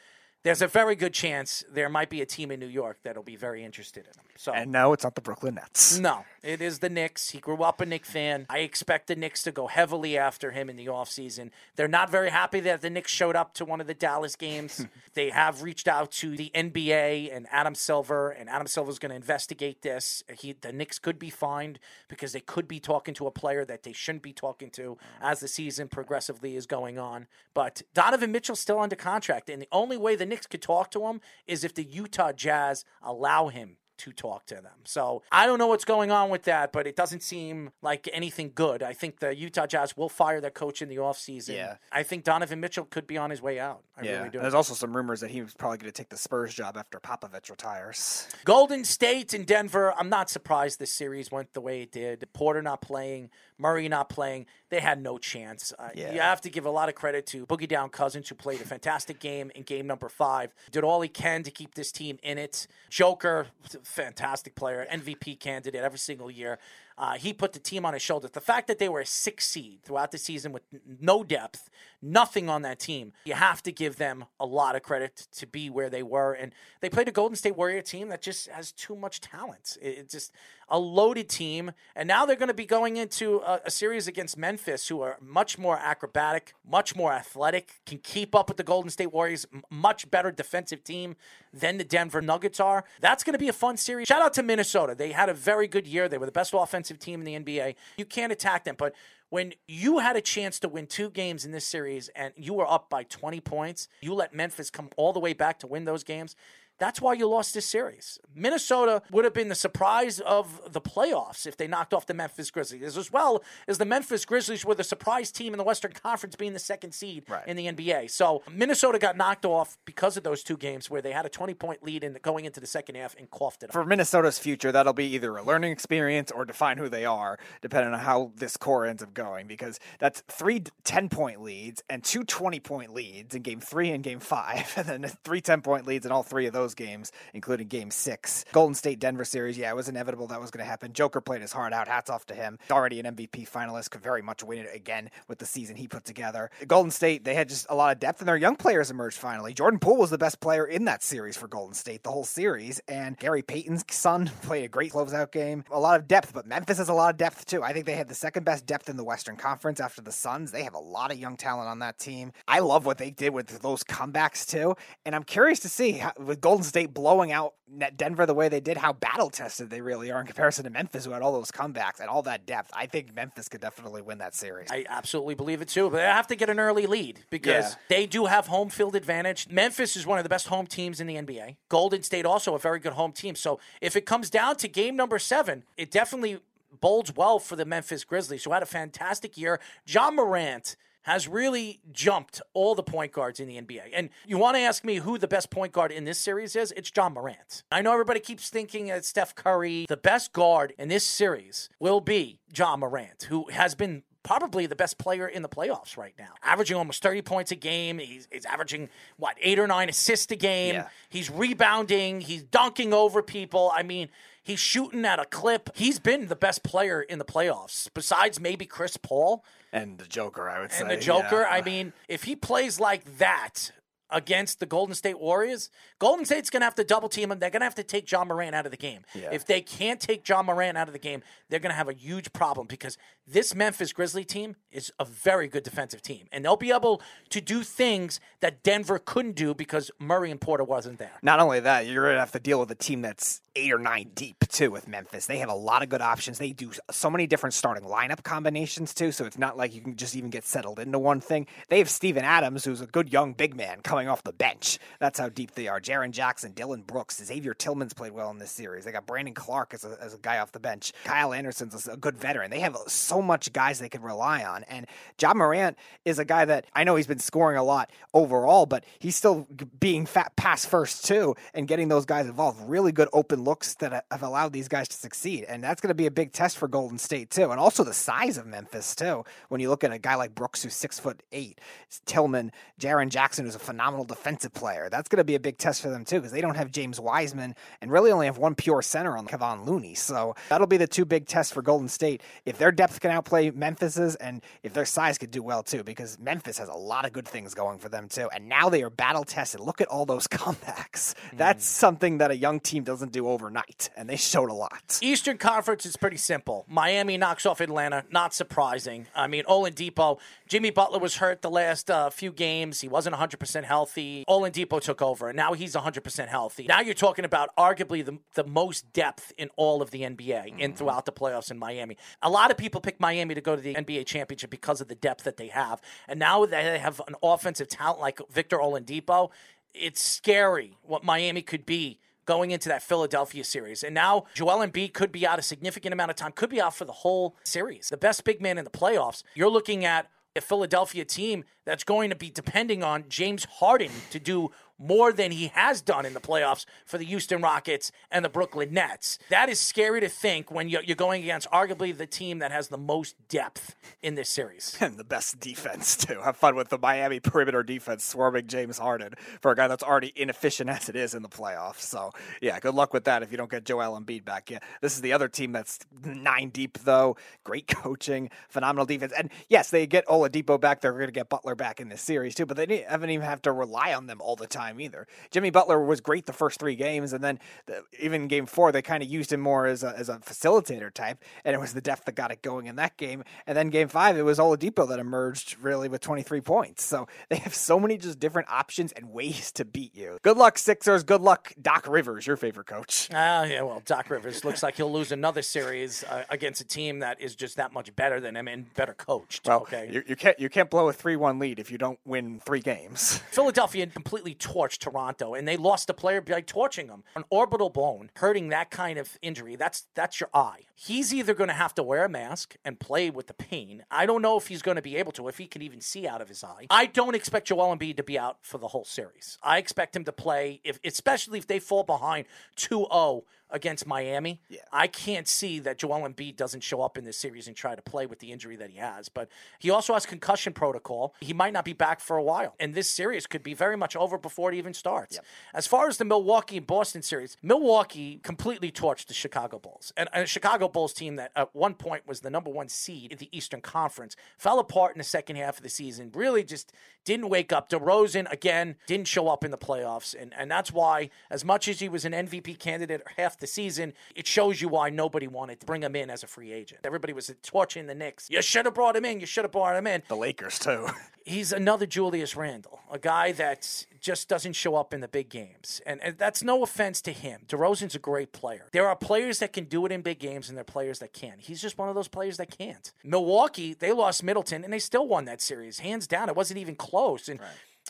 there's 0.43 0.63
a 0.63 0.67
very 0.67 0.97
good 0.97 1.13
chance 1.13 1.63
there 1.71 1.89
might 1.89 2.09
be 2.09 2.23
a 2.23 2.27
team 2.27 2.51
in 2.51 2.61
New 2.61 2.67
York 2.67 2.99
that'll 3.03 3.23
be 3.23 3.37
very 3.37 3.63
interested 3.63 4.07
in 4.07 4.13
him. 4.13 4.27
So 4.37 4.53
And 4.53 4.73
no, 4.73 4.95
it's 4.95 5.05
not 5.05 5.15
the 5.15 5.21
Brooklyn 5.21 5.57
Nets. 5.57 5.99
no, 5.99 6.25
it 6.43 6.63
is 6.63 6.79
the 6.79 6.89
Knicks. 6.89 7.31
He 7.31 7.41
grew 7.41 7.63
up 7.63 7.81
a 7.81 7.87
Knicks 7.87 8.09
fan. 8.11 8.47
I 8.49 8.59
expect 8.59 9.09
the 9.09 9.17
Knicks 9.17 9.43
to 9.43 9.53
go 9.53 9.67
heavily 9.67 10.17
after 10.17 10.53
him 10.53 10.71
in 10.71 10.77
the 10.77 10.87
offseason. 10.87 11.51
They're 11.77 11.89
not 11.89 12.11
very 12.11 12.31
happy 12.31 12.61
that 12.61 12.81
the 12.81 12.89
Knicks 12.89 13.13
showed 13.13 13.37
up 13.37 13.53
to 13.55 13.67
one 13.67 13.83
of 13.83 13.87
the 13.87 13.95
Dallas 13.95 14.35
games. 14.35 14.87
they 15.15 15.29
have 15.29 15.63
reached 15.63 15.87
out 15.87 16.11
to 16.13 16.37
the 16.37 16.51
NBA 16.55 17.35
and 17.37 17.47
Adam 17.53 17.75
Silver, 17.75 18.31
and 18.31 18.49
Adam 18.49 18.67
Silver's 18.67 18.99
going 18.99 19.11
to 19.11 19.17
investigate 19.17 19.83
this. 19.83 20.25
He, 20.39 20.53
the 20.53 20.73
Knicks 20.73 20.99
could 20.99 21.19
be 21.19 21.29
fined 21.29 21.79
because 22.09 22.33
they 22.33 22.41
could 22.41 22.67
be 22.67 22.81
talking 22.81 23.13
to 23.15 23.27
a 23.27 23.31
player 23.31 23.67
that 23.67 23.83
they 23.83 23.93
shouldn't 23.93 24.23
be 24.23 24.33
talking 24.33 24.71
to 24.71 24.97
as 25.21 25.41
the 25.41 25.49
season 25.49 25.89
progressively 25.89 26.57
is 26.57 26.67
going 26.67 26.99
on. 26.99 27.27
But 27.53 27.83
Donovan 27.93 28.33
Mitchell's 28.33 28.61
still 28.61 28.79
under 28.79 28.97
contract, 28.97 29.51
and 29.51 29.61
the 29.61 29.69
only 29.71 29.99
way 29.99 30.17
the 30.17 30.30
Knicks 30.31 30.47
could 30.47 30.63
talk 30.63 30.91
to 30.93 31.07
him 31.07 31.21
is 31.47 31.65
if 31.65 31.75
the 31.75 31.85
Utah 31.85 32.33
Jazz 32.33 32.85
allow 33.03 33.49
him 33.49 33.77
to 34.01 34.13
talk 34.13 34.47
to 34.47 34.55
them. 34.55 34.79
So 34.85 35.23
I 35.31 35.45
don't 35.45 35.59
know 35.59 35.67
what's 35.67 35.85
going 35.85 36.11
on 36.11 36.31
with 36.31 36.45
that, 36.45 36.73
but 36.73 36.87
it 36.87 36.97
doesn't 36.97 37.23
seem 37.23 37.71
like 37.83 38.09
anything 38.15 38.53
good. 38.55 38.83
I 38.83 38.95
think 38.95 39.21
the 39.21 39.37
Utah 39.37 39.67
Jazz 39.67 39.95
will 39.95 40.09
fire 40.09 40.41
their 40.41 40.51
coach 40.51 40.81
in 40.81 40.89
the 40.89 40.97
offseason. 40.97 41.55
Yeah. 41.55 41.77
I 41.93 42.03
think 42.03 42.25
Donovan 42.25 42.61
Mitchell 42.61 42.87
could 42.87 43.07
be 43.07 43.19
on 43.19 43.29
his 43.29 43.43
way 43.43 43.61
out. 43.61 43.85
I 43.99 44.05
yeah, 44.05 44.19
really 44.19 44.31
do. 44.31 44.39
and 44.39 44.45
there's 44.45 44.55
also 44.55 44.73
some 44.73 44.97
rumors 44.97 45.21
that 45.21 45.31
he 45.31 45.43
was 45.43 45.53
probably 45.53 45.77
going 45.79 45.93
to 45.93 45.97
take 45.97 46.09
the 46.09 46.17
Spurs 46.17 46.55
job 46.55 46.79
after 46.79 46.99
Popovich 46.99 47.51
retires. 47.51 48.27
Golden 48.47 48.85
State 48.85 49.35
and 49.35 49.45
Denver, 49.45 49.93
I'm 49.99 50.09
not 50.09 50.31
surprised 50.31 50.79
this 50.79 50.93
series 50.93 51.31
went 51.31 51.53
the 51.53 51.61
way 51.61 51.83
it 51.83 51.93
did. 51.93 52.27
Porter 52.33 52.63
not 52.63 52.81
playing, 52.81 53.29
Murray 53.61 53.89
not 53.89 54.09
playing. 54.09 54.47
They 54.71 54.81
had 54.81 55.03
no 55.03 55.19
chance. 55.19 55.73
Uh, 55.79 55.91
Yeah. 55.95 56.13
You 56.13 56.21
have 56.21 56.41
to 56.43 56.51
give 56.51 56.65
a 56.65 56.71
lot 56.71 56.89
of 56.89 56.95
credit 56.95 57.27
to 57.29 57.47
Boogie 57.47 57.69
Down 57.69 57.91
Cousins, 57.91 58.29
who 58.29 58.35
played 58.35 58.61
a 58.61 58.65
fantastic 58.65 59.21
game 59.21 59.51
in 59.55 59.63
game 59.63 59.87
number 59.87 60.09
five. 60.09 60.55
Did 60.71 60.85
all 60.85 61.01
he 61.01 61.09
can 61.09 61.43
to 61.43 61.51
keep 61.51 61.75
this 61.75 61.93
team 61.93 62.19
in 62.23 62.39
it. 62.39 62.67
Joker, 62.89 63.47
fantastic 63.83 64.55
player, 64.55 64.87
MVP 64.91 65.39
candidate 65.39 65.83
every 65.83 65.99
single 65.99 66.31
year. 66.31 66.59
Uh, 67.01 67.15
he 67.15 67.33
put 67.33 67.55
the 67.55 67.59
team 67.59 67.87
on 67.87 67.95
his 67.95 68.03
shoulders. 68.03 68.31
The 68.33 68.43
fact 68.43 68.67
that 68.69 68.79
they 68.79 68.89
were 68.89 69.01
a 69.01 69.07
six 69.07 69.47
seed 69.47 69.79
throughout 69.83 70.11
the 70.11 70.19
season 70.19 70.53
with 70.53 70.63
no 71.01 71.25
depth, 71.25 71.71
nothing 72.03 72.51
on 72.51 72.61
that 72.61 72.79
team, 72.79 73.15
you 73.25 73.33
have 73.33 73.63
to 73.63 73.73
give 73.73 73.97
them 73.97 74.27
a 74.39 74.45
lot 74.45 74.77
of 74.77 74.83
credit 74.83 75.27
to 75.33 75.47
be 75.47 75.71
where 75.71 75.89
they 75.89 76.03
were. 76.03 76.35
And 76.35 76.53
they 76.83 76.91
played 76.91 77.09
a 77.09 77.11
Golden 77.11 77.37
State 77.37 77.57
Warrior 77.57 77.81
team 77.81 78.11
that 78.11 78.21
just 78.21 78.51
has 78.51 78.71
too 78.71 78.95
much 78.95 79.23
talent. 79.23 79.79
It's 79.81 80.13
just 80.13 80.33
a 80.69 80.79
loaded 80.79 81.31
team. 81.31 81.73
And 81.97 82.07
now 82.07 82.27
they're 82.27 82.37
going 82.37 82.49
to 82.49 82.55
be 82.55 82.67
going 82.67 82.99
into 82.99 83.39
a, 83.47 83.63
a 83.65 83.71
series 83.71 84.07
against 84.07 84.37
Memphis, 84.37 84.89
who 84.89 85.01
are 85.01 85.17
much 85.23 85.57
more 85.57 85.79
acrobatic, 85.79 86.53
much 86.69 86.95
more 86.95 87.15
athletic, 87.15 87.81
can 87.87 87.97
keep 87.97 88.35
up 88.35 88.49
with 88.49 88.59
the 88.59 88.63
Golden 88.63 88.91
State 88.91 89.11
Warriors, 89.11 89.47
much 89.71 90.11
better 90.11 90.31
defensive 90.31 90.85
team 90.85 91.17
than 91.53 91.79
the 91.79 91.85
Denver 91.85 92.21
Nuggets 92.21 92.61
are. 92.61 92.85
That's 93.01 93.25
going 93.25 93.35
to 93.35 93.39
be 93.39 93.49
a 93.49 93.53
fun 93.53 93.77
series. 93.77 94.09
Shout 94.09 94.23
out 94.23 94.35
to 94.35 94.43
Minnesota. 94.43 94.95
They 94.95 95.13
had 95.13 95.29
a 95.29 95.35
very 95.35 95.67
good 95.67 95.87
year. 95.87 96.09
They 96.09 96.19
were 96.19 96.27
the 96.27 96.33
best 96.33 96.55
offensive 96.55 96.99
team 96.99 97.21
in 97.21 97.27
the 97.27 97.39
NBA. 97.39 97.75
You 97.97 98.05
can't 98.05 98.33
attack 98.33 98.65
them, 98.65 98.77
but 98.79 98.95
when 99.31 99.55
you 99.69 99.99
had 99.99 100.17
a 100.17 100.21
chance 100.21 100.59
to 100.61 100.69
win 100.69 100.87
two 100.87 101.09
games 101.09 101.45
in 101.45 101.53
this 101.53 101.65
series 101.65 102.09
and 102.17 102.35
you 102.37 102.53
were 102.53 102.71
up 102.71 102.91
by 102.91 103.05
20 103.05 103.41
points, 103.41 103.89
you 104.01 104.13
let 104.13 104.35
Memphis 104.35 104.71
come 104.71 104.91
all 104.97 105.13
the 105.13 105.21
way 105.21 105.33
back 105.33 105.61
to 105.61 105.69
win 105.69 105.85
those 105.85 106.03
games. 106.03 106.35
That's 106.81 107.01
why 107.01 107.13
you 107.13 107.29
lost 107.29 107.55
this 107.55 107.67
series. 107.67 108.19
Minnesota 108.35 109.03
would 109.11 109.25
have 109.25 109.35
been 109.35 109.49
the 109.49 109.55
surprise 109.55 110.19
of 110.19 110.73
the 110.73 110.81
playoffs 110.81 111.47
if 111.47 111.57
they 111.57 111.69
knocked 111.69 111.93
off 111.95 112.07
the 112.07 112.15
Memphis 112.15 112.51
Grizzlies, 112.51 112.97
as 112.97 113.13
well 113.13 113.45
as 113.69 113.79
the 113.79 113.85
Memphis 113.85 114.25
Grizzlies 114.25 114.65
were 114.65 114.75
the 114.75 114.83
surprise 114.83 115.31
team 115.31 115.53
in 115.53 115.59
the 115.59 115.65
Western 115.65 115.93
Conference, 115.93 116.37
being 116.37 116.55
the 116.55 116.59
second 116.59 116.93
seed 116.93 117.25
Right. 117.29 117.47
in 117.47 117.57
the 117.57 117.67
NBA. 117.69 118.09
So 118.09 118.43
Minnesota 118.51 118.99
got 118.99 119.17
knocked 119.17 119.45
off 119.45 119.77
because 119.85 120.17
of 120.17 120.23
those 120.25 120.43
two 120.43 120.57
games 120.57 120.89
where 120.89 121.03
they 121.03 121.13
had 121.13 121.27
a 121.27 121.29
20 121.29 121.53
point 121.55 121.83
lead 121.83 122.03
in 122.03 122.17
going 122.23 122.47
into 122.47 122.61
the 122.61 122.67
second 122.67 122.95
half 122.95 123.15
and 123.17 123.31
coughed 123.31 123.63
it 123.63 123.67
up. 123.69 123.73
For 123.75 123.85
Minnesota's 123.85 124.39
future, 124.39 124.73
that'll 124.73 124.95
be 124.95 125.05
either 125.15 125.37
a 125.37 125.43
learning 125.43 125.73
experience 125.73 126.31
or 126.31 126.47
define 126.47 126.79
who 126.79 126.89
they 126.89 127.05
are, 127.05 127.39
depending 127.61 127.93
on 127.93 128.01
how 128.01 128.33
this 128.37 128.57
core 128.57 128.87
ends 128.87 129.03
up 129.03 129.13
going. 129.13 129.47
Because 129.47 129.79
that's 129.99 130.23
three 130.29 130.65
10 130.85 131.11
point 131.11 131.43
leads 131.43 131.83
and 131.91 132.03
two 132.03 132.25
20 132.25 132.59
point 132.61 132.95
leads 132.95 133.35
in 133.35 133.43
game 133.43 133.61
three 133.61 133.91
and 133.91 134.03
game 134.03 134.21
five, 134.21 134.73
and 134.77 134.87
then 135.05 135.11
three 135.25 135.43
10 135.43 135.61
point 135.61 135.87
leads 135.87 136.07
in 136.07 136.13
all 136.13 136.23
three 136.23 136.47
of 136.47 136.55
those 136.55 136.70
games, 136.75 137.13
including 137.35 137.69
game 137.69 137.91
six. 137.91 138.45
Golden 138.53 138.75
State 138.75 138.99
Denver 138.99 139.25
series, 139.25 139.59
yeah, 139.59 139.71
it 139.71 139.77
was 139.77 139.89
inevitable 139.89 140.27
that 140.29 140.41
was 140.41 140.51
going 140.51 140.65
to 140.65 140.71
happen. 140.71 140.93
Joker 140.93 141.21
played 141.21 141.43
his 141.43 141.53
heart 141.53 141.73
out. 141.73 141.89
Hats 141.89 142.11
off 142.11 142.27
to 142.27 142.35
him. 142.35 142.59
Already 142.71 143.01
an 143.01 143.17
MVP 143.17 143.49
finalist, 143.49 143.91
could 143.91 144.03
very 144.03 144.23
much 144.23 144.43
win 144.43 144.61
it 144.61 144.75
again 144.75 145.11
with 145.29 145.39
the 145.39 145.47
season 145.47 145.77
he 145.77 145.89
put 145.89 146.05
together. 146.05 146.51
Golden 146.67 146.91
State, 146.91 147.25
they 147.25 147.35
had 147.35 147.49
just 147.49 147.67
a 147.69 147.75
lot 147.75 147.93
of 147.93 148.01
depth, 148.01 148.21
and 148.21 148.29
their 148.29 148.37
young 148.37 148.57
players 148.57 148.91
emerged 148.91 149.19
finally. 149.19 149.53
Jordan 149.55 149.79
Poole 149.81 149.97
was 149.97 150.11
the 150.11 150.19
best 150.19 150.41
player 150.41 150.65
in 150.65 150.85
that 150.85 151.03
series 151.03 151.37
for 151.37 151.49
Golden 151.49 151.75
State, 151.75 152.03
the 152.03 152.11
whole 152.11 152.25
series, 152.25 152.81
and 152.89 153.19
Gary 153.19 153.43
Payton's 153.43 153.85
son 153.91 154.31
played 154.43 154.65
a 154.65 154.69
great 154.69 154.93
closeout 154.93 155.33
game. 155.33 155.65
A 155.71 155.81
lot 155.81 155.99
of 155.99 156.09
depth, 156.09 156.33
but 156.33 156.47
Memphis 156.47 156.79
has 156.79 156.89
a 156.89 156.95
lot 156.95 157.11
of 157.11 157.17
depth 157.17 157.47
too. 157.47 157.63
I 157.63 157.73
think 157.73 157.87
they 157.87 157.95
had 157.95 158.09
the 158.09 158.15
second 158.15 158.45
best 158.45 158.67
depth 158.67 158.89
in 158.89 158.97
the 158.97 159.05
Western 159.05 159.37
Conference 159.37 159.81
after 159.81 160.03
the 160.03 160.13
Suns. 160.13 160.53
They 160.53 160.63
have 160.65 160.75
a 160.75 160.79
lot 160.79 161.11
of 161.11 161.19
young 161.19 161.37
talent 161.37 161.69
on 161.69 161.81
that 161.81 161.99
team. 161.99 162.33
I 162.47 162.61
love 162.61 162.87
what 162.87 162.99
they 162.99 163.11
did 163.11 163.31
with 163.31 163.61
those 163.61 163.85
comebacks 163.85 164.47
too, 164.47 164.77
and 165.05 165.15
I'm 165.15 165.25
curious 165.25 165.61
to 165.61 165.69
see 165.69 165.93
how, 165.93 166.13
with 166.19 166.41
Golden 166.41 166.60
State 166.63 166.93
blowing 166.95 167.33
out 167.33 167.55
Denver 167.97 168.27
the 168.27 168.35
way 168.35 168.49
they 168.49 168.61
did, 168.61 168.77
how 168.77 168.93
battle 168.93 169.31
tested 169.31 169.71
they 169.71 169.81
really 169.81 170.11
are 170.11 170.21
in 170.21 170.27
comparison 170.27 170.65
to 170.65 170.71
Memphis, 170.71 171.05
who 171.05 171.13
had 171.13 171.23
all 171.23 171.33
those 171.33 171.51
comebacks 171.51 172.01
and 172.01 172.09
all 172.09 172.23
that 172.23 172.47
depth. 172.47 172.71
I 172.75 172.87
think 172.87 173.15
Memphis 173.15 173.49
could 173.49 173.61
definitely 173.61 174.03
win 174.03 174.19
that 174.19 174.35
series. 174.35 174.69
I 174.71 174.85
absolutely 174.89 175.35
believe 175.35 175.63
it 175.63 175.69
too, 175.69 175.89
but 175.91 175.99
they 175.99 176.03
have 176.03 176.27
to 176.29 176.37
get 176.37 176.51
an 176.51 176.59
early 176.61 176.87
lead 176.87 177.21
because 177.31 177.73
Yeah. 177.73 177.75
they 177.89 178.07
do 178.07 178.27
have 178.27 178.49
home 178.49 178.71
field 178.71 178.97
advantage. 178.97 179.49
Memphis 179.49 179.97
is 179.97 180.07
one 180.07 180.19
of 180.19 180.25
the 180.25 180.29
best 180.31 180.49
home 180.49 180.67
teams 180.67 181.01
in 181.01 181.07
the 181.07 181.17
NBA. 181.17 181.57
Golden 181.69 182.03
State 182.03 182.27
also 182.27 182.55
a 182.55 182.59
very 182.59 182.81
good 182.81 182.95
home 182.95 183.13
team. 183.13 183.35
So 183.35 183.61
if 183.81 183.95
it 183.97 184.07
comes 184.07 184.31
down 184.31 184.57
to 184.57 184.69
game 184.69 184.97
number 184.97 185.19
seven, 185.19 185.65
it 185.77 185.91
definitely 185.91 186.41
bodes 186.81 187.15
well 187.15 187.39
for 187.39 187.57
the 187.57 187.65
Memphis 187.65 188.05
Grizzlies, 188.05 188.45
who 188.45 188.53
had 188.53 188.63
a 188.63 188.67
fantastic 188.67 189.37
year. 189.37 189.61
John 189.87 190.17
Morant 190.17 190.77
has 191.11 191.27
really 191.27 191.81
jumped 191.93 192.41
all 192.55 192.77
the 192.77 192.83
point 192.85 193.11
guards 193.11 193.41
in 193.41 193.49
the 193.49 193.61
NBA. 193.61 193.91
And 193.93 194.11
you 194.27 194.39
want 194.39 194.57
to 194.57 194.61
ask 194.61 194.85
me 194.85 194.97
who 194.97 195.19
the 195.19 195.27
best 195.27 195.51
point 195.51 195.73
guard 195.73 195.91
in 195.91 196.05
this 196.05 196.19
series 196.19 196.55
is? 196.55 196.73
It's 196.77 196.91
John 196.91 197.15
Morant. 197.15 197.65
I 197.73 197.83
know 197.83 197.93
everybody 197.93 198.21
keeps 198.21 198.49
thinking 198.49 198.87
that 198.87 199.05
Steph 199.05 199.35
Curry. 199.35 199.87
The 199.89 199.97
best 199.97 200.33
guard 200.33 200.73
in 200.79 200.89
this 200.89 201.05
series 201.05 201.69
will 201.81 202.01
be 202.01 202.39
John 202.53 202.79
Morant, 202.81 203.25
who 203.29 203.51
has 203.51 203.75
been 203.75 204.05
probably 204.23 204.67
the 204.67 204.77
best 204.77 204.99
player 204.99 205.27
in 205.27 205.43
the 205.43 205.49
playoffs 205.49 205.97
right 205.97 206.15
now, 206.19 206.35
averaging 206.45 206.77
almost 206.77 207.03
30 207.03 207.23
points 207.23 207.51
a 207.51 207.57
game. 207.57 207.99
He's, 207.99 208.29
he's 208.31 208.45
averaging, 208.45 208.89
what, 209.17 209.37
eight 209.41 209.59
or 209.59 209.67
nine 209.67 209.89
assists 209.89 210.31
a 210.31 210.37
game. 210.37 210.75
Yeah. 210.75 210.89
He's 211.09 211.29
rebounding. 211.29 212.21
He's 212.21 212.45
dunking 212.45 212.93
over 212.93 213.23
people. 213.23 213.73
I 213.75 213.83
mean, 213.83 214.09
he's 214.43 214.61
shooting 214.61 215.05
at 215.05 215.19
a 215.19 215.25
clip. 215.25 215.71
He's 215.77 215.99
been 215.99 216.27
the 216.29 216.37
best 216.37 216.63
player 216.63 217.03
in 217.03 217.19
the 217.19 217.25
playoffs, 217.25 217.89
besides 217.95 218.41
maybe 218.41 218.67
Chris 218.67 218.97
Paul 218.97 219.45
and 219.73 219.99
the 219.99 220.07
Joker, 220.07 220.49
I 220.49 220.61
would 220.61 220.73
say. 220.73 220.83
and 220.83 220.91
the 220.91 220.97
Joker. 220.97 221.43
yeah. 221.43 221.55
I 221.55 221.63
mean, 221.63 221.93
if 222.09 222.25
he 222.25 222.37
plays 222.37 222.81
like 222.81 223.19
that 223.19 223.73
against 224.13 224.59
the 224.59 224.67
Golden 224.67 224.95
State 224.95 225.21
Warriors, 225.21 225.71
Golden 226.01 226.25
State's 226.25 226.51
going 226.51 226.63
to 226.63 226.65
have 226.65 226.75
to 226.75 226.85
double 226.85 227.09
team 227.09 227.31
him. 227.31 227.39
They're 227.39 227.51
going 227.51 227.61
to 227.61 227.67
have 227.67 227.77
to 227.77 227.85
take 227.85 228.07
John 228.07 228.27
Moran 228.29 228.55
out 228.55 228.67
of 228.67 228.73
the 228.73 228.77
game. 228.77 229.03
Yeah. 229.15 229.29
If 229.31 229.47
they 229.47 229.61
can't 229.61 230.01
take 230.01 230.25
John 230.25 230.47
Moran 230.47 230.77
out 230.77 230.89
of 230.89 230.93
the 230.93 230.99
game, 230.99 231.23
they're 231.49 231.61
going 231.61 231.71
to 231.71 231.77
have 231.77 231.89
a 231.89 231.93
huge 231.93 232.33
problem 232.33 232.67
because 232.67 232.99
this 233.31 233.55
Memphis 233.55 233.93
Grizzly 233.93 234.25
team 234.25 234.57
is 234.73 234.93
a 234.99 235.05
very 235.05 235.47
good 235.47 235.63
defensive 235.63 236.03
team. 236.03 236.27
And 236.33 236.45
they'll 236.45 236.57
be 236.57 236.73
able 236.73 237.01
to 237.31 237.41
do 237.41 237.63
things 237.63 238.19
that 238.41 238.63
Denver 238.63 238.99
couldn't 238.99 239.37
do 239.37 239.55
because 239.55 239.91
Murray 239.99 240.31
and 240.31 240.41
Porter 240.41 240.65
wasn't 240.65 240.99
there. 240.99 241.13
Not 241.23 241.41
only 241.41 241.61
that, 241.61 241.87
you're 241.87 242.05
going 242.05 242.15
to 242.15 242.21
have 242.21 242.33
to 242.33 242.41
deal 242.41 242.59
with 242.59 242.71
a 242.71 242.75
team 242.75 243.03
that's 243.03 243.41
eight 243.57 243.73
or 243.73 243.79
nine 243.79 244.11
deep, 244.15 244.47
too, 244.49 244.71
with 244.71 244.89
Memphis. 244.89 245.27
They 245.27 245.39
have 245.39 245.49
a 245.49 245.55
lot 245.55 245.83
of 245.83 245.89
good 245.89 246.01
options. 246.01 246.39
They 246.39 246.53
do 246.53 246.73
so 246.91 247.11
many 247.11 247.27
different 247.27 247.55
starting 247.55 247.85
lineup 247.85 248.23
combinations, 248.23 248.95
too, 248.95 249.13
so 249.13 249.25
it's 249.25 249.39
not 249.39 249.57
like 249.57 249.75
you 249.75 249.81
can 249.81 249.97
just 249.97 250.15
even 250.17 250.31
get 250.31 250.45
settled 250.45 250.79
into 250.79 250.99
one 250.99 251.21
thing. 251.21 251.47
They 251.69 251.79
have 251.79 251.91
Steven 251.91 252.25
Adams, 252.25 252.65
who's 252.65 252.81
a 252.81 252.87
good 252.87 253.13
young 253.13 253.33
big 253.33 253.57
man 253.57 253.81
coming 253.83 254.09
off 254.09 254.23
the 254.23 254.33
bench. 254.33 254.79
That's 255.01 255.19
how 255.19 255.29
deep 255.29 255.53
they 255.53 255.69
are. 255.69 255.81
Jaren 255.81 256.13
Jackson, 256.13 256.53
Dillon 256.53 256.83
Brooks, 256.83 257.23
Xavier 257.23 257.55
Tillman's 257.55 257.93
played 257.93 258.13
well 258.13 258.31
in 258.31 258.39
this 258.39 258.53
series. 258.53 258.85
They 258.85 258.93
got 258.93 259.07
Brandon 259.07 259.35
Clarke 259.35 259.75
as 259.75 259.85
a, 259.85 259.99
as 260.01 260.15
a 260.15 260.19
guy 260.19 260.39
off 260.39 260.53
the 260.53 260.61
bench. 260.61 260.93
Kyle 261.05 261.33
Anderson's 261.33 261.89
a 261.89 261.97
good 261.97 262.17
veteran. 262.17 262.51
They 262.51 262.61
have 262.61 262.77
so 262.87 263.20
much 263.23 263.53
guys 263.53 263.79
they 263.79 263.89
can 263.89 264.03
rely 264.03 264.45
on. 264.45 264.65
And 264.65 264.87
John 265.19 265.39
Morant 265.39 265.77
is 266.05 266.19
a 266.19 266.25
guy 266.25 266.45
that 266.45 266.67
I 266.75 266.85
know 266.85 266.97
he's 266.97 267.07
been 267.07 267.19
scoring 267.19 267.57
a 267.57 267.63
lot 267.65 267.91
overall, 268.15 268.67
but 268.67 268.85
he's 268.99 269.17
still 269.17 269.47
being 269.79 270.07
fat 270.07 270.35
pass 270.37 270.65
first 270.65 271.05
too 271.05 271.35
and 271.55 271.69
getting 271.69 271.89
those 271.89 272.05
guys 272.05 272.27
involved. 272.27 272.61
Really 272.69 272.93
good 272.93 273.09
open 273.13 273.43
looks 273.45 273.75
that 273.77 274.05
have 274.11 274.23
allowed 274.23 274.53
these 274.53 274.69
guys 274.69 274.89
to 274.89 274.97
succeed. 274.97 275.45
And 275.45 275.63
that's 275.63 275.81
going 275.81 275.89
to 275.89 275.95
be 275.95 276.07
a 276.07 276.11
big 276.11 276.33
test 276.33 276.59
for 276.59 276.69
Golden 276.69 276.99
State 276.99 277.31
too. 277.31 277.51
And 277.51 277.61
also 277.61 277.85
the 277.85 277.95
size 277.95 278.39
of 278.39 278.47
Memphis 278.47 278.95
too. 278.95 279.25
When 279.49 279.61
you 279.61 279.69
look 279.69 279.85
at 279.85 279.93
a 279.93 279.99
guy 279.99 280.15
like 280.15 280.35
Brooks, 280.35 280.63
who's 280.63 280.75
six 280.75 280.99
foot 280.99 281.23
eight, 281.33 281.61
Tillman, 282.07 282.53
Jaren 282.81 283.09
Jackson, 283.09 283.45
who's 283.45 283.55
a 283.55 283.61
phenomenal 283.61 284.05
defensive 284.05 284.53
player. 284.53 284.89
That's 284.91 285.09
going 285.09 285.19
to 285.19 285.25
be 285.25 285.35
a 285.35 285.41
big 285.41 285.59
test 285.59 285.83
for 285.83 285.91
them 285.91 286.05
too 286.05 286.17
because 286.17 286.33
they 286.33 286.41
don't 286.41 286.57
have 286.57 286.71
James 286.71 287.01
Wiseman 287.01 287.55
and 287.81 287.91
really 287.91 288.13
only 288.13 288.27
have 288.27 288.39
one 288.39 288.55
pure 288.55 288.83
center 288.83 289.17
on 289.17 289.27
Kevon 289.27 289.67
Looney. 289.67 289.95
So 289.95 290.35
that'll 290.49 290.67
be 290.67 290.77
the 290.77 290.87
two 290.87 291.05
big 291.05 291.27
tests 291.27 291.53
for 291.53 291.63
Golden 291.63 291.89
State. 291.89 292.23
If 292.45 292.59
their 292.59 292.73
depth 292.73 293.00
can 293.01 293.11
outplay 293.11 293.51
Memphis's 293.51 294.15
and 294.17 294.43
if 294.63 294.73
their 294.73 294.85
size 294.85 295.19
could 295.19 295.31
do 295.31 295.43
well 295.43 295.63
too, 295.63 295.83
because 295.83 296.19
Memphis 296.19 296.59
has 296.59 296.69
a 296.69 296.75
lot 296.75 297.05
of 297.05 297.13
good 297.13 297.27
things 297.27 297.55
going 297.55 297.79
for 297.79 297.89
them 297.89 298.09
too. 298.09 298.29
And 298.33 298.49
now 298.49 298.69
they 298.69 298.83
are 298.83 298.91
battle 298.91 299.25
tested. 299.25 299.61
Look 299.61 299.81
at 299.81 299.89
all 299.89 300.07
those 300.07 300.27
comebacks. 300.29 301.15
That's 301.33 301.65
something 301.65 302.19
that 302.19 302.31
a 302.31 302.37
young 302.37 302.61
team 302.61 302.85
doesn't 302.85 303.13
do 303.13 303.29
overnight, 303.29 303.91
and 303.97 304.09
they 304.09 304.17
showed 304.17 304.51
a 304.51 304.55
lot. 304.55 304.99
Eastern 305.03 305.39
Conference 305.39 305.87
is 305.87 305.97
pretty 305.97 306.17
simple. 306.17 306.65
Miami 306.69 307.17
knocks 307.17 307.47
off 307.47 307.61
Atlanta. 307.61 308.05
Not 308.11 308.35
surprising. 308.35 309.07
I 309.15 309.27
mean, 309.27 309.45
Olin 309.47 309.73
Oladipo, 309.73 310.19
Jimmy 310.49 310.71
Butler 310.71 310.99
was 310.99 311.17
hurt 311.17 311.43
the 311.43 311.51
last 311.51 311.91
uh, 311.91 312.11
few 312.11 312.33
games. 312.33 312.81
He 312.81 312.89
wasn't 312.89 313.17
100% 313.17 313.65
healthy. 313.65 314.25
Olin 314.29 314.53
Oladipo 314.53 314.81
took 314.81 315.03
over, 315.03 315.29
and 315.29 315.37
now 315.37 315.53
he's 315.53 315.75
100% 315.75 316.29
healthy. 316.29 316.67
Now 316.67 316.81
you're 316.81 316.95
talking 316.95 317.25
about 317.25 317.55
arguably 317.57 318.05
the, 318.05 318.19
the 318.35 318.45
most 318.45 318.93
depth 318.93 319.33
in 319.39 319.51
all 319.57 319.83
of 319.83 319.91
the 319.91 320.03
NBA 320.03 320.55
and 320.59 320.77
throughout 320.77 321.07
the 321.07 321.13
playoffs 321.13 321.51
in 321.51 321.59
Miami. 321.59 321.97
A 322.23 322.31
lot 322.31 322.51
of 322.51 322.57
people 322.57 322.81
Miami 322.99 323.35
to 323.35 323.41
go 323.41 323.55
to 323.55 323.63
the 323.63 323.75
NBA 323.75 324.07
championship 324.07 324.51
because 324.51 324.81
of 324.81 324.89
the 324.89 324.95
depth 324.95 325.25
that 325.25 325.37
they 325.37 325.49
have. 325.49 325.81
And 326.09 326.19
now 326.19 326.47
that 326.47 326.51
they 326.51 326.79
have 326.79 327.01
an 327.07 327.15
offensive 327.23 327.69
talent 327.69 328.01
like 328.01 328.21
Victor 328.31 328.59
Oladipo, 328.59 329.31
it's 329.75 330.03
scary 330.03 330.77
what 330.83 331.05
Miami 331.05 331.43
could 331.43 331.67
be 331.67 331.99
going 332.27 332.51
into 332.51 332.69
that 332.69 332.83
Philadelphia 332.83 333.45
series. 333.45 333.83
And 333.83 333.95
now 333.95 334.25
Joel 334.35 334.67
Embiid 334.67 334.93
could 334.93 335.13
be 335.13 335.27
out 335.27 335.39
a 335.39 335.43
significant 335.43 335.93
amount 335.93 336.11
of 336.11 336.17
time, 336.17 336.33
could 336.33 336.51
be 336.51 336.61
out 336.61 336.75
for 336.75 336.85
the 336.85 336.93
whole 336.93 337.37
series. 337.45 337.89
The 337.89 337.97
best 337.97 338.25
big 338.25 338.41
man 338.41 338.59
in 338.59 338.65
the 338.65 338.71
playoffs. 338.71 339.23
You're 339.35 339.51
looking 339.51 339.85
at 339.85 340.09
a 340.37 340.41
Philadelphia 340.41 341.05
team 341.05 341.45
that's 341.65 341.83
going 341.83 342.11
to 342.11 342.17
be 342.17 342.31
depending 342.31 342.85
on 342.85 343.05
James 343.09 343.45
Harden 343.45 343.91
to 344.11 344.21
do 344.21 344.51
more 344.81 345.13
than 345.13 345.31
he 345.31 345.49
has 345.49 345.83
done 345.83 346.07
in 346.07 346.15
the 346.15 346.21
playoffs 346.21 346.65
for 346.87 346.97
the 346.97 347.05
Houston 347.05 347.43
Rockets 347.43 347.93
and 348.11 348.25
the 348.25 348.29
Brooklyn 348.29 348.73
Nets. 348.73 349.19
That 349.29 349.49
is 349.49 349.61
scary 349.61 350.01
to 350.01 350.09
think 350.09 350.51
when 350.51 350.69
you're, 350.69 350.81
going 350.97 351.23
against 351.23 351.49
arguably 351.51 351.97
the 351.97 352.07
team 352.07 352.41
that 352.41 352.51
has 352.51 352.69
the 352.69 352.79
most 352.79 353.15
depth 353.29 353.77
in 354.03 354.17
this 354.17 354.29
series. 354.29 354.77
and 354.81 354.97
the 354.97 355.05
best 355.05 355.39
defense 355.39 355.97
too. 355.97 356.21
Have 356.21 356.37
fun 356.37 356.57
with 356.57 356.69
the 356.69 356.79
Miami 356.79 357.21
perimeter 357.21 357.63
defense 357.63 358.05
swarming 358.05 358.47
James 358.47 358.79
Harden 358.79 359.15
for 359.41 359.53
a 359.53 359.57
guy 359.57 359.69
that's 359.69 359.83
already 359.83 360.13
inefficient 360.17 360.71
as 360.71 360.89
it 360.89 360.97
is 360.97 361.15
in 361.15 361.23
the 361.23 361.29
playoffs. 361.29 361.81
So 361.81 362.13
yeah, 362.41 362.59
good 362.59 362.75
luck 362.75 362.93
with 362.93 363.05
that 363.05 363.23
if 363.23 363.31
you 363.31 363.39
don't 363.39 363.51
get 363.51 363.65
Joel 363.65 364.01
Embiid 364.01 364.25
back. 364.25 364.51
Yeah, 364.51 364.59
this 364.81 364.95
is 364.95 365.03
the 365.03 365.13
other 365.13 365.29
team 365.29 365.53
that's 365.53 365.79
nine 366.05 366.49
deep 366.49 366.79
though. 366.79 367.17
Great 367.45 367.67
coaching, 367.69 368.31
phenomenal 368.49 368.87
defense, 368.87 369.13
and 369.17 369.31
yes, 369.49 369.71
they 369.71 369.87
get 369.87 370.07
Oladipo 370.07 370.61
back. 370.61 370.81
They're 370.81 370.93
going 370.93 371.07
to 371.07 371.13
get 371.13 371.29
Butler 371.29 371.55
back 371.55 371.81
in 371.81 371.89
this 371.89 372.01
series 372.01 372.35
too, 372.35 372.47
but 372.47 372.57
they 372.57 372.85
haven't 372.89 373.11
even 373.11 373.27
have 373.27 373.43
to 373.43 373.53
rely 373.53 373.95
on 373.95 374.07
them 374.07 374.21
all 374.21 374.37
the 374.37 374.47
time 374.47 374.70
either. 374.79 375.07
Jimmy 375.31 375.51
Butler 375.51 375.83
was 375.83 376.01
great 376.01 376.27
the 376.27 376.33
first 376.33 376.61
three 376.61 376.77
games, 376.77 377.13
and 377.13 377.25
then 377.25 377.41
the, 377.67 377.83
even 377.99 378.29
game 378.29 378.47
four 378.47 378.71
they 378.71 378.83
kind 378.83 379.03
of 379.03 379.09
used 379.09 379.33
him 379.33 379.41
more 379.41 379.67
as 379.67 379.83
a 379.83 379.97
as 379.97 380.09
a 380.09 380.19
facilitator 380.19 380.93
type, 380.93 381.25
and 381.45 381.55
it 381.55 381.59
was 381.59 381.73
the 381.73 381.81
depth 381.81 382.05
that 382.05 382.15
got 382.15 382.31
it 382.31 382.43
going 382.43 382.67
in 382.67 382.77
that 382.77 382.97
game. 382.97 383.25
And 383.47 383.57
then 383.57 383.71
game 383.71 383.89
five, 383.89 384.17
it 384.17 384.23
was 384.23 384.39
Oladipo 384.39 384.87
that 384.89 384.99
emerged 384.99 385.57
really 385.61 385.89
with 385.89 386.01
23 386.03 386.41
points. 386.43 386.85
So 386.85 387.09
they 387.31 387.37
have 387.37 387.55
so 387.55 387.81
many 387.81 387.97
just 387.97 388.21
different 388.21 388.51
options 388.51 388.93
and 388.93 389.11
ways 389.11 389.51
to 389.53 389.65
beat 389.65 389.97
you. 389.97 390.19
Good 390.23 390.37
luck, 390.37 390.59
Sixers. 390.59 391.03
Good 391.03 391.21
luck, 391.21 391.53
Doc 391.61 391.87
Rivers, 391.89 392.27
your 392.27 392.37
favorite 392.37 392.67
coach. 392.67 393.09
Ah, 393.13 393.45
yeah, 393.45 393.63
well, 393.63 393.83
Doc 393.85 394.11
Rivers 394.11 394.45
looks 394.45 394.63
like 394.63 394.77
he'll 394.77 394.93
lose 394.93 395.13
another 395.13 395.43
series 395.43 396.05
uh, 396.05 396.25
against 396.29 396.61
a 396.61 396.65
team 396.65 397.01
that 397.01 397.21
is 397.21 397.35
just 397.35 397.57
that 397.57 397.73
much 397.73 397.95
better 397.97 398.21
than 398.21 398.37
him 398.37 398.49
and 398.49 398.73
better 398.75 398.95
coached. 398.95 399.47
Well, 399.47 399.61
okay. 399.63 399.89
you, 399.91 400.03
you 400.07 400.17
can't 400.17 400.39
you 400.39 400.49
can't 400.49 400.71
blow 400.71 400.89
a 400.89 400.93
three 400.93 401.17
one 401.17 401.39
lead 401.39 401.59
if 401.59 401.71
you 401.71 401.79
don't 401.79 401.99
win 402.05 402.41
three 402.41 402.61
games. 402.61 403.19
Philadelphia 403.31 403.87
completely 403.87 404.35
torched 404.61 404.79
Toronto, 404.79 405.35
and 405.35 405.47
they 405.47 405.57
lost 405.57 405.91
a 405.91 405.95
player 405.95 406.21
by 406.21 406.41
torching 406.41 406.89
him. 406.89 407.03
An 407.15 407.25
orbital 407.31 407.71
bone 407.71 408.11
hurting 408.17 408.49
that 408.49 408.71
kind 408.71 408.99
of 408.99 409.19
injury, 409.23 409.57
that's 409.57 409.87
that's 409.95 410.21
your 410.21 410.31
eye. 410.35 410.61
He's 410.75 411.13
either 411.13 411.35
going 411.35 411.49
to 411.49 411.55
have 411.55 411.75
to 411.75 411.83
wear 411.83 412.05
a 412.05 412.09
mask 412.09 412.57
and 412.65 412.79
play 412.79 413.11
with 413.11 413.27
the 413.27 413.35
pain. 413.35 413.85
I 413.91 414.07
don't 414.07 414.23
know 414.23 414.37
if 414.37 414.49
he's 414.49 414.63
going 414.63 414.77
to 414.77 414.83
be 414.83 414.97
able 414.97 415.13
to, 415.13 415.29
if 415.29 415.39
he 415.39 415.47
can 415.47 415.63
even 415.63 415.81
see 415.81 416.07
out 416.07 416.21
of 416.21 416.29
his 416.29 416.45
eye. 416.45 416.67
I 416.71 416.87
don't 416.87 417.15
expect 417.15 417.49
Joel 417.49 417.77
Embiid 417.77 417.97
to 417.97 418.03
be 418.03 418.19
out 418.19 418.39
for 418.43 418.59
the 418.59 418.69
whole 418.69 418.85
series. 418.85 419.39
I 419.43 419.59
expect 419.59 419.97
him 419.97 420.05
to 420.05 420.13
play, 420.13 420.61
if 420.65 420.79
especially 420.85 421.39
if 421.39 421.47
they 421.47 421.59
fall 421.59 421.85
behind 421.85 422.27
2-0 422.57 423.23
against 423.51 423.87
Miami. 423.87 424.41
Yeah. 424.49 424.61
I 424.73 424.87
can't 424.87 425.29
see 425.29 425.59
that 425.61 425.79
Joel 425.79 426.09
Embiid 426.09 426.37
doesn't 426.37 426.63
show 426.63 426.83
up 426.83 426.97
in 426.97 427.05
this 427.05 427.17
series 427.17 427.47
and 427.47 427.57
try 427.57 427.75
to 427.75 427.83
play 427.83 428.07
with 428.07 428.19
the 428.19 428.33
injury 428.33 428.57
that 428.57 428.71
he 428.71 428.79
has. 428.79 429.09
But 429.09 429.29
he 429.59 429.71
also 429.71 429.95
has 429.95 430.07
concussion 430.07 430.53
protocol. 430.53 431.15
He 431.21 431.33
might 431.33 431.53
not 431.53 431.65
be 431.65 431.73
back 431.73 432.01
for 432.01 432.17
a 432.17 432.23
while. 432.23 432.55
And 432.61 432.75
this 432.75 432.89
series 432.89 433.27
could 433.27 433.43
be 433.43 433.55
very 433.55 433.77
much 433.77 433.97
over 433.97 434.19
before 434.19 434.53
it 434.53 434.57
even 434.57 434.75
starts. 434.75 435.19
As 435.55 435.67
far 435.67 435.89
as 435.89 435.97
the 435.99 436.05
Milwaukee 436.05 436.59
and 436.59 436.67
Boston 436.67 437.03
series, 437.03 437.37
Milwaukee 437.43 438.21
completely 438.23 438.71
torched 438.71 439.07
the 439.07 439.15
Chicago 439.15 439.59
Bulls. 439.59 439.93
And 439.97 440.09
a 440.13 440.27
Chicago 440.27 440.69
Bulls 440.69 440.93
team 440.93 441.17
that 441.17 441.33
at 441.35 441.55
one 441.55 441.75
point 441.75 442.07
was 442.07 442.21
the 442.21 442.31
number 442.31 442.51
one 442.51 442.69
seed 442.69 443.13
in 443.13 443.19
the 443.19 443.29
Eastern 443.37 443.61
Conference 443.61 444.17
fell 444.39 444.59
apart 444.59 444.95
in 444.95 444.99
the 444.99 445.05
second 445.05 445.37
half 445.37 445.57
of 445.57 445.63
the 445.63 445.69
season. 445.69 446.11
Really 446.15 446.45
just 446.45 446.73
didn't 447.05 447.29
wake 447.29 447.53
up. 447.53 447.71
DeRozan, 447.71 448.31
again, 448.31 448.77
didn't 448.87 449.09
show 449.09 449.29
up 449.29 449.45
in 449.45 449.51
the 449.51 449.59
playoffs. 449.59 450.15
And, 450.21 450.33
and 450.37 450.51
that's 450.51 450.73
why, 450.73 451.11
as 451.31 451.45
much 451.45 451.69
as 451.69 451.81
he 451.81 451.89
was 451.89 452.05
an 452.05 452.13
MVP 452.13 452.59
candidate 452.59 453.03
half 453.17 453.37
the 453.41 453.47
season, 453.47 453.93
it 454.15 454.27
shows 454.27 454.61
you 454.61 454.69
why 454.69 454.91
nobody 454.91 455.27
wanted 455.27 455.61
to 455.61 455.67
bring 455.67 455.83
him 455.83 455.97
in 455.97 456.11
as 456.11 456.23
a 456.23 456.27
free 456.27 456.53
agent. 456.53 456.81
Everybody 456.85 457.13
was 457.13 457.33
torching 457.43 457.87
the 457.87 457.95
Knicks. 457.95 458.29
You 458.31 458.43
should 458.43 458.65
have 458.65 458.75
brought 458.75 458.97
him 458.97 459.05
in. 459.05 459.21
You 459.21 459.27
should 459.27 459.45
have 459.45 459.53
brought 459.53 459.77
him 459.77 459.87
in. 459.87 460.03
The 460.09 460.17
Lakers 460.17 460.59
too. 460.59 460.87
He's 461.25 461.53
another 461.53 461.87
Julius 461.87 462.35
Randle, 462.35 462.81
a 462.91 462.99
guy 462.99 463.33
that 463.33 463.87
just 464.01 464.29
doesn't 464.29 464.55
show 464.55 464.75
up 464.75 464.95
in 464.95 465.01
the 465.01 465.09
big 465.09 465.29
games. 465.29 465.81
And, 465.87 466.03
and 466.03 466.17
that's 466.17 466.43
no 466.43 466.63
offense 466.63 467.01
to 467.03 467.13
him. 467.13 467.43
DeRozan's 467.47 467.95
a 467.95 467.99
great 467.99 468.33
player. 468.33 468.67
There 468.73 468.89
are 468.89 468.97
players 468.97 469.39
that 469.41 469.53
can 469.53 469.65
do 469.65 469.85
it 469.87 469.93
in 469.93 470.01
big 470.01 470.19
games, 470.19 470.49
and 470.49 470.57
there 470.57 470.63
are 470.63 470.65
players 470.65 470.99
that 471.01 471.13
can't. 471.13 471.41
He's 471.41 471.61
just 471.61 471.79
one 471.79 471.89
of 471.89 471.95
those 471.95 472.09
players 472.09 472.39
that 472.39 472.57
can't. 472.57 472.93
Milwaukee, 473.05 473.75
they 473.75 473.93
lost 473.93 474.23
Middleton, 474.25 474.65
and 474.65 474.73
they 474.73 474.79
still 474.79 475.07
won 475.07 475.27
that 475.27 475.41
series. 475.41 475.81
Hands 475.81 476.07
down. 476.07 476.29
It 476.29 476.37
wasn't 476.37 476.59
even 476.59 476.75
close. 476.75 477.29
And, 477.29 477.39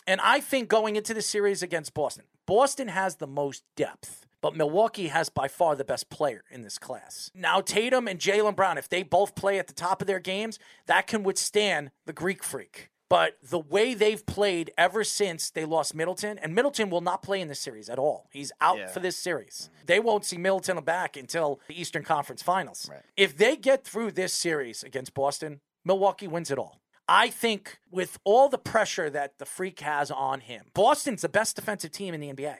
and 0.05 0.19
I 0.21 0.39
think 0.41 0.67
going 0.67 0.95
into 0.95 1.13
the 1.13 1.21
series 1.21 1.63
against 1.63 1.93
Boston, 1.93 2.25
Boston 2.45 2.89
has 2.89 3.15
the 3.15 3.27
most 3.27 3.63
depth. 3.75 4.27
But 4.41 4.55
Milwaukee 4.55 5.07
has 5.09 5.29
by 5.29 5.47
far 5.47 5.75
the 5.75 5.83
best 5.85 6.09
player 6.09 6.43
in 6.49 6.63
this 6.63 6.77
class. 6.79 7.29
Now, 7.35 7.61
Tatum 7.61 8.07
and 8.07 8.19
Jaylen 8.19 8.55
Brown, 8.55 8.77
if 8.77 8.89
they 8.89 9.03
both 9.03 9.35
play 9.35 9.59
at 9.59 9.67
the 9.67 9.73
top 9.73 10.01
of 10.01 10.07
their 10.07 10.19
games, 10.19 10.57
that 10.87 11.05
can 11.07 11.23
withstand 11.23 11.91
the 12.05 12.13
Greek 12.13 12.43
freak. 12.43 12.89
But 13.07 13.37
the 13.43 13.59
way 13.59 13.93
they've 13.93 14.25
played 14.25 14.71
ever 14.77 15.03
since 15.03 15.49
they 15.49 15.65
lost 15.65 15.93
Middleton, 15.93 16.39
and 16.39 16.55
Middleton 16.55 16.89
will 16.89 17.01
not 17.01 17.21
play 17.21 17.41
in 17.41 17.49
this 17.49 17.59
series 17.59 17.89
at 17.89 17.99
all. 17.99 18.29
He's 18.31 18.53
out 18.61 18.77
Yeah. 18.77 18.87
for 18.87 19.01
this 19.01 19.17
series. 19.17 19.69
They 19.85 19.99
won't 19.99 20.23
see 20.23 20.37
Middleton 20.37 20.81
back 20.83 21.17
until 21.17 21.59
the 21.67 21.79
Eastern 21.79 22.03
Conference 22.05 22.41
Finals. 22.41 22.87
Right. 22.89 23.03
If 23.17 23.35
they 23.37 23.57
get 23.57 23.83
through 23.83 24.11
this 24.13 24.33
series 24.33 24.81
against 24.81 25.13
Boston, 25.13 25.59
Milwaukee 25.83 26.27
wins 26.27 26.49
it 26.51 26.57
all. 26.57 26.79
I 27.07 27.29
think 27.29 27.79
with 27.89 28.17
all 28.23 28.47
the 28.47 28.57
pressure 28.57 29.09
that 29.09 29.37
the 29.39 29.45
freak 29.45 29.81
has 29.81 30.09
on 30.09 30.39
him, 30.39 30.67
Boston's 30.73 31.21
the 31.23 31.27
best 31.29 31.57
defensive 31.57 31.91
team 31.91 32.13
in 32.13 32.21
the 32.21 32.29
NBA. 32.29 32.59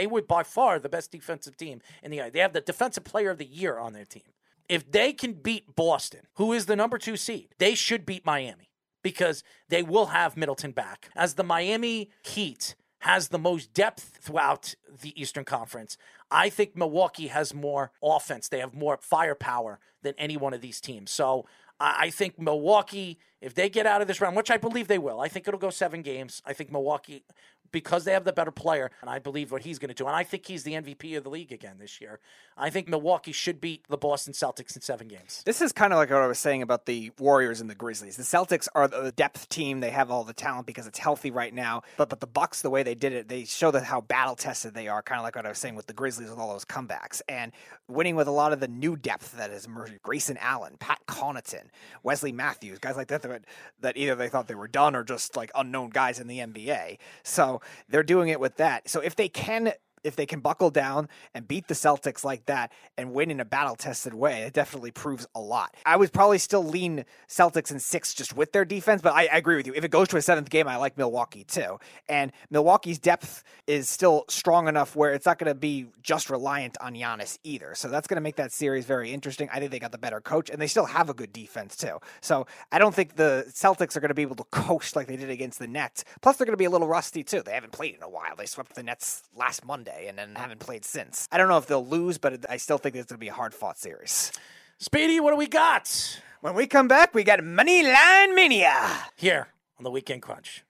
They 0.00 0.06
were 0.06 0.22
by 0.22 0.44
far 0.44 0.78
the 0.78 0.88
best 0.88 1.12
defensive 1.12 1.58
team 1.58 1.82
in 2.02 2.10
the. 2.10 2.30
They 2.32 2.38
have 2.38 2.54
the 2.54 2.62
defensive 2.62 3.04
player 3.04 3.28
of 3.28 3.36
the 3.36 3.44
year 3.44 3.78
on 3.78 3.92
their 3.92 4.06
team. 4.06 4.32
If 4.66 4.90
they 4.90 5.12
can 5.12 5.34
beat 5.34 5.76
Boston, 5.76 6.20
who 6.36 6.54
is 6.54 6.64
the 6.64 6.74
number 6.74 6.96
two 6.96 7.18
seed, 7.18 7.54
they 7.58 7.74
should 7.74 8.06
beat 8.06 8.24
Miami 8.24 8.70
because 9.02 9.44
they 9.68 9.82
will 9.82 10.06
have 10.06 10.38
Middleton 10.38 10.70
back. 10.70 11.10
As 11.14 11.34
the 11.34 11.44
Miami 11.44 12.08
Heat 12.22 12.76
has 13.00 13.28
the 13.28 13.38
most 13.38 13.74
depth 13.74 14.18
throughout 14.22 14.74
the 15.02 15.20
Eastern 15.20 15.44
Conference, 15.44 15.98
I 16.30 16.48
think 16.48 16.74
Milwaukee 16.74 17.26
has 17.26 17.52
more 17.52 17.92
offense. 18.02 18.48
They 18.48 18.60
have 18.60 18.72
more 18.72 18.98
firepower 19.02 19.80
than 20.00 20.14
any 20.16 20.38
one 20.38 20.54
of 20.54 20.62
these 20.62 20.80
teams. 20.80 21.10
So 21.10 21.44
I 21.78 22.08
think 22.08 22.38
Milwaukee, 22.38 23.18
if 23.42 23.54
they 23.54 23.68
get 23.68 23.84
out 23.84 24.00
of 24.00 24.08
this 24.08 24.20
round, 24.20 24.34
which 24.34 24.50
I 24.50 24.56
believe 24.56 24.88
they 24.88 24.98
will, 24.98 25.20
I 25.20 25.28
think 25.28 25.46
it'll 25.46 25.60
go 25.60 25.70
seven 25.70 26.00
games. 26.00 26.40
I 26.46 26.54
think 26.54 26.70
Milwaukee, 26.70 27.24
because 27.72 28.04
they 28.04 28.12
have 28.12 28.24
the 28.24 28.32
better 28.32 28.50
player, 28.50 28.90
and 29.00 29.10
I 29.10 29.18
believe 29.18 29.52
what 29.52 29.62
he's 29.62 29.78
going 29.78 29.88
to 29.88 29.94
do, 29.94 30.06
and 30.06 30.16
I 30.16 30.24
think 30.24 30.46
he's 30.46 30.62
the 30.62 30.72
MVP 30.72 31.16
of 31.16 31.24
the 31.24 31.30
league 31.30 31.52
again 31.52 31.76
this 31.78 32.00
year. 32.00 32.20
I 32.56 32.70
think 32.70 32.88
Milwaukee 32.88 33.32
should 33.32 33.60
beat 33.60 33.84
the 33.88 33.96
Boston 33.96 34.32
Celtics 34.32 34.76
in 34.76 34.82
seven 34.82 35.08
games. 35.08 35.42
This 35.46 35.62
is 35.62 35.72
kind 35.72 35.92
of 35.92 35.96
like 35.96 36.10
what 36.10 36.20
I 36.20 36.26
was 36.26 36.38
saying 36.38 36.62
about 36.62 36.86
the 36.86 37.10
Warriors 37.18 37.60
and 37.60 37.70
the 37.70 37.74
Grizzlies. 37.74 38.16
The 38.16 38.22
Celtics 38.22 38.68
are 38.74 38.86
the 38.86 39.12
depth 39.12 39.48
team; 39.48 39.80
they 39.80 39.90
have 39.90 40.10
all 40.10 40.24
the 40.24 40.32
talent 40.32 40.66
because 40.66 40.86
it's 40.86 40.98
healthy 40.98 41.30
right 41.30 41.54
now. 41.54 41.82
But 41.96 42.10
but 42.10 42.20
the 42.20 42.26
Bucks, 42.26 42.62
the 42.62 42.70
way 42.70 42.82
they 42.82 42.94
did 42.94 43.12
it, 43.12 43.28
they 43.28 43.44
show 43.44 43.70
that 43.70 43.84
how 43.84 44.00
battle 44.00 44.36
tested 44.36 44.74
they 44.74 44.88
are. 44.88 45.02
Kind 45.02 45.18
of 45.18 45.24
like 45.24 45.36
what 45.36 45.46
I 45.46 45.50
was 45.50 45.58
saying 45.58 45.74
with 45.74 45.86
the 45.86 45.92
Grizzlies 45.92 46.30
with 46.30 46.38
all 46.38 46.52
those 46.52 46.64
comebacks 46.64 47.22
and 47.28 47.52
winning 47.88 48.16
with 48.16 48.28
a 48.28 48.32
lot 48.32 48.52
of 48.52 48.60
the 48.60 48.68
new 48.68 48.96
depth 48.96 49.36
that 49.36 49.50
has 49.50 49.66
emerged. 49.66 50.02
Grayson 50.02 50.36
Allen, 50.40 50.76
Pat 50.78 51.00
Connaughton, 51.06 51.64
Wesley 52.02 52.32
Matthews, 52.32 52.78
guys 52.78 52.96
like 52.96 53.08
that 53.08 53.22
that 53.22 53.44
that 53.80 53.96
either 53.96 54.14
they 54.14 54.28
thought 54.28 54.48
they 54.48 54.54
were 54.54 54.68
done 54.68 54.94
or 54.94 55.04
just 55.04 55.36
like 55.36 55.50
unknown 55.54 55.90
guys 55.90 56.20
in 56.20 56.26
the 56.26 56.38
NBA. 56.38 56.98
So 57.22 57.59
they're 57.88 58.02
doing 58.02 58.28
it 58.28 58.40
with 58.40 58.56
that. 58.56 58.88
So 58.88 59.00
if 59.00 59.16
they 59.16 59.28
can 59.28 59.72
if 60.04 60.16
they 60.16 60.26
can 60.26 60.40
buckle 60.40 60.70
down 60.70 61.08
and 61.34 61.46
beat 61.46 61.68
the 61.68 61.74
Celtics 61.74 62.24
like 62.24 62.46
that 62.46 62.72
and 62.96 63.12
win 63.12 63.30
in 63.30 63.40
a 63.40 63.44
battle 63.44 63.76
tested 63.76 64.14
way, 64.14 64.42
it 64.42 64.52
definitely 64.52 64.90
proves 64.90 65.26
a 65.34 65.40
lot. 65.40 65.74
I 65.84 65.96
would 65.96 66.12
probably 66.12 66.38
still 66.38 66.64
lean 66.64 67.04
Celtics 67.28 67.70
in 67.70 67.80
six 67.80 68.14
just 68.14 68.36
with 68.36 68.52
their 68.52 68.64
defense, 68.64 69.02
but 69.02 69.12
I, 69.12 69.22
I 69.26 69.36
agree 69.36 69.56
with 69.56 69.66
you. 69.66 69.74
If 69.74 69.84
it 69.84 69.90
goes 69.90 70.08
to 70.08 70.16
a 70.16 70.22
seventh 70.22 70.50
game, 70.50 70.68
I 70.68 70.76
like 70.76 70.96
Milwaukee 70.96 71.44
too. 71.44 71.78
And 72.08 72.32
Milwaukee's 72.50 72.98
depth 72.98 73.42
is 73.66 73.88
still 73.88 74.24
strong 74.28 74.68
enough 74.68 74.96
where 74.96 75.12
it's 75.12 75.26
not 75.26 75.38
going 75.38 75.48
to 75.48 75.54
be 75.54 75.86
just 76.02 76.30
reliant 76.30 76.76
on 76.80 76.94
Giannis 76.94 77.38
either. 77.44 77.74
So 77.74 77.88
that's 77.88 78.06
going 78.06 78.16
to 78.16 78.22
make 78.22 78.36
that 78.36 78.52
series 78.52 78.84
very 78.84 79.12
interesting. 79.12 79.48
I 79.52 79.58
think 79.58 79.70
they 79.70 79.78
got 79.78 79.92
the 79.92 79.98
better 79.98 80.20
coach 80.20 80.50
and 80.50 80.60
they 80.60 80.66
still 80.66 80.86
have 80.86 81.10
a 81.10 81.14
good 81.14 81.32
defense 81.32 81.76
too. 81.76 81.98
So 82.20 82.46
I 82.72 82.78
don't 82.78 82.94
think 82.94 83.16
the 83.16 83.44
Celtics 83.48 83.96
are 83.96 84.00
going 84.00 84.08
to 84.08 84.14
be 84.14 84.22
able 84.22 84.36
to 84.36 84.44
coast 84.44 84.96
like 84.96 85.06
they 85.06 85.16
did 85.16 85.30
against 85.30 85.58
the 85.58 85.66
Nets. 85.66 86.04
Plus, 86.22 86.36
they're 86.36 86.46
going 86.46 86.54
to 86.54 86.58
be 86.58 86.64
a 86.64 86.70
little 86.70 86.88
rusty 86.88 87.22
too. 87.22 87.42
They 87.42 87.52
haven't 87.52 87.72
played 87.72 87.94
in 87.94 88.02
a 88.02 88.08
while. 88.08 88.36
They 88.36 88.46
swept 88.46 88.74
the 88.74 88.82
Nets 88.82 89.22
last 89.36 89.64
Monday 89.64 89.89
and 90.08 90.16
then 90.18 90.34
haven't 90.34 90.60
played 90.60 90.84
since. 90.84 91.28
I 91.32 91.38
don't 91.38 91.48
know 91.48 91.58
if 91.58 91.66
they'll 91.66 91.86
lose, 91.86 92.18
but 92.18 92.44
I 92.50 92.56
still 92.56 92.78
think 92.78 92.96
it's 92.96 93.06
going 93.06 93.16
to 93.18 93.20
be 93.20 93.28
a 93.28 93.32
hard 93.32 93.54
fought 93.54 93.78
series. 93.78 94.32
Speedy, 94.78 95.20
what 95.20 95.30
do 95.30 95.36
we 95.36 95.46
got 95.46 96.20
When 96.40 96.54
we 96.54 96.66
come 96.66 96.88
back, 96.88 97.14
we 97.14 97.22
got 97.24 97.44
Money 97.44 97.82
Line 97.82 98.34
Mania. 98.34 98.74
here 99.16 99.48
on 99.78 99.84
the 99.84 99.90
Weekend 99.90 100.22
Crunch? 100.22 100.64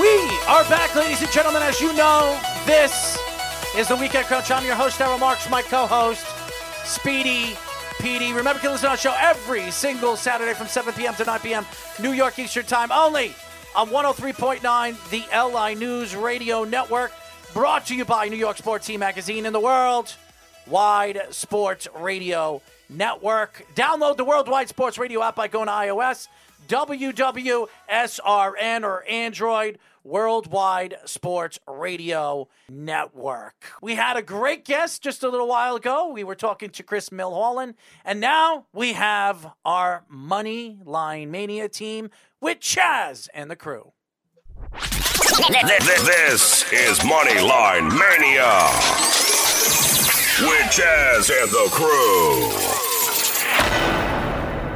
We 0.00 0.08
are 0.48 0.62
back, 0.70 0.94
ladies 0.94 1.20
and 1.22 1.30
gentlemen. 1.32 1.62
As 1.62 1.80
you 1.80 1.92
know, 1.94 2.38
this 2.66 3.18
is 3.76 3.88
the 3.88 3.96
Weekend 3.96 4.26
Crunch. 4.26 4.50
I'm 4.50 4.64
your 4.64 4.76
host, 4.76 5.00
Errol 5.00 5.18
Marks, 5.18 5.50
my 5.50 5.60
co-host, 5.62 6.24
Speedy 6.84 7.56
Petey. 8.00 8.28
Remember, 8.32 8.54
you 8.54 8.60
can 8.60 8.70
listen 8.72 8.86
to 8.86 8.90
our 8.90 8.96
show 8.96 9.14
every 9.18 9.70
single 9.70 10.16
Saturday 10.16 10.54
from 10.54 10.66
7 10.68 10.94
p.m. 10.94 11.14
to 11.16 11.24
9 11.24 11.40
p.m. 11.40 11.66
New 12.00 12.12
York 12.12 12.38
Eastern 12.38 12.64
Time, 12.64 12.92
only 12.92 13.34
on 13.74 13.88
103.9, 13.88 15.10
the 15.10 15.24
LI 15.34 15.74
News 15.74 16.14
Radio 16.14 16.64
Network. 16.64 17.12
Brought 17.54 17.86
to 17.86 17.94
you 17.94 18.04
by 18.04 18.28
New 18.28 18.36
York 18.36 18.58
Sports 18.58 18.86
Team 18.86 19.00
Magazine 19.00 19.46
and 19.46 19.54
the 19.54 19.60
World 19.60 20.14
Wide 20.66 21.20
Sports 21.30 21.88
Radio 21.96 22.60
Network. 22.88 23.66
Download 23.74 24.16
the 24.16 24.24
Worldwide 24.24 24.68
Sports 24.68 24.98
Radio 24.98 25.22
app 25.22 25.36
by 25.36 25.48
going 25.48 25.66
to 25.66 25.72
iOS. 25.72 26.28
WWSRN 26.68 27.64
or 28.84 29.04
Android 29.08 29.78
Worldwide 30.04 30.96
Sports 31.04 31.58
Radio 31.66 32.48
Network. 32.68 33.72
We 33.80 33.94
had 33.94 34.16
a 34.16 34.22
great 34.22 34.64
guest 34.64 35.02
just 35.02 35.22
a 35.22 35.28
little 35.28 35.48
while 35.48 35.76
ago. 35.76 36.10
We 36.10 36.24
were 36.24 36.34
talking 36.34 36.70
to 36.70 36.82
Chris 36.82 37.10
Milholland, 37.10 37.74
and 38.04 38.20
now 38.20 38.66
we 38.72 38.94
have 38.94 39.52
our 39.64 40.04
Money 40.08 40.78
Line 40.84 41.30
Mania 41.30 41.68
team 41.68 42.10
with 42.42 42.58
Chaz 42.58 43.28
and 43.32 43.50
the 43.50 43.56
crew. 43.56 43.92
This 45.48 46.64
is 46.72 46.98
Moneyline 46.98 47.88
Mania 47.88 48.58
with 50.40 50.66
Chaz 50.72 51.30
and 51.30 51.50
the 51.50 51.68
crew. 51.70 52.50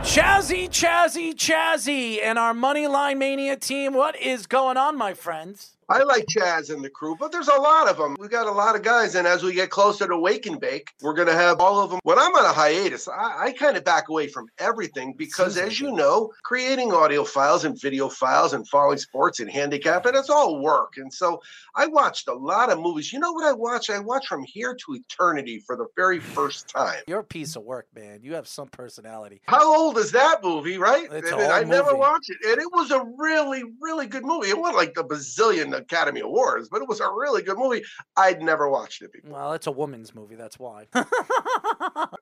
Chazzy, 0.02 0.68
Chazzy, 0.68 1.34
Chazzy, 1.34 2.22
and 2.22 2.38
our 2.38 2.54
Moneyline 2.54 3.18
Mania 3.18 3.56
team. 3.56 3.92
What 3.92 4.16
is 4.16 4.46
going 4.46 4.76
on, 4.76 4.96
my 4.96 5.12
friends? 5.12 5.75
I 5.88 6.02
like 6.02 6.26
Chaz 6.26 6.74
and 6.74 6.82
the 6.84 6.90
crew, 6.90 7.16
but 7.18 7.30
there's 7.30 7.46
a 7.46 7.60
lot 7.60 7.88
of 7.88 7.96
them. 7.96 8.16
We 8.18 8.26
got 8.26 8.48
a 8.48 8.50
lot 8.50 8.74
of 8.74 8.82
guys, 8.82 9.14
and 9.14 9.24
as 9.26 9.44
we 9.44 9.52
get 9.52 9.70
closer 9.70 10.08
to 10.08 10.18
Wake 10.18 10.46
and 10.46 10.58
Bake, 10.58 10.90
we're 11.00 11.14
going 11.14 11.28
to 11.28 11.34
have 11.34 11.60
all 11.60 11.80
of 11.80 11.90
them. 11.90 12.00
When 12.02 12.18
I'm 12.18 12.34
on 12.34 12.44
a 12.44 12.52
hiatus, 12.52 13.06
I, 13.06 13.44
I 13.44 13.52
kind 13.52 13.76
of 13.76 13.84
back 13.84 14.08
away 14.08 14.26
from 14.26 14.48
everything 14.58 15.14
because, 15.16 15.56
as 15.56 15.78
you 15.78 15.92
know, 15.92 16.32
creating 16.42 16.92
audio 16.92 17.22
files 17.22 17.64
and 17.64 17.80
video 17.80 18.08
files 18.08 18.52
and 18.52 18.66
following 18.68 18.98
sports 18.98 19.38
and 19.38 19.48
handicap, 19.48 20.06
and 20.06 20.16
it's 20.16 20.28
all 20.28 20.60
work. 20.60 20.94
And 20.96 21.12
so 21.12 21.40
I 21.76 21.86
watched 21.86 22.26
a 22.26 22.34
lot 22.34 22.70
of 22.70 22.80
movies. 22.80 23.12
You 23.12 23.20
know 23.20 23.30
what 23.30 23.44
I 23.44 23.52
watched? 23.52 23.88
I 23.88 24.00
watched 24.00 24.26
From 24.26 24.42
Here 24.42 24.74
to 24.74 24.94
Eternity 24.94 25.60
for 25.60 25.76
the 25.76 25.86
very 25.94 26.18
first 26.18 26.68
time. 26.68 27.00
You're 27.06 27.20
a 27.20 27.24
piece 27.24 27.54
of 27.54 27.62
work, 27.62 27.86
man. 27.94 28.20
You 28.22 28.34
have 28.34 28.48
some 28.48 28.68
personality. 28.68 29.40
How 29.46 29.76
old 29.76 29.98
is 29.98 30.10
that 30.12 30.42
movie, 30.42 30.78
right? 30.78 31.06
It's 31.12 31.30
And 31.30 31.40
an 31.40 31.52
I 31.52 31.62
never 31.62 31.94
watched 31.94 32.30
it. 32.30 32.38
And 32.44 32.60
it 32.60 32.72
was 32.72 32.90
a 32.90 33.04
really, 33.16 33.62
really 33.80 34.06
good 34.06 34.24
movie. 34.24 34.48
It 34.48 34.58
wasn't 34.58 34.78
like 34.78 34.94
the 34.94 35.04
bazillion 35.04 35.75
Academy 35.76 36.20
Awards, 36.20 36.68
but 36.68 36.82
it 36.82 36.88
was 36.88 37.00
a 37.00 37.08
really 37.08 37.42
good 37.42 37.58
movie. 37.58 37.82
I'd 38.16 38.42
never 38.42 38.68
watched 38.68 39.02
it 39.02 39.12
before. 39.12 39.32
Well, 39.32 39.52
it's 39.52 39.66
a 39.66 39.72
woman's 39.72 40.14
movie. 40.14 40.34
That's 40.34 40.58
why. 40.58 40.86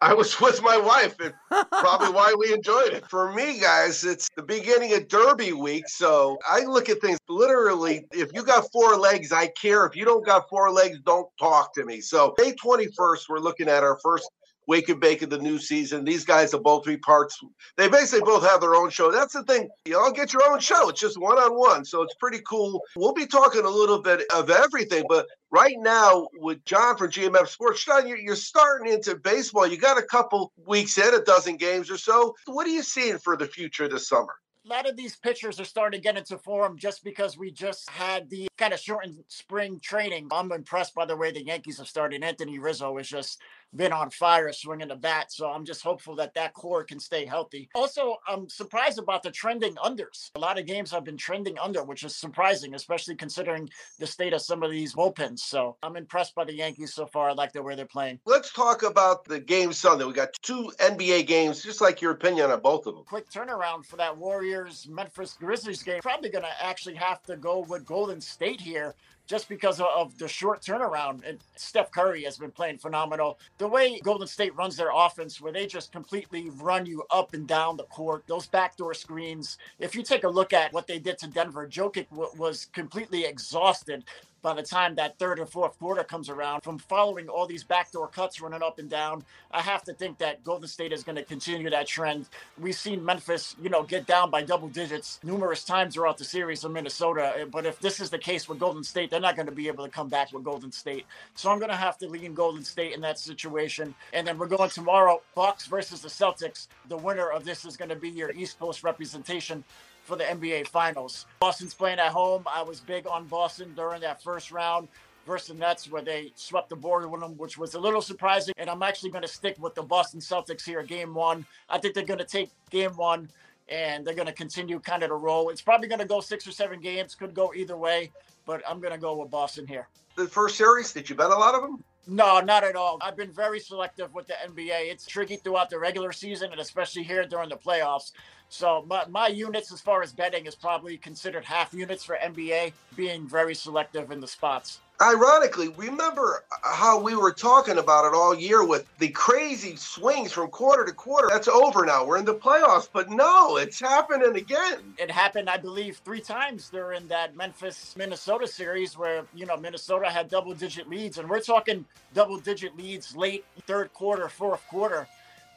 I 0.00 0.14
was 0.14 0.40
with 0.40 0.62
my 0.62 0.76
wife, 0.76 1.14
and 1.20 1.32
probably 1.70 2.11
why 2.11 2.34
we 2.38 2.52
enjoyed 2.52 2.92
it. 2.92 3.09
For 3.09 3.32
me, 3.32 3.61
guys, 3.61 4.05
it's 4.05 4.28
the 4.36 4.42
beginning 4.42 4.94
of 4.94 5.09
Derby 5.09 5.52
week. 5.52 5.88
So 5.88 6.38
I 6.48 6.61
look 6.61 6.88
at 6.88 7.00
things 7.00 7.18
literally. 7.28 8.07
If 8.12 8.30
you 8.34 8.44
got 8.44 8.70
four 8.72 8.96
legs, 8.96 9.32
I 9.32 9.48
care. 9.61 9.86
If 9.86 9.96
you 9.96 10.05
don't 10.05 10.24
got 10.24 10.48
four 10.48 10.70
legs, 10.70 10.98
don't 11.05 11.28
talk 11.38 11.74
to 11.74 11.84
me. 11.84 12.00
So 12.00 12.34
May 12.38 12.52
21st, 12.52 13.28
we're 13.28 13.38
looking 13.38 13.68
at 13.68 13.82
our 13.82 13.98
first 14.02 14.28
Wake 14.66 14.88
and 14.88 15.00
Bake 15.00 15.22
of 15.22 15.30
the 15.30 15.38
new 15.38 15.58
season. 15.58 16.04
These 16.04 16.24
guys 16.24 16.54
are 16.54 16.60
both 16.60 16.84
be 16.84 16.96
parts. 16.96 17.38
They 17.76 17.88
basically 17.88 18.24
both 18.24 18.44
have 18.44 18.60
their 18.60 18.74
own 18.74 18.90
show. 18.90 19.10
That's 19.10 19.34
the 19.34 19.42
thing. 19.44 19.68
You 19.84 19.98
all 19.98 20.12
get 20.12 20.32
your 20.32 20.42
own 20.50 20.60
show. 20.60 20.88
It's 20.88 21.00
just 21.00 21.20
one 21.20 21.38
on 21.38 21.58
one. 21.58 21.84
So 21.84 22.02
it's 22.02 22.14
pretty 22.14 22.40
cool. 22.48 22.82
We'll 22.96 23.12
be 23.12 23.26
talking 23.26 23.64
a 23.64 23.70
little 23.70 24.00
bit 24.00 24.22
of 24.34 24.50
everything, 24.50 25.04
but 25.08 25.26
right 25.50 25.76
now 25.78 26.28
with 26.34 26.64
John 26.64 26.96
from 26.96 27.10
GMF 27.10 27.48
Sports, 27.48 27.84
John, 27.84 28.08
you're, 28.08 28.18
you're 28.18 28.36
starting 28.36 28.92
into 28.92 29.16
baseball. 29.16 29.66
You 29.66 29.76
got 29.76 29.98
a 29.98 30.02
couple 30.02 30.52
weeks 30.66 30.98
in, 30.98 31.14
a 31.14 31.20
dozen 31.20 31.56
games 31.56 31.90
or 31.90 31.98
so. 31.98 32.34
What 32.46 32.66
are 32.66 32.70
you 32.70 32.82
seeing 32.82 33.18
for 33.18 33.36
the 33.36 33.46
future 33.46 33.88
this 33.88 34.08
summer? 34.08 34.34
a 34.64 34.68
lot 34.68 34.88
of 34.88 34.96
these 34.96 35.16
pitchers 35.16 35.60
are 35.60 35.64
starting 35.64 36.00
to 36.00 36.02
get 36.02 36.16
into 36.16 36.38
form 36.38 36.78
just 36.78 37.04
because 37.04 37.36
we 37.36 37.50
just 37.50 37.88
had 37.90 38.30
the 38.30 38.48
kind 38.56 38.72
of 38.72 38.80
shortened 38.80 39.22
spring 39.28 39.78
training. 39.80 40.28
I'm 40.32 40.52
impressed 40.52 40.94
by 40.94 41.04
the 41.04 41.16
way 41.16 41.32
the 41.32 41.44
Yankees 41.44 41.78
have 41.78 41.88
started. 41.88 42.24
Anthony 42.24 42.58
Rizzo 42.58 42.96
is 42.96 43.08
just 43.08 43.42
been 43.77 43.93
on 43.93 44.11
fire 44.11 44.53
swinging 44.53 44.89
the 44.89 44.97
bat. 44.97 45.33
So 45.33 45.51
I'm 45.51 45.64
just 45.64 45.83
hopeful 45.83 46.14
that 46.16 46.35
that 46.35 46.55
core 46.55 46.85
can 46.85 47.01
stay 47.01 47.25
healthy. 47.25 47.68
Also, 47.75 48.16
I'm 48.27 48.49
surprised 48.49 48.99
about 48.99 49.22
the 49.22 49.31
trending 49.31 49.75
unders. 49.77 50.31
A 50.37 50.41
lot 50.41 50.59
of 50.59 50.66
games 50.66 50.91
have 50.91 51.05
been 51.05 51.16
trending 51.16 51.59
under, 51.59 51.83
which 51.83 52.05
is 52.05 52.14
surprising, 52.14 52.75
especially 52.75 53.14
considering 53.16 53.68
the 53.99 54.07
state 54.07 54.33
of 54.33 54.41
some 54.43 54.62
of 54.62 54.70
these 54.70 54.95
bullpens. 54.95 55.41
So 55.41 55.77
I'm 55.83 55.97
impressed 55.97 56.35
by 56.35 56.45
the 56.45 56.55
Yankees 56.55 56.95
so 56.95 57.07
far. 57.07 57.31
I 57.31 57.33
like 57.33 57.53
the 57.53 57.62
way 57.62 57.75
they're 57.75 57.87
playing. 57.87 58.20
Let's 58.27 58.53
talk 58.53 58.83
about 58.83 59.25
the 59.25 59.41
game 59.41 59.72
Sunday. 59.72 60.05
We 60.05 60.12
got 60.12 60.33
two 60.43 60.72
NBA 60.79 61.27
games, 61.27 61.62
just 61.62 61.81
like 61.81 62.01
your 62.01 62.12
opinion 62.12 62.51
on 62.51 62.61
both 62.61 62.87
of 62.87 62.95
them. 62.95 63.05
quick 63.05 63.31
turnaround 63.31 63.85
for 63.85 63.97
that 63.97 64.16
Warriors 64.16 64.87
Memphis 64.89 65.37
Grizzlies 65.39 65.83
game. 65.83 66.01
Probably 66.01 66.31
going 66.31 66.45
to 66.45 66.64
actually 66.64 66.95
have 66.95 67.22
to 67.25 67.37
go 67.37 67.61
with 67.68 67.85
Golden 67.85 68.20
State 68.20 68.61
here 68.61 68.95
just 69.27 69.49
because 69.49 69.81
of- 69.81 70.18
the 70.18 70.29
short 70.29 70.62
turnaround. 70.62 71.27
And 71.27 71.43
Steph 71.57 71.91
Curry 71.91 72.25
has 72.25 72.39
been 72.39 72.51
playing 72.51 72.79
phenomenal. 72.79 73.39
The 73.59 73.68
way 73.68 73.99
Golden 74.01 74.27
State 74.27 74.55
runs 74.55 74.77
their 74.77 74.91
offense, 74.95 75.41
where 75.41 75.53
they 75.53 75.66
just 75.66 75.93
completely 75.93 76.51
run 76.51 76.87
you 76.87 77.05
up 77.11 77.35
and 77.35 77.47
down 77.47 77.77
the 77.77 77.85
court, 77.85 78.25
those 78.27 78.47
backdoor 78.47 78.95
screens. 78.95 79.59
If 79.79 79.95
you 79.95 80.03
take 80.03 80.25
a 80.25 80.29
look 80.29 80.53
at 80.53 80.72
what 80.72 80.87
they 80.87 80.99
did 80.99 81.18
to 81.18 81.27
Denver, 81.27 81.66
Jokic 81.68 82.07
was 82.11 82.66
completely 82.66 83.25
exhausted 83.25 84.05
by 84.45 84.55
the 84.55 84.62
time 84.62 84.95
that 84.97 85.18
third 85.18 85.40
or 85.40 85.47
fourth 85.47 85.78
quarter 85.78 86.05
comes 86.05 86.28
around 86.28 86.61
from 86.61 86.78
following 86.78 87.30
all 87.30 87.47
these 87.47 87.64
backdoor 87.64 88.09
cuts 88.09 88.42
running 88.42 88.62
up 88.62 88.78
and 88.78 88.90
down. 88.90 89.24
I 89.51 89.62
have 89.62 89.82
to 89.84 89.95
think 89.95 90.18
that 90.18 90.45
Golden 90.45 90.68
State 90.68 90.92
is 90.92 91.03
going 91.03 91.16
to 91.16 91.24
continue 91.24 91.70
that 91.70 91.86
trend. 91.86 92.28
We've 92.61 92.74
seen 92.74 93.03
Memphis, 93.03 93.57
you 93.62 93.70
know, 93.70 93.82
get 93.82 94.07
down 94.07 94.30
by 94.30 94.42
double 94.42 94.68
digits 94.68 95.18
numerous 95.24 95.64
times 95.64 95.95
throughout 95.95 96.18
the 96.18 96.24
series 96.24 96.62
in 96.62 96.74
Minnesota. 96.74 97.32
Eh, 97.38 97.45
but 97.47 97.64
if 97.64 97.80
this 97.80 98.01
is 98.01 98.11
the 98.11 98.18
case 98.18 98.47
with 98.47 98.59
Golden 98.59 98.84
State, 98.84 99.11
they're 99.11 99.18
not 99.18 99.34
going 99.34 99.47
to 99.47 99.53
be 99.53 99.66
able 99.66 99.82
to 99.84 99.90
come 99.90 100.09
back 100.09 100.30
with 100.30 100.45
Golden 100.45 100.70
State. 100.72 101.07
So 101.34 101.51
I'm 101.51 101.59
going 101.59 101.70
to 101.70 101.76
have 101.76 101.97
to 101.99 102.09
lean 102.09 102.34
Golden 102.34 102.64
State 102.64 102.92
in 102.92 103.01
that 103.01 103.18
situation. 103.18 103.95
And 104.12 104.26
then 104.26 104.36
we're 104.36 104.47
going 104.47 104.68
tomorrow, 104.68 105.22
Bucks 105.34 105.66
versus 105.66 106.03
the 106.03 106.09
Celtics. 106.09 106.68
The 106.90 106.99
winner 106.99 107.30
of 107.30 107.47
this 107.47 107.64
is 107.64 107.78
going 107.78 107.88
to 107.88 107.97
be 107.97 108.11
your 108.11 108.30
East 108.32 108.59
Coast 108.59 108.84
representation 108.84 109.64
for 110.05 110.16
the 110.16 110.24
NBA 110.24 110.68
Finals. 110.68 111.26
Boston's 111.40 111.74
playing 111.74 111.98
at 111.98 112.12
home. 112.12 112.44
I 112.46 112.62
was 112.62 112.80
big 112.80 113.07
on 113.07 113.26
Boston 113.26 113.72
during 113.74 114.00
that 114.02 114.22
first 114.22 114.52
round 114.52 114.88
versus 115.26 115.48
the 115.48 115.55
Nets, 115.55 115.90
where 115.90 116.02
they 116.02 116.32
swept 116.36 116.68
the 116.68 116.76
board 116.76 117.11
with 117.11 117.20
them, 117.20 117.36
which 117.38 117.57
was 117.57 117.74
a 117.74 117.80
little 117.80 118.02
surprising. 118.02 118.55
And 118.59 118.68
I'm 118.68 118.82
actually 118.82 119.11
going 119.11 119.22
to 119.22 119.28
stick 119.28 119.57
with 119.59 119.74
the 119.74 119.82
Boston 119.82 120.20
Celtics 120.20 120.64
here, 120.64 120.82
game 120.82 121.14
one. 121.14 121.46
I 121.68 121.78
think 121.78 121.94
they're 121.94 122.05
going 122.05 122.18
to 122.18 122.24
take 122.24 122.50
game 122.70 122.96
one 122.96 123.30
and 123.70 124.07
they're 124.07 124.14
going 124.14 124.26
to 124.26 124.34
continue 124.34 124.78
kind 124.78 125.02
of 125.02 125.09
to 125.09 125.14
roll. 125.14 125.48
It's 125.48 125.62
probably 125.62 125.88
going 125.88 126.00
to 126.00 126.05
go 126.05 126.20
six 126.20 126.46
or 126.46 126.52
seven 126.52 126.80
games, 126.80 127.14
could 127.14 127.34
go 127.34 127.55
either 127.55 127.78
way, 127.78 128.12
but 128.44 128.62
I'm 128.68 128.78
going 128.78 128.92
to 128.92 128.98
go 128.98 129.16
with 129.16 129.30
Boston 129.30 129.66
here. 129.66 129.88
The 130.16 130.26
first 130.26 130.59
series, 130.59 130.92
did 130.92 131.09
you 131.09 131.16
bet 131.16 131.30
a 131.30 131.34
lot 131.34 131.55
of 131.55 131.62
them? 131.62 131.82
No, 132.07 132.40
not 132.40 132.64
at 132.64 132.76
all. 132.76 132.98
I've 133.00 133.16
been 133.16 133.32
very 133.32 133.59
selective 133.59 134.12
with 134.12 134.26
the 134.26 134.34
NBA. 134.46 134.90
It's 134.90 135.07
tricky 135.07 135.36
throughout 135.36 135.70
the 135.70 135.78
regular 135.78 136.12
season 136.12 136.52
and 136.52 136.61
especially 136.61 137.02
here 137.02 137.24
during 137.24 137.48
the 137.48 137.57
playoffs. 137.57 138.12
So 138.50 138.84
my, 138.86 139.05
my 139.09 139.28
units 139.28 139.72
as 139.72 139.80
far 139.80 140.02
as 140.02 140.12
betting 140.12 140.46
is 140.46 140.55
probably 140.55 140.98
considered 140.98 141.44
half 141.44 141.72
units 141.72 142.05
for 142.05 142.18
NBA, 142.22 142.72
being 142.94 143.26
very 143.26 143.55
selective 143.55 144.11
in 144.11 144.20
the 144.20 144.28
spots. 144.28 144.80
Ironically, 145.03 145.68
remember 145.70 146.45
how 146.62 147.01
we 147.01 147.16
were 147.16 147.32
talking 147.32 147.78
about 147.78 148.07
it 148.07 148.14
all 148.14 148.32
year 148.32 148.64
with 148.64 148.86
the 148.99 149.09
crazy 149.09 149.74
swings 149.74 150.30
from 150.30 150.49
quarter 150.49 150.84
to 150.84 150.92
quarter. 150.92 151.28
That's 151.28 151.49
over 151.49 151.84
now. 151.84 152.07
We're 152.07 152.18
in 152.18 152.24
the 152.24 152.34
playoffs, 152.34 152.88
but 152.90 153.11
no, 153.11 153.57
it's 153.57 153.80
happening 153.80 154.36
again. 154.36 154.95
It 154.97 155.11
happened, 155.11 155.51
I 155.51 155.57
believe, 155.57 156.01
three 156.05 156.20
times 156.20 156.70
during 156.70 157.09
that 157.09 157.36
Memphis 157.36 157.95
Minnesota 157.99 158.47
series 158.47 158.97
where, 158.97 159.24
you 159.34 159.47
know, 159.47 159.57
Minnesota 159.57 160.09
had 160.09 160.28
double 160.28 160.55
digit 160.55 160.88
leads. 160.88 161.18
And 161.18 161.28
we're 161.28 161.40
talking 161.40 161.84
double 162.14 162.38
digit 162.38 162.76
leads 162.76 163.16
late 163.16 163.45
third 163.66 163.92
quarter, 163.95 164.28
fourth 164.28 164.64
quarter. 164.68 165.09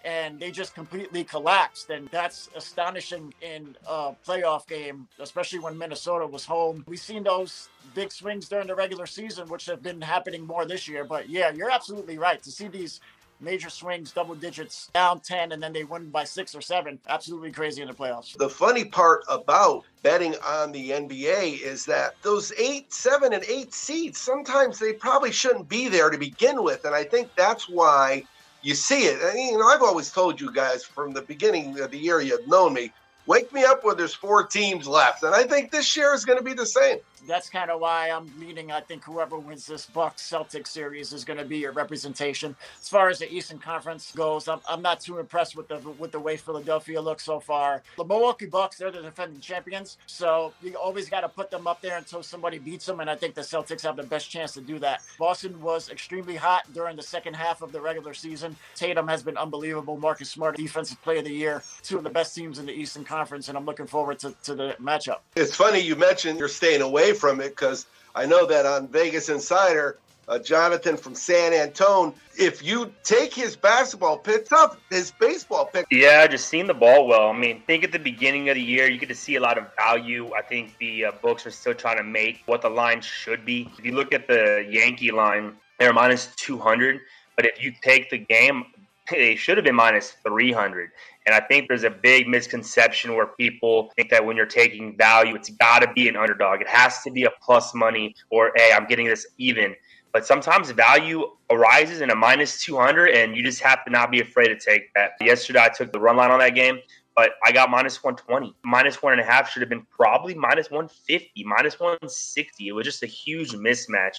And 0.07 0.39
they 0.39 0.51
just 0.51 0.73
completely 0.73 1.25
collapsed. 1.25 1.89
And 1.89 2.07
that's 2.07 2.49
astonishing 2.55 3.33
in 3.41 3.75
a 3.85 4.13
playoff 4.25 4.65
game, 4.65 5.05
especially 5.19 5.59
when 5.59 5.77
Minnesota 5.77 6.25
was 6.25 6.45
home. 6.45 6.85
We've 6.87 6.97
seen 6.97 7.23
those 7.23 7.67
big 7.93 8.13
swings 8.13 8.47
during 8.47 8.67
the 8.67 8.75
regular 8.75 9.05
season, 9.05 9.49
which 9.49 9.65
have 9.65 9.83
been 9.83 9.99
happening 9.99 10.47
more 10.47 10.65
this 10.65 10.87
year. 10.87 11.03
But 11.03 11.27
yeah, 11.29 11.51
you're 11.51 11.69
absolutely 11.69 12.17
right. 12.17 12.41
To 12.41 12.51
see 12.51 12.69
these 12.69 13.01
major 13.39 13.69
swings, 13.69 14.11
double 14.11 14.35
digits, 14.35 14.89
down 14.93 15.19
10, 15.19 15.51
and 15.51 15.61
then 15.61 15.73
they 15.73 15.83
win 15.83 16.09
by 16.09 16.23
six 16.23 16.55
or 16.55 16.61
seven, 16.61 16.99
absolutely 17.07 17.51
crazy 17.51 17.81
in 17.81 17.87
the 17.87 17.93
playoffs. 17.93 18.37
The 18.37 18.49
funny 18.49 18.85
part 18.85 19.23
about 19.29 19.83
betting 20.03 20.35
on 20.45 20.71
the 20.71 20.91
NBA 20.91 21.61
is 21.61 21.85
that 21.85 22.15
those 22.21 22.51
eight, 22.57 22.93
seven, 22.93 23.33
and 23.33 23.43
eight 23.43 23.73
seeds, 23.73 24.17
sometimes 24.17 24.79
they 24.79 24.93
probably 24.93 25.31
shouldn't 25.31 25.69
be 25.69 25.87
there 25.87 26.09
to 26.09 26.17
begin 26.17 26.63
with. 26.63 26.85
And 26.85 26.95
I 26.95 27.03
think 27.03 27.29
that's 27.35 27.69
why 27.69 28.23
you 28.67 28.75
see 28.75 29.03
it. 29.03 29.21
And, 29.21 29.39
you 29.39 29.57
know, 29.57 29.65
I've 29.65 29.81
always 29.81 30.11
told 30.11 30.41
you 30.41 30.51
guys 30.51 30.83
from 30.83 31.13
the 31.13 31.21
beginning 31.21 31.79
of 31.79 31.89
the 31.89 31.97
year 31.97 32.19
you've 32.19 32.45
known 32.49 32.73
me, 32.73 32.91
wake 33.25 33.53
me 33.53 33.63
up 33.63 33.85
when 33.85 33.95
there's 33.95 34.13
four 34.13 34.45
teams 34.45 34.85
left. 34.85 35.23
And 35.23 35.33
I 35.33 35.43
think 35.43 35.71
this 35.71 35.95
year 35.95 36.13
is 36.13 36.25
going 36.25 36.37
to 36.37 36.43
be 36.43 36.53
the 36.53 36.65
same. 36.65 36.97
That's 37.25 37.49
kind 37.49 37.71
of 37.71 37.79
why 37.79 38.09
I'm 38.09 38.31
leaning. 38.39 38.71
I 38.71 38.81
think 38.81 39.03
whoever 39.03 39.37
wins 39.37 39.65
this 39.65 39.85
Bucks 39.85 40.29
Celtics 40.29 40.67
series 40.67 41.13
is 41.13 41.25
going 41.25 41.39
to 41.39 41.45
be 41.45 41.57
your 41.57 41.71
representation. 41.71 42.55
As 42.81 42.89
far 42.89 43.09
as 43.09 43.19
the 43.19 43.31
Eastern 43.33 43.59
Conference 43.59 44.11
goes, 44.11 44.47
I'm, 44.47 44.59
I'm 44.69 44.81
not 44.81 44.99
too 44.99 45.19
impressed 45.19 45.55
with 45.55 45.67
the 45.67 45.77
with 45.97 46.11
the 46.11 46.19
way 46.19 46.37
Philadelphia 46.37 47.01
looks 47.01 47.23
so 47.23 47.39
far. 47.39 47.81
The 47.97 48.05
Milwaukee 48.05 48.45
Bucks, 48.45 48.77
they're 48.77 48.91
the 48.91 49.01
defending 49.01 49.39
champions, 49.39 49.97
so 50.05 50.53
you 50.61 50.75
always 50.75 51.09
got 51.09 51.21
to 51.21 51.29
put 51.29 51.49
them 51.49 51.67
up 51.67 51.81
there 51.81 51.97
until 51.97 52.21
somebody 52.21 52.59
beats 52.59 52.85
them. 52.85 52.99
And 52.99 53.09
I 53.09 53.15
think 53.15 53.33
the 53.33 53.41
Celtics 53.41 53.81
have 53.81 53.95
the 53.95 54.03
best 54.03 54.29
chance 54.29 54.53
to 54.53 54.61
do 54.61 54.79
that. 54.79 55.01
Boston 55.17 55.59
was 55.61 55.89
extremely 55.89 56.35
hot 56.35 56.65
during 56.73 56.95
the 56.95 57.03
second 57.03 57.35
half 57.35 57.61
of 57.61 57.71
the 57.71 57.81
regular 57.81 58.13
season. 58.13 58.55
Tatum 58.75 59.07
has 59.07 59.23
been 59.23 59.37
unbelievable. 59.37 59.97
Marcus 59.97 60.29
Smart, 60.29 60.57
defensive 60.57 61.01
player 61.01 61.19
of 61.19 61.25
the 61.25 61.33
year, 61.33 61.63
two 61.83 61.97
of 61.97 62.03
the 62.03 62.09
best 62.09 62.35
teams 62.35 62.59
in 62.59 62.65
the 62.65 62.73
Eastern 62.73 63.03
Conference, 63.03 63.49
and 63.49 63.57
I'm 63.57 63.65
looking 63.65 63.87
forward 63.87 64.19
to, 64.19 64.35
to 64.43 64.55
the 64.55 64.75
matchup. 64.81 65.19
It's 65.35 65.55
funny 65.55 65.79
you 65.79 65.95
mentioned 65.95 66.39
you're 66.39 66.47
staying 66.47 66.81
away 66.81 67.06
from 67.13 67.39
it 67.39 67.49
because 67.49 67.85
I 68.15 68.25
know 68.25 68.45
that 68.45 68.65
on 68.65 68.87
Vegas 68.87 69.29
Insider, 69.29 69.99
uh, 70.27 70.39
Jonathan 70.39 70.97
from 70.97 71.15
San 71.15 71.53
Antone, 71.53 72.13
if 72.37 72.63
you 72.63 72.91
take 73.03 73.33
his 73.33 73.55
basketball 73.55 74.17
pick, 74.17 74.47
tough 74.47 74.77
his 74.89 75.11
baseball 75.11 75.65
pick. 75.65 75.85
Yeah, 75.89 76.27
just 76.27 76.49
seeing 76.49 76.67
the 76.67 76.73
ball 76.73 77.07
well. 77.07 77.29
I 77.29 77.37
mean, 77.37 77.61
think 77.65 77.83
at 77.83 77.91
the 77.91 77.99
beginning 77.99 78.49
of 78.49 78.55
the 78.55 78.61
year, 78.61 78.89
you 78.89 78.97
get 78.97 79.09
to 79.09 79.15
see 79.15 79.35
a 79.35 79.39
lot 79.39 79.57
of 79.57 79.65
value. 79.75 80.33
I 80.33 80.41
think 80.41 80.77
the 80.79 81.05
uh, 81.05 81.11
books 81.21 81.45
are 81.45 81.51
still 81.51 81.73
trying 81.73 81.97
to 81.97 82.03
make 82.03 82.43
what 82.45 82.61
the 82.61 82.69
line 82.69 83.01
should 83.01 83.45
be. 83.45 83.69
If 83.77 83.85
you 83.85 83.93
look 83.93 84.13
at 84.13 84.27
the 84.27 84.65
Yankee 84.69 85.11
line, 85.11 85.53
they're 85.79 85.93
minus 85.93 86.27
200. 86.35 86.99
But 87.35 87.45
if 87.45 87.63
you 87.63 87.71
take 87.81 88.09
the 88.09 88.17
game, 88.17 88.65
they 89.09 89.35
should 89.35 89.57
have 89.57 89.63
been 89.63 89.75
minus 89.75 90.11
300. 90.25 90.89
And 91.25 91.35
I 91.35 91.39
think 91.39 91.67
there's 91.67 91.83
a 91.83 91.89
big 91.89 92.27
misconception 92.27 93.15
where 93.15 93.27
people 93.27 93.91
think 93.95 94.09
that 94.09 94.25
when 94.25 94.37
you're 94.37 94.45
taking 94.45 94.97
value, 94.97 95.35
it's 95.35 95.49
got 95.49 95.79
to 95.79 95.91
be 95.93 96.07
an 96.07 96.15
underdog. 96.15 96.61
It 96.61 96.67
has 96.67 97.01
to 97.03 97.11
be 97.11 97.23
a 97.23 97.31
plus 97.41 97.73
money 97.73 98.15
or, 98.29 98.51
hey, 98.55 98.71
I'm 98.73 98.87
getting 98.87 99.07
this 99.07 99.27
even. 99.37 99.75
But 100.13 100.25
sometimes 100.25 100.71
value 100.71 101.25
arises 101.49 102.01
in 102.01 102.09
a 102.09 102.15
minus 102.15 102.61
200, 102.61 103.09
and 103.09 103.35
you 103.35 103.43
just 103.43 103.61
have 103.61 103.83
to 103.85 103.91
not 103.91 104.09
be 104.09 104.21
afraid 104.21 104.47
to 104.47 104.57
take 104.57 104.93
that. 104.95 105.11
Yesterday, 105.21 105.59
I 105.61 105.69
took 105.69 105.91
the 105.91 105.99
run 105.99 106.15
line 106.15 106.31
on 106.31 106.39
that 106.39 106.55
game, 106.55 106.79
but 107.15 107.31
I 107.45 107.51
got 107.51 107.69
minus 107.69 108.01
120. 108.03 108.55
Minus 108.63 109.01
one 109.03 109.13
and 109.13 109.21
a 109.21 109.25
half 109.25 109.49
should 109.49 109.61
have 109.61 109.69
been 109.69 109.85
probably 109.91 110.33
minus 110.33 110.71
150, 110.71 111.43
minus 111.43 111.79
160. 111.79 112.67
It 112.67 112.71
was 112.71 112.85
just 112.85 113.03
a 113.03 113.07
huge 113.07 113.51
mismatch. 113.51 114.15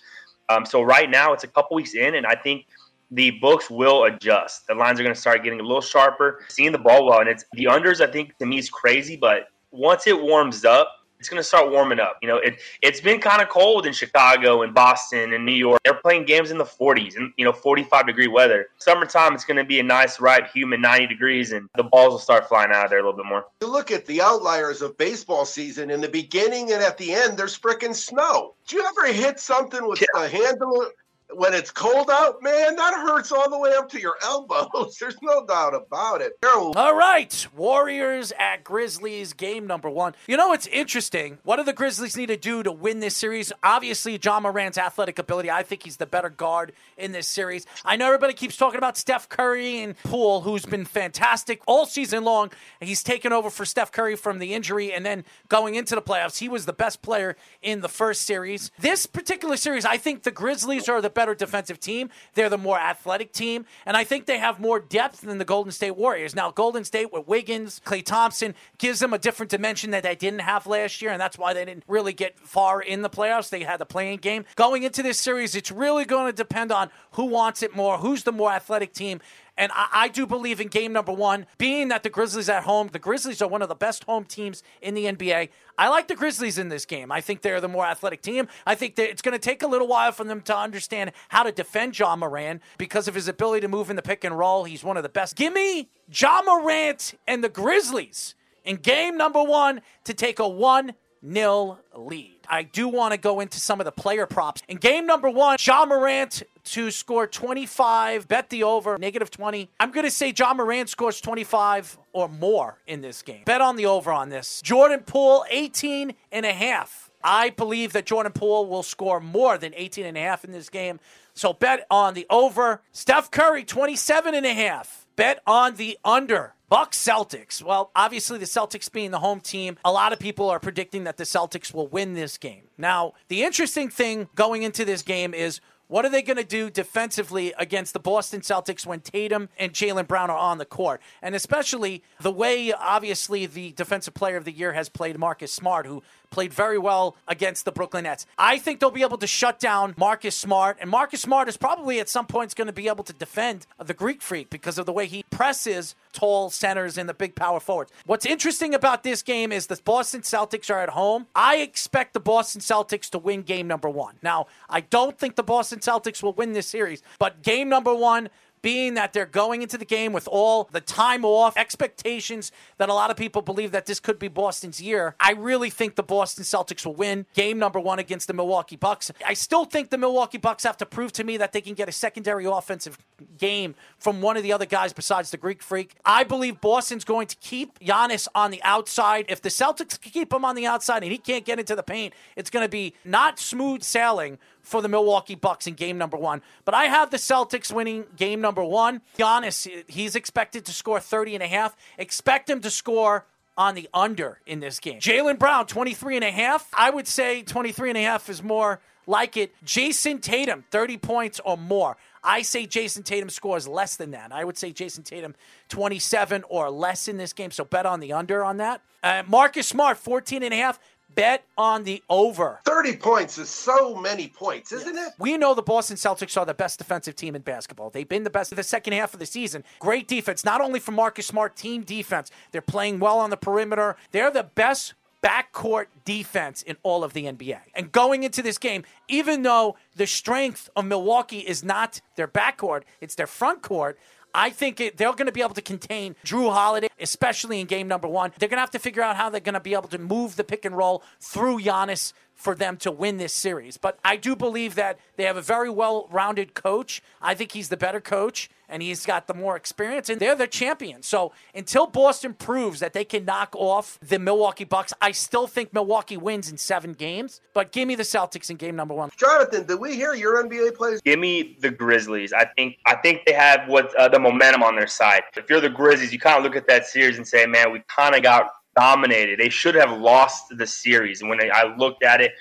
Um, 0.51 0.65
so 0.65 0.83
right 0.83 1.11
now, 1.11 1.33
it's 1.33 1.45
a 1.45 1.49
couple 1.49 1.75
weeks 1.75 1.95
in, 1.95 2.15
and 2.15 2.27
I 2.27 2.35
think– 2.35 2.67
the 3.11 3.33
books 3.33 3.71
will 3.71 4.05
adjust. 4.05 4.67
The 4.67 4.75
lines 4.75 5.01
are 5.01 5.03
going 5.03 5.15
to 5.15 5.21
start 5.21 5.43
getting 5.43 5.61
a 5.61 5.63
little 5.63 5.81
sharper. 5.81 6.45
Seeing 6.49 6.73
the 6.73 6.79
ball 6.79 7.07
well, 7.07 7.21
and 7.21 7.29
it's 7.29 7.45
the 7.53 7.65
unders. 7.65 8.01
I 8.01 8.11
think 8.11 8.37
to 8.39 8.47
me 8.47 8.59
is 8.59 8.71
crazy, 8.71 9.17
but 9.17 9.49
once 9.71 10.07
it 10.07 10.21
warms 10.21 10.65
up, 10.65 10.95
it's 11.19 11.29
going 11.29 11.41
to 11.41 11.45
start 11.45 11.71
warming 11.71 11.99
up. 11.99 12.19
You 12.23 12.29
know, 12.29 12.37
it 12.37 12.61
it's 12.83 13.01
been 13.01 13.21
kind 13.21 13.43
of 13.43 13.49
cold 13.49 13.87
in 13.87 13.93
Chicago 13.93 14.63
and 14.63 14.73
Boston 14.73 15.33
and 15.33 15.45
New 15.45 15.53
York. 15.55 15.81
They're 15.85 15.95
playing 15.95 16.27
games 16.27 16.51
in 16.51 16.59
the 16.59 16.65
40s 16.65 17.17
and 17.17 17.33
you 17.37 17.45
know 17.45 17.53
45 17.53 18.07
degree 18.07 18.29
weather. 18.29 18.67
Summertime, 18.79 19.35
it's 19.35 19.45
going 19.45 19.57
to 19.57 19.65
be 19.65 19.81
a 19.81 19.83
nice, 19.83 20.21
ripe, 20.21 20.49
humid 20.53 20.81
90 20.81 21.07
degrees, 21.07 21.53
and 21.53 21.69
the 21.77 21.83
balls 21.83 22.13
will 22.13 22.19
start 22.19 22.49
flying 22.49 22.71
out 22.71 22.85
of 22.85 22.91
there 22.91 23.01
a 23.01 23.03
little 23.03 23.17
bit 23.17 23.27
more. 23.27 23.47
You 23.61 23.71
look 23.71 23.91
at 23.91 24.07
the 24.07 24.23
outliers 24.23 24.83
of 24.83 24.97
baseball 24.97 25.45
season. 25.45 25.91
In 25.91 26.01
the 26.01 26.09
beginning 26.09 26.73
and 26.73 26.83
at 26.83 26.99
the 26.99 27.13
end, 27.13 27.37
there's 27.37 27.59
freaking 27.59 27.95
snow. 27.95 28.55
Do 28.67 28.77
you 28.77 28.87
ever 28.87 29.13
hit 29.13 29.41
something 29.41 29.87
with 29.89 30.01
yeah. 30.01 30.23
the 30.23 30.29
handle 30.29 30.87
when 31.35 31.53
it's 31.53 31.71
cold 31.71 32.11
out, 32.11 32.43
man, 32.43 32.77
that 32.77 32.95
hurts 32.95 33.31
all 33.33 33.51
the 33.51 33.59
way 33.59 33.73
up 33.77 33.89
to 33.91 34.01
your 34.01 34.17
elbows. 34.23 34.97
There's 34.99 35.17
no 35.23 35.45
doubt 35.47 35.75
about 35.75 36.23
it. 36.23 36.33
All 36.43 36.95
right, 36.95 37.47
Warriors 37.55 38.33
at 38.39 38.65
Grizzlies, 38.65 39.33
game 39.35 39.67
number 39.67 39.91
one. 39.91 40.15
You 40.27 40.37
know, 40.37 40.53
it's 40.53 40.67
interesting. 40.69 41.39
What 41.43 41.57
do 41.57 41.65
the 41.65 41.73
Grizzlies 41.73 42.17
need 42.17 42.27
to 42.27 42.37
do 42.37 42.63
to 42.63 42.73
win 42.73 43.01
this 43.01 43.17
series? 43.17 43.53
Obviously, 43.63 44.19
Ja 44.23 44.41
Morant's 44.41 44.79
athletic 44.79 45.19
ability. 45.19 45.51
I 45.51 45.63
think 45.63 45.83
he's 45.83 45.99
the 45.99 46.07
better 46.07 46.31
guard 46.31 46.73
in 46.97 47.13
this 47.13 47.27
series. 47.27 47.67
I 47.85 47.97
know 47.97 48.07
everybody 48.07 48.33
keeps 48.33 48.57
talking 48.57 48.79
about 48.79 48.97
Steph 48.97 49.29
Curry 49.29 49.83
and 49.83 49.99
Poole, 50.05 50.41
who's 50.41 50.65
been 50.65 50.85
fantastic 50.85 51.61
all 51.67 51.85
season 51.87 52.25
long. 52.25 52.51
He's 52.81 53.03
taken 53.03 53.33
over 53.33 53.51
for 53.51 53.65
Steph 53.65 53.93
Curry 53.93 54.17
from 54.17 54.39
the 54.39 54.55
injury, 54.55 54.93
and 54.93 55.05
then 55.05 55.25
going 55.49 55.75
into 55.75 55.95
the 55.95 56.03
playoffs, 56.03 56.39
he 56.39 56.49
was 56.49 56.65
the 56.67 56.73
best 56.73 57.03
player 57.03 57.37
in 57.61 57.81
the 57.81 57.89
first 57.89 58.23
series. 58.23 58.71
This 58.79 59.07
particular 59.07 59.57
series, 59.57 59.85
I 59.85 59.99
think 59.99 60.23
the 60.23 60.31
Grizzlies 60.31 60.89
are 60.89 61.03
the 61.03 61.11
better 61.19 61.35
defensive 61.35 61.81
team. 61.81 62.11
They're 62.35 62.49
the 62.49 62.57
more 62.57 62.79
athletic 62.79 63.33
team, 63.33 63.67
and 63.85 63.97
I 63.97 64.05
think 64.05 64.27
they 64.27 64.39
have 64.39 64.61
more 64.61 64.79
depth 64.79 65.23
than 65.23 65.39
the 65.39 65.45
Golden 65.45 65.73
State 65.73 65.97
Warriors. 65.97 66.37
Now, 66.37 66.53
Golden 66.53 66.85
State 66.85 67.13
with 67.13 67.27
Wiggins, 67.27 67.81
Klay 67.85 68.05
Thompson 68.05 68.55
gives 68.79 69.01
them 69.01 69.13
a 69.13 69.19
different 69.19 69.51
dimension 69.51 69.91
that 69.91 70.05
they 70.05 70.15
didn't 70.15 70.43
have 70.43 70.69
last 70.69 71.03
year, 71.03 71.11
and 71.11 71.21
that's 71.21 71.37
why 71.37 71.55
they 71.55 71.65
didn't 71.65 71.83
really 71.89 72.13
get 72.13 72.39
far 72.39 72.81
in 72.81 73.03
the 73.03 73.11
playoffs. 73.11 73.51
They 73.51 73.65
had 73.65 73.81
the 73.81 73.85
play-in 73.85 74.21
game. 74.21 74.45
Going 74.55 74.85
into 74.85 75.03
this 75.03 75.19
series, 75.19 75.57
it's 75.57 75.73
really 75.73 76.05
going 76.05 76.27
to 76.27 76.33
depend 76.33 76.71
on 76.71 76.89
who 77.13 77.25
wants 77.25 77.65
it 77.65 77.75
more, 77.75 77.99
who's 77.99 78.23
the 78.23 78.31
more 78.31 78.53
athletic 78.53 78.93
team. 78.93 79.21
And 79.59 79.73
I, 79.75 79.89
I, 79.93 80.09
do 80.09 80.25
believe 80.25 80.61
in 80.61 80.69
game 80.69 80.93
number 80.93 81.13
one, 81.13 81.45
being 81.59 81.89
that 81.89 82.05
the 82.05 82.09
Grizzlies 82.09 82.49
at 82.49 82.63
home, 82.63 82.89
the 82.93 83.01
Grizzlies 83.01 83.43
are 83.43 83.49
one 83.49 83.61
of 83.61 83.69
the 83.69 83.75
best 83.75 84.05
home 84.05 84.25
teams 84.25 84.63
in 84.81 84.95
the 84.95 85.07
NBA. 85.07 85.49
I 85.77 85.89
like 85.89 86.07
the 86.07 86.15
Grizzlies 86.15 86.59
in 86.59 86.69
this 86.69 86.87
game. 86.87 87.11
I 87.11 87.21
think 87.21 87.43
they're 87.43 87.61
the 87.61 87.69
more 87.69 87.85
athletic 87.85 88.23
team. 88.23 88.47
I 88.65 88.77
think 88.77 88.95
that 88.95 89.11
it's 89.11 89.21
going 89.21 89.33
to 89.33 89.39
take 89.39 89.65
a 89.65 89.67
little 89.67 89.89
while 89.89 90.13
for 90.13 90.23
them 90.23 90.41
to 90.43 90.57
understand 90.57 91.11
how 91.29 91.43
to 91.43 91.51
defend 91.51 91.99
Ja 91.99 92.15
Morant 92.15 92.63
because 92.79 93.09
of 93.09 93.17
his 93.17 93.27
ability 93.27 93.63
to 93.63 93.69
move 93.69 93.91
in 93.91 93.97
the 93.97 94.03
pick 94.03 94.23
and 94.23 94.39
roll. 94.39 94.63
He's 94.63 94.85
one 94.85 94.97
of 94.97 95.03
the 95.03 95.09
best. 95.09 95.35
Give 95.35 95.53
me 95.53 95.91
Ja 96.09 96.41
Morant 96.43 97.15
and 97.27 97.43
the 97.43 97.49
Grizzlies 97.49 98.37
in 98.65 98.77
game 98.77 99.17
number 99.17 99.43
one 99.43 99.81
to 100.05 100.15
take 100.15 100.39
a 100.39 100.49
1 100.49 100.95
0 101.27 101.79
lead. 101.95 102.39
I 102.49 102.63
do 102.63 102.89
want 102.89 103.13
to 103.13 103.19
go 103.19 103.41
into 103.41 103.61
some 103.61 103.81
of 103.81 103.85
the 103.85 103.93
player 103.93 104.27
props. 104.27 104.63
In 104.69 104.79
game 104.79 105.07
number 105.07 105.29
one, 105.29 105.59
Ja 105.61 105.85
Morant 105.85 106.43
to 106.65 106.91
score 106.91 107.27
25, 107.27 108.29
bet 108.29 108.51
the 108.51 108.63
over, 108.63 108.99
negative 108.99 109.31
20. 109.31 109.69
I'm 109.79 109.91
going 109.91 110.05
to 110.05 110.11
say 110.11 110.33
Ja 110.37 110.55
Morant 110.55 110.89
scores 110.89 111.21
25 111.21 111.99
or 112.13 112.29
more 112.29 112.79
in 112.87 113.01
this 113.03 113.23
game. 113.23 113.43
Bet 113.45 113.61
on 113.61 113.77
the 113.77 113.87
over 113.87 114.13
on 114.13 114.29
this. 114.29 114.63
Jordan 114.63 115.01
Poole, 115.01 115.45
18 115.51 116.15
and 116.33 116.47
a 116.47 116.53
half. 116.53 117.11
I 117.23 117.51
believe 117.51 117.93
that 117.93 118.07
Jordan 118.07 118.33
Poole 118.33 118.67
will 118.67 118.83
score 118.83 119.21
more 119.21 119.59
than 119.59 119.73
18 119.75 120.07
and 120.07 120.17
a 120.17 120.21
half 120.21 120.45
in 120.45 120.53
this 120.53 120.69
game. 120.69 121.01
So 121.35 121.53
bet 121.53 121.87
on 121.91 122.15
the 122.15 122.27
over. 122.31 122.83
Steph 122.93 123.31
Curry, 123.31 123.65
27 123.65 124.35
and 124.35 124.47
a 124.47 124.55
half. 124.55 125.07
Bet 125.17 125.41
on 125.47 125.75
the 125.75 125.99
under. 126.05 126.55
Bucks 126.69 127.03
Celtics. 127.03 127.63
Well, 127.63 127.91
obviously 127.97 128.39
the 128.39 128.45
Celtics 128.45 128.93
being 128.93 129.11
the 129.11 129.21
home 129.21 129.41
team, 129.41 129.79
a 129.85 129.93
lot 129.93 130.13
of 130.13 130.19
people 130.19 130.51
are 130.51 130.61
predicting 130.61 131.05
that 131.05 131.17
the 131.17 131.25
Celtics 131.25 131.73
will 131.73 131.89
win 131.89 132.15
this 132.15 132.37
game. 132.37 132.65
Now, 132.77 133.15
the 133.29 133.43
interesting 133.43 133.89
thing 133.89 134.29
going 134.35 134.63
into 134.63 134.85
this 134.85 135.03
game 135.03 135.33
is 135.33 135.61
what 135.89 136.05
are 136.05 136.11
they 136.11 136.21
going 136.21 136.37
to 136.37 136.45
do 136.45 136.69
defensively 136.69 137.55
against 137.59 137.95
the 137.95 137.99
Boston 137.99 138.43
Celtics 138.43 138.85
when 138.85 139.01
Tatum 139.01 139.49
and 139.59 139.73
Jaylen 139.73 140.07
Brown 140.07 140.29
are 140.29 140.37
on 140.37 140.59
the 140.59 140.67
court? 140.67 141.01
And 141.23 141.35
especially 141.35 142.03
the 142.21 142.31
way, 142.31 142.75
obviously, 142.75 143.47
the 143.47 143.73
defensive 143.73 144.13
player 144.13 144.37
of 144.37 144.45
the 144.45 144.53
year 144.53 144.75
has 144.75 144.91
played 144.91 145.19
Marcus 145.19 145.51
Smart, 145.51 145.87
who 145.87 146.03
played 146.31 146.53
very 146.53 146.79
well 146.79 147.17
against 147.27 147.65
the 147.65 147.73
Brooklyn 147.73 148.05
Nets. 148.05 148.27
I 148.37 148.59
think 148.59 148.81
they'll 148.81 148.91
be 148.91 149.03
able 149.03 149.19
to 149.19 149.27
shut 149.27 149.59
down 149.59 149.95
Marcus 149.97 150.37
Smart, 150.37 150.79
and 150.81 150.91
Marcus 150.91 151.23
Smart 151.23 151.49
is 151.49 151.57
probably 151.57 152.01
at 152.01 152.09
some 152.09 152.27
points 152.27 152.55
going 152.55 152.67
to 152.67 152.73
be 152.73 152.89
able 152.89 153.05
to 153.05 153.13
defend 153.13 153.67
the 153.83 153.95
Greek 153.95 154.23
Freak 154.23 154.51
because 154.51 154.79
of 154.79 154.87
the 154.87 154.93
way 154.93 155.07
he 155.07 155.25
presses 155.31 155.95
tall 156.13 156.51
centers 156.51 156.99
and 156.99 157.09
the 157.09 157.15
big 157.15 157.35
power 157.35 157.61
forwards. 157.61 157.93
What's 158.07 158.27
interesting 158.27 158.75
about 158.75 159.03
this 159.03 159.23
game 159.23 159.53
is 159.53 159.67
the 159.67 159.79
Boston 159.85 160.23
Celtics 160.23 160.71
are 160.71 160.81
at 160.81 160.91
home. 160.91 161.27
I 161.35 161.57
expect 161.57 162.15
the 162.15 162.21
Boston 162.21 162.61
Celtics 162.61 163.09
to 163.11 163.19
win 163.19 163.43
game 163.43 163.67
number 163.67 163.89
one. 163.89 164.17
Now, 164.23 164.47
I 164.69 164.81
don't 164.81 165.19
think 165.19 165.37
the 165.37 165.43
Boston 165.43 165.79
Celtics 165.81 166.23
will 166.23 166.33
win 166.33 166.53
this 166.53 166.67
series, 166.67 167.03
but 167.19 167.43
game 167.43 167.69
number 167.69 167.95
one, 167.95 168.29
being 168.63 168.95
that 168.95 169.13
they're 169.13 169.27
going 169.27 169.63
into 169.63 169.79
the 169.79 169.85
game 169.85 170.13
with 170.13 170.29
all 170.29 170.69
the 170.73 170.81
time 170.81 171.25
off, 171.25 171.57
expectations 171.57 172.53
that 172.79 172.89
a 172.89 172.95
lot 172.95 173.11
of 173.11 173.17
people 173.17 173.43
believe 173.43 173.73
that 173.73 173.87
this 173.87 174.01
could 174.01 174.19
be 174.19 174.29
Boston's 174.29 174.81
year. 174.81 175.15
I 175.21 175.33
really 175.33 175.71
think 175.71 175.95
the 175.95 176.03
Boston 176.03 176.45
Celtics 176.45 176.85
will 176.85 176.95
win 176.95 177.27
game 177.35 177.59
number 177.59 177.81
one 177.81 177.99
against 177.99 178.27
the 178.27 178.35
Milwaukee 178.35 178.77
Bucks. 178.77 179.11
I 179.27 179.35
still 179.35 179.65
think 179.65 179.91
the 179.91 179.99
Milwaukee 179.99 180.39
Bucks 180.39 180.65
have 180.65 180.77
to 180.79 180.87
prove 180.87 181.13
to 181.13 181.25
me 181.25 181.37
that 181.37 181.53
they 181.53 181.61
can 181.61 181.75
get 181.75 181.89
a 181.89 181.93
secondary 181.93 182.45
offensive 182.47 182.99
game 183.39 183.75
from 183.99 184.21
one 184.21 184.37
of 184.37 184.43
the 184.43 184.53
other 184.53 184.67
guys 184.67 184.93
besides 184.93 185.31
the 185.31 185.37
Greek 185.37 185.63
Freak. 185.63 185.97
I 186.05 186.25
believe 186.25 186.61
Boston's 186.61 187.05
going 187.05 187.27
to 187.29 187.37
keep 187.37 187.79
Giannis 187.81 188.29
on 188.35 188.51
the 188.51 188.63
outside. 188.63 189.27
If 189.29 189.43
the 189.43 189.49
Celtics 189.49 190.01
keep 190.01 190.33
him 190.33 190.45
on 190.45 190.55
the 190.55 190.67
outside 190.67 191.03
and 191.03 191.13
he 191.13 191.19
can't 191.19 191.45
get 191.45 191.59
into 191.59 191.75
the 191.75 191.83
paint, 191.83 192.15
it's 192.37 192.51
going 192.51 192.65
to 192.65 192.69
be 192.69 192.95
not 193.05 193.39
smooth 193.39 193.83
sailing 193.83 194.39
for 194.69 194.83
the 194.83 194.89
Milwaukee 194.89 195.35
Bucks 195.35 195.67
in 195.67 195.75
game 195.75 195.99
number 195.99 196.17
one. 196.17 196.43
But 196.65 196.75
I 196.75 196.85
have 196.85 197.11
the 197.11 197.17
Celtics 197.17 197.73
winning 197.73 198.05
game 198.17 198.41
number 198.41 198.63
one. 198.63 199.01
Giannis, 199.19 199.69
he's 199.89 200.15
expected 200.15 200.65
to 200.67 200.73
score 200.73 201.01
30 201.01 201.35
and 201.35 201.43
a 201.43 201.49
half. 201.49 201.77
Expect 201.97 202.49
him 202.49 202.61
to 202.61 202.71
score 202.71 203.27
on 203.57 203.75
the 203.75 203.89
under 203.93 204.41
in 204.47 204.61
this 204.61 204.79
game. 204.79 205.01
Jaylen 205.01 205.39
Brown, 205.39 205.67
23 205.67 206.17
and 206.17 206.25
a 206.25 206.31
half. 206.31 206.69
I 206.77 206.91
would 206.91 207.09
say 207.09 207.43
23 207.43 207.91
and 207.91 207.99
a 207.99 208.03
half 208.03 208.29
is 208.29 208.43
more 208.43 208.81
like 209.07 209.37
it. 209.37 209.53
Jayson 209.65 210.21
Tatum, 210.21 210.65
30 210.71 210.99
points 210.99 211.41
or 211.45 211.57
more. 211.57 211.97
I 212.23 212.43
say 212.43 212.67
Jayson 212.67 213.03
Tatum 213.05 213.31
scores 213.31 213.67
less 213.67 213.97
than 213.97 214.13
that. 214.13 214.33
I 214.33 214.45
would 214.45 214.59
say 214.59 214.71
Jayson 214.73 215.03
Tatum 215.03 215.35
27 215.71 216.45
or 216.49 216.71
less 216.71 217.09
in 217.09 217.17
this 217.17 217.33
game. 217.33 217.51
So 217.51 217.65
bet 217.65 217.87
on 217.87 218.01
the 218.01 218.13
under 218.13 218.45
on 218.45 218.59
that. 218.59 218.83
Uh, 219.03 219.23
Marcus 219.27 219.67
Smart, 219.67 219.97
14 219.97 220.43
and 220.43 220.53
a 220.53 220.57
half 220.57 220.79
bet 221.15 221.45
on 221.57 221.85
the 221.85 222.03
over. 222.09 222.61
30 222.65 222.97
points 222.97 223.39
is 223.39 223.49
so 223.49 223.95
many 223.95 224.29
points, 224.29 224.73
isn't 224.73 224.97
it? 224.97 225.13
We 225.19 225.37
know 225.37 225.55
the 225.55 225.63
Boston 225.63 225.97
Celtics 225.97 226.37
are 226.37 226.47
the 226.47 226.55
best 226.55 226.79
defensive 226.79 227.17
team 227.17 227.35
in 227.35 227.43
basketball. 227.43 227.91
They've 227.91 228.09
been 228.09 228.25
the 228.25 228.31
best 228.31 228.53
of 228.53 228.57
the 228.57 228.63
second 228.63 228.93
half 228.93 229.15
of 229.15 229.21
the 229.21 229.27
season. 229.27 229.65
Great 229.81 230.07
defense, 230.09 230.45
not 230.45 230.61
only 230.61 230.81
from 230.81 230.95
Marcus 230.95 231.27
Smart, 231.27 231.57
team 231.57 231.83
defense. 231.83 232.31
They're 232.53 232.61
playing 232.61 233.01
well 233.01 233.19
on 233.19 233.31
the 233.31 233.37
perimeter. 233.37 233.97
They're 234.13 234.31
the 234.31 234.45
best 234.45 234.95
backcourt 235.23 235.87
defense 236.05 236.63
in 236.63 236.77
all 236.83 237.03
of 237.03 237.13
the 237.13 237.25
NBA. 237.25 237.59
And 237.75 237.91
going 237.91 238.23
into 238.23 238.43
this 238.43 238.59
game, 238.59 238.85
even 239.09 239.43
though 239.43 239.77
the 239.97 240.07
strength 240.07 240.71
of 240.77 240.85
Milwaukee 240.85 241.41
is 241.41 241.65
not 241.65 242.01
their 242.17 242.29
backcourt, 242.29 242.83
it's 243.01 243.15
their 243.15 243.27
front 243.27 243.63
court. 243.63 243.99
I 244.35 244.51
think 244.51 244.81
it, 244.81 244.97
they're 244.97 245.13
going 245.13 245.27
to 245.27 245.33
be 245.33 245.43
able 245.43 245.55
to 245.55 245.63
contain 245.63 246.17
Jrue 246.25 246.53
Holiday, 246.53 246.89
especially 247.01 247.61
in 247.61 247.67
game 247.67 247.89
number 247.89 248.09
one. 248.09 248.33
They're 248.39 248.49
going 248.49 248.59
to 248.59 248.63
have 248.63 248.71
to 248.73 248.79
figure 248.79 249.03
out 249.03 249.17
how 249.17 249.31
they're 249.31 249.41
going 249.41 249.55
to 249.55 249.61
be 249.61 249.75
able 249.75 249.89
to 249.89 249.99
move 249.99 250.37
the 250.37 250.45
pick 250.45 250.65
and 250.65 250.77
roll 250.77 251.03
through 251.21 251.61
Giannis 251.61 252.13
for 252.39 252.55
them 252.55 252.77
to 252.79 252.91
win 252.91 253.19
this 253.19 253.35
series. 253.35 253.77
But 253.77 253.99
I 254.05 254.17
do 254.17 254.35
believe 254.35 254.77
that 254.77 254.99
they 255.17 255.25
have 255.25 255.37
a 255.37 255.43
very 255.43 255.69
well 255.69 256.09
rounded 256.11 256.55
coach. 256.55 257.03
I 257.21 257.35
think 257.35 257.53
he's 257.53 257.69
the 257.69 257.77
better 257.77 258.01
coach 258.01 258.49
and 258.69 258.83
he's 258.83 259.07
got 259.07 259.27
the 259.27 259.35
more 259.35 259.57
experience, 259.57 260.11
and 260.11 260.21
they're 260.21 260.35
the 260.35 260.47
champion. 260.47 261.03
So 261.03 261.33
until 261.55 261.87
Boston 261.87 262.35
proves 262.35 262.81
that 262.81 262.93
they 262.93 263.05
can 263.05 263.25
knock 263.25 263.55
off 263.57 263.99
the 264.01 264.19
Milwaukee 264.19 264.65
Bucks, 264.65 264.93
I 265.01 265.13
still 265.13 265.47
think 265.47 265.73
Milwaukee 265.73 266.19
wins 266.19 266.51
in 266.51 266.59
seven 266.59 266.93
games. 266.93 267.41
But 267.55 267.73
give 267.73 267.89
me 267.89 267.95
the 267.95 268.03
Celtics 268.03 268.51
in 268.51 268.57
game 268.57 268.77
number 268.77 268.95
one. 268.95 269.11
Jonathan, 269.17 269.67
did 269.67 269.81
we 269.81 269.95
hear 269.95 270.15
your 270.15 270.45
NBA 270.45 270.75
plays? 270.75 271.01
Give 271.01 271.19
me 271.19 271.57
the 271.61 271.71
Grizzlies. 271.71 272.33
I 272.33 272.45
think 272.45 272.77
I 272.87 272.97
think 272.97 273.23
they 273.27 273.33
have 273.33 273.67
what 273.69 273.95
uh, 273.97 274.09
the 274.09 274.19
momentum 274.19 274.63
on 274.63 274.77
their 274.77 274.87
side. 274.87 275.23
If 275.37 275.49
you're 275.49 275.61
the 275.61 275.71
Grizzlies, 275.71 276.13
you 276.13 276.19
kind 276.19 276.37
of 276.37 276.45
look 276.45 276.55
at 276.55 276.69
that 276.69 276.87
series 276.87 277.17
and 277.17 277.27
say, 277.27 277.47
"Man, 277.47 277.73
we 277.73 277.83
kind 277.89 278.15
of 278.15 278.23
got 278.23 278.51
dominated. 278.79 279.39
They 279.39 279.49
should 279.49 279.75
have 279.75 279.99
lost 279.99 280.57
the 280.57 280.67
series." 280.67 281.21
And 281.21 281.31
when 281.31 281.41
I 281.53 281.75
looked 281.77 282.03
at 282.03 282.21
it, 282.21 282.33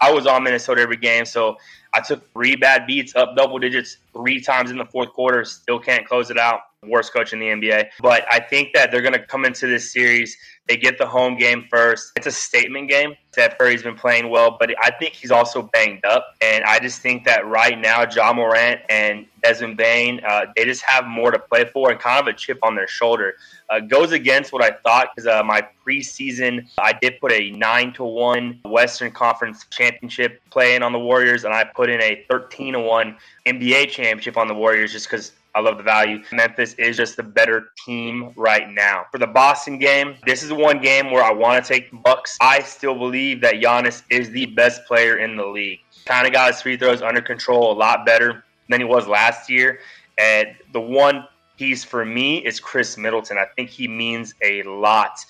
I 0.00 0.12
was 0.12 0.26
on 0.26 0.42
Minnesota 0.42 0.82
every 0.82 0.96
game, 0.96 1.24
so 1.24 1.56
I 1.94 2.00
took 2.00 2.30
three 2.32 2.56
bad 2.56 2.86
beats 2.86 3.14
up 3.16 3.34
double 3.36 3.58
digits 3.58 3.98
three 4.12 4.40
times 4.40 4.70
in 4.70 4.76
the 4.76 4.84
fourth 4.84 5.12
quarter. 5.12 5.44
Still 5.44 5.78
can't 5.78 6.06
close 6.06 6.30
it 6.30 6.38
out. 6.38 6.60
Worst 6.82 7.12
coach 7.12 7.32
in 7.32 7.40
the 7.40 7.46
NBA. 7.46 7.88
But 8.00 8.26
I 8.30 8.38
think 8.38 8.74
that 8.74 8.92
they're 8.92 9.02
going 9.02 9.14
to 9.14 9.26
come 9.26 9.44
into 9.44 9.66
this 9.66 9.92
series. 9.92 10.36
They 10.68 10.76
get 10.76 10.98
the 10.98 11.06
home 11.06 11.36
game 11.36 11.66
first. 11.70 12.12
It's 12.16 12.26
a 12.26 12.32
statement 12.32 12.90
game. 12.90 13.14
Steph 13.30 13.58
Curry's 13.58 13.82
been 13.82 13.94
playing 13.94 14.30
well, 14.30 14.56
but 14.58 14.74
I 14.82 14.90
think 14.90 15.12
he's 15.12 15.30
also 15.30 15.62
banged 15.62 16.04
up. 16.04 16.34
And 16.40 16.64
I 16.64 16.78
just 16.78 17.02
think 17.02 17.24
that 17.24 17.46
right 17.46 17.78
now, 17.78 18.04
Ja 18.10 18.32
Morant 18.32 18.80
and 18.88 19.26
Desmond 19.42 19.76
Bane, 19.76 20.20
uh, 20.26 20.46
they 20.56 20.64
just 20.64 20.82
have 20.82 21.06
more 21.06 21.30
to 21.30 21.38
play 21.38 21.66
for 21.66 21.90
and 21.90 22.00
kind 22.00 22.18
of 22.18 22.26
a 22.26 22.32
chip 22.36 22.58
on 22.62 22.74
their 22.74 22.88
shoulder. 22.88 23.34
Uh, 23.68 23.80
goes 23.80 24.12
against 24.12 24.52
what 24.52 24.62
I 24.62 24.70
thought 24.70 25.10
because 25.14 25.28
uh, 25.28 25.42
my 25.44 25.66
preseason, 25.86 26.66
I 26.78 26.94
did 26.94 27.20
put 27.20 27.30
a 27.30 27.50
9 27.50 27.92
to 27.94 28.04
1 28.04 28.60
Western 28.64 29.12
Conference 29.12 29.66
championship 29.70 30.40
play 30.50 30.74
in 30.74 30.82
on 30.82 30.92
the 30.92 30.98
Warriors, 30.98 31.44
and 31.44 31.52
I 31.52 31.64
put 31.64 31.90
in 31.90 32.00
a 32.00 32.24
13 32.30 32.72
to 32.72 32.80
1 32.80 33.16
NBA 33.46 33.90
championship 33.90 34.36
on 34.36 34.48
the 34.48 34.54
Warriors 34.54 34.92
just 34.92 35.10
because 35.10 35.32
I 35.56 35.60
love 35.60 35.78
the 35.78 35.82
value. 35.82 36.22
Memphis 36.32 36.74
is 36.74 36.98
just 36.98 37.16
the 37.16 37.22
better 37.22 37.70
team 37.82 38.34
right 38.36 38.70
now. 38.70 39.06
For 39.10 39.16
the 39.16 39.26
Boston 39.26 39.78
game, 39.78 40.16
this 40.26 40.42
is 40.42 40.52
one 40.52 40.82
game 40.82 41.10
where 41.10 41.24
I 41.24 41.32
want 41.32 41.64
to 41.64 41.66
take 41.66 41.90
Bucks. 42.02 42.36
I 42.42 42.60
still 42.60 42.94
believe 42.94 43.40
that 43.40 43.54
Giannis 43.54 44.02
is 44.10 44.28
the 44.28 44.44
best 44.44 44.84
player 44.84 45.16
in 45.16 45.34
the 45.34 45.46
league. 45.46 45.80
Kind 46.04 46.26
of 46.26 46.34
got 46.34 46.52
his 46.52 46.60
free 46.60 46.76
throws 46.76 47.00
under 47.00 47.22
control 47.22 47.72
a 47.72 47.76
lot 47.76 48.04
better 48.04 48.44
than 48.68 48.80
he 48.80 48.84
was 48.84 49.08
last 49.08 49.48
year. 49.48 49.78
And 50.18 50.48
the 50.74 50.80
one 50.80 51.26
piece 51.56 51.82
for 51.82 52.04
me 52.04 52.44
is 52.44 52.60
Khris 52.60 52.98
Middleton. 52.98 53.38
I 53.38 53.46
think 53.56 53.70
he 53.70 53.88
means 53.88 54.34
a 54.42 54.62
lot. 54.64 55.24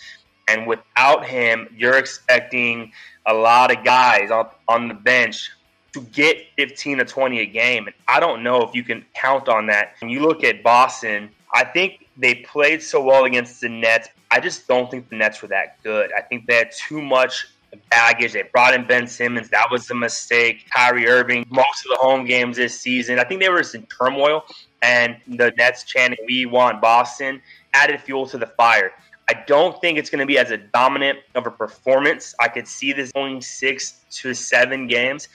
And 0.49 0.67
without 0.67 1.25
him, 1.25 1.73
you're 1.77 1.99
expecting 1.99 2.91
a 3.27 3.35
lot 3.35 3.71
of 3.71 3.85
guys 3.85 4.33
on, 4.33 4.49
on 4.67 4.89
the 4.89 4.95
bench 4.95 5.51
to 5.97 6.03
get 6.13 6.47
15 6.59 6.99
to 6.99 7.05
20 7.07 7.41
a 7.41 7.47
game. 7.47 7.87
And 7.87 7.97
I 8.07 8.21
don't 8.21 8.43
know 8.43 8.63
if 8.63 8.75
you 8.75 8.85
can 8.85 9.03
count 9.15 9.49
on 9.49 9.67
that. 9.69 9.95
When 10.01 10.11
you 10.11 10.21
look 10.21 10.45
at 10.45 10.63
Boston, 10.63 11.31
I 11.55 11.65
think 11.65 12.07
they 12.19 12.35
played 12.35 12.83
so 12.83 13.03
well 13.03 13.25
against 13.25 13.63
the 13.63 13.71
Nets. 13.71 14.09
I 14.31 14.41
just 14.41 14.69
don't 14.69 14.91
think 14.91 15.09
the 15.09 15.17
Nets 15.17 15.41
were 15.41 15.49
that 15.49 15.83
good. 15.83 16.11
I 16.13 16.21
think 16.21 16.47
they 16.47 16.57
had 16.57 16.71
too 16.71 17.01
much 17.01 17.47
baggage. 17.91 18.35
They 18.35 18.43
brought 18.43 18.75
in 18.75 18.87
Ben 18.87 19.07
Simmons. 19.07 19.49
That 19.49 19.71
was 19.71 19.91
a 19.91 19.95
mistake. 19.95 20.67
Kyrie 20.71 21.09
Irving, 21.09 21.47
most 21.49 21.87
of 21.87 21.93
the 21.93 21.99
home 21.99 22.27
games 22.27 22.59
this 22.59 22.79
season. 22.79 23.19
I 23.19 23.25
think 23.25 23.41
they 23.41 23.49
were 23.49 23.59
just 23.59 23.75
in 23.75 23.87
turmoil. 23.87 24.45
And 24.83 25.17
the 25.27 25.51
Nets 25.57 25.85
chanting, 25.85 26.19
We 26.27 26.45
want 26.45 26.83
Boston, 26.83 27.41
added 27.73 28.03
fuel 28.03 28.27
to 28.27 28.37
the 28.37 28.47
fire. 28.49 28.93
I 29.29 29.43
don't 29.47 29.81
think 29.81 29.99
it's 29.99 30.11
going 30.11 30.21
to 30.21 30.27
be 30.27 30.39
as 30.39 30.51
a 30.51 30.59
dominant 30.59 31.21
of 31.35 31.47
a 31.47 31.51
performance. 31.51 32.35
I 32.39 32.49
could 32.49 32.69
see 32.69 32.93
this 32.93 33.11
going 33.13 33.41
six 33.41 34.05
to 34.21 34.35
seven 34.35 34.87
games. 34.87 35.29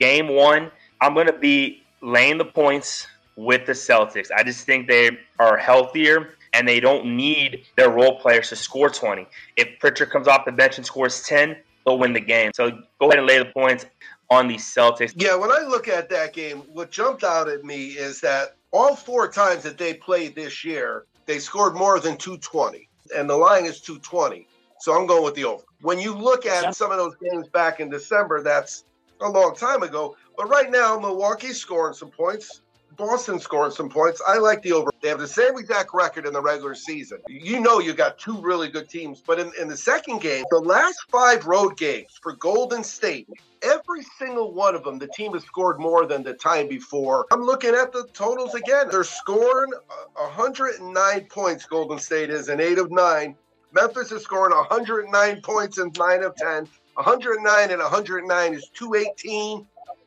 Game 0.00 0.28
one, 0.28 0.70
I'm 1.00 1.14
going 1.14 1.26
to 1.26 1.38
be 1.38 1.82
laying 2.00 2.38
the 2.38 2.44
points 2.44 3.06
with 3.36 3.66
the 3.66 3.72
Celtics. 3.72 4.28
I 4.36 4.42
just 4.42 4.64
think 4.64 4.88
they 4.88 5.10
are 5.38 5.56
healthier 5.56 6.34
and 6.52 6.66
they 6.66 6.80
don't 6.80 7.16
need 7.16 7.64
their 7.76 7.90
role 7.90 8.18
players 8.18 8.48
to 8.48 8.56
score 8.56 8.90
20. 8.90 9.26
If 9.56 9.78
Pritchard 9.78 10.10
comes 10.10 10.28
off 10.28 10.44
the 10.44 10.52
bench 10.52 10.76
and 10.76 10.86
scores 10.86 11.22
10, 11.22 11.56
they'll 11.84 11.98
win 11.98 12.12
the 12.12 12.20
game. 12.20 12.50
So 12.54 12.70
go 12.98 13.08
ahead 13.08 13.18
and 13.18 13.26
lay 13.26 13.38
the 13.38 13.46
points 13.46 13.86
on 14.30 14.48
the 14.48 14.56
Celtics. 14.56 15.12
Yeah, 15.16 15.34
when 15.36 15.50
I 15.50 15.60
look 15.66 15.88
at 15.88 16.08
that 16.10 16.32
game, 16.32 16.58
what 16.72 16.90
jumped 16.90 17.24
out 17.24 17.48
at 17.48 17.64
me 17.64 17.88
is 17.88 18.20
that 18.20 18.56
all 18.72 18.94
four 18.94 19.30
times 19.30 19.62
that 19.62 19.78
they 19.78 19.94
played 19.94 20.34
this 20.34 20.64
year, 20.64 21.06
they 21.26 21.38
scored 21.38 21.74
more 21.74 22.00
than 22.00 22.16
220, 22.16 22.88
and 23.16 23.28
the 23.28 23.36
line 23.36 23.64
is 23.64 23.80
220. 23.80 24.46
So 24.80 24.98
I'm 24.98 25.06
going 25.06 25.24
with 25.24 25.34
the 25.34 25.44
over. 25.44 25.64
When 25.80 25.98
you 25.98 26.14
look 26.14 26.46
at 26.46 26.74
some 26.74 26.90
of 26.90 26.98
those 26.98 27.14
games 27.16 27.48
back 27.48 27.80
in 27.80 27.88
December, 27.88 28.42
that's 28.42 28.84
a 29.20 29.28
long 29.28 29.54
time 29.54 29.82
ago. 29.82 30.16
But 30.36 30.48
right 30.48 30.70
now, 30.70 30.98
Milwaukee's 30.98 31.60
scoring 31.60 31.94
some 31.94 32.10
points. 32.10 32.62
Boston 32.96 33.38
scoring 33.38 33.70
some 33.70 33.88
points. 33.88 34.20
I 34.26 34.38
like 34.38 34.60
the 34.62 34.72
over. 34.72 34.90
They 35.00 35.08
have 35.08 35.20
the 35.20 35.28
same 35.28 35.56
exact 35.56 35.90
record 35.94 36.26
in 36.26 36.32
the 36.32 36.42
regular 36.42 36.74
season. 36.74 37.18
You 37.28 37.60
know 37.60 37.78
you 37.78 37.94
got 37.94 38.18
two 38.18 38.40
really 38.40 38.68
good 38.68 38.88
teams. 38.88 39.22
But 39.24 39.38
in, 39.38 39.52
in 39.58 39.68
the 39.68 39.76
second 39.76 40.20
game, 40.20 40.44
the 40.50 40.58
last 40.58 40.98
five 41.08 41.46
road 41.46 41.76
games 41.76 42.18
for 42.20 42.32
Golden 42.32 42.82
State, 42.82 43.28
every 43.62 44.02
single 44.18 44.52
one 44.52 44.74
of 44.74 44.82
them, 44.82 44.98
the 44.98 45.06
team 45.06 45.32
has 45.34 45.44
scored 45.44 45.78
more 45.78 46.06
than 46.06 46.24
the 46.24 46.34
time 46.34 46.66
before. 46.66 47.26
I'm 47.30 47.42
looking 47.42 47.74
at 47.74 47.92
the 47.92 48.04
totals 48.14 48.54
again. 48.54 48.88
They're 48.90 49.04
scoring 49.04 49.70
109 50.14 51.24
points, 51.26 51.66
Golden 51.66 52.00
State 52.00 52.30
is, 52.30 52.48
in 52.48 52.60
eight 52.60 52.78
of 52.78 52.90
nine. 52.90 53.36
Memphis 53.72 54.10
is 54.10 54.22
scoring 54.22 54.56
109 54.56 55.40
points 55.42 55.78
in 55.78 55.92
nine 55.96 56.24
of 56.24 56.34
10. 56.34 56.66
109 56.98 57.70
and 57.70 57.80
109 57.80 58.54
is 58.54 58.68
218. 58.74 59.64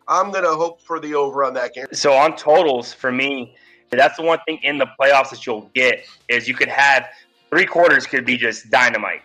I'm 0.09 0.30
going 0.30 0.43
to 0.43 0.51
hope 0.51 0.81
for 0.81 0.99
the 0.99 1.15
over 1.15 1.45
on 1.45 1.53
that 1.53 1.73
game. 1.73 1.85
So 1.93 2.11
on 2.11 2.35
totals, 2.35 2.91
for 2.91 3.13
me, 3.13 3.55
that's 3.91 4.18
the 4.18 4.23
one 4.23 4.39
thing 4.45 4.59
in 4.63 4.77
the 4.77 4.88
playoffs 4.99 5.30
that 5.30 5.45
you'll 5.45 5.69
get 5.73 6.03
is 6.27 6.49
you 6.49 6.53
could 6.53 6.68
have 6.68 7.07
three 7.49 7.65
quarters 7.65 8.05
could 8.05 8.26
be 8.26 8.35
just 8.35 8.69
dynamite. 8.69 9.22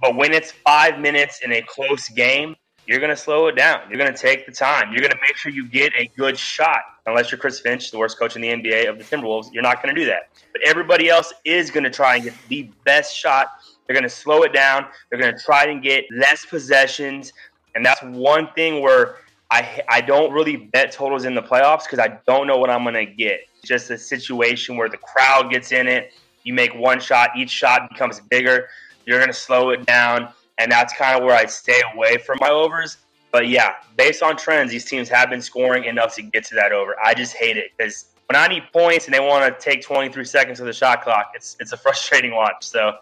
But 0.00 0.14
when 0.14 0.32
it's 0.32 0.52
five 0.52 1.00
minutes 1.00 1.40
in 1.42 1.52
a 1.52 1.62
close 1.62 2.08
game, 2.08 2.54
you're 2.86 3.00
going 3.00 3.10
to 3.10 3.16
slow 3.16 3.48
it 3.48 3.56
down. 3.56 3.80
You're 3.88 3.98
going 3.98 4.12
to 4.12 4.18
take 4.18 4.46
the 4.46 4.52
time. 4.52 4.92
You're 4.92 5.00
going 5.00 5.10
to 5.10 5.18
make 5.20 5.36
sure 5.36 5.50
you 5.50 5.68
get 5.68 5.92
a 5.98 6.06
good 6.16 6.38
shot. 6.38 6.82
Unless 7.06 7.32
you're 7.32 7.38
Chris 7.38 7.58
Finch, 7.58 7.90
the 7.90 7.98
worst 7.98 8.16
coach 8.16 8.36
in 8.36 8.42
the 8.42 8.48
NBA 8.48 8.88
of 8.88 8.98
the 8.98 9.04
Timberwolves, 9.04 9.52
you're 9.52 9.62
not 9.62 9.82
going 9.82 9.92
to 9.92 10.00
do 10.00 10.06
that. 10.06 10.28
But 10.52 10.62
everybody 10.64 11.08
else 11.08 11.32
is 11.44 11.72
going 11.72 11.82
to 11.82 11.90
try 11.90 12.16
and 12.16 12.24
get 12.24 12.34
the 12.48 12.70
best 12.84 13.16
shot. 13.16 13.48
They're 13.86 13.94
going 13.94 14.04
to 14.04 14.08
slow 14.08 14.42
it 14.42 14.52
down. 14.52 14.86
They're 15.10 15.20
going 15.20 15.36
to 15.36 15.42
try 15.42 15.64
and 15.64 15.82
get 15.82 16.04
less 16.10 16.44
possessions. 16.44 17.32
And 17.74 17.84
that's 17.84 18.02
one 18.02 18.48
thing 18.54 18.82
where 18.82 19.16
I 19.50 19.82
I 19.88 20.00
don't 20.00 20.32
really 20.32 20.56
bet 20.56 20.92
totals 20.92 21.24
in 21.24 21.34
the 21.34 21.42
playoffs 21.42 21.84
because 21.84 21.98
I 21.98 22.18
don't 22.26 22.46
know 22.46 22.56
what 22.56 22.70
I'm 22.70 22.84
gonna 22.84 23.06
get. 23.06 23.40
It's 23.58 23.68
just 23.68 23.90
a 23.90 23.98
situation 23.98 24.76
where 24.76 24.88
the 24.88 24.96
crowd 24.96 25.50
gets 25.50 25.72
in 25.72 25.86
it. 25.86 26.12
You 26.42 26.54
make 26.54 26.74
one 26.74 27.00
shot, 27.00 27.30
each 27.36 27.50
shot 27.50 27.88
becomes 27.88 28.20
bigger. 28.20 28.68
You're 29.04 29.20
gonna 29.20 29.32
slow 29.32 29.70
it 29.70 29.86
down, 29.86 30.28
and 30.58 30.70
that's 30.70 30.92
kind 30.94 31.16
of 31.16 31.24
where 31.24 31.36
I 31.36 31.46
stay 31.46 31.80
away 31.94 32.18
from 32.18 32.38
my 32.40 32.50
overs. 32.50 32.98
But 33.30 33.48
yeah, 33.48 33.74
based 33.96 34.22
on 34.22 34.36
trends, 34.36 34.72
these 34.72 34.84
teams 34.84 35.08
have 35.10 35.30
been 35.30 35.42
scoring 35.42 35.84
enough 35.84 36.14
to 36.16 36.22
get 36.22 36.44
to 36.46 36.54
that 36.56 36.72
over. 36.72 36.96
I 37.04 37.14
just 37.14 37.36
hate 37.36 37.56
it 37.56 37.70
because 37.76 38.06
when 38.28 38.36
I 38.36 38.48
need 38.48 38.64
points 38.72 39.04
and 39.04 39.14
they 39.14 39.20
want 39.20 39.44
to 39.46 39.64
take 39.64 39.82
23 39.82 40.24
seconds 40.24 40.58
of 40.58 40.66
the 40.66 40.72
shot 40.72 41.02
clock, 41.02 41.32
it's 41.34 41.56
it's 41.60 41.72
a 41.72 41.76
frustrating 41.84 42.34
watch. 42.34 42.64
So 42.66 42.96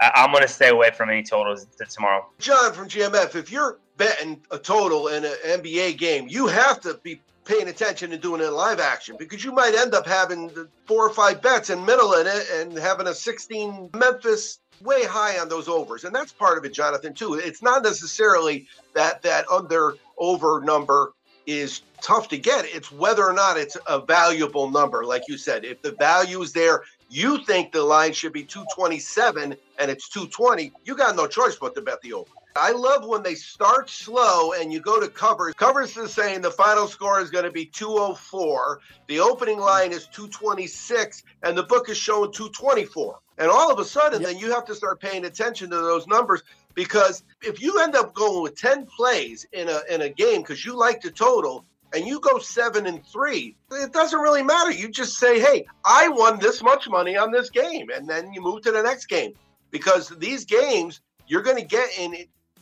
I'm 0.00 0.30
going 0.30 0.42
to 0.42 0.48
stay 0.48 0.68
away 0.68 0.90
from 0.90 1.10
any 1.10 1.22
totals 1.22 1.66
tomorrow. 1.88 2.26
John 2.38 2.72
from 2.72 2.88
GMF, 2.88 3.34
if 3.34 3.50
you're 3.50 3.78
betting 3.96 4.42
a 4.50 4.58
total 4.58 5.08
in 5.08 5.24
an 5.24 5.34
NBA 5.44 5.98
game, 5.98 6.26
you 6.28 6.46
have 6.46 6.80
to 6.82 7.00
be 7.02 7.20
paying 7.44 7.68
attention 7.68 8.12
and 8.12 8.20
doing 8.20 8.40
it 8.40 8.50
live 8.50 8.80
action 8.80 9.16
because 9.18 9.44
you 9.44 9.52
might 9.52 9.74
end 9.74 9.94
up 9.94 10.06
having 10.06 10.50
four 10.86 11.06
or 11.06 11.14
five 11.14 11.40
bets 11.40 11.70
in 11.70 11.84
middle 11.84 12.12
in 12.14 12.26
it 12.26 12.46
and 12.54 12.76
having 12.76 13.06
a 13.06 13.14
16 13.14 13.90
Memphis 13.94 14.58
way 14.82 15.04
high 15.04 15.38
on 15.38 15.48
those 15.48 15.68
overs. 15.68 16.04
And 16.04 16.14
that's 16.14 16.32
part 16.32 16.58
of 16.58 16.64
it, 16.64 16.74
Jonathan, 16.74 17.14
too. 17.14 17.34
It's 17.34 17.62
not 17.62 17.82
necessarily 17.82 18.66
that 18.94 19.22
that 19.22 19.48
under 19.50 19.94
over 20.18 20.60
number 20.60 21.12
is 21.46 21.82
tough 22.02 22.28
to 22.28 22.38
get. 22.38 22.64
It's 22.66 22.90
whether 22.90 23.24
or 23.24 23.32
not 23.32 23.56
it's 23.56 23.76
a 23.86 24.00
valuable 24.00 24.70
number. 24.70 25.04
Like 25.04 25.22
you 25.28 25.38
said, 25.38 25.64
if 25.64 25.80
the 25.80 25.92
value 25.92 26.42
is 26.42 26.52
there, 26.52 26.82
you 27.08 27.44
think 27.44 27.72
the 27.72 27.82
line 27.82 28.12
should 28.12 28.32
be 28.32 28.44
227 28.44 29.56
and 29.78 29.90
it's 29.90 30.08
220, 30.08 30.72
you 30.84 30.96
got 30.96 31.16
no 31.16 31.26
choice 31.26 31.56
but 31.56 31.74
to 31.74 31.82
bet 31.82 32.00
the 32.02 32.12
over. 32.12 32.30
I 32.56 32.72
love 32.72 33.06
when 33.06 33.22
they 33.22 33.34
start 33.34 33.90
slow 33.90 34.52
and 34.52 34.72
you 34.72 34.80
go 34.80 34.98
to 34.98 35.08
covers. 35.08 35.54
Covers 35.54 35.96
is 35.96 36.12
saying 36.12 36.40
the 36.40 36.50
final 36.50 36.86
score 36.86 37.20
is 37.20 37.30
going 37.30 37.44
to 37.44 37.50
be 37.50 37.66
204. 37.66 38.80
The 39.08 39.20
opening 39.20 39.58
line 39.58 39.92
is 39.92 40.06
226, 40.06 41.22
and 41.42 41.56
the 41.56 41.62
book 41.62 41.90
is 41.90 41.98
showing 41.98 42.32
224. 42.32 43.18
And 43.38 43.50
all 43.50 43.70
of 43.70 43.78
a 43.78 43.84
sudden, 43.84 44.22
yep. 44.22 44.30
then 44.30 44.38
you 44.38 44.50
have 44.52 44.64
to 44.66 44.74
start 44.74 45.00
paying 45.00 45.26
attention 45.26 45.68
to 45.68 45.76
those 45.76 46.06
numbers 46.06 46.42
because 46.74 47.22
if 47.42 47.60
you 47.60 47.80
end 47.80 47.94
up 47.94 48.14
going 48.14 48.42
with 48.42 48.56
10 48.56 48.86
plays 48.86 49.46
in 49.52 49.68
a 49.68 49.80
in 49.90 50.00
a 50.02 50.08
game 50.08 50.40
because 50.40 50.64
you 50.64 50.74
like 50.74 51.02
the 51.02 51.10
total 51.10 51.66
and 51.96 52.06
you 52.06 52.20
go 52.20 52.38
seven 52.38 52.86
and 52.86 53.04
three, 53.06 53.56
it 53.72 53.90
doesn't 53.90 54.20
really 54.20 54.42
matter. 54.42 54.70
You 54.70 54.90
just 54.90 55.16
say, 55.16 55.40
hey, 55.40 55.66
I 55.82 56.10
won 56.10 56.38
this 56.38 56.62
much 56.62 56.90
money 56.90 57.16
on 57.16 57.32
this 57.32 57.48
game. 57.48 57.88
And 57.88 58.06
then 58.06 58.34
you 58.34 58.42
move 58.42 58.60
to 58.62 58.70
the 58.70 58.82
next 58.82 59.06
game 59.06 59.32
because 59.70 60.10
these 60.10 60.44
games, 60.44 61.00
you're 61.26 61.42
going 61.42 61.56
to 61.56 61.64
get 61.64 61.88
in 61.98 62.14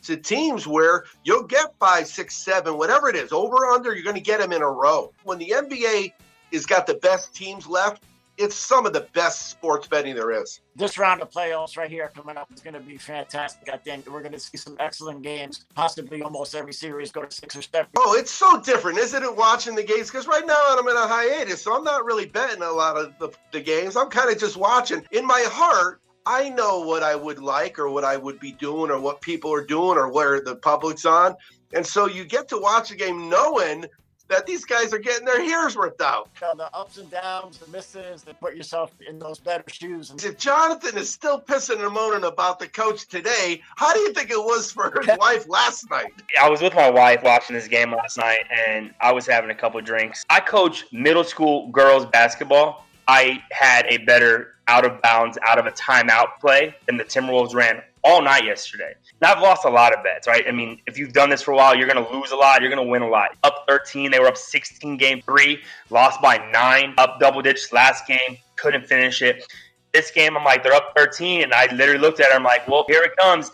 to 0.03 0.15
teams 0.15 0.65
where 0.65 1.03
you'll 1.25 1.43
get 1.43 1.77
five, 1.79 2.07
six, 2.07 2.37
seven, 2.37 2.77
whatever 2.77 3.09
it 3.09 3.17
is, 3.17 3.33
over 3.33 3.65
under, 3.65 3.93
you're 3.93 4.05
going 4.05 4.15
to 4.15 4.21
get 4.21 4.39
them 4.39 4.53
in 4.53 4.61
a 4.61 4.71
row. 4.71 5.11
When 5.23 5.37
the 5.37 5.49
NBA 5.49 6.13
has 6.53 6.65
got 6.65 6.87
the 6.87 6.93
best 6.93 7.35
teams 7.35 7.67
left, 7.67 8.03
it's 8.37 8.55
some 8.55 8.85
of 8.85 8.93
the 8.93 9.07
best 9.13 9.49
sports 9.49 9.87
betting 9.87 10.15
there 10.15 10.31
is. 10.31 10.59
This 10.75 10.97
round 10.97 11.21
of 11.21 11.29
playoffs 11.29 11.77
right 11.77 11.89
here 11.89 12.11
coming 12.13 12.37
up 12.37 12.51
is 12.53 12.59
going 12.59 12.73
to 12.73 12.79
be 12.79 12.97
fantastic. 12.97 13.69
I 13.71 13.77
think 13.77 14.09
we're 14.09 14.21
going 14.21 14.33
to 14.33 14.39
see 14.39 14.57
some 14.57 14.75
excellent 14.79 15.21
games. 15.21 15.65
Possibly 15.73 16.21
almost 16.21 16.55
every 16.55 16.73
series 16.73 17.11
go 17.11 17.23
to 17.23 17.33
six 17.33 17.55
or 17.55 17.61
seven. 17.61 17.87
Oh, 17.97 18.15
it's 18.17 18.31
so 18.31 18.59
different, 18.61 18.97
isn't 18.99 19.23
it? 19.23 19.35
Watching 19.35 19.75
the 19.75 19.83
games 19.83 20.11
because 20.11 20.27
right 20.27 20.45
now 20.45 20.61
I'm 20.69 20.87
in 20.87 20.95
a 20.95 21.07
hiatus, 21.07 21.61
so 21.61 21.75
I'm 21.75 21.83
not 21.83 22.05
really 22.05 22.25
betting 22.25 22.61
a 22.61 22.71
lot 22.71 22.97
of 22.97 23.17
the, 23.19 23.29
the 23.51 23.61
games. 23.61 23.95
I'm 23.95 24.09
kind 24.09 24.29
of 24.29 24.37
just 24.37 24.57
watching. 24.57 25.05
In 25.11 25.25
my 25.25 25.45
heart, 25.49 26.01
I 26.25 26.49
know 26.49 26.79
what 26.79 27.03
I 27.03 27.15
would 27.15 27.39
like 27.39 27.77
or 27.77 27.89
what 27.89 28.03
I 28.03 28.17
would 28.17 28.39
be 28.39 28.51
doing 28.51 28.91
or 28.91 28.99
what 28.99 29.21
people 29.21 29.53
are 29.53 29.65
doing 29.65 29.97
or 29.97 30.11
where 30.11 30.41
the 30.41 30.55
public's 30.55 31.05
on. 31.05 31.35
And 31.73 31.85
so 31.85 32.07
you 32.07 32.25
get 32.25 32.47
to 32.49 32.57
watch 32.57 32.91
a 32.91 32.95
game 32.95 33.29
knowing 33.29 33.85
that 34.27 34.45
these 34.45 34.65
guys 34.65 34.93
are 34.93 34.97
getting 34.99 35.25
their 35.25 35.41
ears 35.41 35.75
ripped 35.75 36.01
out. 36.01 36.29
the 36.39 36.69
ups 36.73 36.97
and 36.97 37.09
downs, 37.11 37.57
the 37.57 37.67
misses, 37.71 38.23
to 38.23 38.33
put 38.35 38.55
yourself 38.55 38.91
in 39.07 39.19
those 39.19 39.39
better 39.39 39.63
shoes. 39.67 40.09
And- 40.09 40.23
if 40.23 40.37
Jonathan 40.37 40.97
is 40.97 41.09
still 41.11 41.39
pissing 41.39 41.83
and 41.83 41.93
moaning 41.93 42.23
about 42.23 42.59
the 42.59 42.67
coach 42.67 43.07
today, 43.07 43.61
how 43.75 43.93
do 43.93 43.99
you 43.99 44.13
think 44.13 44.31
it 44.31 44.37
was 44.39 44.71
for 44.71 44.91
his 45.05 45.17
wife 45.19 45.47
last 45.47 45.89
night? 45.89 46.11
I 46.41 46.49
was 46.49 46.61
with 46.61 46.73
my 46.73 46.89
wife 46.89 47.21
watching 47.23 47.55
this 47.55 47.67
game 47.67 47.91
last 47.91 48.17
night, 48.17 48.39
and 48.67 48.93
I 49.01 49.11
was 49.11 49.27
having 49.27 49.49
a 49.51 49.55
couple 49.55 49.79
drinks. 49.81 50.23
I 50.29 50.39
coach 50.39 50.85
middle 50.91 51.23
school 51.23 51.69
girls 51.69 52.05
basketball. 52.05 52.85
I 53.07 53.43
had 53.51 53.85
a 53.87 53.97
better 53.97 54.55
out 54.67 54.83
of 54.85 54.99
bounds, 55.03 55.37
out 55.45 55.59
of 55.59 55.67
a 55.67 55.71
timeout 55.71 56.39
play 56.41 56.75
than 56.87 56.97
the 56.97 57.03
Timberwolves 57.03 57.53
ran 57.53 57.83
all 58.05 58.21
night 58.21 58.45
yesterday. 58.45 58.93
Now 59.19 59.33
I've 59.33 59.41
lost 59.41 59.65
a 59.65 59.69
lot 59.69 59.91
of 59.97 60.03
bets, 60.03 60.27
right? 60.27 60.45
I 60.47 60.51
mean, 60.51 60.79
if 60.85 60.97
you've 60.97 61.11
done 61.11 61.29
this 61.29 61.41
for 61.41 61.51
a 61.51 61.55
while, 61.55 61.75
you're 61.75 61.87
going 61.87 62.05
to 62.05 62.13
lose 62.13 62.31
a 62.31 62.35
lot. 62.35 62.61
You're 62.61 62.69
going 62.69 62.85
to 62.85 62.89
win 62.89 63.01
a 63.01 63.09
lot. 63.09 63.31
Up 63.43 63.65
13, 63.67 64.11
they 64.11 64.19
were 64.19 64.27
up 64.27 64.37
16 64.37 64.95
game 64.95 65.21
three, 65.23 65.61
lost 65.89 66.21
by 66.21 66.37
nine, 66.51 66.93
up 66.99 67.19
double 67.19 67.41
digits 67.41 67.73
last 67.73 68.07
game, 68.07 68.37
couldn't 68.57 68.85
finish 68.85 69.23
it. 69.23 69.43
This 69.91 70.11
game, 70.11 70.37
I'm 70.37 70.43
like, 70.43 70.61
they're 70.61 70.73
up 70.73 70.93
13, 70.95 71.41
and 71.41 71.53
I 71.53 71.65
literally 71.73 71.99
looked 71.99 72.19
at 72.19 72.27
it. 72.27 72.35
I'm 72.35 72.43
like, 72.43 72.67
well, 72.67 72.85
here 72.87 73.01
it 73.01 73.17
comes. 73.17 73.51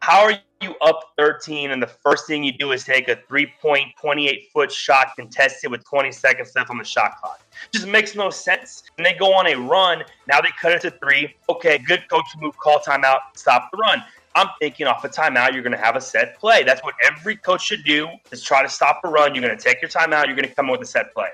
How 0.00 0.24
are 0.24 0.38
you 0.64 0.74
up 0.80 1.12
13 1.16 1.70
and 1.70 1.80
the 1.80 1.86
first 1.86 2.26
thing 2.26 2.42
you 2.42 2.52
do 2.52 2.72
is 2.72 2.82
take 2.82 3.08
a 3.08 3.16
three 3.28 3.52
point, 3.62 3.88
28 4.00 4.48
foot 4.52 4.72
shot 4.72 5.08
contested 5.16 5.70
with 5.70 5.84
20 5.84 6.10
seconds 6.10 6.52
left 6.56 6.70
on 6.70 6.78
the 6.78 6.84
shot 6.84 7.20
clock? 7.20 7.40
Just 7.72 7.86
makes 7.86 8.16
no 8.16 8.30
sense. 8.30 8.82
And 8.98 9.06
they 9.06 9.12
go 9.12 9.32
on 9.32 9.46
a 9.46 9.54
run. 9.54 10.02
Now 10.26 10.40
they 10.40 10.48
cut 10.60 10.72
it 10.72 10.80
to 10.82 10.90
three. 10.90 11.36
Okay, 11.48 11.78
good 11.78 12.08
coach 12.10 12.26
move, 12.38 12.56
call 12.58 12.80
timeout, 12.80 13.18
stop 13.36 13.70
the 13.70 13.78
run. 13.78 14.02
I'm 14.34 14.48
thinking 14.58 14.88
off 14.88 15.04
a 15.04 15.08
timeout, 15.08 15.52
you're 15.52 15.62
going 15.62 15.76
to 15.76 15.78
have 15.78 15.94
a 15.94 16.00
set 16.00 16.40
play. 16.40 16.64
That's 16.64 16.82
what 16.82 16.94
every 17.04 17.36
coach 17.36 17.62
should 17.62 17.84
do 17.84 18.08
is 18.32 18.42
try 18.42 18.62
to 18.62 18.68
stop 18.68 19.00
a 19.04 19.08
run. 19.08 19.34
You're 19.34 19.44
going 19.44 19.56
to 19.56 19.62
take 19.62 19.80
your 19.80 19.88
timeout. 19.88 20.26
You're 20.26 20.34
going 20.34 20.48
to 20.48 20.54
come 20.54 20.68
with 20.68 20.80
a 20.80 20.86
set 20.86 21.14
play. 21.14 21.28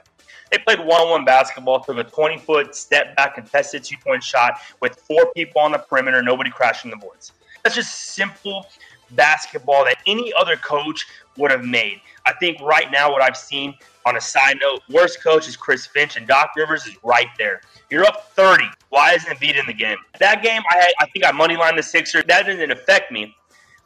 They 0.50 0.58
played 0.58 0.80
one-on-one 0.80 1.24
basketball, 1.24 1.80
took 1.80 1.96
a 1.96 2.04
20-foot 2.04 2.74
step 2.74 3.16
back 3.16 3.36
contested 3.36 3.84
two-point 3.84 4.22
shot 4.22 4.54
with 4.80 4.96
four 4.96 5.32
people 5.32 5.60
on 5.60 5.72
the 5.72 5.78
perimeter, 5.78 6.22
nobody 6.22 6.50
crashing 6.50 6.90
the 6.90 6.96
boards. 6.96 7.32
That's 7.62 7.76
just 7.76 8.14
simple 8.14 8.66
basketball 9.12 9.84
that 9.84 9.96
any 10.06 10.32
other 10.32 10.56
coach 10.56 11.06
would 11.36 11.50
have 11.50 11.64
made. 11.64 12.00
I 12.26 12.32
think 12.34 12.60
right 12.60 12.90
now, 12.90 13.10
what 13.10 13.22
I've 13.22 13.36
seen 13.36 13.74
on 14.06 14.16
a 14.16 14.20
side 14.20 14.58
note, 14.60 14.82
worst 14.88 15.22
coach 15.22 15.48
is 15.48 15.56
Chris 15.56 15.86
Finch, 15.86 16.16
and 16.16 16.26
Doc 16.26 16.50
Rivers 16.56 16.86
is 16.86 16.96
right 17.02 17.28
there. 17.38 17.60
You're 17.90 18.04
up 18.04 18.30
30. 18.32 18.64
Why 18.90 19.14
isn't 19.14 19.30
Embiid 19.30 19.58
in 19.58 19.66
the 19.66 19.72
game? 19.72 19.98
That 20.18 20.42
game, 20.42 20.62
I 20.70 20.76
had, 20.76 20.92
I 21.00 21.06
think 21.06 21.24
I 21.24 21.32
money 21.32 21.56
line 21.56 21.76
the 21.76 21.82
Sixers. 21.82 22.24
That 22.26 22.46
didn't 22.46 22.70
affect 22.70 23.12
me. 23.12 23.34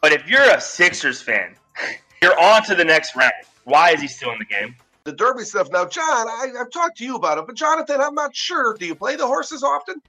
But 0.01 0.12
if 0.12 0.28
you're 0.28 0.42
a 0.42 0.60
Sixers 0.60 1.22
fan, 1.22 1.55
you're 2.22 2.38
on 2.38 2.62
to 2.64 2.74
the 2.74 2.84
next 2.84 3.16
round. 3.16 3.32
Why 3.64 3.90
is 3.90 4.01
he 4.01 4.09
still 4.09 4.32
in 4.32 4.38
the 4.38 4.44
game? 4.44 4.74
The 5.05 5.12
Derby 5.12 5.44
stuff. 5.44 5.68
Now, 5.70 5.84
John, 5.84 6.28
I, 6.28 6.52
I've 6.59 6.70
talked 6.70 6.98
to 6.98 7.05
you 7.05 7.16
about 7.16 7.38
it, 7.38 7.46
but 7.46 7.56
Jonathan, 7.56 8.01
I'm 8.01 8.14
not 8.14 8.34
sure. 8.34 8.74
Do 8.74 8.86
you 8.86 8.94
play 8.94 9.16
the 9.16 9.26
horses 9.26 9.62
often? 9.62 10.01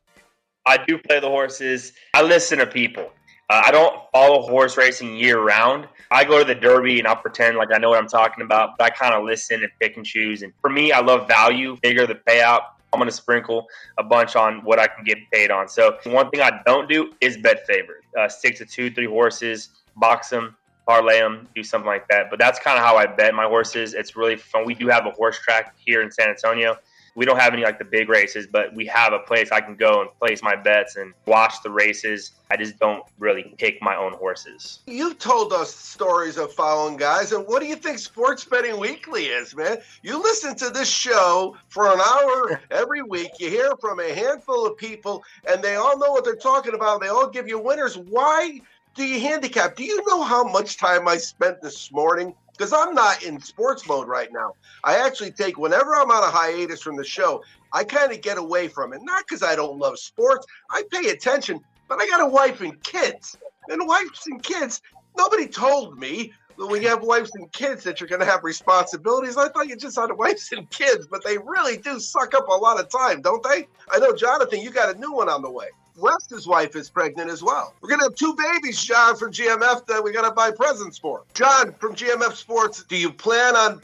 I 0.65 0.77
do 0.77 0.97
play 0.97 1.19
the 1.19 1.29
horses. 1.29 1.93
I 2.13 2.21
listen 2.21 2.59
to 2.59 2.65
people. 2.65 3.11
Uh, 3.49 3.61
I 3.65 3.71
don't 3.71 3.95
follow 4.11 4.41
horse 4.41 4.75
racing 4.75 5.15
year 5.15 5.39
round. 5.39 5.87
I 6.09 6.23
go 6.23 6.39
to 6.39 6.45
the 6.45 6.55
Derby 6.55 6.99
and 6.99 7.07
I'll 7.07 7.15
pretend 7.15 7.57
like 7.57 7.69
I 7.73 7.77
know 7.77 7.89
what 7.89 7.99
I'm 7.99 8.07
talking 8.07 8.43
about, 8.43 8.77
but 8.77 8.85
I 8.85 8.89
kind 8.89 9.13
of 9.13 9.23
listen 9.23 9.61
and 9.61 9.71
pick 9.79 9.97
and 9.97 10.05
choose. 10.05 10.41
And 10.41 10.51
for 10.61 10.69
me, 10.69 10.91
I 10.91 10.99
love 10.99 11.27
value, 11.27 11.77
bigger 11.81 12.07
the 12.07 12.15
payout. 12.15 12.61
I'm 12.93 12.99
going 12.99 13.09
to 13.09 13.15
sprinkle 13.15 13.67
a 13.97 14.03
bunch 14.03 14.35
on 14.35 14.63
what 14.63 14.79
I 14.79 14.87
can 14.87 15.03
get 15.03 15.17
paid 15.31 15.51
on. 15.51 15.67
So 15.67 15.97
one 16.05 16.29
thing 16.29 16.41
I 16.41 16.61
don't 16.65 16.89
do 16.89 17.13
is 17.21 17.37
bet 17.37 17.67
favorite. 17.67 18.03
Uh, 18.17 18.29
stick 18.29 18.55
to 18.57 18.65
two, 18.65 18.89
three 18.89 19.05
horses, 19.05 19.69
box 19.97 20.29
them, 20.29 20.55
parlay 20.87 21.19
them, 21.19 21.47
do 21.53 21.61
something 21.61 21.87
like 21.87 22.07
that. 22.07 22.29
But 22.29 22.39
that's 22.39 22.57
kind 22.57 22.79
of 22.79 22.85
how 22.85 22.95
I 22.95 23.05
bet 23.05 23.33
my 23.35 23.45
horses. 23.45 23.93
It's 23.93 24.15
really 24.15 24.37
fun. 24.37 24.65
We 24.65 24.75
do 24.75 24.87
have 24.87 25.05
a 25.05 25.11
horse 25.11 25.37
track 25.37 25.75
here 25.77 26.01
in 26.01 26.11
San 26.11 26.29
Antonio 26.29 26.77
we 27.15 27.25
don't 27.25 27.39
have 27.39 27.53
any 27.53 27.63
like 27.63 27.79
the 27.79 27.85
big 27.85 28.09
races, 28.09 28.45
but 28.45 28.73
we 28.75 28.85
have 28.87 29.13
a 29.13 29.19
place 29.19 29.51
I 29.51 29.61
can 29.61 29.75
go 29.75 30.01
and 30.01 30.09
place 30.19 30.43
my 30.43 30.55
bets 30.55 30.97
and 30.97 31.13
watch 31.25 31.63
the 31.63 31.71
races. 31.71 32.31
I 32.51 32.57
just 32.57 32.77
don't 32.77 33.03
really 33.17 33.55
pick 33.57 33.81
my 33.81 33.95
own 33.95 34.13
horses. 34.13 34.79
You've 34.85 35.17
told 35.17 35.53
us 35.53 35.73
stories 35.73 36.37
of 36.37 36.53
following 36.53 36.97
guys, 36.97 37.31
and 37.31 37.47
what 37.47 37.61
do 37.61 37.67
you 37.67 37.77
think 37.77 37.99
Sports 37.99 38.43
Betting 38.43 38.79
Weekly 38.79 39.25
is, 39.25 39.55
man? 39.55 39.77
You 40.03 40.21
listen 40.21 40.55
to 40.57 40.69
this 40.69 40.89
show 40.89 41.55
for 41.69 41.87
an 41.87 41.99
hour 41.99 42.61
every 42.71 43.01
week. 43.01 43.31
You 43.39 43.49
hear 43.49 43.71
from 43.79 43.99
a 43.99 44.13
handful 44.13 44.67
of 44.67 44.77
people, 44.77 45.23
and 45.49 45.63
they 45.63 45.75
all 45.75 45.97
know 45.97 46.11
what 46.11 46.25
they're 46.25 46.35
talking 46.35 46.75
about. 46.75 47.01
They 47.01 47.07
all 47.07 47.29
give 47.29 47.47
you 47.47 47.59
winners. 47.59 47.97
Why 47.97 48.59
do 48.93 49.05
you 49.05 49.19
handicap? 49.19 49.75
Do 49.75 49.83
you 49.83 50.03
know 50.07 50.23
how 50.23 50.43
much 50.43 50.77
time 50.77 51.07
I 51.07 51.17
spent 51.17 51.61
this 51.61 51.91
morning 51.91 52.33
because 52.57 52.73
I'm 52.73 52.93
not 52.93 53.23
in 53.23 53.39
sports 53.41 53.87
mode 53.87 54.07
right 54.07 54.29
now. 54.31 54.53
I 54.83 54.97
actually 54.97 55.31
take 55.31 55.57
whenever 55.57 55.95
I'm 55.95 56.11
on 56.11 56.23
a 56.23 56.31
hiatus 56.31 56.81
from 56.81 56.95
the 56.95 57.03
show, 57.03 57.43
I 57.73 57.83
kind 57.83 58.11
of 58.11 58.21
get 58.21 58.37
away 58.37 58.67
from 58.67 58.93
it. 58.93 59.01
Not 59.03 59.25
because 59.27 59.43
I 59.43 59.55
don't 59.55 59.77
love 59.77 59.99
sports, 59.99 60.45
I 60.69 60.83
pay 60.91 61.09
attention, 61.09 61.59
but 61.87 61.99
I 61.99 62.07
got 62.07 62.21
a 62.21 62.27
wife 62.27 62.61
and 62.61 62.81
kids. 62.83 63.37
And 63.69 63.87
wives 63.87 64.23
and 64.27 64.41
kids, 64.41 64.81
nobody 65.17 65.47
told 65.47 65.97
me 65.97 66.31
that 66.57 66.67
when 66.67 66.81
you 66.81 66.87
have 66.87 67.03
wives 67.03 67.31
and 67.35 67.51
kids 67.51 67.83
that 67.83 67.99
you're 67.99 68.07
going 68.07 68.21
to 68.21 68.25
have 68.25 68.43
responsibilities. 68.43 69.37
I 69.37 69.49
thought 69.49 69.67
you 69.67 69.75
just 69.75 69.97
had 69.97 70.11
wives 70.13 70.51
and 70.51 70.69
kids, 70.69 71.07
but 71.07 71.23
they 71.23 71.37
really 71.37 71.77
do 71.77 71.99
suck 71.99 72.33
up 72.33 72.47
a 72.47 72.51
lot 72.51 72.79
of 72.79 72.89
time, 72.89 73.21
don't 73.21 73.43
they? 73.43 73.67
I 73.91 73.99
know, 73.99 74.15
Jonathan, 74.15 74.61
you 74.61 74.71
got 74.71 74.95
a 74.95 74.99
new 74.99 75.11
one 75.11 75.29
on 75.29 75.41
the 75.41 75.51
way. 75.51 75.67
West's 75.97 76.45
wife 76.45 76.75
is 76.75 76.89
pregnant 76.89 77.29
as 77.29 77.41
well. 77.41 77.73
We're 77.81 77.89
gonna 77.89 78.03
have 78.03 78.15
two 78.15 78.35
babies, 78.35 78.81
John, 78.81 79.15
from 79.15 79.31
GMF 79.31 79.85
that 79.85 80.03
we 80.03 80.11
gotta 80.11 80.31
buy 80.31 80.51
presents 80.51 80.97
for. 80.97 81.23
John 81.33 81.73
from 81.73 81.95
GMF 81.95 82.33
Sports, 82.33 82.83
do 82.83 82.97
you 82.97 83.11
plan 83.11 83.55
on 83.55 83.81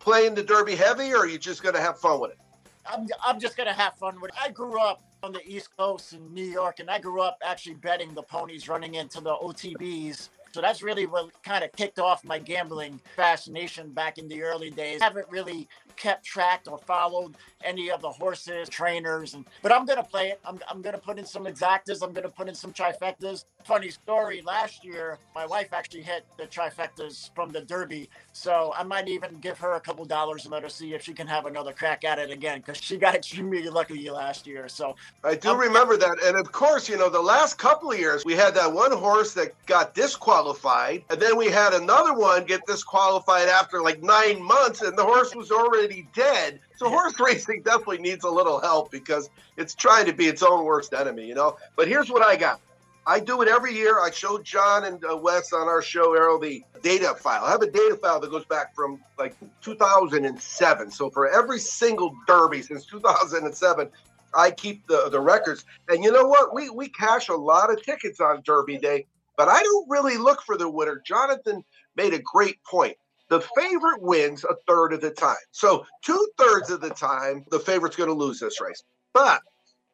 playing 0.00 0.34
the 0.34 0.42
Derby 0.42 0.74
heavy, 0.74 1.12
or 1.12 1.18
are 1.18 1.26
you 1.26 1.38
just 1.38 1.62
gonna 1.62 1.80
have 1.80 1.98
fun 1.98 2.20
with 2.20 2.32
it? 2.32 2.38
I'm, 2.84 3.06
I'm 3.24 3.38
just 3.38 3.56
gonna 3.56 3.72
have 3.72 3.94
fun 3.94 4.20
with 4.20 4.30
it. 4.32 4.36
I 4.42 4.50
grew 4.50 4.80
up 4.80 5.02
on 5.22 5.32
the 5.32 5.46
East 5.46 5.68
Coast 5.76 6.14
in 6.14 6.34
New 6.34 6.44
York, 6.44 6.80
and 6.80 6.90
I 6.90 6.98
grew 6.98 7.22
up 7.22 7.38
actually 7.44 7.76
betting 7.76 8.12
the 8.12 8.22
ponies 8.22 8.68
running 8.68 8.96
into 8.96 9.20
the 9.20 9.34
OTBs. 9.34 10.30
So 10.52 10.60
that's 10.60 10.82
really 10.82 11.06
what 11.06 11.30
kind 11.42 11.64
of 11.64 11.72
kicked 11.72 11.98
off 11.98 12.24
my 12.24 12.38
gambling 12.38 13.00
fascination 13.16 13.90
back 13.90 14.18
in 14.18 14.28
the 14.28 14.42
early 14.42 14.70
days. 14.70 15.00
I 15.00 15.04
haven't 15.04 15.26
really 15.30 15.66
kept 15.96 16.24
track 16.24 16.62
or 16.70 16.78
followed 16.78 17.36
any 17.64 17.90
of 17.90 18.00
the 18.02 18.10
horses, 18.10 18.68
trainers, 18.68 19.34
and 19.34 19.44
but 19.62 19.72
I'm 19.72 19.86
gonna 19.86 20.02
play 20.02 20.28
it. 20.30 20.40
I'm, 20.44 20.58
I'm 20.68 20.82
gonna 20.82 20.98
put 20.98 21.18
in 21.18 21.24
some 21.24 21.44
exactas. 21.44 22.02
I'm 22.02 22.12
gonna 22.12 22.28
put 22.28 22.48
in 22.48 22.54
some 22.54 22.72
trifectas. 22.72 23.44
Funny 23.64 23.90
story. 23.90 24.42
Last 24.42 24.84
year, 24.84 25.18
my 25.34 25.46
wife 25.46 25.72
actually 25.72 26.02
hit 26.02 26.26
the 26.36 26.44
trifectas 26.44 27.30
from 27.34 27.50
the 27.50 27.60
Derby, 27.60 28.08
so 28.32 28.72
I 28.76 28.82
might 28.82 29.08
even 29.08 29.36
give 29.36 29.58
her 29.58 29.74
a 29.74 29.80
couple 29.80 30.04
dollars 30.04 30.44
and 30.44 30.52
let 30.52 30.62
her 30.62 30.68
see 30.68 30.94
if 30.94 31.02
she 31.02 31.12
can 31.12 31.26
have 31.26 31.46
another 31.46 31.72
crack 31.72 32.04
at 32.04 32.18
it 32.18 32.30
again 32.30 32.58
because 32.58 32.78
she 32.78 32.96
got 32.96 33.14
extremely 33.22 33.68
lucky 33.68 34.10
last 34.10 34.46
year. 34.46 34.68
So 34.68 34.96
I 35.22 35.34
do 35.36 35.54
remember 35.54 35.96
that, 35.96 36.22
and 36.24 36.36
of 36.36 36.50
course, 36.52 36.88
you 36.88 36.96
know, 36.96 37.08
the 37.08 37.20
last 37.20 37.58
couple 37.58 37.92
of 37.92 37.98
years 37.98 38.24
we 38.24 38.34
had 38.34 38.54
that 38.54 38.72
one 38.72 38.92
horse 38.92 39.34
that 39.34 39.54
got 39.66 39.94
disqualified, 39.94 41.04
and 41.10 41.20
then 41.20 41.36
we 41.36 41.46
had 41.46 41.74
another 41.74 42.14
one 42.14 42.44
get 42.44 42.66
disqualified 42.66 43.48
after 43.48 43.80
like 43.82 44.02
nine 44.02 44.42
months, 44.42 44.82
and 44.82 44.96
the 44.96 45.04
horse 45.04 45.34
was 45.34 45.50
already 45.50 45.81
dead. 46.14 46.60
So 46.76 46.88
horse 46.88 47.18
racing 47.20 47.62
definitely 47.62 47.98
needs 47.98 48.24
a 48.24 48.30
little 48.30 48.60
help 48.60 48.90
because 48.90 49.30
it's 49.56 49.74
trying 49.74 50.06
to 50.06 50.12
be 50.12 50.26
its 50.26 50.42
own 50.42 50.64
worst 50.64 50.92
enemy, 50.92 51.26
you 51.26 51.34
know. 51.34 51.56
But 51.76 51.88
here's 51.88 52.10
what 52.10 52.22
I 52.22 52.36
got. 52.36 52.60
I 53.06 53.18
do 53.18 53.42
it 53.42 53.48
every 53.48 53.74
year. 53.74 53.98
I 54.00 54.10
show 54.12 54.38
John 54.38 54.84
and 54.84 55.04
uh, 55.04 55.16
Wes 55.16 55.52
on 55.52 55.66
our 55.66 55.82
show, 55.82 56.14
Arrow, 56.14 56.38
the 56.38 56.62
data 56.82 57.14
file. 57.18 57.44
I 57.44 57.50
have 57.50 57.62
a 57.62 57.70
data 57.70 57.96
file 57.96 58.20
that 58.20 58.30
goes 58.30 58.44
back 58.44 58.74
from 58.76 59.00
like 59.18 59.34
2007. 59.60 60.90
So 60.90 61.10
for 61.10 61.28
every 61.28 61.58
single 61.58 62.14
Derby 62.28 62.62
since 62.62 62.86
2007, 62.86 63.88
I 64.34 64.50
keep 64.52 64.86
the, 64.86 65.08
the 65.10 65.20
records. 65.20 65.64
And 65.88 66.04
you 66.04 66.12
know 66.12 66.26
what? 66.26 66.54
We 66.54 66.70
we 66.70 66.88
cash 66.88 67.28
a 67.28 67.34
lot 67.34 67.72
of 67.72 67.82
tickets 67.82 68.20
on 68.20 68.42
Derby 68.44 68.78
Day, 68.78 69.06
but 69.36 69.48
I 69.48 69.62
don't 69.62 69.88
really 69.90 70.16
look 70.16 70.42
for 70.42 70.56
the 70.56 70.70
winner. 70.70 71.02
Jonathan 71.04 71.64
made 71.96 72.14
a 72.14 72.20
great 72.20 72.62
point. 72.64 72.96
The 73.32 73.40
favorite 73.56 74.02
wins 74.02 74.44
a 74.44 74.54
third 74.68 74.92
of 74.92 75.00
the 75.00 75.10
time. 75.10 75.36
So 75.52 75.86
two 76.02 76.28
thirds 76.36 76.68
of 76.68 76.82
the 76.82 76.90
time, 76.90 77.46
the 77.50 77.60
favorite's 77.60 77.96
going 77.96 78.10
to 78.10 78.14
lose 78.14 78.38
this 78.38 78.60
race. 78.60 78.82
But 79.14 79.40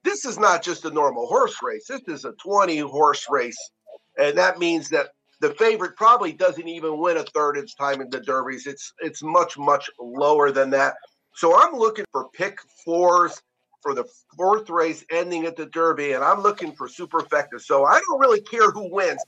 this 0.02 0.24
is 0.24 0.40
not 0.40 0.60
just 0.60 0.85
a 0.85 0.90
normal 0.90 1.24
horse 1.28 1.55
race. 1.62 1.86
This 1.86 2.01
is 2.09 2.24
a 2.24 2.32
20 2.32 2.78
horse 2.78 3.27
race. 3.31 3.70
And 4.19 4.36
that 4.36 4.59
means 4.59 4.89
that 4.89 5.10
the 5.39 5.51
favorite 5.51 5.94
probably 5.94 6.32
doesn't 6.32 6.66
even 6.66 6.98
win 6.98 7.16
a 7.16 7.23
third 7.23 7.56
of 7.56 7.62
its 7.62 7.74
time 7.74 8.01
in 8.01 8.10
the 8.10 8.19
derbies. 8.19 8.66
It's 8.66 8.93
it's 8.98 9.23
much, 9.23 9.56
much 9.56 9.89
lower 10.01 10.51
than 10.51 10.70
that. 10.70 10.97
So 11.32 11.56
I'm 11.56 11.77
looking 11.77 12.06
for 12.10 12.31
pick 12.31 12.59
fours 12.85 13.40
for 13.82 13.94
the 13.94 14.05
fourth 14.36 14.69
race 14.69 15.05
ending 15.12 15.47
at 15.47 15.55
the 15.55 15.66
Derby, 15.66 16.10
and 16.10 16.24
I'm 16.24 16.40
looking 16.40 16.73
for 16.73 16.89
superfectas. 16.89 17.60
So 17.60 17.85
I 17.85 18.01
don't 18.01 18.19
really 18.19 18.40
care 18.40 18.73
who 18.73 18.93
wins. 18.93 19.23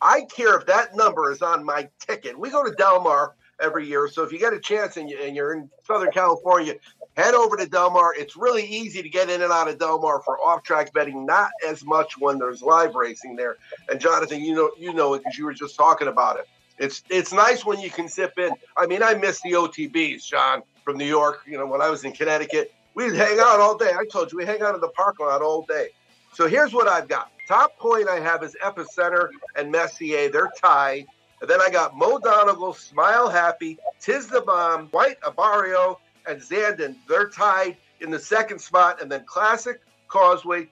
I 0.00 0.20
care 0.32 0.56
if 0.56 0.66
that 0.66 0.94
number 0.94 1.32
is 1.32 1.42
on 1.42 1.64
my 1.64 1.88
ticket. 1.98 2.38
We 2.38 2.50
go 2.50 2.62
to 2.62 2.70
Del 2.70 3.02
Mar 3.02 3.34
every 3.60 3.86
year. 3.86 4.08
So 4.08 4.22
if 4.22 4.32
you 4.32 4.38
get 4.38 4.52
a 4.52 4.60
chance 4.60 4.96
and, 4.96 5.08
you, 5.08 5.18
and 5.20 5.34
you're 5.34 5.54
in 5.54 5.70
Southern 5.84 6.12
California, 6.12 6.74
head 7.16 7.34
over 7.34 7.56
to 7.56 7.66
Del 7.66 7.90
Mar. 7.90 8.14
It's 8.14 8.36
really 8.36 8.64
easy 8.64 9.02
to 9.02 9.08
get 9.08 9.30
in 9.30 9.42
and 9.42 9.52
out 9.52 9.68
of 9.68 9.78
Del 9.78 10.00
Mar 10.00 10.20
for 10.20 10.38
off-track 10.38 10.92
betting. 10.92 11.24
Not 11.26 11.50
as 11.66 11.84
much 11.84 12.18
when 12.18 12.38
there's 12.38 12.62
live 12.62 12.94
racing 12.94 13.36
there. 13.36 13.56
And 13.88 14.00
Jonathan, 14.00 14.40
you 14.40 14.54
know 14.54 14.70
you 14.78 14.92
know 14.92 15.14
it 15.14 15.18
because 15.18 15.38
you 15.38 15.44
were 15.44 15.54
just 15.54 15.76
talking 15.76 16.08
about 16.08 16.38
it. 16.38 16.46
It's 16.78 17.02
it's 17.08 17.32
nice 17.32 17.64
when 17.64 17.80
you 17.80 17.90
can 17.90 18.08
zip 18.08 18.38
in. 18.38 18.52
I 18.76 18.86
mean, 18.86 19.02
I 19.02 19.14
miss 19.14 19.40
the 19.40 19.52
OTBs, 19.52 20.26
John, 20.26 20.62
from 20.84 20.98
New 20.98 21.06
York. 21.06 21.40
You 21.46 21.56
know, 21.56 21.66
when 21.66 21.80
I 21.80 21.88
was 21.88 22.04
in 22.04 22.12
Connecticut, 22.12 22.72
we'd 22.94 23.14
hang 23.14 23.38
out 23.40 23.60
all 23.60 23.76
day. 23.76 23.92
I 23.96 24.04
told 24.04 24.30
you 24.30 24.38
we 24.38 24.44
hang 24.44 24.62
out 24.62 24.74
in 24.74 24.80
the 24.80 24.88
parking 24.88 25.26
lot 25.26 25.40
all 25.40 25.62
day. 25.62 25.88
So 26.34 26.46
here's 26.46 26.74
what 26.74 26.86
I've 26.86 27.08
got. 27.08 27.30
Top 27.48 27.78
point 27.78 28.08
I 28.08 28.20
have 28.20 28.42
is 28.42 28.54
Epicenter 28.62 29.30
and 29.56 29.70
Messier. 29.70 30.28
They're 30.28 30.50
tied. 30.60 31.06
And 31.40 31.50
then 31.50 31.60
I 31.60 31.68
got 31.70 31.96
Mo 31.96 32.18
Donegal, 32.18 32.74
Smile 32.74 33.28
Happy, 33.28 33.78
Tiz 34.00 34.26
the 34.26 34.40
Bomb, 34.40 34.86
White 34.88 35.20
Abarrio, 35.20 35.98
and 36.26 36.40
Zandon. 36.40 36.96
They're 37.08 37.28
tied 37.28 37.76
in 38.00 38.10
the 38.10 38.18
second 38.18 38.58
spot. 38.60 39.02
And 39.02 39.10
then 39.10 39.24
Classic, 39.26 39.80
Causeway, 40.08 40.68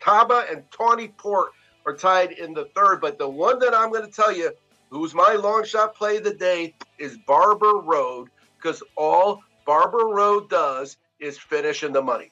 Taiba, 0.00 0.52
and 0.52 0.62
Tawny 0.70 1.08
Port 1.08 1.52
are 1.86 1.96
tied 1.96 2.32
in 2.32 2.52
the 2.52 2.66
third. 2.74 3.00
But 3.00 3.18
the 3.18 3.28
one 3.28 3.58
that 3.60 3.74
I'm 3.74 3.90
going 3.90 4.06
to 4.06 4.12
tell 4.12 4.32
you, 4.32 4.52
who's 4.90 5.14
my 5.14 5.34
long 5.34 5.64
shot 5.64 5.94
play 5.94 6.18
of 6.18 6.24
the 6.24 6.34
day, 6.34 6.74
is 6.98 7.16
Barber 7.26 7.78
Road, 7.78 8.28
because 8.56 8.82
all 8.96 9.40
Barber 9.64 10.06
Road 10.08 10.50
does 10.50 10.98
is 11.18 11.38
finish 11.38 11.82
in 11.82 11.92
the 11.92 12.02
money. 12.02 12.30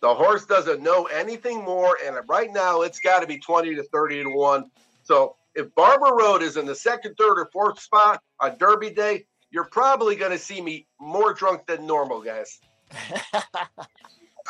The 0.00 0.14
horse 0.14 0.46
doesn't 0.46 0.80
know 0.80 1.06
anything 1.06 1.64
more, 1.64 1.98
and 2.04 2.16
right 2.28 2.52
now 2.52 2.82
it's 2.82 3.00
got 3.00 3.20
to 3.20 3.26
be 3.26 3.38
20 3.38 3.74
to 3.74 3.82
30 3.82 4.22
to 4.22 4.30
1. 4.30 4.70
So 5.02 5.34
if 5.58 5.74
Barber 5.74 6.14
Road 6.14 6.42
is 6.42 6.56
in 6.56 6.66
the 6.66 6.74
second, 6.74 7.16
third, 7.18 7.38
or 7.38 7.48
fourth 7.52 7.80
spot 7.80 8.22
on 8.38 8.56
Derby 8.58 8.90
Day, 8.90 9.26
you're 9.50 9.64
probably 9.64 10.14
going 10.14 10.30
to 10.30 10.38
see 10.38 10.60
me 10.60 10.86
more 11.00 11.34
drunk 11.34 11.66
than 11.66 11.84
normal, 11.84 12.22
guys. 12.22 12.60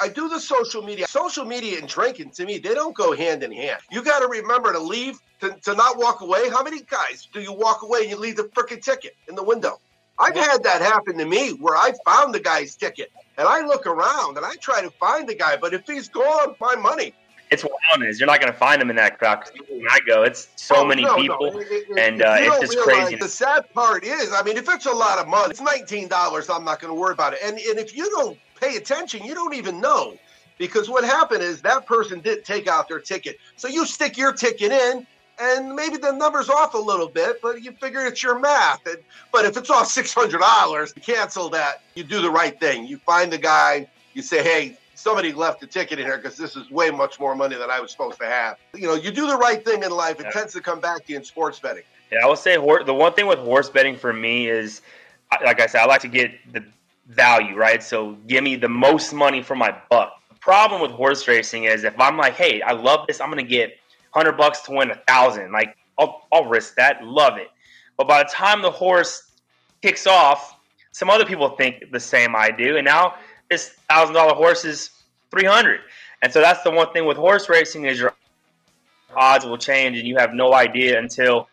I 0.00 0.08
do 0.08 0.28
the 0.28 0.38
social 0.38 0.82
media. 0.82 1.08
Social 1.08 1.46
media 1.46 1.78
and 1.78 1.88
drinking, 1.88 2.30
to 2.32 2.44
me, 2.44 2.58
they 2.58 2.74
don't 2.74 2.94
go 2.94 3.16
hand 3.16 3.42
in 3.42 3.50
hand. 3.50 3.80
You 3.90 4.04
got 4.04 4.20
to 4.20 4.28
remember 4.28 4.72
to 4.72 4.78
leave, 4.78 5.18
to, 5.40 5.56
to 5.64 5.74
not 5.74 5.96
walk 5.96 6.20
away. 6.20 6.50
How 6.50 6.62
many 6.62 6.82
guys 6.82 7.26
do 7.32 7.40
you 7.40 7.52
walk 7.54 7.82
away 7.82 8.02
and 8.02 8.10
you 8.10 8.16
leave 8.16 8.36
the 8.36 8.44
freaking 8.44 8.82
ticket 8.82 9.16
in 9.28 9.34
the 9.34 9.42
window? 9.42 9.80
I've 10.18 10.36
had 10.36 10.62
that 10.64 10.82
happen 10.82 11.16
to 11.18 11.24
me 11.24 11.52
where 11.52 11.76
I 11.76 11.92
found 12.04 12.34
the 12.34 12.40
guy's 12.40 12.76
ticket 12.76 13.10
and 13.38 13.48
I 13.48 13.64
look 13.64 13.86
around 13.86 14.36
and 14.36 14.44
I 14.44 14.56
try 14.56 14.82
to 14.82 14.90
find 14.90 15.28
the 15.28 15.34
guy, 15.34 15.56
but 15.56 15.72
if 15.72 15.86
he's 15.86 16.08
gone, 16.08 16.54
my 16.60 16.74
money. 16.74 17.14
It's 17.50 17.64
wildness. 17.64 18.20
You're 18.20 18.26
not 18.26 18.40
going 18.40 18.52
to 18.52 18.58
find 18.58 18.80
them 18.80 18.90
in 18.90 18.96
that 18.96 19.18
crowd. 19.18 19.40
'cause 19.40 19.52
When 19.68 19.86
I 19.90 20.00
go, 20.06 20.22
it's 20.22 20.48
so 20.56 20.76
Oh, 20.76 20.84
many 20.84 21.02
no, 21.02 21.14
no. 21.14 21.22
people, 21.22 21.58
It- 21.58 21.72
it- 21.72 21.98
and 21.98 22.22
uh, 22.22 22.36
it's 22.38 22.60
just 22.60 22.78
crazy. 22.80 23.16
The 23.16 23.28
sad 23.28 23.64
part 23.74 24.04
is, 24.04 24.32
I 24.32 24.42
mean, 24.42 24.56
if 24.56 24.68
it's 24.68 24.86
a 24.86 24.92
lot 24.92 25.18
of 25.18 25.28
money, 25.28 25.50
it's 25.50 25.60
nineteen 25.60 26.08
dollars. 26.08 26.50
I'm 26.50 26.64
not 26.64 26.80
going 26.80 26.92
to 26.92 26.98
worry 27.00 27.12
about 27.12 27.32
it. 27.32 27.40
And 27.42 27.58
and 27.58 27.78
if 27.78 27.96
you 27.96 28.10
don't 28.10 28.38
pay 28.60 28.76
attention, 28.76 29.24
you 29.24 29.34
don't 29.34 29.54
even 29.54 29.80
know 29.80 30.16
because 30.58 30.88
what 30.90 31.04
happened 31.04 31.42
is 31.42 31.62
that 31.62 31.86
person 31.86 32.20
didn't 32.20 32.44
take 32.44 32.68
out 32.68 32.88
their 32.88 33.00
ticket. 33.00 33.36
So 33.56 33.68
you 33.68 33.86
stick 33.86 34.16
your 34.18 34.32
ticket 34.32 34.72
in. 34.72 35.06
And 35.40 35.76
maybe 35.76 35.98
the 35.98 36.10
number's 36.10 36.48
off 36.48 36.74
a 36.74 36.78
little 36.78 37.06
bit, 37.08 37.36
but 37.40 37.62
you 37.62 37.70
figure 37.80 38.04
it's 38.04 38.24
your 38.24 38.40
math. 38.40 38.84
And, 38.86 38.96
but 39.32 39.44
if 39.44 39.56
it's 39.56 39.70
off 39.70 39.86
six 39.86 40.12
hundred 40.12 40.40
dollars, 40.40 40.92
cancel 40.94 41.48
that. 41.50 41.76
You 41.94 42.02
do 42.02 42.20
the 42.20 42.28
right 42.30 42.58
thing. 42.58 42.88
You 42.88 42.98
find 43.06 43.32
the 43.32 43.38
guy. 43.38 43.86
You 44.14 44.22
say, 44.22 44.42
"Hey, 44.42 44.76
somebody 44.98 45.32
left 45.32 45.62
a 45.62 45.66
ticket 45.66 45.98
in 45.98 46.06
here 46.06 46.16
because 46.16 46.36
this 46.36 46.56
is 46.56 46.70
way 46.70 46.90
much 46.90 47.20
more 47.20 47.34
money 47.34 47.56
than 47.56 47.70
I 47.70 47.80
was 47.80 47.90
supposed 47.90 48.18
to 48.20 48.26
have." 48.26 48.56
You 48.74 48.88
know, 48.88 48.94
you 48.94 49.10
do 49.10 49.26
the 49.26 49.36
right 49.36 49.64
thing 49.64 49.82
in 49.82 49.90
life. 49.90 50.18
It 50.20 50.26
Yeah. 50.26 50.30
tends 50.32 50.52
to 50.54 50.60
come 50.60 50.80
back 50.80 51.06
to 51.06 51.12
you 51.12 51.18
in 51.18 51.24
sports 51.24 51.58
betting. 51.58 51.84
Yeah, 52.10 52.24
I 52.24 52.26
will 52.26 52.36
say 52.36 52.56
hor- 52.56 52.84
the 52.84 52.94
one 52.94 53.12
thing 53.12 53.26
with 53.26 53.38
horse 53.38 53.68
betting 53.68 53.96
for 53.96 54.12
me 54.12 54.48
is, 54.48 54.80
like 55.44 55.60
I 55.60 55.66
said, 55.66 55.82
I 55.82 55.84
like 55.84 56.00
to 56.02 56.08
get 56.08 56.30
the 56.52 56.64
value, 57.06 57.54
right? 57.56 57.82
So 57.82 58.12
give 58.26 58.42
me 58.42 58.56
the 58.56 58.68
most 58.68 59.12
money 59.12 59.42
for 59.42 59.54
my 59.54 59.74
buck. 59.90 60.14
The 60.28 60.34
problem 60.36 60.80
with 60.80 60.90
horse 60.90 61.28
racing 61.28 61.64
is 61.64 61.84
if 61.84 61.98
I'm 62.00 62.16
like, 62.16 62.34
hey, 62.34 62.62
I 62.62 62.72
love 62.72 63.06
this, 63.06 63.20
I'm 63.20 63.30
going 63.30 63.44
to 63.44 63.48
get 63.48 63.78
100 64.12 64.36
bucks 64.36 64.62
to 64.62 64.72
win 64.72 64.90
a 64.90 64.96
thousand. 65.06 65.52
Like, 65.52 65.76
I'll, 65.98 66.26
I'll 66.32 66.46
risk 66.46 66.76
that, 66.76 67.04
love 67.04 67.36
it. 67.36 67.48
But 67.96 68.08
by 68.08 68.22
the 68.22 68.28
time 68.30 68.62
the 68.62 68.70
horse 68.70 69.30
kicks 69.82 70.06
off, 70.06 70.56
some 70.92 71.10
other 71.10 71.24
people 71.26 71.50
think 71.50 71.90
the 71.92 72.00
same 72.00 72.34
I 72.34 72.50
do. 72.50 72.76
And 72.76 72.84
now 72.84 73.16
this 73.50 73.70
thousand 73.88 74.14
dollar 74.14 74.34
horse 74.34 74.64
is 74.64 74.90
300. 75.30 75.80
And 76.22 76.32
so 76.32 76.40
that's 76.40 76.62
the 76.62 76.70
one 76.70 76.92
thing 76.92 77.06
with 77.06 77.16
horse 77.16 77.48
racing 77.48 77.84
is 77.84 77.98
your 77.98 78.14
odds 79.16 79.44
will 79.44 79.58
change 79.58 79.98
and 79.98 80.06
you 80.06 80.16
have 80.16 80.34
no 80.34 80.54
idea 80.54 80.98
until 80.98 81.48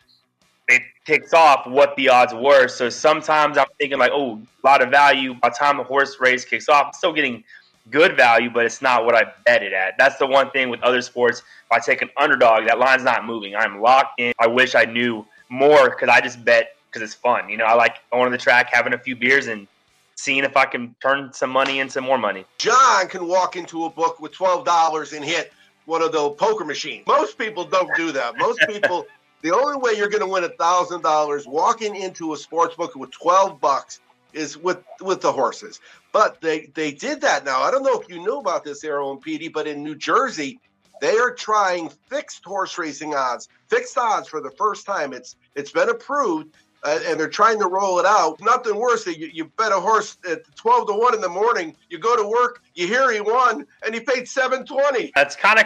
it 0.68 0.82
kicks 1.06 1.34
off 1.34 1.68
what 1.68 1.96
the 1.96 2.10
odds 2.10 2.34
were. 2.34 2.68
So 2.68 2.90
sometimes 2.90 3.58
I'm 3.58 3.68
thinking 3.80 4.00
like, 4.00 4.12
oh, 4.14 4.42
a 4.64 4.68
lot 4.68 4.82
of 4.82 4.90
value. 4.90 5.36
By 5.36 5.50
the 5.50 5.56
time 5.56 5.78
the 5.78 5.84
horse 5.84 6.18
race 6.20 6.44
kicks 6.44 6.68
off, 6.68 6.88
I'm 6.88 6.94
still 6.94 7.14
getting 7.14 7.44
good 7.92 8.18
value, 8.18 8.50
but 8.50 8.66
it's 8.66 8.82
not 8.82 9.06
what 9.06 9.16
I 9.16 9.32
bet 9.46 9.62
it 9.62 9.74
at. 9.74 9.94
That's 9.98 10.18
the 10.18 10.26
one 10.26 10.50
thing 10.52 10.70
with 10.70 10.82
other 10.82 11.02
sports. 11.02 11.40
If 11.40 11.72
I 11.72 11.80
take 11.80 12.02
an 12.02 12.10
underdog, 12.18 12.66
that 12.66 12.80
line's 12.80 13.04
not 13.04 13.26
moving. 13.26 13.56
I'm 13.56 13.80
locked 13.80 14.20
in. 14.20 14.34
I 14.40 14.48
wish 14.48 14.74
I 14.74 14.86
knew 14.86 15.26
more 15.50 15.92
because 15.92 16.10
I 16.10 16.22
just 16.22 16.44
bet 16.44 16.76
because 16.88 17.04
it's 17.04 17.14
fun. 17.14 17.50
You 17.50 17.58
know, 17.58 17.66
I 17.66 17.74
like 17.74 17.98
going 18.12 18.26
to 18.26 18.32
the 18.32 18.42
track, 18.42 18.70
having 18.72 18.94
a 18.94 18.98
few 18.98 19.16
beers, 19.16 19.48
and 19.48 19.68
seeing 20.16 20.44
if 20.44 20.58
I 20.58 20.66
can 20.66 20.96
turn 21.02 21.32
some 21.34 21.50
money 21.50 21.80
into 21.80 22.02
more 22.02 22.18
money. 22.18 22.46
John 22.58 23.08
can 23.08 23.28
walk 23.28 23.56
into 23.56 23.86
a 23.86 23.90
book 23.90 24.20
with 24.20 24.32
twelve 24.32 24.66
dollars 24.66 25.14
and 25.14 25.24
hit 25.24 25.54
one 25.86 26.02
of 26.02 26.12
those 26.12 26.36
poker 26.38 26.66
machines. 26.66 27.06
Most 27.08 27.38
people 27.38 27.66
don't 27.66 27.94
do 27.96 28.12
that. 28.14 28.38
Most 28.38 28.60
people, 28.68 29.06
the 29.42 29.52
only 29.52 29.78
way 29.78 29.94
you're 29.94 30.10
going 30.10 30.24
to 30.24 30.28
win 30.28 30.44
a 30.44 30.50
thousand 30.50 31.04
dollars 31.04 31.46
walking 31.46 31.96
into 31.96 32.34
a 32.34 32.38
sports 32.38 32.76
book 32.76 32.96
with 32.96 33.12
twelve 33.12 33.60
bucks 33.60 34.00
is 34.34 34.58
with 34.58 34.84
with 35.02 35.22
the 35.22 35.32
horses. 35.32 35.80
But 36.12 36.42
they 36.42 36.72
they 36.74 36.92
did 36.92 37.22
that 37.22 37.46
now. 37.46 37.62
I 37.62 37.72
don't 37.72 37.84
know 37.84 38.00
if 38.00 38.10
you 38.10 38.20
knew 38.20 38.40
about 38.40 38.64
this, 38.64 38.84
Arrow 38.84 39.12
and 39.12 39.22
Petey, 39.22 39.48
but 39.48 39.68
in 39.68 39.84
New 39.84 39.96
Jersey, 39.96 40.60
they 41.02 41.18
are 41.18 41.34
trying 41.34 41.90
fixed 42.10 42.44
horse 42.46 42.78
racing 42.78 43.16
odds, 43.16 43.50
fixed 43.68 43.98
odds 43.98 44.28
for 44.28 44.42
the 44.42 44.52
first 44.52 44.86
time. 44.86 45.14
It's 45.14 45.36
it's 45.56 45.72
been 45.72 45.90
approved. 45.90 46.56
Uh, 46.86 47.00
and 47.08 47.20
they're 47.20 47.28
trying 47.28 47.58
to 47.60 47.66
roll 47.66 47.98
it 47.98 48.06
out. 48.06 48.40
Nothing 48.42 48.76
worse 48.76 49.06
than 49.06 49.16
you, 49.16 49.28
you 49.34 49.46
bet 49.58 49.72
a 49.72 49.80
horse 49.80 50.18
at 50.30 50.44
12 50.56 50.88
to 50.88 50.94
1 50.94 51.16
in 51.16 51.22
the 51.22 51.28
morning. 51.28 51.76
You 51.90 51.98
go 51.98 52.16
to 52.16 52.28
work, 52.28 52.62
you 52.76 52.86
hear 52.88 53.12
he 53.12 53.20
won, 53.22 53.66
and 53.84 53.96
he 53.96 54.02
paid 54.02 54.28
720. 54.28 55.12
That's 55.16 55.36
kind 55.36 55.58
of 55.58 55.66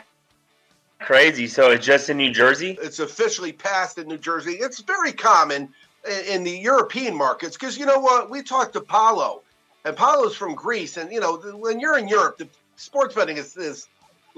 crazy. 1.00 1.46
So 1.48 1.72
it's 1.72 1.86
just 1.86 2.10
in 2.10 2.16
New 2.16 2.32
Jersey. 2.32 2.78
It's 2.82 3.00
officially 3.00 3.52
passed 3.52 3.98
in 3.98 4.08
New 4.08 4.18
Jersey. 4.18 4.54
It's 4.54 4.80
very 4.80 5.12
common 5.12 5.74
in, 6.10 6.36
in 6.36 6.44
the 6.46 6.58
European 6.58 7.18
markets 7.18 7.58
because 7.58 7.78
you 7.78 7.86
know 7.86 8.00
what? 8.00 8.30
We 8.30 8.42
talked 8.42 8.72
to 8.74 8.82
Paulo, 8.82 9.42
and 9.84 9.98
Paulo's 9.98 10.38
from 10.38 10.56
Greece. 10.56 10.96
And, 10.96 11.12
you 11.12 11.20
know, 11.20 11.36
when 11.36 11.82
you're 11.82 11.98
in 11.98 12.08
Europe, 12.08 12.38
the 12.38 12.48
sports 12.78 13.14
betting 13.14 13.36
is, 13.36 13.58
is 13.58 13.90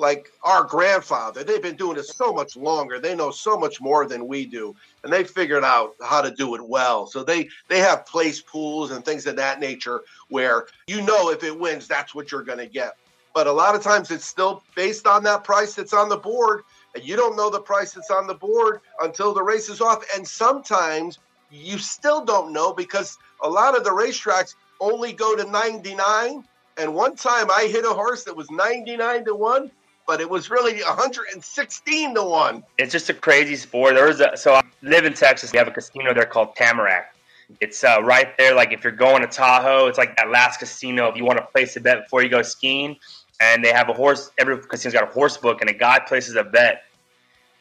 like 0.01 0.31
our 0.43 0.63
grandfather. 0.63 1.43
They've 1.43 1.61
been 1.61 1.77
doing 1.77 1.97
it 1.97 2.05
so 2.05 2.33
much 2.33 2.57
longer. 2.57 2.99
They 2.99 3.15
know 3.15 3.29
so 3.29 3.57
much 3.57 3.79
more 3.79 4.07
than 4.07 4.27
we 4.27 4.45
do, 4.45 4.75
and 5.03 5.13
they 5.13 5.23
figured 5.23 5.63
out 5.63 5.95
how 6.03 6.21
to 6.21 6.31
do 6.31 6.55
it 6.55 6.61
well. 6.61 7.05
So 7.05 7.23
they 7.23 7.47
they 7.69 7.79
have 7.79 8.05
place 8.05 8.41
pools 8.41 8.91
and 8.91 9.05
things 9.05 9.27
of 9.27 9.35
that 9.37 9.59
nature 9.59 10.01
where 10.29 10.65
you 10.87 11.01
know 11.03 11.29
if 11.29 11.43
it 11.43 11.57
wins, 11.57 11.87
that's 11.87 12.15
what 12.15 12.31
you're 12.31 12.43
going 12.43 12.57
to 12.57 12.67
get. 12.67 12.97
But 13.33 13.47
a 13.47 13.51
lot 13.51 13.75
of 13.75 13.81
times 13.81 14.11
it's 14.11 14.25
still 14.25 14.63
based 14.75 15.07
on 15.07 15.23
that 15.23 15.43
price 15.43 15.75
that's 15.75 15.93
on 15.93 16.09
the 16.09 16.17
board, 16.17 16.63
and 16.95 17.07
you 17.07 17.15
don't 17.15 17.37
know 17.37 17.49
the 17.49 17.61
price 17.61 17.93
that's 17.93 18.11
on 18.11 18.27
the 18.27 18.33
board 18.33 18.81
until 19.01 19.33
the 19.33 19.43
race 19.43 19.69
is 19.69 19.79
off. 19.79 20.03
And 20.15 20.27
sometimes 20.27 21.19
you 21.51 21.77
still 21.77 22.25
don't 22.25 22.51
know 22.51 22.73
because 22.73 23.17
a 23.43 23.49
lot 23.49 23.77
of 23.77 23.83
the 23.83 23.91
racetracks 23.91 24.55
only 24.79 25.13
go 25.13 25.35
to 25.35 25.45
99. 25.45 26.43
And 26.77 26.95
one 26.95 27.15
time 27.15 27.51
I 27.51 27.67
hit 27.71 27.85
a 27.85 27.93
horse 27.93 28.23
that 28.23 28.35
was 28.35 28.49
99 28.49 29.25
to 29.25 29.35
1 29.35 29.71
but 30.07 30.21
it 30.21 30.29
was 30.29 30.49
really 30.49 30.81
116 30.81 32.15
to 32.15 32.23
one. 32.23 32.63
It's 32.77 32.91
just 32.91 33.09
a 33.09 33.13
crazy 33.13 33.55
sport. 33.55 33.95
There 33.95 34.07
was 34.07 34.19
a, 34.21 34.35
so 34.35 34.55
I 34.55 34.61
live 34.81 35.05
in 35.05 35.13
Texas. 35.13 35.51
We 35.51 35.57
have 35.57 35.67
a 35.67 35.71
casino 35.71 36.13
there 36.13 36.25
called 36.25 36.55
Tamarack. 36.55 37.15
It's 37.59 37.83
uh, 37.83 38.01
right 38.03 38.37
there. 38.37 38.55
Like 38.55 38.71
if 38.71 38.83
you're 38.83 38.93
going 38.93 39.21
to 39.21 39.27
Tahoe, 39.27 39.87
it's 39.87 39.97
like 39.97 40.15
that 40.17 40.29
last 40.29 40.59
casino. 40.59 41.07
If 41.07 41.17
you 41.17 41.25
want 41.25 41.39
to 41.39 41.45
place 41.45 41.75
a 41.75 41.81
bet 41.81 42.03
before 42.03 42.23
you 42.23 42.29
go 42.29 42.41
skiing, 42.41 42.95
and 43.41 43.63
they 43.63 43.73
have 43.73 43.89
a 43.89 43.93
horse. 43.93 44.31
Every 44.37 44.57
casino's 44.59 44.93
got 44.93 45.09
a 45.09 45.11
horse 45.11 45.37
book, 45.37 45.61
and 45.61 45.69
a 45.69 45.73
guy 45.73 45.99
places 45.99 46.35
a 46.35 46.43
bet. 46.43 46.83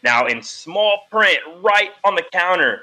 Now 0.02 0.26
in 0.26 0.42
small 0.42 1.00
print, 1.10 1.38
right 1.62 1.90
on 2.04 2.14
the 2.14 2.24
counter, 2.32 2.82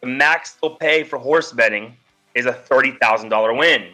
the 0.00 0.06
max 0.06 0.56
they'll 0.60 0.76
pay 0.76 1.04
for 1.04 1.18
horse 1.18 1.52
betting 1.52 1.96
is 2.34 2.46
a 2.46 2.52
thirty 2.52 2.92
thousand 2.92 3.28
dollar 3.28 3.52
win. 3.52 3.88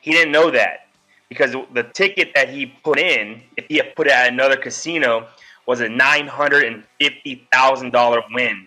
He 0.00 0.12
didn't 0.12 0.32
know 0.32 0.50
that 0.50 0.83
because 1.28 1.52
the 1.72 1.82
ticket 1.82 2.30
that 2.34 2.48
he 2.48 2.66
put 2.66 2.98
in, 2.98 3.42
if 3.56 3.66
he 3.66 3.76
had 3.76 3.94
put 3.96 4.06
it 4.06 4.12
at 4.12 4.32
another 4.32 4.56
casino, 4.56 5.26
was 5.66 5.80
a 5.80 5.88
nine 5.88 6.26
hundred 6.26 6.64
and 6.64 6.84
fifty 7.00 7.46
thousand 7.52 7.92
dollar 7.92 8.22
win. 8.32 8.66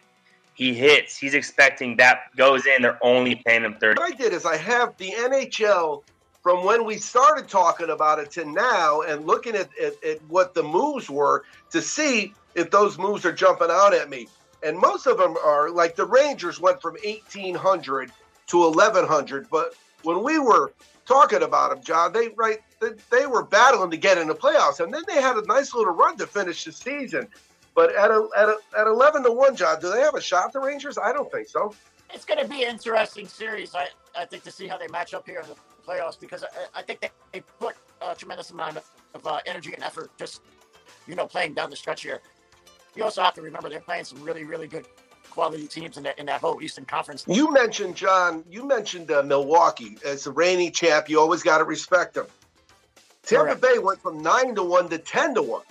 He 0.53 0.73
hits. 0.73 1.17
He's 1.17 1.35
expecting 1.35 1.97
that 1.97 2.35
goes 2.35 2.65
in. 2.65 2.81
They're 2.81 2.97
only 3.03 3.35
paying 3.45 3.63
him 3.63 3.75
thirty. 3.79 3.99
What 3.99 4.13
I 4.13 4.15
did 4.15 4.33
is 4.33 4.45
I 4.45 4.57
have 4.57 4.97
the 4.97 5.11
NHL 5.11 6.03
from 6.41 6.65
when 6.65 6.85
we 6.85 6.97
started 6.97 7.47
talking 7.47 7.89
about 7.89 8.19
it 8.19 8.31
to 8.31 8.45
now, 8.45 9.01
and 9.01 9.27
looking 9.27 9.55
at, 9.55 9.69
at, 9.79 10.01
at 10.03 10.23
what 10.29 10.53
the 10.53 10.63
moves 10.63 11.09
were 11.09 11.43
to 11.71 11.81
see 11.81 12.33
if 12.55 12.71
those 12.71 12.97
moves 12.97 13.25
are 13.25 13.33
jumping 13.33 13.67
out 13.69 13.93
at 13.93 14.09
me. 14.09 14.27
And 14.63 14.77
most 14.79 15.05
of 15.05 15.17
them 15.17 15.35
are 15.43 15.69
like 15.69 15.95
the 15.95 16.05
Rangers 16.05 16.59
went 16.59 16.81
from 16.81 16.97
eighteen 17.03 17.53
hundred 17.53 18.11
to 18.47 18.63
eleven 18.63 19.05
hundred, 19.05 19.47
but 19.51 19.75
when 20.03 20.23
we 20.23 20.39
were 20.39 20.71
talking 21.07 21.43
about 21.43 21.69
them, 21.71 21.83
John, 21.83 22.13
they 22.13 22.29
right 22.35 22.59
they, 22.79 22.89
they 23.11 23.25
were 23.25 23.43
battling 23.43 23.89
to 23.91 23.97
get 23.97 24.17
in 24.17 24.27
the 24.27 24.35
playoffs, 24.35 24.79
and 24.79 24.93
then 24.93 25.03
they 25.07 25.21
had 25.21 25.37
a 25.37 25.45
nice 25.45 25.73
little 25.73 25.93
run 25.93 26.17
to 26.17 26.27
finish 26.27 26.63
the 26.65 26.71
season. 26.71 27.27
But 27.75 27.95
at 27.95 28.11
a, 28.11 28.27
at 28.37 28.49
a, 28.49 28.57
at 28.77 28.87
eleven 28.87 29.23
to 29.23 29.31
one, 29.31 29.55
John, 29.55 29.79
do 29.79 29.91
they 29.91 30.01
have 30.01 30.15
a 30.15 30.21
shot? 30.21 30.53
The 30.53 30.59
Rangers? 30.59 30.97
I 30.97 31.13
don't 31.13 31.31
think 31.31 31.47
so. 31.47 31.73
It's 32.13 32.25
going 32.25 32.39
to 32.39 32.47
be 32.47 32.63
an 32.63 32.71
interesting 32.71 33.27
series. 33.27 33.75
I, 33.75 33.87
I 34.17 34.25
think 34.25 34.43
to 34.43 34.51
see 34.51 34.67
how 34.67 34.77
they 34.77 34.87
match 34.87 35.13
up 35.13 35.25
here 35.25 35.41
in 35.41 35.47
the 35.47 35.55
playoffs 35.85 36.19
because 36.19 36.43
I, 36.43 36.79
I 36.79 36.81
think 36.81 37.01
they, 37.01 37.09
they 37.33 37.41
put 37.59 37.75
a 38.01 38.15
tremendous 38.15 38.51
amount 38.51 38.77
of, 38.77 38.91
of 39.13 39.25
uh, 39.27 39.39
energy 39.45 39.73
and 39.73 39.83
effort 39.83 40.11
just 40.17 40.41
you 41.07 41.15
know 41.15 41.27
playing 41.27 41.53
down 41.53 41.69
the 41.69 41.75
stretch 41.75 42.03
here. 42.03 42.21
You 42.95 43.03
also 43.03 43.21
have 43.21 43.33
to 43.35 43.41
remember 43.41 43.69
they're 43.69 43.79
playing 43.79 44.05
some 44.05 44.23
really 44.23 44.43
really 44.43 44.67
good 44.67 44.87
quality 45.37 45.67
teams 45.67 45.97
in 45.97 46.03
that 46.03 46.17
in 46.17 46.25
that 46.25 46.41
whole 46.41 46.59
Eastern 46.63 46.85
Conference. 46.85 47.23
You 47.27 47.53
mentioned 47.53 47.95
John. 47.95 48.43
You 48.49 48.67
mentioned 48.67 49.11
uh, 49.11 49.21
Milwaukee 49.21 49.95
as 50.03 50.23
the 50.23 50.31
reigning 50.31 50.71
champ. 50.71 51.07
You 51.09 51.19
always 51.19 51.43
got 51.43 51.59
to 51.59 51.63
respect 51.63 52.15
them. 52.15 52.25
Tampa 53.21 53.55
Correct. 53.55 53.61
Bay 53.61 53.77
went 53.77 54.01
from 54.01 54.23
nine 54.23 54.55
to 54.55 54.63
one 54.63 54.89
to 54.89 54.97
ten 54.97 55.35
to 55.35 55.43
one. 55.43 55.61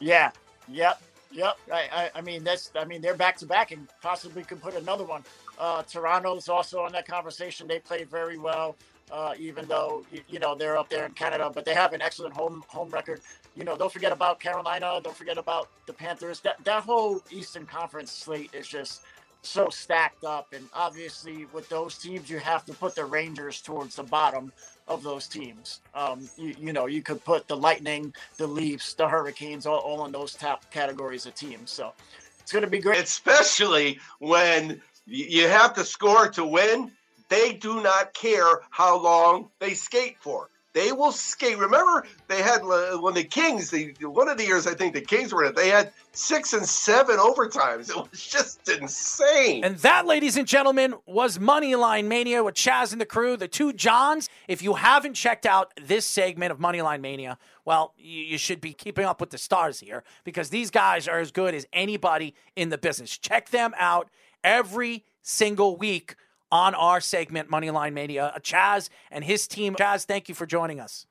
Yeah. 0.00 0.32
Yep. 0.68 1.00
Yep. 1.30 1.56
I, 1.72 1.82
I, 1.92 2.10
I 2.16 2.20
mean 2.22 2.42
that's 2.42 2.72
I 2.74 2.84
mean 2.84 3.00
they're 3.00 3.14
back 3.14 3.36
to 3.38 3.46
back 3.46 3.70
and 3.70 3.86
possibly 4.02 4.42
could 4.42 4.60
put 4.60 4.74
another 4.74 5.04
one. 5.04 5.22
Uh, 5.60 5.82
Toronto's 5.84 6.48
also 6.48 6.80
on 6.80 6.90
that 6.92 7.06
conversation. 7.06 7.68
They 7.68 7.78
played 7.78 8.10
very 8.10 8.36
well, 8.36 8.74
uh, 9.12 9.34
even 9.38 9.66
though 9.66 10.04
you, 10.10 10.22
you 10.28 10.38
know 10.40 10.56
they're 10.56 10.76
up 10.76 10.88
there 10.88 11.06
in 11.06 11.12
Canada, 11.12 11.52
but 11.54 11.64
they 11.64 11.74
have 11.74 11.92
an 11.92 12.02
excellent 12.02 12.34
home 12.34 12.64
home 12.66 12.90
record. 12.90 13.20
You 13.56 13.64
know, 13.64 13.76
don't 13.76 13.92
forget 13.92 14.12
about 14.12 14.38
Carolina. 14.38 15.00
Don't 15.02 15.16
forget 15.16 15.38
about 15.38 15.68
the 15.86 15.92
Panthers. 15.92 16.40
That 16.40 16.62
that 16.64 16.82
whole 16.82 17.22
Eastern 17.30 17.66
Conference 17.66 18.12
slate 18.12 18.50
is 18.52 18.68
just 18.68 19.02
so 19.42 19.68
stacked 19.70 20.24
up, 20.24 20.52
and 20.52 20.68
obviously 20.74 21.46
with 21.52 21.68
those 21.68 21.96
teams, 21.96 22.28
you 22.28 22.38
have 22.38 22.64
to 22.66 22.72
put 22.74 22.94
the 22.94 23.04
Rangers 23.04 23.60
towards 23.60 23.96
the 23.96 24.02
bottom 24.02 24.52
of 24.88 25.02
those 25.02 25.26
teams. 25.26 25.80
Um, 25.94 26.28
you, 26.36 26.54
you 26.60 26.72
know, 26.72 26.86
you 26.86 27.00
could 27.02 27.24
put 27.24 27.48
the 27.48 27.56
Lightning, 27.56 28.12
the 28.36 28.46
Leafs, 28.46 28.94
the 28.94 29.08
Hurricanes, 29.08 29.64
all, 29.64 29.78
all 29.78 30.04
in 30.04 30.12
those 30.12 30.34
top 30.34 30.70
categories 30.70 31.26
of 31.26 31.34
teams. 31.34 31.70
So 31.70 31.92
it's 32.40 32.52
going 32.52 32.64
to 32.64 32.70
be 32.70 32.78
great. 32.78 32.98
Especially 33.02 33.98
when 34.18 34.82
you 35.06 35.48
have 35.48 35.74
to 35.74 35.84
score 35.84 36.28
to 36.30 36.44
win. 36.44 36.90
They 37.28 37.54
do 37.54 37.82
not 37.82 38.14
care 38.14 38.60
how 38.70 39.02
long 39.02 39.50
they 39.58 39.74
skate 39.74 40.16
for. 40.20 40.48
They 40.76 40.92
will 40.92 41.10
skate. 41.10 41.56
Remember, 41.56 42.04
they 42.28 42.42
had 42.42 42.60
uh, 42.60 42.98
when 42.98 43.14
the 43.14 43.24
Kings. 43.24 43.74
One 44.02 44.28
of 44.28 44.36
the 44.36 44.44
years 44.44 44.66
I 44.66 44.74
think 44.74 44.92
the 44.92 45.00
Kings 45.00 45.32
were 45.32 45.42
in 45.42 45.52
it. 45.52 45.56
They 45.56 45.70
had 45.70 45.90
six 46.12 46.52
and 46.52 46.66
seven 46.66 47.16
overtimes. 47.16 47.88
It 47.96 48.10
was 48.10 48.26
just 48.26 48.68
insane. 48.68 49.64
And 49.64 49.78
that, 49.78 50.04
ladies 50.04 50.36
and 50.36 50.46
gentlemen, 50.46 50.94
was 51.06 51.38
Moneyline 51.38 52.08
Mania 52.08 52.44
with 52.44 52.56
Chaz 52.56 52.92
and 52.92 53.00
the 53.00 53.06
crew, 53.06 53.38
the 53.38 53.48
two 53.48 53.72
Johns. 53.72 54.28
If 54.48 54.60
you 54.60 54.74
haven't 54.74 55.14
checked 55.14 55.46
out 55.46 55.72
this 55.82 56.04
segment 56.04 56.52
of 56.52 56.58
Moneyline 56.58 57.00
Mania, 57.00 57.38
well, 57.64 57.94
you, 57.96 58.24
you 58.24 58.36
should 58.36 58.60
be 58.60 58.74
keeping 58.74 59.06
up 59.06 59.18
with 59.18 59.30
the 59.30 59.38
stars 59.38 59.80
here 59.80 60.04
because 60.24 60.50
these 60.50 60.70
guys 60.70 61.08
are 61.08 61.20
as 61.20 61.30
good 61.30 61.54
as 61.54 61.66
anybody 61.72 62.34
in 62.54 62.68
the 62.68 62.76
business. 62.76 63.16
Check 63.16 63.48
them 63.48 63.72
out 63.78 64.10
every 64.44 65.06
single 65.22 65.78
week 65.78 66.16
on 66.50 66.74
our 66.74 67.00
segment, 67.00 67.50
Moneyline 67.50 67.92
Mania. 67.92 68.26
Uh, 68.26 68.38
Chaz 68.38 68.88
and 69.10 69.24
his 69.24 69.46
team. 69.46 69.74
Chaz, 69.74 70.04
thank 70.04 70.28
you 70.28 70.34
for 70.34 70.46
joining 70.46 70.80
us. 70.80 71.06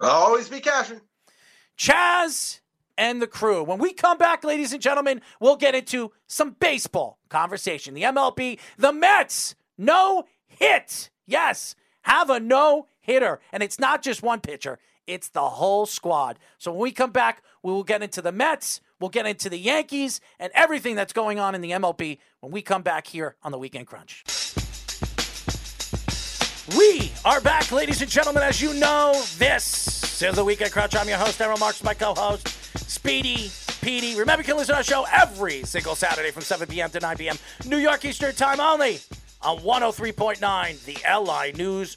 I'll 0.00 0.10
always 0.10 0.48
be 0.48 0.60
cashing. 0.60 1.00
Chaz 1.76 2.60
and 2.96 3.22
the 3.22 3.26
crew. 3.26 3.62
When 3.62 3.78
we 3.78 3.92
come 3.92 4.18
back, 4.18 4.44
ladies 4.44 4.72
and 4.72 4.82
gentlemen, 4.82 5.22
we'll 5.40 5.56
get 5.56 5.74
into 5.74 6.12
some 6.26 6.56
baseball 6.58 7.18
conversation. 7.28 7.94
The 7.94 8.02
MLB, 8.02 8.58
the 8.76 8.92
Mets, 8.92 9.54
no 9.78 10.24
hit. 10.46 11.10
Yes, 11.26 11.74
have 12.02 12.30
a 12.30 12.40
no 12.40 12.88
hitter. 13.00 13.40
And 13.52 13.62
it's 13.62 13.78
not 13.78 14.02
just 14.02 14.22
one 14.22 14.40
pitcher, 14.40 14.78
it's 15.06 15.28
the 15.30 15.48
whole 15.48 15.86
squad. 15.86 16.38
So 16.58 16.72
when 16.72 16.80
we 16.80 16.92
come 16.92 17.12
back, 17.12 17.42
we 17.62 17.72
will 17.72 17.84
get 17.84 18.02
into 18.02 18.20
the 18.20 18.32
Mets, 18.32 18.80
we'll 19.00 19.10
get 19.10 19.26
into 19.26 19.48
the 19.48 19.58
Yankees, 19.58 20.20
and 20.38 20.52
everything 20.54 20.96
that's 20.96 21.12
going 21.12 21.38
on 21.38 21.54
in 21.54 21.60
the 21.60 21.70
MLB 21.70 22.18
when 22.40 22.52
we 22.52 22.60
come 22.60 22.82
back 22.82 23.06
here 23.06 23.36
on 23.42 23.52
the 23.52 23.58
Weekend 23.58 23.86
Crunch. 23.86 24.24
We 26.76 27.12
are 27.24 27.40
back, 27.40 27.72
ladies 27.72 28.02
and 28.02 28.10
gentlemen. 28.10 28.42
As 28.42 28.60
you 28.60 28.74
know, 28.74 29.12
this 29.38 30.20
is 30.20 30.34
the 30.34 30.44
Weekend 30.44 30.70
Crunch. 30.70 30.94
I'm 30.94 31.08
your 31.08 31.16
host, 31.16 31.40
Aaron 31.40 31.58
Marks, 31.58 31.82
my 31.82 31.94
co-host, 31.94 32.46
Speedy 32.90 33.50
Petey. 33.80 34.18
Remember, 34.18 34.42
you 34.42 34.48
can 34.48 34.56
listen 34.58 34.74
to 34.74 34.78
our 34.78 34.82
show 34.82 35.06
every 35.10 35.62
single 35.62 35.94
Saturday 35.94 36.30
from 36.30 36.42
7 36.42 36.68
p.m. 36.68 36.90
to 36.90 37.00
9 37.00 37.16
p.m. 37.16 37.38
New 37.64 37.78
York 37.78 38.04
Eastern 38.04 38.34
Time 38.34 38.60
only 38.60 38.98
on 39.40 39.58
103.9, 39.58 40.84
the 40.84 40.98
LI 41.08 41.52
News 41.56 41.96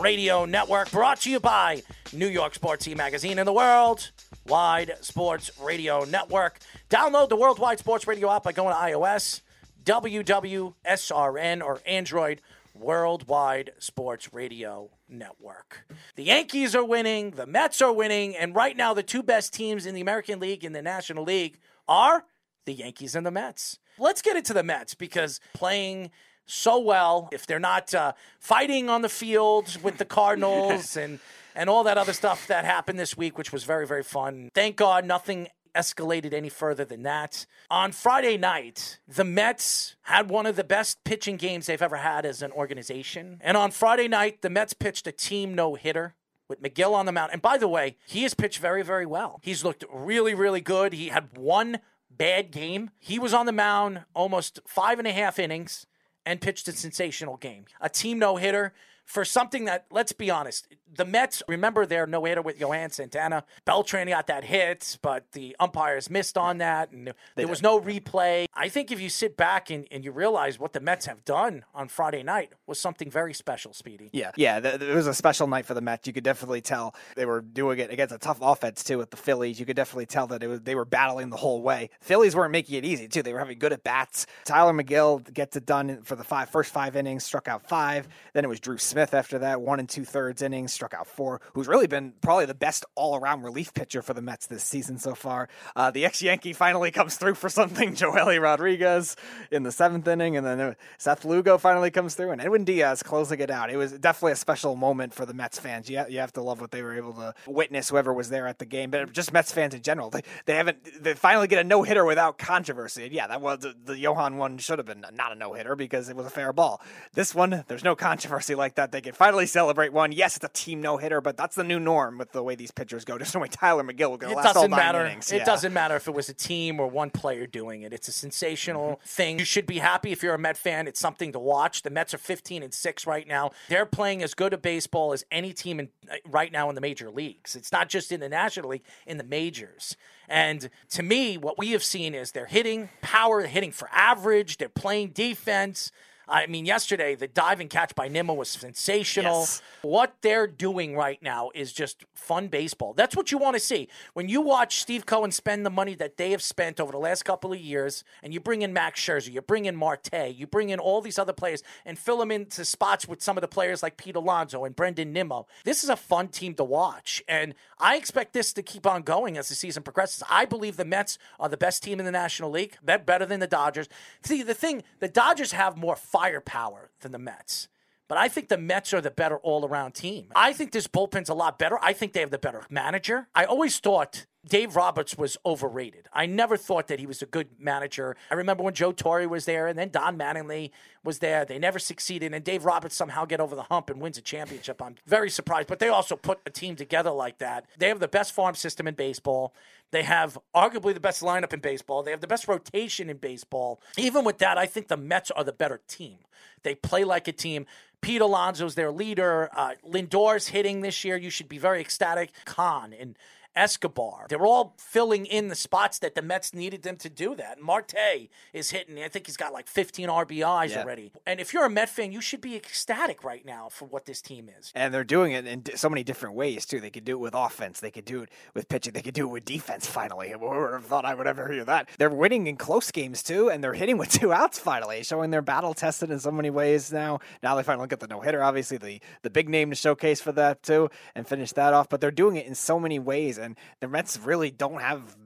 Radio 0.00 0.46
Network, 0.46 0.90
brought 0.90 1.20
to 1.22 1.30
you 1.30 1.38
by 1.38 1.82
New 2.12 2.28
York 2.28 2.54
Sports 2.54 2.88
E 2.88 2.94
Magazine 2.94 3.38
and 3.38 3.46
the 3.46 3.52
World 3.52 4.12
Wide 4.46 4.92
Sports 5.02 5.50
Radio 5.60 6.04
Network. 6.04 6.60
Download 6.88 7.28
the 7.28 7.36
Worldwide 7.36 7.80
Sports 7.80 8.06
Radio 8.06 8.30
app 8.30 8.44
by 8.44 8.52
going 8.52 8.74
to 8.74 8.80
iOS, 8.80 9.42
WWSRN, 9.84 11.62
or 11.62 11.80
Android 11.84 12.40
Worldwide 12.80 13.72
Sports 13.78 14.32
Radio 14.32 14.90
Network. 15.08 15.86
The 16.14 16.24
Yankees 16.24 16.74
are 16.74 16.84
winning, 16.84 17.32
the 17.32 17.46
Mets 17.46 17.80
are 17.82 17.92
winning, 17.92 18.36
and 18.36 18.54
right 18.54 18.76
now 18.76 18.94
the 18.94 19.02
two 19.02 19.22
best 19.22 19.54
teams 19.54 19.86
in 19.86 19.94
the 19.94 20.00
American 20.00 20.40
League 20.40 20.64
and 20.64 20.74
the 20.74 20.82
National 20.82 21.24
League 21.24 21.58
are 21.88 22.24
the 22.64 22.74
Yankees 22.74 23.14
and 23.14 23.24
the 23.24 23.30
Mets. 23.30 23.78
Let's 23.98 24.22
get 24.22 24.36
into 24.36 24.52
the 24.52 24.62
Mets 24.62 24.94
because 24.94 25.40
playing 25.54 26.10
so 26.44 26.78
well, 26.78 27.28
if 27.32 27.46
they're 27.46 27.58
not 27.58 27.92
uh, 27.94 28.12
fighting 28.38 28.88
on 28.88 29.02
the 29.02 29.08
field 29.08 29.82
with 29.82 29.98
the 29.98 30.04
Cardinals 30.04 30.96
and 30.96 31.18
and 31.54 31.70
all 31.70 31.84
that 31.84 31.96
other 31.96 32.12
stuff 32.12 32.46
that 32.48 32.66
happened 32.66 32.98
this 32.98 33.16
week, 33.16 33.38
which 33.38 33.52
was 33.52 33.64
very 33.64 33.86
very 33.86 34.02
fun. 34.02 34.50
Thank 34.54 34.76
God 34.76 35.04
nothing 35.04 35.48
escalated 35.76 36.32
any 36.32 36.48
further 36.48 36.84
than 36.84 37.02
that. 37.02 37.46
On 37.70 37.92
Friday 37.92 38.36
night, 38.36 38.98
the 39.06 39.24
Mets 39.24 39.96
had 40.02 40.30
one 40.30 40.46
of 40.46 40.56
the 40.56 40.64
best 40.64 41.04
pitching 41.04 41.36
games 41.36 41.66
they've 41.66 41.82
ever 41.82 41.96
had 41.96 42.24
as 42.24 42.42
an 42.42 42.52
organization. 42.52 43.38
And 43.40 43.56
on 43.56 43.70
Friday 43.70 44.08
night, 44.08 44.42
the 44.42 44.50
Mets 44.50 44.72
pitched 44.72 45.06
a 45.06 45.12
team 45.12 45.54
no 45.54 45.74
hitter 45.74 46.14
with 46.48 46.62
Megill 46.62 46.94
on 46.94 47.06
the 47.06 47.12
mound. 47.12 47.32
And 47.32 47.42
by 47.42 47.58
the 47.58 47.68
way, 47.68 47.96
he 48.06 48.22
has 48.22 48.34
pitched 48.34 48.58
very, 48.58 48.82
very 48.82 49.06
well. 49.06 49.40
He's 49.42 49.64
looked 49.64 49.84
really, 49.92 50.34
really 50.34 50.60
good. 50.60 50.92
He 50.92 51.08
had 51.08 51.36
one 51.36 51.80
bad 52.10 52.50
game. 52.50 52.90
He 52.98 53.18
was 53.18 53.34
on 53.34 53.46
the 53.46 53.52
mound 53.52 54.04
almost 54.14 54.60
five 54.66 54.98
and 54.98 55.08
a 55.08 55.12
half 55.12 55.38
innings 55.38 55.86
and 56.24 56.40
pitched 56.40 56.68
a 56.68 56.72
sensational 56.72 57.36
game. 57.36 57.66
A 57.80 57.88
team 57.88 58.18
no 58.18 58.36
hitter 58.36 58.72
for 59.06 59.24
something 59.24 59.64
that, 59.64 59.86
let's 59.90 60.12
be 60.12 60.30
honest, 60.30 60.68
the 60.94 61.04
Mets, 61.04 61.42
remember 61.48 61.86
their 61.86 62.06
no 62.06 62.24
hitter 62.24 62.42
with 62.42 62.60
Johan 62.60 62.90
Santana? 62.90 63.44
Beltran 63.64 64.08
got 64.08 64.26
that 64.26 64.44
hit, 64.44 64.98
but 65.00 65.32
the 65.32 65.56
umpires 65.60 66.10
missed 66.10 66.36
on 66.36 66.58
that, 66.58 66.90
and 66.90 67.12
there 67.36 67.48
was 67.48 67.62
no 67.62 67.80
replay. 67.80 68.46
I 68.54 68.68
think 68.68 68.90
if 68.90 69.00
you 69.00 69.08
sit 69.08 69.36
back 69.36 69.70
and, 69.70 69.86
and 69.90 70.04
you 70.04 70.10
realize 70.10 70.58
what 70.58 70.72
the 70.72 70.80
Mets 70.80 71.06
have 71.06 71.24
done 71.24 71.64
on 71.74 71.88
Friday 71.88 72.22
night 72.22 72.52
was 72.66 72.80
something 72.80 73.10
very 73.10 73.32
special, 73.32 73.72
Speedy. 73.72 74.10
Yeah, 74.12 74.32
yeah, 74.36 74.58
th- 74.58 74.80
it 74.80 74.94
was 74.94 75.06
a 75.06 75.14
special 75.14 75.46
night 75.46 75.66
for 75.66 75.74
the 75.74 75.80
Mets. 75.80 76.06
You 76.06 76.12
could 76.12 76.24
definitely 76.24 76.60
tell 76.60 76.94
they 77.14 77.26
were 77.26 77.40
doing 77.40 77.78
it 77.78 77.90
against 77.92 78.14
a 78.14 78.18
tough 78.18 78.38
offense 78.40 78.82
too 78.82 78.98
with 78.98 79.10
the 79.10 79.16
Phillies. 79.16 79.60
You 79.60 79.66
could 79.66 79.76
definitely 79.76 80.06
tell 80.06 80.26
that 80.28 80.42
was 80.42 80.62
they 80.62 80.74
were 80.74 80.84
battling 80.84 81.30
the 81.30 81.36
whole 81.36 81.62
way. 81.62 81.90
Phillies 82.00 82.34
weren't 82.34 82.52
making 82.52 82.76
it 82.76 82.84
easy 82.84 83.06
too. 83.06 83.22
They 83.22 83.32
were 83.32 83.38
having 83.38 83.58
good 83.58 83.72
at 83.72 83.84
bats. 83.84 84.26
Tylor 84.44 84.72
Megill 84.72 85.32
gets 85.32 85.56
it 85.56 85.66
done 85.66 86.02
for 86.02 86.16
the 86.16 86.24
five 86.24 86.48
first 86.48 86.72
five 86.72 86.96
innings, 86.96 87.24
struck 87.24 87.46
out 87.46 87.68
five. 87.68 88.08
Then 88.32 88.44
it 88.44 88.48
was 88.48 88.60
Drew 88.60 88.78
Smith 88.78 88.95
Smith 88.96 89.12
after 89.12 89.40
that, 89.40 89.60
one 89.60 89.78
and 89.78 89.90
two 89.90 90.06
thirds 90.06 90.40
innings, 90.40 90.72
struck 90.72 90.94
out 90.94 91.06
four, 91.06 91.42
who's 91.52 91.68
really 91.68 91.86
been 91.86 92.14
probably 92.22 92.46
the 92.46 92.54
best 92.54 92.86
all 92.94 93.14
around 93.14 93.42
relief 93.42 93.74
pitcher 93.74 94.00
for 94.00 94.14
the 94.14 94.22
Mets 94.22 94.46
this 94.46 94.64
season 94.64 94.96
so 94.96 95.14
far. 95.14 95.50
Uh, 95.76 95.90
the 95.90 96.06
ex 96.06 96.22
Yankee 96.22 96.54
finally 96.54 96.90
comes 96.90 97.16
through 97.16 97.34
for 97.34 97.50
something, 97.50 97.92
Joely 97.94 98.40
Rodriguez 98.40 99.14
in 99.50 99.64
the 99.64 99.70
seventh 99.70 100.08
inning, 100.08 100.34
and 100.34 100.46
then 100.46 100.60
uh, 100.62 100.74
Seth 100.96 101.26
Lugo 101.26 101.58
finally 101.58 101.90
comes 101.90 102.14
through, 102.14 102.30
and 102.30 102.40
Edwin 102.40 102.64
Diaz 102.64 103.02
closing 103.02 103.38
it 103.38 103.50
out. 103.50 103.68
It 103.68 103.76
was 103.76 103.92
definitely 103.92 104.32
a 104.32 104.36
special 104.36 104.76
moment 104.76 105.12
for 105.12 105.26
the 105.26 105.34
Mets 105.34 105.58
fans. 105.58 105.90
You, 105.90 106.02
you 106.08 106.20
have 106.20 106.32
to 106.32 106.40
love 106.40 106.62
what 106.62 106.70
they 106.70 106.80
were 106.80 106.96
able 106.96 107.12
to 107.12 107.34
witness, 107.46 107.90
whoever 107.90 108.14
was 108.14 108.30
there 108.30 108.46
at 108.46 108.58
the 108.58 108.64
game, 108.64 108.90
but 108.90 109.12
just 109.12 109.30
Mets 109.30 109.52
fans 109.52 109.74
in 109.74 109.82
general. 109.82 110.08
They, 110.08 110.22
they 110.46 110.54
haven't, 110.54 110.78
they 111.02 111.12
finally 111.12 111.48
get 111.48 111.58
a 111.58 111.64
no 111.64 111.82
hitter 111.82 112.06
without 112.06 112.38
controversy. 112.38 113.04
And 113.04 113.12
yeah, 113.12 113.26
that 113.26 113.42
was 113.42 113.58
the, 113.58 113.74
the 113.84 113.98
Johan 113.98 114.38
one 114.38 114.56
should 114.56 114.78
have 114.78 114.86
been 114.86 115.04
not 115.12 115.32
a 115.32 115.34
no 115.34 115.52
hitter 115.52 115.76
because 115.76 116.08
it 116.08 116.16
was 116.16 116.24
a 116.24 116.30
fair 116.30 116.54
ball. 116.54 116.80
This 117.12 117.34
one, 117.34 117.62
there's 117.68 117.84
no 117.84 117.94
controversy 117.94 118.54
like 118.54 118.76
that. 118.76 118.85
They 118.92 119.00
can 119.00 119.12
finally 119.12 119.46
celebrate 119.46 119.92
one. 119.92 120.12
Yes, 120.12 120.36
it's 120.36 120.44
a 120.44 120.48
team 120.48 120.80
no 120.80 120.96
hitter, 120.96 121.20
but 121.20 121.36
that's 121.36 121.54
the 121.56 121.64
new 121.64 121.78
norm 121.80 122.18
with 122.18 122.32
the 122.32 122.42
way 122.42 122.54
these 122.54 122.70
pitchers 122.70 123.04
go. 123.04 123.18
Just 123.26 123.32
the 123.32 123.38
way 123.38 123.48
Tylor 123.48 123.82
Megill 123.84 124.10
will 124.10 124.16
go. 124.16 124.28
Last 124.30 124.46
all 124.46 124.54
doesn't 124.54 124.70
nine 124.70 124.78
matter. 124.78 125.04
innings. 125.06 125.30
It 125.32 125.38
Yeah. 125.38 125.44
doesn't 125.44 125.72
matter 125.72 125.96
if 125.96 126.08
it 126.08 126.14
was 126.14 126.28
a 126.28 126.34
team 126.34 126.78
or 126.80 126.86
one 126.88 127.10
player 127.10 127.46
doing 127.46 127.82
it. 127.82 127.92
It's 127.92 128.08
a 128.08 128.12
sensational 128.12 128.92
Mm-hmm. 128.96 129.06
thing. 129.06 129.38
You 129.38 129.44
should 129.44 129.66
be 129.66 129.78
happy 129.78 130.12
if 130.12 130.22
you're 130.22 130.34
a 130.34 130.38
Met 130.38 130.56
fan. 130.56 130.86
It's 130.86 131.00
something 131.00 131.32
to 131.32 131.38
watch. 131.38 131.82
The 131.82 131.90
Mets 131.90 132.14
are 132.14 132.18
15 132.18 132.62
and 132.62 132.72
6 132.74 133.06
right 133.06 133.26
now. 133.26 133.50
They're 133.68 133.86
playing 133.86 134.22
as 134.22 134.34
good 134.34 134.52
a 134.52 134.58
baseball 134.58 135.12
as 135.12 135.24
any 135.30 135.52
team 135.52 135.80
in, 135.80 135.88
uh, 136.10 136.16
right 136.28 136.52
now 136.52 136.68
in 136.68 136.74
the 136.74 136.80
major 136.80 137.10
leagues. 137.10 137.56
It's 137.56 137.72
not 137.72 137.88
just 137.88 138.12
in 138.12 138.20
the 138.20 138.28
National 138.28 138.70
League, 138.70 138.84
in 139.06 139.16
the 139.18 139.24
majors. 139.24 139.96
And 140.28 140.70
to 140.90 141.02
me, 141.02 141.36
what 141.38 141.56
we 141.58 141.70
have 141.72 141.84
seen 141.84 142.14
is 142.14 142.32
they're 142.32 142.46
hitting 142.46 142.88
power, 143.00 143.42
hitting 143.42 143.70
for 143.72 143.88
average, 143.92 144.56
they're 144.58 144.68
playing 144.68 145.10
defense. 145.10 145.92
I 146.28 146.46
mean, 146.46 146.66
yesterday, 146.66 147.14
the 147.14 147.28
diving 147.28 147.68
catch 147.68 147.94
by 147.94 148.08
Nimmo 148.08 148.34
was 148.34 148.48
sensational. 148.48 149.40
Yes. 149.40 149.62
What 149.82 150.16
they're 150.22 150.48
doing 150.48 150.96
right 150.96 151.22
now 151.22 151.50
is 151.54 151.72
just 151.72 152.04
fun 152.14 152.48
baseball. 152.48 152.94
That's 152.94 153.14
what 153.14 153.30
you 153.30 153.38
want 153.38 153.54
to 153.54 153.60
see. 153.60 153.88
When 154.14 154.28
you 154.28 154.40
watch 154.40 154.80
Steve 154.80 155.06
Cohen 155.06 155.30
spend 155.30 155.64
the 155.64 155.70
money 155.70 155.94
that 155.94 156.16
they 156.16 156.32
have 156.32 156.42
spent 156.42 156.80
over 156.80 156.90
the 156.90 156.98
last 156.98 157.24
couple 157.24 157.52
of 157.52 157.60
years, 157.60 158.02
and 158.22 158.34
you 158.34 158.40
bring 158.40 158.62
in 158.62 158.72
Max 158.72 159.00
Scherzer, 159.00 159.32
you 159.32 159.40
bring 159.40 159.66
in 159.66 159.76
Marte, 159.76 160.34
you 160.34 160.46
bring 160.48 160.70
in 160.70 160.80
all 160.80 161.00
these 161.00 161.18
other 161.18 161.32
players, 161.32 161.62
and 161.84 161.98
fill 161.98 162.18
them 162.18 162.32
into 162.32 162.64
spots 162.64 163.06
with 163.06 163.22
some 163.22 163.36
of 163.36 163.40
the 163.40 163.48
players 163.48 163.82
like 163.82 163.96
Pete 163.96 164.16
Alonso 164.16 164.64
and 164.64 164.74
Brandon 164.74 165.12
Nimmo. 165.12 165.46
This 165.64 165.84
is 165.84 165.90
a 165.90 165.96
fun 165.96 166.28
team 166.28 166.54
to 166.54 166.64
watch, 166.64 167.22
and 167.28 167.54
I 167.78 167.96
expect 167.96 168.32
this 168.32 168.52
to 168.54 168.62
keep 168.62 168.86
on 168.86 169.02
going 169.02 169.38
as 169.38 169.48
the 169.48 169.54
season 169.54 169.84
progresses. 169.84 170.24
I 170.28 170.44
believe 170.44 170.76
the 170.76 170.84
Mets 170.84 171.18
are 171.38 171.48
the 171.48 171.56
best 171.56 171.84
team 171.84 172.00
in 172.00 172.06
the 172.06 172.12
National 172.12 172.50
League, 172.50 172.78
bet 172.82 173.06
better 173.06 173.26
than 173.26 173.38
the 173.38 173.46
Dodgers. 173.46 173.88
See, 174.22 174.42
the 174.42 174.54
thing, 174.54 174.82
the 174.98 175.08
Dodgers 175.08 175.52
have 175.52 175.76
more 175.76 175.94
firepower 176.16 176.90
than 177.00 177.12
the 177.12 177.18
Mets. 177.18 177.68
But 178.08 178.18
I 178.18 178.28
think 178.28 178.48
the 178.48 178.56
Mets 178.56 178.94
are 178.94 179.00
the 179.00 179.10
better 179.10 179.36
all 179.38 179.66
around 179.66 179.92
team. 179.92 180.28
I 180.34 180.52
think 180.52 180.70
this 180.70 180.86
bullpen's 180.86 181.28
a 181.28 181.34
lot 181.34 181.58
better. 181.58 181.78
I 181.82 181.92
think 181.92 182.12
they 182.12 182.20
have 182.20 182.30
the 182.30 182.38
better 182.38 182.62
manager. 182.70 183.28
I 183.34 183.44
always 183.44 183.78
thought 183.80 184.26
Dave 184.48 184.76
Roberts 184.76 185.18
was 185.18 185.36
overrated. 185.44 186.06
I 186.12 186.26
never 186.26 186.56
thought 186.56 186.86
that 186.86 187.00
he 187.00 187.06
was 187.06 187.20
a 187.20 187.26
good 187.26 187.48
manager. 187.58 188.16
I 188.30 188.34
remember 188.34 188.62
when 188.62 188.74
Joe 188.74 188.92
Torre 188.92 189.28
was 189.28 189.44
there 189.44 189.66
and 189.66 189.76
then 189.76 189.88
Don 189.90 190.16
Mattingly 190.16 190.70
was 191.02 191.18
there. 191.18 191.44
They 191.44 191.58
never 191.58 191.80
succeeded. 191.80 192.32
And 192.32 192.44
Dave 192.44 192.64
Roberts 192.64 192.94
somehow 192.94 193.24
get 193.24 193.40
over 193.40 193.56
the 193.56 193.64
hump 193.64 193.90
and 193.90 194.00
wins 194.00 194.18
a 194.18 194.22
championship. 194.22 194.80
I'm 194.80 194.94
very 195.04 195.28
surprised. 195.28 195.66
But 195.66 195.80
they 195.80 195.88
also 195.88 196.14
put 196.14 196.38
a 196.46 196.50
team 196.50 196.76
together 196.76 197.10
like 197.10 197.38
that. 197.38 197.66
They 197.76 197.88
have 197.88 197.98
the 197.98 198.06
best 198.06 198.32
farm 198.32 198.54
system 198.54 198.86
in 198.86 198.94
baseball. 198.94 199.52
They 199.96 200.02
have 200.02 200.36
arguably 200.54 200.92
the 200.92 201.00
best 201.00 201.22
lineup 201.22 201.54
in 201.54 201.60
baseball. 201.60 202.02
They 202.02 202.10
have 202.10 202.20
the 202.20 202.26
best 202.26 202.46
rotation 202.48 203.08
in 203.08 203.16
baseball. 203.16 203.80
Even 203.96 204.26
with 204.26 204.36
that, 204.40 204.58
I 204.58 204.66
think 204.66 204.88
the 204.88 204.96
Mets 204.98 205.30
are 205.30 205.42
the 205.42 205.54
better 205.54 205.80
team. 205.88 206.18
They 206.64 206.74
play 206.74 207.02
like 207.02 207.28
a 207.28 207.32
team. 207.32 207.64
Pete 208.02 208.20
Alonso's 208.20 208.74
their 208.74 208.90
leader. 208.90 209.48
Uh, 209.56 209.72
Lindor's 209.82 210.48
hitting 210.48 210.82
this 210.82 211.02
year. 211.02 211.16
You 211.16 211.30
should 211.30 211.48
be 211.48 211.56
very 211.56 211.80
ecstatic. 211.80 212.32
Canha 212.44 213.00
and 213.00 213.16
Escobar. 213.56 214.26
They're 214.28 214.46
all 214.46 214.74
filling 214.78 215.26
in 215.26 215.48
the 215.48 215.54
spots 215.54 215.98
that 216.00 216.14
the 216.14 216.22
Mets 216.22 216.52
needed 216.54 216.82
them 216.82 216.96
to 216.98 217.08
do 217.08 217.34
that. 217.36 217.60
Marte 217.60 218.28
is 218.52 218.70
hitting. 218.70 219.02
I 219.02 219.08
think 219.08 219.26
he's 219.26 219.36
got 219.36 219.52
like 219.52 219.66
15 219.66 220.08
RBIs 220.08 220.70
Yeah. 220.70 220.82
already. 220.82 221.10
And 221.26 221.40
if 221.40 221.52
you're 221.52 221.64
a 221.64 221.70
Met 221.70 221.88
fan, 221.88 222.12
you 222.12 222.20
should 222.20 222.40
be 222.40 222.54
ecstatic 222.56 223.24
right 223.24 223.44
now 223.44 223.68
for 223.70 223.86
what 223.86 224.04
this 224.04 224.20
team 224.20 224.50
is. 224.58 224.72
And 224.74 224.92
they're 224.92 225.04
doing 225.04 225.32
it 225.32 225.46
in 225.46 225.64
so 225.76 225.88
many 225.88 226.04
different 226.04 226.34
ways 226.36 226.66
too. 226.66 226.80
They 226.80 226.90
could 226.90 227.04
do 227.04 227.12
it 227.12 227.20
with 227.20 227.34
offense. 227.34 227.80
They 227.80 227.90
could 227.90 228.04
do 228.04 228.22
it 228.22 228.28
with 228.54 228.68
pitching. 228.68 228.92
They 228.92 229.02
could 229.02 229.14
do 229.14 229.26
it 229.26 229.32
with 229.32 229.44
defense. 229.44 229.86
Finally, 229.86 230.30
who 230.30 230.38
would 230.38 230.72
have 230.72 230.84
thought 230.84 231.04
I 231.04 231.14
would 231.14 231.26
ever 231.26 231.50
hear 231.50 231.64
that? 231.64 231.88
They're 231.98 232.10
winning 232.10 232.46
in 232.46 232.56
close 232.56 232.90
games 232.90 233.22
too, 233.22 233.48
and 233.50 233.64
they're 233.64 233.74
hitting 233.74 233.96
with 233.98 234.10
two 234.10 234.32
outs 234.32 234.58
finally, 234.58 235.02
showing 235.02 235.30
they're 235.30 235.42
battle 235.42 235.74
tested 235.74 236.10
in 236.10 236.20
so 236.20 236.30
many 236.30 236.50
ways 236.50 236.92
now. 236.92 237.20
Now 237.42 237.54
they 237.54 237.62
finally 237.62 237.88
get 237.88 238.00
the 238.00 238.06
no 238.06 238.20
hitter, 238.20 238.42
obviously 238.42 238.76
the 238.76 239.00
the 239.22 239.30
big 239.30 239.48
name 239.48 239.70
to 239.70 239.76
showcase 239.76 240.20
for 240.20 240.32
that 240.32 240.62
too, 240.62 240.90
and 241.14 241.26
finish 241.26 241.52
that 241.52 241.72
off. 241.72 241.88
But 241.88 242.00
they're 242.00 242.10
doing 242.10 242.36
it 242.36 242.46
in 242.46 242.54
so 242.54 242.78
many 242.78 242.98
ways, 242.98 243.38
and 243.46 243.56
the 243.80 243.88
Mets 243.88 244.18
really 244.18 244.50
don't 244.50 244.80
have 244.80 245.16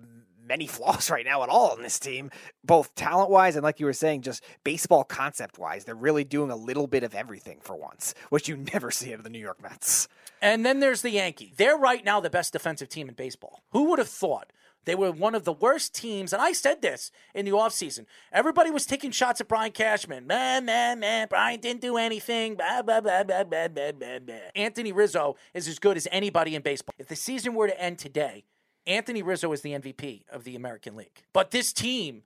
many 0.50 0.66
flaws 0.66 1.10
right 1.10 1.24
now 1.24 1.42
at 1.42 1.48
all 1.48 1.74
in 1.76 1.82
this 1.82 1.98
team, 1.98 2.30
both 2.64 2.94
talent 2.94 3.30
wise 3.30 3.56
and 3.56 3.62
like 3.62 3.80
you 3.80 3.86
were 3.86 3.92
saying, 3.92 4.22
just 4.22 4.44
baseball 4.64 5.04
concept 5.04 5.58
wise. 5.58 5.84
They're 5.84 5.94
really 5.94 6.24
doing 6.24 6.50
a 6.50 6.56
little 6.56 6.86
bit 6.86 7.04
of 7.04 7.14
everything 7.14 7.58
for 7.62 7.76
once, 7.76 8.14
which 8.28 8.48
you 8.48 8.56
never 8.56 8.90
see 8.90 9.12
out 9.12 9.18
of 9.18 9.24
the 9.24 9.30
New 9.30 9.38
York 9.38 9.62
Mets. 9.62 10.08
And 10.42 10.66
then 10.66 10.80
there's 10.80 11.02
the 11.02 11.10
Yankee. 11.10 11.52
They're 11.56 11.76
right 11.76 12.04
now 12.04 12.20
the 12.20 12.30
best 12.30 12.52
defensive 12.52 12.88
team 12.88 13.08
in 13.08 13.14
baseball. 13.14 13.62
Who 13.70 13.84
would 13.84 13.98
have 13.98 14.08
thought? 14.08 14.52
They 14.84 14.94
were 14.94 15.12
one 15.12 15.34
of 15.34 15.44
the 15.44 15.52
worst 15.52 15.94
teams, 15.94 16.32
and 16.32 16.40
I 16.40 16.52
said 16.52 16.80
this 16.80 17.10
in 17.34 17.44
the 17.44 17.50
offseason. 17.50 18.06
Everybody 18.32 18.70
was 18.70 18.86
taking 18.86 19.10
shots 19.10 19.40
at 19.40 19.48
Brian 19.48 19.72
Cashman. 19.72 20.26
Man, 20.26 20.64
man, 20.64 21.00
man, 21.00 21.28
Brian 21.28 21.60
didn't 21.60 21.82
do 21.82 21.96
anything. 21.96 22.54
Blah, 22.54 22.82
blah, 22.82 23.00
blah, 23.00 23.22
blah, 23.24 23.44
blah, 23.44 23.68
blah, 23.68 23.92
blah, 23.92 24.18
blah. 24.18 24.34
Anthony 24.54 24.92
Rizzo 24.92 25.36
is 25.52 25.68
as 25.68 25.78
good 25.78 25.96
as 25.96 26.08
anybody 26.10 26.54
in 26.54 26.62
baseball. 26.62 26.94
If 26.98 27.08
the 27.08 27.16
season 27.16 27.54
were 27.54 27.66
to 27.66 27.80
end 27.80 27.98
today, 27.98 28.44
Anthony 28.86 29.22
Rizzo 29.22 29.52
is 29.52 29.60
the 29.60 29.72
MVP 29.72 30.22
of 30.32 30.44
the 30.44 30.56
American 30.56 30.96
League. 30.96 31.22
But 31.32 31.50
this 31.50 31.72
team, 31.72 32.22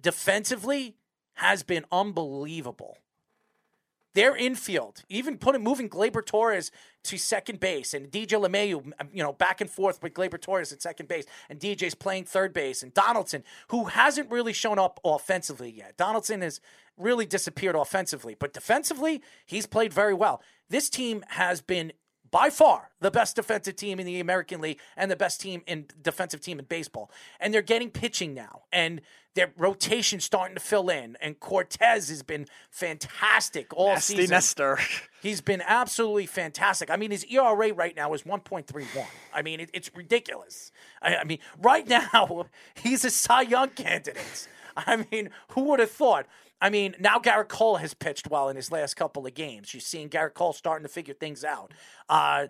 defensively, 0.00 0.96
has 1.34 1.62
been 1.62 1.84
unbelievable. 1.92 2.96
Their 4.18 4.34
infield, 4.34 5.04
even 5.08 5.38
putting 5.38 5.62
moving 5.62 5.88
Gleyber 5.88 6.26
Torres 6.26 6.72
to 7.04 7.16
second 7.16 7.60
base, 7.60 7.94
and 7.94 8.10
DJ 8.10 8.30
LeMahieu, 8.30 8.92
you 9.12 9.22
know, 9.22 9.32
back 9.32 9.60
and 9.60 9.70
forth 9.70 10.02
with 10.02 10.12
Gleyber 10.12 10.40
Torres 10.40 10.72
at 10.72 10.82
second 10.82 11.08
base, 11.08 11.24
and 11.48 11.60
DJ's 11.60 11.94
playing 11.94 12.24
third 12.24 12.52
base, 12.52 12.82
and 12.82 12.92
Donaldson, 12.92 13.44
who 13.68 13.84
hasn't 13.84 14.28
really 14.28 14.52
shown 14.52 14.76
up 14.76 14.98
offensively 15.04 15.70
yet. 15.70 15.96
Donaldson 15.96 16.40
has 16.40 16.60
really 16.96 17.26
disappeared 17.26 17.76
offensively, 17.76 18.34
but 18.34 18.52
defensively, 18.52 19.22
he's 19.46 19.66
played 19.66 19.94
very 19.94 20.14
well. 20.14 20.42
This 20.68 20.90
team 20.90 21.22
has 21.28 21.60
been 21.60 21.92
by 22.30 22.50
far 22.50 22.90
the 23.00 23.10
best 23.10 23.36
defensive 23.36 23.76
team 23.76 24.00
in 24.00 24.06
the 24.06 24.20
American 24.20 24.60
League 24.60 24.78
and 24.96 25.10
the 25.10 25.16
best 25.16 25.40
team 25.40 25.62
in 25.66 25.86
defensive 26.02 26.40
team 26.40 26.58
in 26.58 26.64
baseball. 26.64 27.10
And 27.40 27.52
they're 27.52 27.62
getting 27.62 27.90
pitching 27.90 28.34
now, 28.34 28.62
and 28.72 29.00
their 29.34 29.52
rotation 29.56 30.18
starting 30.18 30.56
to 30.56 30.60
fill 30.60 30.88
in. 30.88 31.16
And 31.20 31.38
Cortes 31.38 31.78
has 31.80 32.22
been 32.22 32.46
fantastic 32.70 33.72
all 33.72 33.90
Nasty 33.90 34.16
season. 34.16 34.34
Nestor. 34.34 34.78
He's 35.22 35.40
been 35.40 35.62
absolutely 35.64 36.26
fantastic. 36.26 36.90
I 36.90 36.96
mean, 36.96 37.10
his 37.10 37.24
ERA 37.24 37.72
right 37.72 37.94
now 37.94 38.12
is 38.14 38.22
1.31. 38.22 38.86
I 39.32 39.42
mean, 39.42 39.60
it, 39.60 39.70
it's 39.72 39.90
ridiculous. 39.94 40.72
I, 41.02 41.16
I 41.16 41.24
mean, 41.24 41.38
right 41.62 41.86
now, 41.88 42.46
he's 42.74 43.04
a 43.04 43.10
Cy 43.10 43.42
Young 43.42 43.70
candidate. 43.70 44.48
I 44.76 45.04
mean, 45.10 45.30
who 45.50 45.62
would 45.62 45.80
have 45.80 45.90
thought? 45.90 46.26
I 46.60 46.70
mean, 46.70 46.96
now 46.98 47.18
Gerrit 47.18 47.48
Cole 47.48 47.76
has 47.76 47.94
pitched 47.94 48.28
well 48.28 48.48
in 48.48 48.56
his 48.56 48.72
last 48.72 48.94
couple 48.94 49.26
of 49.26 49.34
games. 49.34 49.72
You're 49.72 49.80
seeing 49.80 50.08
Gerrit 50.08 50.34
Cole 50.34 50.52
starting 50.52 50.86
to 50.86 50.92
figure 50.92 51.14
things 51.14 51.44
out. 51.44 51.72
Uh, 52.08 52.48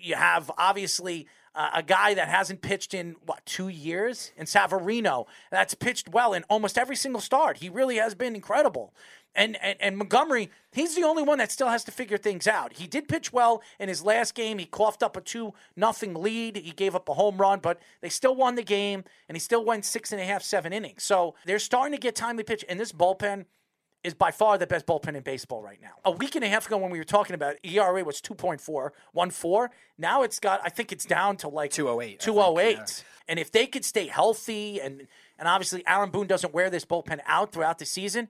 you 0.00 0.14
have 0.14 0.50
obviously 0.58 1.26
uh, 1.54 1.70
a 1.74 1.82
guy 1.82 2.14
that 2.14 2.28
hasn't 2.28 2.60
pitched 2.60 2.92
in 2.92 3.16
what 3.24 3.44
two 3.46 3.68
years 3.68 4.32
in 4.36 4.46
Severino 4.46 5.26
that's 5.50 5.74
pitched 5.74 6.08
well 6.10 6.34
in 6.34 6.44
almost 6.44 6.76
every 6.76 6.96
single 6.96 7.20
start. 7.20 7.58
He 7.58 7.68
really 7.68 7.96
has 7.96 8.14
been 8.14 8.34
incredible. 8.34 8.92
And, 9.36 9.56
and 9.62 9.76
and 9.80 9.98
Montgomery, 9.98 10.50
he's 10.72 10.96
the 10.96 11.04
only 11.04 11.22
one 11.22 11.38
that 11.38 11.52
still 11.52 11.68
has 11.68 11.84
to 11.84 11.92
figure 11.92 12.16
things 12.16 12.48
out. 12.48 12.72
He 12.72 12.86
did 12.86 13.06
pitch 13.06 13.32
well 13.32 13.62
in 13.78 13.88
his 13.88 14.02
last 14.02 14.34
game. 14.34 14.58
He 14.58 14.64
coughed 14.64 15.02
up 15.02 15.16
a 15.16 15.20
two 15.20 15.52
nothing 15.76 16.14
lead. 16.14 16.56
He 16.56 16.72
gave 16.72 16.94
up 16.94 17.08
a 17.08 17.14
home 17.14 17.36
run, 17.36 17.60
but 17.60 17.78
they 18.00 18.08
still 18.08 18.34
won 18.34 18.54
the 18.54 18.62
game, 18.62 19.04
and 19.28 19.36
he 19.36 19.40
still 19.40 19.64
went 19.64 19.84
six 19.84 20.10
and 20.10 20.20
a 20.20 20.24
half, 20.24 20.42
seven 20.42 20.72
innings. 20.72 21.04
So 21.04 21.34
they're 21.44 21.58
starting 21.58 21.92
to 21.92 22.00
get 22.00 22.16
timely 22.16 22.44
pitch, 22.44 22.64
and 22.68 22.80
this 22.80 22.92
bullpen 22.92 23.44
is 24.06 24.14
by 24.14 24.30
far 24.30 24.56
the 24.56 24.66
best 24.66 24.86
bullpen 24.86 25.16
in 25.16 25.22
baseball 25.22 25.60
right 25.62 25.80
now. 25.82 25.94
A 26.04 26.10
week 26.12 26.36
and 26.36 26.44
a 26.44 26.48
half 26.48 26.66
ago, 26.66 26.78
when 26.78 26.90
we 26.90 26.98
were 26.98 27.04
talking 27.04 27.34
about 27.34 27.56
it, 27.56 27.70
ERA 27.70 28.04
was 28.04 28.20
2.4, 28.20 28.60
1.4. 29.14 29.68
Now 29.98 30.22
it's 30.22 30.38
got, 30.38 30.60
I 30.64 30.68
think 30.68 30.92
it's 30.92 31.04
down 31.04 31.36
to 31.38 31.48
like 31.48 31.72
208, 31.72 32.20
208. 32.20 32.76
think, 32.76 32.88
oh 32.88 33.02
And 33.28 33.38
if 33.40 33.50
they 33.50 33.66
could 33.66 33.84
stay 33.84 34.06
healthy, 34.06 34.80
and 34.80 35.08
and 35.38 35.48
obviously 35.48 35.82
Aaron 35.86 36.10
Boone 36.10 36.28
doesn't 36.28 36.54
wear 36.54 36.70
this 36.70 36.84
bullpen 36.84 37.18
out 37.26 37.52
throughout 37.52 37.78
the 37.78 37.84
season, 37.84 38.28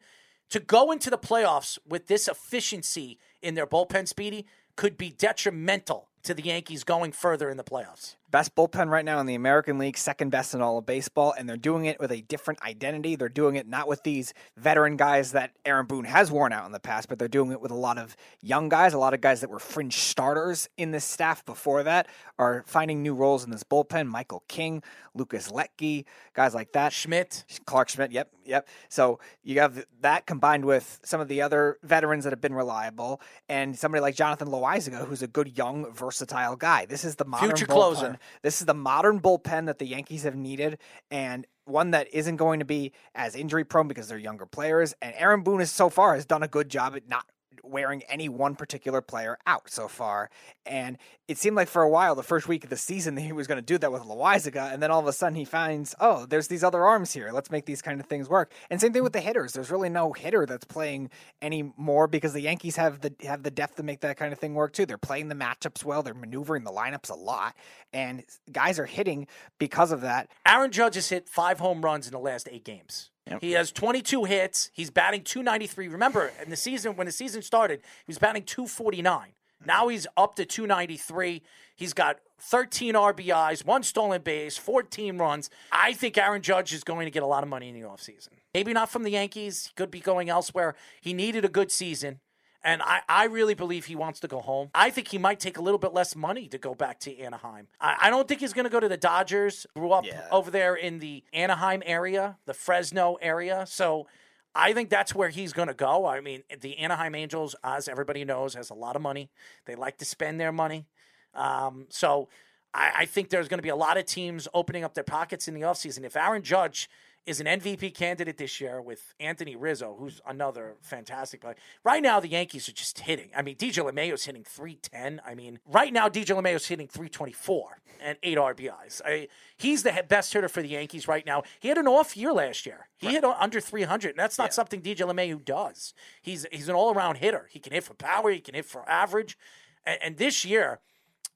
to 0.51 0.60
go 0.60 0.93
into 0.93 1.10
the 1.10 1.18
playoffs 1.18 1.78
with 1.86 2.06
this 2.06 2.28
efficiency 2.28 3.18
in 3.43 3.55
their 3.55 3.66
bullpen, 3.66 4.06
Speedy, 4.09 4.47
could 4.77 4.97
be 4.97 5.10
detrimental 5.10 6.09
to 6.23 6.35
the 6.35 6.43
Yankees 6.43 6.85
going 6.85 7.12
further 7.12 7.51
in 7.51 7.56
the 7.56 7.64
playoffs. 7.64 8.16
Best 8.31 8.55
bullpen 8.55 8.89
right 8.89 9.05
now 9.05 9.20
in 9.20 9.27
the 9.27 9.35
American 9.35 9.78
League, 9.78 9.97
second 9.97 10.31
best 10.31 10.53
in 10.55 10.61
all 10.61 10.78
of 10.78 10.86
baseball, 10.86 11.32
and 11.39 11.48
they're 11.48 11.57
doing 11.57 11.85
it 11.85 12.01
with 12.01 12.11
a 12.11 12.23
different 12.23 12.61
identity. 12.62 13.15
They're 13.15 13.28
doing 13.28 13.57
it 13.57 13.69
not 13.69 13.86
with 13.86 14.03
these 14.03 14.35
veteran 14.57 14.97
guys 14.97 15.32
that 15.32 15.53
Aaron 15.65 15.86
Boone 15.86 16.05
has 16.05 16.31
worn 16.31 16.53
out 16.53 16.66
in 16.66 16.73
the 16.73 16.81
past, 16.81 17.09
but 17.09 17.19
they're 17.19 17.28
doing 17.28 17.53
it 17.53 17.61
with 17.61 17.70
a 17.70 17.77
lot 17.77 17.98
of 17.98 18.16
young 18.43 18.69
guys, 18.69 18.94
a 18.94 18.98
lot 18.98 19.15
of 19.15 19.20
guys 19.20 19.40
that 19.43 19.51
were 19.51 19.59
fringe 19.61 19.97
starters 19.97 20.69
in 20.77 20.90
this 20.90 21.05
staff 21.05 21.44
before 21.44 21.82
that 21.85 22.09
are 22.39 22.65
finding 22.66 23.03
new 23.03 23.15
roles 23.15 23.44
in 23.44 23.51
this 23.51 23.62
bullpen. 23.62 24.09
Michael 24.09 24.43
King, 24.48 24.82
Lucas 25.15 25.51
Luetge, 25.51 26.05
guys 26.35 26.55
like 26.55 26.73
that. 26.73 26.93
Schmidt. 26.93 27.44
Clarke 27.65 27.89
Schmidt, 27.89 28.12
yep, 28.12 28.32
yep. 28.44 28.69
So 28.89 29.20
you 29.43 29.61
have 29.61 29.85
that 30.01 30.27
combined 30.27 30.65
with 30.65 31.01
some 31.05 31.20
of 31.20 31.28
the 31.28 31.43
other 31.43 31.78
veterans 31.82 32.24
that 32.24 32.31
have 32.32 32.40
been 32.40 32.55
reliable, 32.55 33.20
and 33.48 33.78
somebody 33.78 34.03
like 34.03 34.15
Jonathan 34.15 34.48
Loaisiga, 34.48 35.07
who's 35.07 35.23
a 35.23 35.28
good 35.28 35.57
young, 35.57 35.93
versatile 35.93 36.57
guy. 36.57 36.86
This 36.86 37.05
is 37.05 37.16
the 37.16 37.24
modern 37.24 37.51
Future 37.51 37.66
bullpen. 37.66 37.69
closer. 37.69 38.15
This 38.43 38.60
is 38.60 38.66
the 38.66 38.74
modern 38.74 39.20
bullpen 39.20 39.66
that 39.66 39.78
the 39.78 39.86
Yankees 39.86 40.24
have 40.24 40.36
needed, 40.36 40.78
and 41.10 41.47
one 41.64 41.90
that 41.90 42.09
isn't 42.12 42.36
going 42.36 42.60
to 42.60 42.64
be 42.64 42.93
as 43.14 43.34
injury 43.34 43.64
prone 43.64 43.88
because 43.88 44.09
they're 44.09 44.18
younger 44.18 44.47
players. 44.47 44.94
And 45.02 45.14
Aaron 45.16 45.43
Boone 45.43 45.60
has 45.60 45.70
so 45.70 45.90
far 45.90 46.14
has 46.14 46.24
done 46.24 46.43
a 46.43 46.48
good 46.48 46.68
job 46.68 46.94
at 46.94 47.09
not 47.09 47.26
wearing 47.62 48.03
any 48.09 48.28
one 48.28 48.55
particular 48.55 49.01
player 49.01 49.39
out 49.47 49.70
so 49.70 49.89
far. 49.89 50.31
And 50.65 50.99
it 51.28 51.39
seemed 51.39 51.57
like 51.57 51.69
for 51.69 51.83
a 51.83 51.89
while, 51.89 52.15
the 52.15 52.23
first 52.23 52.49
week 52.49 52.65
of 52.65 52.70
the 52.70 52.77
season, 52.77 53.15
that 53.15 53.20
he 53.23 53.33
was 53.33 53.47
going 53.47 53.59
to 53.59 53.62
do 53.62 53.78
that 53.78 53.93
with 53.93 54.03
Loaisiga, 54.03 54.73
and 54.73 54.83
then 54.83 54.91
all 54.91 55.01
of 55.01 55.07
a 55.07 55.12
sudden 55.12 55.37
he 55.37 55.45
finds, 55.45 55.95
oh, 56.01 56.27
there's 56.27 56.49
these 56.49 56.65
other 56.65 56.85
arms 56.85 57.12
here. 57.12 57.31
Let's 57.33 57.51
make 57.51 57.66
these 57.66 57.83
kind 57.83 58.01
of 58.01 58.07
things 58.07 58.28
work. 58.28 58.53
And 58.70 58.81
same 58.81 58.93
thing 58.93 59.03
with 59.03 59.12
the 59.12 59.20
hitters. 59.20 59.53
There's 59.53 59.70
really 59.70 59.89
no 59.89 60.12
hitter 60.12 60.47
that's 60.47 60.65
playing 60.65 61.11
anymore 61.43 62.07
because 62.07 62.33
the 62.33 62.41
Yankees 62.41 62.77
have 62.77 63.01
the 63.01 63.15
have 63.23 63.43
the 63.43 63.51
depth 63.51 63.77
to 63.77 63.83
make 63.83 64.01
that 64.01 64.16
kind 64.16 64.33
of 64.33 64.39
thing 64.39 64.55
work 64.55 64.73
too. 64.73 64.87
They're 64.87 64.99
playing 64.99 65.28
the 65.28 65.35
matchups 65.35 65.85
well. 65.85 66.03
They're 66.03 66.15
maneuvering 66.15 66.65
the 66.65 66.70
lineups 66.70 67.11
a 67.11 67.15
lot, 67.15 67.55
and 67.93 68.24
guys 68.51 68.78
are 68.78 68.87
hitting 68.87 69.27
because 69.59 69.93
of 69.93 70.01
that. 70.03 70.28
Aaron 70.47 70.70
Judge 70.70 70.95
has 70.95 71.09
hit 71.09 71.28
five 71.28 71.59
home 71.59 71.83
runs 71.83 72.07
in 72.07 72.12
the 72.12 72.19
last 72.19 72.49
eight 72.51 72.65
games. 72.65 73.11
He 73.40 73.53
has 73.53 73.73
22 73.73 74.24
hits. 74.24 74.70
He's 74.73 74.90
batting 74.90 75.23
293. 75.23 75.89
Remember, 75.89 76.32
in 76.43 76.51
the 76.51 76.57
season 76.57 76.97
when 76.97 77.07
the 77.07 77.12
season 77.12 77.43
started, 77.43 77.81
he 77.81 78.11
was 78.11 78.19
batting 78.19 78.44
249. 78.44 79.28
Now 79.65 79.89
he's 79.89 80.07
up 80.16 80.36
to 80.36 80.44
293. 80.44 81.43
He's 81.74 81.93
got 81.93 82.19
13 82.39 82.94
RBIs, 82.94 83.65
one 83.65 83.82
stolen 83.82 84.23
base, 84.23 84.57
14 84.57 85.19
runs. 85.19 85.51
I 85.73 85.93
think 85.93 86.16
Aaron 86.19 86.43
Judge 86.43 86.73
is 86.73 86.85
going 86.85 87.07
to 87.07 87.11
get 87.11 87.23
a 87.23 87.27
lot 87.27 87.43
of 87.43 87.48
money 87.48 87.69
in 87.69 87.74
the 87.74 87.86
offseason. 87.86 88.28
Maybe 88.55 88.73
not 88.73 88.90
from 88.90 89.03
the 89.03 89.11
Yankees. 89.11 89.66
He 89.66 89.73
could 89.74 89.90
be 89.90 90.01
going 90.01 90.28
elsewhere. 90.28 90.74
He 91.01 91.12
needed 91.12 91.44
a 91.44 91.48
good 91.48 91.70
season. 91.73 92.20
And 92.66 92.82
I, 92.82 93.01
I 93.09 93.24
really 93.26 93.55
believe 93.55 93.84
he 93.84 93.94
wants 93.94 94.18
to 94.20 94.28
go 94.28 94.40
home. 94.40 94.70
I 94.74 94.90
think 94.90 95.06
he 95.06 95.18
might 95.18 95.38
take 95.38 95.56
a 95.56 95.62
little 95.62 95.78
bit 95.78 95.94
less 95.94 96.16
money 96.16 96.48
to 96.48 96.59
go 96.59 96.74
back 96.74 96.98
to 97.01 97.16
Anaheim. 97.16 97.68
I, 97.80 97.97
I 98.01 98.10
don't 98.10 98.26
think 98.26 98.40
he's 98.40 98.52
going 98.52 98.64
to 98.64 98.70
go 98.70 98.80
to 98.80 98.88
the 98.88 98.97
Dodgers. 98.97 99.68
Grew 99.76 99.93
up 99.93 100.05
over 100.32 100.51
there 100.51 100.74
in 100.74 100.98
the 100.98 101.22
Anaheim 101.32 101.80
area, 101.86 102.38
the 102.44 102.55
Fresno 102.55 103.18
area. 103.22 103.66
So 103.68 104.09
I 104.52 104.72
think 104.72 104.90
that's 104.90 105.14
where 105.14 105.28
he's 105.28 105.52
going 105.52 105.68
to 105.68 105.74
go. 105.74 106.06
I 106.06 106.20
mean, 106.20 106.43
the 106.60 106.76
Anaheim 106.78 107.14
Angels, 107.14 107.55
as 107.62 107.86
everybody 107.86 108.24
knows, 108.24 108.55
has 108.55 108.68
a 108.68 108.74
lot 108.74 108.97
of 108.97 109.02
money. 109.02 109.30
They 109.66 109.76
like 109.76 109.98
to 109.98 110.05
spend 110.05 110.40
their 110.40 110.52
money. 110.52 110.88
Um, 111.34 111.86
so 111.88 112.28
I, 112.77 112.93
I 112.98 113.05
think 113.07 113.31
there's 113.31 113.48
going 113.48 113.59
to 113.59 113.62
be 113.62 113.70
a 113.70 113.77
lot 113.77 113.97
of 113.97 114.05
teams 114.05 114.47
opening 114.53 114.85
up 114.85 114.94
their 114.94 115.05
pockets 115.05 115.48
in 115.48 115.55
the 115.55 115.62
offseason. 115.62 116.05
If 116.05 116.16
Aaron 116.16 116.43
Judge 116.43 116.89
is 117.24 117.40
an 117.40 117.47
MVP 117.47 117.93
candidate 117.93 118.36
this 118.39 118.61
year 118.61 118.81
with 118.81 119.15
Anthony 119.19 119.57
Rizzo, 119.57 119.97
who's 119.98 120.20
another 120.28 120.77
fantastic 120.81 121.40
player. 121.40 121.57
Right 121.82 122.01
now, 122.01 122.20
the 122.20 122.28
Yankees 122.28 122.69
are 122.69 122.73
just 122.73 123.01
hitting. 123.01 123.31
I 123.36 123.43
mean, 123.43 123.57
DJ 123.57 123.82
LeMahieu's 123.82 124.24
hitting 124.24 124.44
310. 124.44 125.20
I 125.27 125.35
mean, 125.35 125.59
right 125.66 125.93
now, 125.93 126.09
DJ 126.09 126.40
LeMahieu's 126.40 126.66
hitting 126.66 126.86
324 126.86 127.81
and 128.01 128.16
eight 128.23 128.39
RBIs. 128.39 129.03
I, 129.05 129.27
he's 129.57 129.82
the 129.82 130.05
best 130.09 130.32
hitter 130.32 130.48
for 130.48 130.62
the 130.62 130.69
Yankees 130.69 131.09
right 131.09 131.27
now. 131.27 131.43
He 131.59 131.69
had 131.69 131.78
an 131.78 131.89
off 131.89 132.16
year 132.16 132.32
last 132.32 132.65
year. 132.65 132.89
He 132.97 133.09
hit 133.09 133.24
under 133.24 133.61
300, 133.61 134.11
and 134.11 134.19
that's 134.19 134.39
not 134.39 134.55
something 134.55 134.81
DJ 134.81 134.98
LeMahieu 134.98 135.44
does. 135.44 135.94
He's 136.23 136.47
he's 136.53 136.69
an 136.69 136.77
all 136.77 136.94
around 136.94 137.16
hitter. 137.16 137.48
He 137.51 137.59
can 137.59 137.73
hit 137.73 137.82
for 137.82 137.94
power. 137.94 138.31
He 138.31 138.40
can 138.40 138.55
hit 138.55 138.66
for 138.66 138.89
average. 138.89 139.36
And, 139.85 139.98
and 140.01 140.16
this 140.16 140.44
year, 140.44 140.78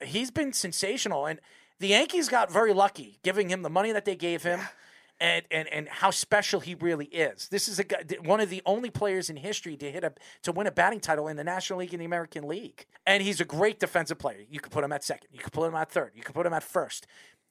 he's 0.03 0.31
been 0.31 0.53
sensational. 0.53 1.27
And 1.27 1.41
the 1.79 1.89
Yankees 1.89 2.29
got 2.29 2.53
very 2.53 2.73
lucky 2.73 3.19
giving 3.23 3.49
him 3.49 3.63
the 3.63 3.71
money 3.71 3.93
that 3.93 4.05
they 4.05 4.17
gave 4.17 4.43
him. 4.43 4.61
And, 5.23 5.45
and, 5.51 5.69
and 5.69 5.87
how 5.87 6.11
special 6.11 6.61
he 6.61 6.75
really 6.75 7.05
is. 7.05 7.49
This 7.49 7.69
is 7.69 7.79
a 7.79 7.85
guy, 7.85 8.05
one 8.25 8.41
of 8.41 8.49
the 8.49 8.63
only 8.65 8.89
players 8.89 9.29
in 9.29 9.37
history 9.37 9.77
to 9.77 9.91
hit 9.93 10.03
a 10.03 10.15
to 10.45 10.51
win 10.51 10.67
a 10.67 10.71
batting 10.71 10.99
title 10.99 11.29
in 11.29 11.37
the 11.37 11.45
National 11.45 11.81
League 11.81 11.93
and 11.93 12.01
the 12.01 12.07
American 12.07 12.49
League. 12.49 12.87
And 13.07 13.23
he's 13.23 13.39
a 13.39 13.45
great 13.45 13.79
defensive 13.79 14.19
player. 14.19 14.39
You 14.49 14.61
could 14.61 14.73
put 14.73 14.83
him 14.83 14.93
at 14.93 15.05
second. 15.05 15.29
You 15.31 15.41
could 15.41 15.53
put 15.53 15.69
him 15.69 15.75
at 15.75 15.93
third. 15.93 16.13
You 16.15 16.23
could 16.23 16.35
put 16.35 16.47
him 16.47 16.55
at 16.55 16.63
first. 16.63 17.07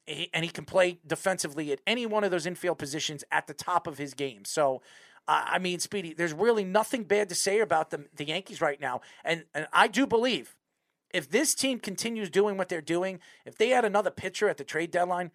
He, 0.08 0.32
and 0.34 0.44
he 0.44 0.50
can 0.50 0.66
play 0.66 0.98
defensively 1.06 1.72
at 1.72 1.80
any 1.86 2.08
one 2.08 2.24
of 2.24 2.32
those 2.32 2.48
infield 2.48 2.80
positions 2.80 3.24
at 3.32 3.46
the 3.46 3.54
top 3.54 3.86
of 3.86 4.00
his 4.00 4.16
game. 4.16 4.46
So, 4.46 4.82
I 5.28 5.60
mean, 5.60 5.78
Speedy, 5.78 6.16
there's 6.16 6.34
really 6.34 6.64
nothing 6.64 7.04
bad 7.04 7.30
to 7.30 7.36
say 7.36 7.60
about 7.60 7.92
the 7.92 8.06
the 8.16 8.26
Yankees 8.26 8.62
right 8.62 8.82
now. 8.82 9.02
And 9.24 9.44
and 9.54 9.68
I 9.72 9.90
do 9.90 10.08
believe 10.08 10.56
if 11.14 11.30
this 11.30 11.56
team 11.56 11.80
continues 11.80 12.30
doing 12.30 12.57
what 12.57 12.69
they're 12.69 12.81
doing, 12.81 13.19
if 13.45 13.57
they 13.57 13.73
add 13.73 13.86
another 13.86 14.11
pitcher 14.11 14.49
at 14.49 14.57
the 14.57 14.64
trade 14.64 14.91
deadline, 14.91 15.31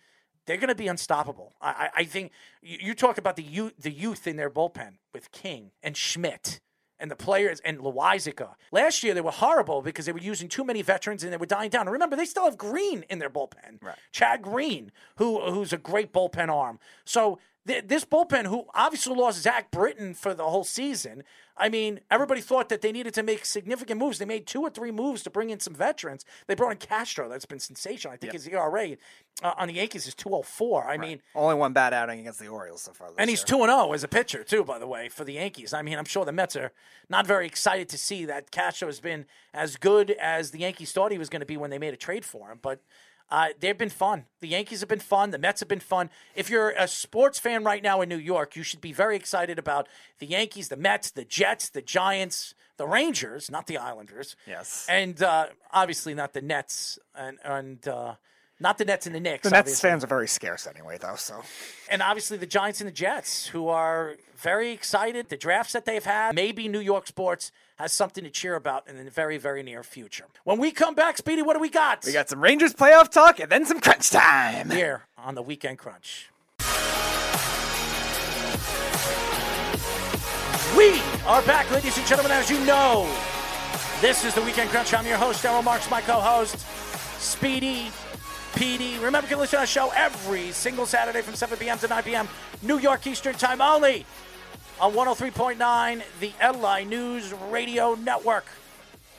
they're 0.47 0.57
going 0.57 0.69
to 0.69 0.75
be 0.75 0.89
unstoppable. 0.89 1.55
I, 1.61 1.89
I, 1.97 2.05
think 2.05 2.33
you, 2.63 2.79
you 2.81 2.95
talk 2.95 3.19
about 3.19 3.37
the 3.37 3.43
youth, 3.43 3.75
the 3.79 3.91
youth 3.91 4.27
in 4.27 4.37
their 4.37 4.51
bullpen 4.51 4.99
with 5.13 5.33
King 5.33 5.71
and 5.83 5.97
Schmidt 5.97 6.61
and 6.99 7.11
the 7.11 7.17
players 7.17 7.61
and 7.61 7.79
Loaisiga. 7.79 8.55
Last 8.71 9.03
year 9.03 9.15
they 9.15 9.21
were 9.21 9.31
horrible 9.31 9.83
because 9.83 10.07
they 10.07 10.13
were 10.13 10.19
using 10.19 10.49
too 10.49 10.65
many 10.65 10.83
veterans 10.83 11.25
and 11.25 11.33
they 11.33 11.37
were 11.37 11.47
dying 11.47 11.71
down. 11.71 11.83
And 11.83 11.93
remember, 11.93 12.17
they 12.17 12.25
still 12.25 12.45
have 12.45 12.59
Green 12.59 13.05
in 13.09 13.19
their 13.19 13.31
bullpen. 13.31 13.83
Right. 13.83 13.97
Chad 14.13 14.43
Green, 14.43 14.93
who 15.17 15.41
who's 15.51 15.73
a 15.73 15.79
great 15.79 16.13
bullpen 16.13 16.49
arm. 16.49 16.79
So 17.05 17.39
th- 17.67 17.89
this 17.89 18.05
bullpen, 18.05 18.47
who 18.47 18.67
obviously 18.75 19.17
lost 19.17 19.43
Zach 19.43 19.71
Britton 19.71 20.15
for 20.15 20.35
the 20.35 20.45
whole 20.45 20.65
season. 20.65 21.25
I 21.57 21.69
mean, 21.69 22.01
everybody 22.11 22.41
thought 22.41 22.69
that 22.71 22.81
they 22.81 22.91
needed 22.91 23.15
to 23.15 23.23
make 23.23 23.45
significant 23.45 24.01
moves. 24.01 24.19
They 24.19 24.25
made 24.25 24.47
two 24.47 24.63
or 24.63 24.71
three 24.71 24.91
moves 24.91 25.23
to 25.23 25.31
bring 25.31 25.51
in 25.51 25.61
some 25.61 25.75
veterans. 25.75 26.25
They 26.49 26.55
brought 26.55 26.73
in 26.73 26.79
Castro. 26.79 27.29
That's 27.29 27.47
been 27.47 27.61
sensational. 27.61 28.13
I 28.13 28.17
think 28.17 28.33
his 28.33 28.49
ERA 28.49 28.97
uh, 29.43 29.53
on 29.57 29.69
the 29.69 29.75
Yankees 29.75 30.09
is 30.09 30.15
204. 30.15 30.89
I 30.89 30.97
mean, 30.97 31.21
Only 31.35 31.55
one 31.55 31.73
bad 31.73 31.95
outing 31.95 32.19
against 32.19 32.41
the 32.41 32.49
Orioles 32.49 32.83
so 32.83 32.93
far. 32.93 33.09
This 33.09 33.17
and 33.19 33.31
he's 33.31 33.41
year. 33.41 33.59
2 33.59 33.63
and 33.63 33.71
0 33.71 33.93
as 33.93 34.03
a 34.03 34.09
pitcher, 34.09 34.43
too, 34.43 34.65
by 34.65 34.81
the 34.81 34.87
way, 34.89 35.09
for 35.09 35.23
the 35.23 35.35
Yankees. 35.35 35.73
I 35.73 35.83
mean, 35.83 35.97
I'm 35.97 36.05
sure 36.05 36.25
the 36.25 36.33
Mets 36.33 36.57
are 36.57 36.73
not 37.09 37.27
very 37.27 37.47
excited 37.47 37.89
to 37.91 37.99
see 37.99 38.25
that 38.25 38.51
Castro 38.51 38.89
has 38.89 38.99
been 38.99 39.25
as 39.53 39.77
good 39.77 40.11
as 40.21 40.51
the 40.51 40.59
Yankees 40.59 40.91
thought 40.93 41.13
he 41.13 41.19
was 41.19 41.29
going 41.29 41.41
to 41.41 41.47
be 41.47 41.57
when 41.57 41.71
they 41.71 41.79
made 41.79 41.95
a 41.95 41.99
trade 41.99 42.25
for 42.25 42.51
him. 42.51 42.59
But 42.61 42.81
uh, 43.31 43.49
they've 43.59 43.77
been 43.79 43.91
fun. 43.91 44.27
The 44.41 44.49
Yankees 44.49 44.81
have 44.81 44.89
been 44.89 45.01
fun. 45.01 45.31
The 45.31 45.39
Mets 45.39 45.61
have 45.61 45.69
been 45.69 45.81
fun. 45.81 46.11
If 46.35 46.51
you're 46.51 46.71
a 46.71 46.87
sports 46.87 47.39
fan 47.39 47.65
right 47.65 47.83
now 47.83 48.01
in 48.01 48.09
New 48.09 48.19
York, 48.19 48.57
you 48.57 48.63
should 48.63 48.81
be 48.81 48.93
very 48.93 49.17
excited 49.17 49.59
about 49.59 49.89
the 50.19 50.27
Yankees, 50.27 50.69
the 50.69 50.77
Mets, 50.77 51.11
the 51.11 51.25
Jets, 51.25 51.69
the 51.71 51.83
Giants, 51.83 52.55
the 52.77 52.87
Rangers, 52.87 53.51
not 53.51 53.67
the 53.67 53.79
Islanders. 53.79 54.37
Yes. 54.47 54.87
And 54.89 55.23
uh, 55.23 55.47
obviously 55.73 56.15
not 56.15 56.33
the 56.33 56.43
Nets 56.43 56.99
and, 57.15 57.39
and 57.45 57.89
uh, 57.89 58.15
not 58.61 58.79
the 58.79 58.85
Nets 58.85 59.07
and 59.07 59.15
the 59.15 59.21
Knicks. 59.21 59.45
The 59.45 59.51
Nets 59.51 59.61
obviously. 59.61 59.89
fans 59.91 60.05
are 60.05 60.09
very 60.09 60.29
scarce 60.29 60.67
anyway, 60.67 60.99
though. 61.01 61.17
So 61.17 61.43
And 61.91 62.03
obviously 62.03 62.37
the 62.37 62.47
Giants 62.47 62.81
and 62.81 62.89
the 62.89 62.95
Jets, 62.95 63.47
who 63.49 63.69
are 63.69 64.17
very 64.37 64.71
excited. 64.71 65.29
The 65.29 65.37
drafts 65.37 65.73
that 65.73 65.87
they've 65.87 66.05
had, 66.05 66.35
maybe 66.35 66.69
New 66.69 66.81
York 66.81 67.07
sports 67.07 67.51
has 67.77 67.93
something 67.93 68.23
to 68.25 68.31
cheer 68.31 68.55
about 68.55 68.87
in 68.89 69.03
the 69.03 69.11
very, 69.11 69.37
very 69.37 69.63
near 69.63 69.83
future. 69.83 70.27
When 70.45 70.59
we 70.59 70.71
come 70.71 70.95
back, 70.95 71.19
Speedy, 71.19 71.43
what 71.43 71.55
do 71.55 71.61
we 71.61 71.69
got? 71.69 72.05
we 72.05 72.13
got 72.13 72.29
some 72.29 72.41
Rangers 72.41 72.73
playoff 72.73 73.11
talk 73.11 73.41
and 73.41 73.51
then 73.51 73.67
some 73.67 73.81
crunch 73.81 74.11
time. 74.11 74.71
here 74.71 75.03
on 75.19 75.35
the 75.35 75.43
Weekend 75.43 75.79
Crunch. 75.79 76.31
We 80.77 81.01
are 81.27 81.43
back, 81.43 81.71
ladies 81.71 81.97
and 81.97 82.07
gentlemen, 82.07 82.33
as 82.33 82.51
you 82.51 82.59
know. 82.65 83.09
This 84.01 84.25
is 84.25 84.35
the 84.35 84.43
Weekend 84.43 84.71
Crunch. 84.71 84.93
I'm 84.93 85.07
your 85.07 85.17
host, 85.19 85.45
Errol 85.45 85.63
Marks, 85.63 85.89
my 85.91 86.01
co-host, 86.01 86.59
Speedy 87.21 87.91
Petey. 88.55 88.99
Remember, 88.99 89.27
you 89.27 89.31
can 89.35 89.39
listen 89.39 89.57
to 89.57 89.61
our 89.61 89.67
show 89.67 89.91
every 89.95 90.51
single 90.53 90.85
Saturday 90.87 91.23
from 91.23 91.35
7 91.35 91.59
p.m. 91.59 91.79
to 91.79 91.89
9 91.89 92.03
p.m. 92.03 92.29
New 92.63 92.79
York 92.79 93.07
Eastern 93.07 93.35
Time 93.35 93.61
only 93.61 94.05
on 94.81 94.93
103.9, 94.93 96.03
the 96.21 96.33
LI 96.43 96.85
News 96.85 97.33
Radio 97.51 97.95
Network. 97.95 98.45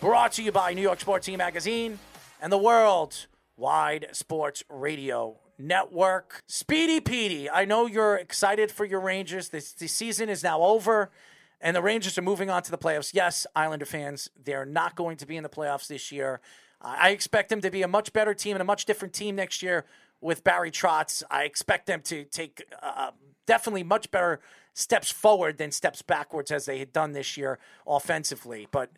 Brought 0.01 0.33
to 0.33 0.43
you 0.43 0.51
by 0.51 0.73
New 0.73 0.81
York 0.81 0.99
Sports 0.99 1.25
Team 1.25 1.37
Magazine 1.37 1.99
and 2.41 2.51
the 2.51 2.57
World 2.57 3.27
Wide 3.55 4.07
Sports 4.11 4.63
Radio 4.69 5.37
Network. 5.57 6.43
Speedy 6.47 6.99
Petey, 6.99 7.49
I 7.49 7.63
know 7.63 7.85
you're 7.85 8.15
excited 8.15 8.69
for 8.69 8.83
your 8.83 8.99
Rangers. 8.99 9.49
This 9.49 9.71
the 9.71 9.87
season 9.87 10.27
is 10.27 10.43
now 10.43 10.61
over, 10.61 11.09
and 11.61 11.75
the 11.75 11.81
Rangers 11.81 12.17
are 12.17 12.21
moving 12.21 12.49
on 12.49 12.61
to 12.63 12.71
the 12.71 12.77
playoffs. 12.77 13.13
Yes, 13.13 13.47
Islander 13.55 13.85
fans, 13.85 14.29
they're 14.43 14.65
not 14.65 14.95
going 14.95 15.15
to 15.17 15.25
be 15.25 15.37
in 15.37 15.43
the 15.43 15.49
playoffs 15.49 15.87
this 15.87 16.11
year. 16.11 16.41
I 16.81 17.07
I 17.07 17.09
expect 17.11 17.49
them 17.49 17.61
to 17.61 17.71
be 17.71 17.81
a 17.81 17.87
much 17.87 18.11
better 18.11 18.33
team 18.33 18.55
and 18.55 18.61
a 18.61 18.65
much 18.65 18.83
different 18.85 19.13
team 19.13 19.35
next 19.35 19.63
year 19.63 19.85
with 20.19 20.43
Barry 20.43 20.71
Trotz. 20.71 21.23
I 21.31 21.43
expect 21.45 21.87
them 21.87 22.01
to 22.01 22.25
take 22.25 22.63
uh, 22.83 23.11
definitely 23.45 23.83
much 23.83 24.11
better 24.11 24.41
steps 24.75 25.09
forward 25.11 25.57
than 25.57 25.71
steps 25.71 26.03
backwards 26.03 26.51
as 26.51 26.65
they 26.65 26.77
had 26.77 26.93
done 26.93 27.13
this 27.13 27.35
year 27.37 27.57
offensively. 27.87 28.67
But 28.69 28.91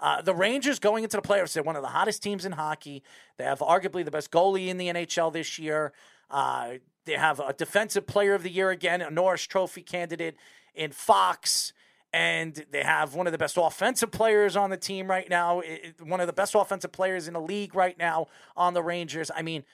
Uh, 0.00 0.22
the 0.22 0.32
Rangers 0.32 0.78
going 0.78 1.02
into 1.02 1.16
the 1.16 1.22
playoffs, 1.22 1.54
they're 1.54 1.62
one 1.64 1.74
of 1.74 1.82
the 1.82 1.88
hottest 1.88 2.22
teams 2.22 2.44
in 2.44 2.52
hockey. 2.52 3.02
They 3.36 3.42
have 3.42 3.58
arguably 3.58 4.04
the 4.04 4.12
best 4.12 4.30
goalie 4.30 4.68
in 4.68 4.78
the 4.78 4.86
NHL 4.86 5.32
this 5.32 5.58
year. 5.58 5.92
Uh, 6.30 6.74
they 7.04 7.14
have 7.14 7.40
a 7.40 7.52
defensive 7.52 8.06
player 8.06 8.34
of 8.34 8.44
the 8.44 8.50
year 8.50 8.70
again, 8.70 9.00
a 9.00 9.10
Norris 9.10 9.42
Trophy 9.42 9.82
candidate 9.82 10.36
in 10.72 10.92
Fox. 10.92 11.72
And 12.12 12.64
they 12.70 12.84
have 12.84 13.16
one 13.16 13.26
of 13.26 13.32
the 13.32 13.38
best 13.38 13.56
offensive 13.58 14.12
players 14.12 14.54
on 14.56 14.70
the 14.70 14.76
team 14.76 15.08
right 15.08 15.28
now, 15.28 15.62
one 16.00 16.20
of 16.20 16.28
the 16.28 16.32
best 16.32 16.54
offensive 16.54 16.92
players 16.92 17.26
in 17.26 17.34
the 17.34 17.40
league 17.40 17.74
right 17.74 17.98
now 17.98 18.28
on 18.56 18.74
the 18.74 18.82
Rangers. 18.84 19.32
I 19.34 19.42
mean, 19.42 19.64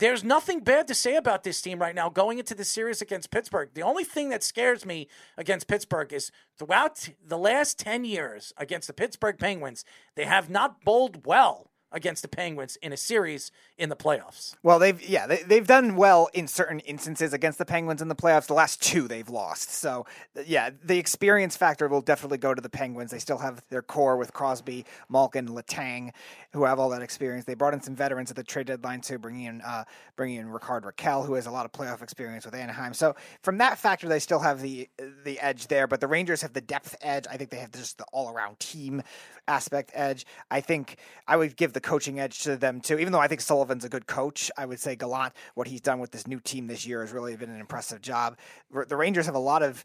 there's 0.00 0.24
nothing 0.24 0.60
bad 0.60 0.88
to 0.88 0.94
say 0.94 1.14
about 1.14 1.44
this 1.44 1.60
team 1.60 1.78
right 1.78 1.94
now 1.94 2.08
going 2.08 2.38
into 2.38 2.54
the 2.54 2.64
series 2.64 3.02
against 3.02 3.30
Pittsburgh. 3.30 3.68
The 3.74 3.82
only 3.82 4.02
thing 4.02 4.30
that 4.30 4.42
scares 4.42 4.86
me 4.86 5.08
against 5.36 5.68
Pittsburgh 5.68 6.12
is 6.12 6.32
throughout 6.58 7.10
the 7.24 7.38
last 7.38 7.78
10 7.78 8.04
years 8.04 8.52
against 8.56 8.86
the 8.86 8.94
Pittsburgh 8.94 9.38
Penguins, 9.38 9.84
they 10.16 10.24
have 10.24 10.48
not 10.48 10.82
bowled 10.84 11.26
well 11.26 11.69
against 11.92 12.22
the 12.22 12.28
Penguins 12.28 12.76
in 12.76 12.92
a 12.92 12.96
series 12.96 13.50
in 13.78 13.88
the 13.88 13.96
playoffs. 13.96 14.54
Well, 14.62 14.78
they've 14.78 15.00
yeah 15.08 15.26
they, 15.26 15.42
they've 15.42 15.66
done 15.66 15.96
well 15.96 16.28
in 16.32 16.46
certain 16.46 16.80
instances 16.80 17.32
against 17.32 17.58
the 17.58 17.64
Penguins 17.64 18.02
in 18.02 18.08
the 18.08 18.14
playoffs. 18.14 18.46
The 18.46 18.54
last 18.54 18.82
two 18.82 19.08
they've 19.08 19.28
lost, 19.28 19.70
so 19.70 20.06
yeah, 20.46 20.70
the 20.84 20.98
experience 20.98 21.56
factor 21.56 21.88
will 21.88 22.00
definitely 22.00 22.38
go 22.38 22.54
to 22.54 22.60
the 22.60 22.68
Penguins. 22.68 23.10
They 23.10 23.18
still 23.18 23.38
have 23.38 23.62
their 23.70 23.82
core 23.82 24.16
with 24.16 24.32
Crosby, 24.32 24.84
Malkin, 25.08 25.48
Letang, 25.48 26.12
who 26.52 26.64
have 26.64 26.78
all 26.78 26.90
that 26.90 27.02
experience. 27.02 27.44
They 27.44 27.54
brought 27.54 27.74
in 27.74 27.80
some 27.80 27.94
veterans 27.96 28.30
at 28.30 28.36
the 28.36 28.44
trade 28.44 28.66
deadline 28.66 29.00
too, 29.00 29.18
bringing 29.18 29.46
in 29.46 29.60
uh, 29.62 29.84
bringing 30.16 30.38
in 30.38 30.50
Rickard 30.50 30.84
Rakell, 30.84 31.26
who 31.26 31.34
has 31.34 31.46
a 31.46 31.50
lot 31.50 31.64
of 31.64 31.72
playoff 31.72 32.02
experience 32.02 32.44
with 32.44 32.54
Anaheim. 32.54 32.94
So 32.94 33.16
from 33.42 33.58
that 33.58 33.78
factor, 33.78 34.08
they 34.08 34.18
still 34.18 34.40
have 34.40 34.60
the 34.60 34.88
the 35.24 35.38
edge 35.40 35.66
there. 35.66 35.86
But 35.86 36.00
the 36.00 36.06
Rangers 36.06 36.42
have 36.42 36.52
the 36.52 36.60
depth 36.60 36.96
edge. 37.00 37.26
I 37.30 37.36
think 37.36 37.50
they 37.50 37.58
have 37.58 37.72
just 37.72 37.98
the 37.98 38.04
all 38.12 38.30
around 38.30 38.58
team 38.60 39.02
aspect 39.48 39.90
edge. 39.94 40.26
I 40.50 40.60
think 40.60 40.96
I 41.26 41.36
would 41.36 41.56
give 41.56 41.72
the 41.72 41.79
coaching 41.80 42.20
edge 42.20 42.42
to 42.42 42.56
them 42.56 42.80
too. 42.80 42.98
Even 42.98 43.12
though 43.12 43.20
I 43.20 43.28
think 43.28 43.40
Sullivan's 43.40 43.84
a 43.84 43.88
good 43.88 44.06
coach, 44.06 44.50
I 44.56 44.66
would 44.66 44.80
say 44.80 44.96
Gallant, 44.96 45.32
what 45.54 45.68
he's 45.68 45.80
done 45.80 45.98
with 45.98 46.10
this 46.10 46.26
new 46.26 46.40
team 46.40 46.66
this 46.66 46.86
year 46.86 47.00
has 47.00 47.12
really 47.12 47.36
been 47.36 47.50
an 47.50 47.60
impressive 47.60 48.00
job. 48.00 48.38
The 48.70 48.96
Rangers 48.96 49.26
have 49.26 49.34
a 49.34 49.40
lot 49.40 49.62
of 49.62 49.84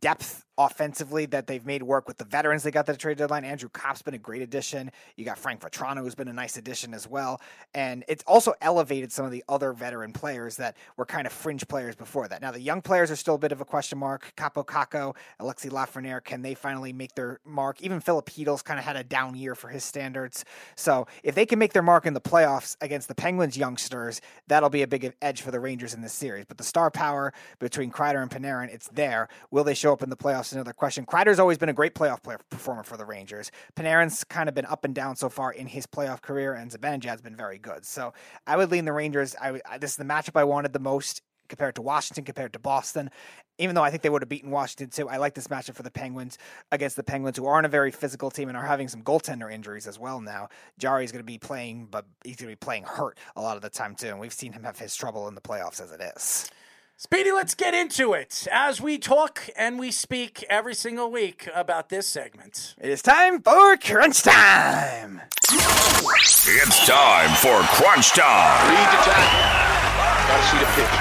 depth 0.00 0.44
offensively 0.56 1.26
that 1.26 1.46
they've 1.46 1.66
made 1.66 1.82
work 1.82 2.06
with 2.06 2.18
the 2.18 2.24
veterans 2.24 2.62
they 2.62 2.70
got 2.70 2.86
the 2.86 2.96
trade 2.96 3.18
deadline. 3.18 3.44
Andrew 3.44 3.68
Copp's 3.68 4.02
been 4.02 4.14
a 4.14 4.18
great 4.18 4.42
addition. 4.42 4.90
You 5.16 5.24
got 5.24 5.38
Frank 5.38 5.60
Vatrano, 5.60 5.98
who's 5.98 6.14
been 6.14 6.28
a 6.28 6.32
nice 6.32 6.56
addition 6.56 6.94
as 6.94 7.08
well. 7.08 7.40
And 7.74 8.04
it's 8.08 8.22
also 8.26 8.54
elevated 8.60 9.10
some 9.10 9.24
of 9.24 9.32
the 9.32 9.42
other 9.48 9.72
veteran 9.72 10.12
players 10.12 10.56
that 10.56 10.76
were 10.96 11.06
kind 11.06 11.26
of 11.26 11.32
fringe 11.32 11.66
players 11.66 11.96
before 11.96 12.28
that. 12.28 12.40
Now, 12.40 12.52
the 12.52 12.60
young 12.60 12.82
players 12.82 13.10
are 13.10 13.16
still 13.16 13.34
a 13.34 13.38
bit 13.38 13.52
of 13.52 13.60
a 13.60 13.64
question 13.64 13.98
mark. 13.98 14.32
Kaapo 14.36 14.64
Kakko, 14.64 15.16
Alexi 15.40 15.70
Lafreniere, 15.70 16.22
can 16.22 16.42
they 16.42 16.54
finally 16.54 16.92
make 16.92 17.14
their 17.14 17.40
mark? 17.44 17.82
Even 17.82 18.00
Filip 18.00 18.30
Chytil's 18.30 18.62
kind 18.62 18.78
of 18.78 18.84
had 18.84 18.96
a 18.96 19.04
down 19.04 19.34
year 19.34 19.54
for 19.54 19.68
his 19.68 19.82
standards. 19.84 20.44
So 20.76 21.06
if 21.22 21.34
they 21.34 21.46
can 21.46 21.58
make 21.58 21.72
their 21.72 21.82
mark 21.82 22.06
in 22.06 22.14
the 22.14 22.20
playoffs 22.20 22.76
against 22.80 23.08
the 23.08 23.14
Penguins 23.14 23.56
youngsters, 23.56 24.20
that'll 24.46 24.70
be 24.70 24.82
a 24.82 24.86
big 24.86 25.12
edge 25.20 25.42
for 25.42 25.50
the 25.50 25.60
Rangers 25.60 25.94
in 25.94 26.00
this 26.00 26.12
series. 26.12 26.44
But 26.46 26.58
the 26.58 26.64
star 26.64 26.90
power 26.90 27.32
between 27.58 27.90
Kreider 27.90 28.22
and 28.22 28.30
Panarin, 28.30 28.72
it's 28.72 28.88
there. 28.88 29.28
Will 29.50 29.64
they 29.64 29.74
show 29.74 29.92
up 29.92 30.02
in 30.02 30.10
the 30.10 30.16
playoffs? 30.16 30.43
Another 30.52 30.72
question. 30.72 31.06
Kreider's 31.06 31.38
always 31.38 31.58
been 31.58 31.68
a 31.68 31.74
great 31.74 31.94
playoff 31.94 32.22
player, 32.22 32.38
performer 32.50 32.82
for 32.82 32.96
the 32.96 33.04
Rangers. 33.04 33.50
Panarin's 33.76 34.24
kind 34.24 34.48
of 34.48 34.54
been 34.54 34.66
up 34.66 34.84
and 34.84 34.94
down 34.94 35.16
so 35.16 35.28
far 35.28 35.52
in 35.52 35.66
his 35.66 35.86
playoff 35.86 36.22
career, 36.22 36.54
and 36.54 36.70
Zibanejad's 36.70 37.22
been 37.22 37.36
very 37.36 37.58
good. 37.58 37.84
So 37.84 38.12
I 38.46 38.56
would 38.56 38.70
lean 38.70 38.84
the 38.84 38.92
Rangers. 38.92 39.34
I, 39.40 39.60
I, 39.68 39.78
this 39.78 39.92
is 39.92 39.96
the 39.96 40.04
matchup 40.04 40.38
I 40.38 40.44
wanted 40.44 40.72
the 40.72 40.78
most 40.78 41.22
compared 41.48 41.74
to 41.76 41.82
Washington, 41.82 42.24
compared 42.24 42.52
to 42.54 42.58
Boston. 42.58 43.10
Even 43.58 43.74
though 43.74 43.82
I 43.82 43.90
think 43.90 44.02
they 44.02 44.08
would 44.08 44.22
have 44.22 44.28
beaten 44.28 44.50
Washington 44.50 44.90
too, 44.90 45.08
I 45.08 45.18
like 45.18 45.34
this 45.34 45.46
matchup 45.46 45.74
for 45.74 45.82
the 45.82 45.90
Penguins 45.90 46.38
against 46.72 46.96
the 46.96 47.04
Penguins, 47.04 47.36
who 47.36 47.46
aren't 47.46 47.66
a 47.66 47.68
very 47.68 47.90
physical 47.90 48.30
team 48.30 48.48
and 48.48 48.56
are 48.56 48.66
having 48.66 48.88
some 48.88 49.02
goaltender 49.02 49.52
injuries 49.52 49.86
as 49.86 49.98
well 49.98 50.20
now. 50.20 50.48
Jarry's 50.78 51.12
going 51.12 51.20
to 51.20 51.24
be 51.24 51.38
playing, 51.38 51.86
but 51.90 52.06
he's 52.24 52.36
going 52.36 52.50
to 52.50 52.52
be 52.52 52.64
playing 52.64 52.84
hurt 52.84 53.18
a 53.36 53.42
lot 53.42 53.56
of 53.56 53.62
the 53.62 53.70
time 53.70 53.94
too, 53.94 54.08
and 54.08 54.18
we've 54.18 54.32
seen 54.32 54.52
him 54.52 54.64
have 54.64 54.78
his 54.78 54.96
trouble 54.96 55.28
in 55.28 55.34
the 55.34 55.40
playoffs 55.40 55.80
as 55.80 55.92
it 55.92 56.00
is. 56.16 56.50
Speedy, 57.04 57.32
let's 57.32 57.54
get 57.54 57.74
into 57.74 58.14
it 58.14 58.48
as 58.50 58.80
we 58.80 58.96
talk 58.96 59.50
and 59.58 59.78
we 59.78 59.90
speak 59.90 60.42
every 60.48 60.74
single 60.74 61.10
week 61.10 61.46
about 61.54 61.90
this 61.90 62.06
segment. 62.06 62.74
It 62.80 62.88
is 62.88 63.02
time 63.02 63.42
for 63.42 63.76
Crunch 63.76 64.22
Time. 64.22 65.20
It's 65.50 66.86
time 66.86 67.36
for 67.36 67.60
Crunch 67.74 68.08
Time. 68.12 68.70
Read 68.70 68.88
the 68.88 69.02
time. 69.04 70.28
Got 70.28 70.38
to 70.38 70.44
see 70.48 70.58
the 70.58 70.72
pitch. 70.72 71.00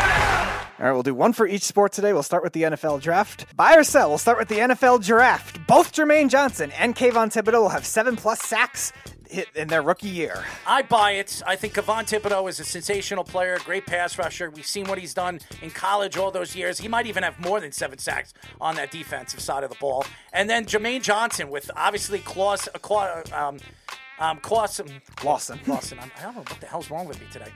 All 0.79 0.85
right, 0.87 0.91
we'll 0.91 1.03
do 1.03 1.15
one 1.15 1.31
for 1.31 1.47
each 1.47 1.63
sport 1.63 1.93
today. 1.93 2.11
We'll 2.11 2.21
start 2.21 2.43
with 2.43 2.51
the 2.51 2.63
NFL 2.63 2.99
draft. 3.01 3.45
Buy 3.55 3.75
or 3.77 3.85
sell, 3.85 4.09
we'll 4.09 4.17
start 4.17 4.37
with 4.37 4.49
the 4.49 4.57
NFL 4.57 5.05
draft. 5.05 5.65
Both 5.67 5.93
Jermaine 5.93 6.29
Johnson 6.29 6.73
and 6.77 6.97
Kayvon 6.97 7.31
Thibodeaux 7.31 7.61
will 7.61 7.69
have 7.69 7.85
seven 7.85 8.17
plus 8.17 8.41
sacks 8.41 8.91
hit 9.33 9.49
in 9.55 9.67
their 9.67 9.81
rookie 9.81 10.07
year. 10.07 10.43
I 10.65 10.83
buy 10.83 11.13
it. 11.13 11.41
I 11.45 11.55
think 11.55 11.73
Kayvon 11.73 12.03
Thibodeaux 12.03 12.47
is 12.49 12.59
a 12.59 12.63
sensational 12.63 13.23
player, 13.23 13.57
great 13.65 13.85
pass 13.85 14.17
rusher. 14.17 14.49
We've 14.49 14.65
seen 14.65 14.85
what 14.87 14.97
he's 14.97 15.13
done 15.13 15.39
in 15.61 15.71
college 15.71 16.17
all 16.17 16.31
those 16.31 16.55
years. 16.55 16.79
He 16.79 16.87
might 16.87 17.07
even 17.07 17.23
have 17.23 17.39
more 17.39 17.59
than 17.59 17.71
seven 17.71 17.97
sacks 17.97 18.33
on 18.61 18.75
that 18.75 18.91
defensive 18.91 19.39
side 19.39 19.63
of 19.63 19.69
the 19.69 19.77
ball. 19.77 20.05
And 20.31 20.49
then 20.49 20.65
Jermaine 20.65 21.01
Johnson 21.01 21.49
with 21.49 21.69
obviously 21.75 22.19
Claus, 22.19 22.69
uh, 22.73 23.21
um, 23.33 23.57
um, 24.19 24.37
Clausen. 24.39 25.01
Lawson. 25.23 25.59
Lawson. 25.67 25.99
I 25.99 26.21
don't 26.21 26.35
know 26.35 26.41
what 26.41 26.59
the 26.59 26.67
hell's 26.67 26.89
wrong 26.89 27.07
with 27.07 27.19
me 27.19 27.27
today. 27.31 27.51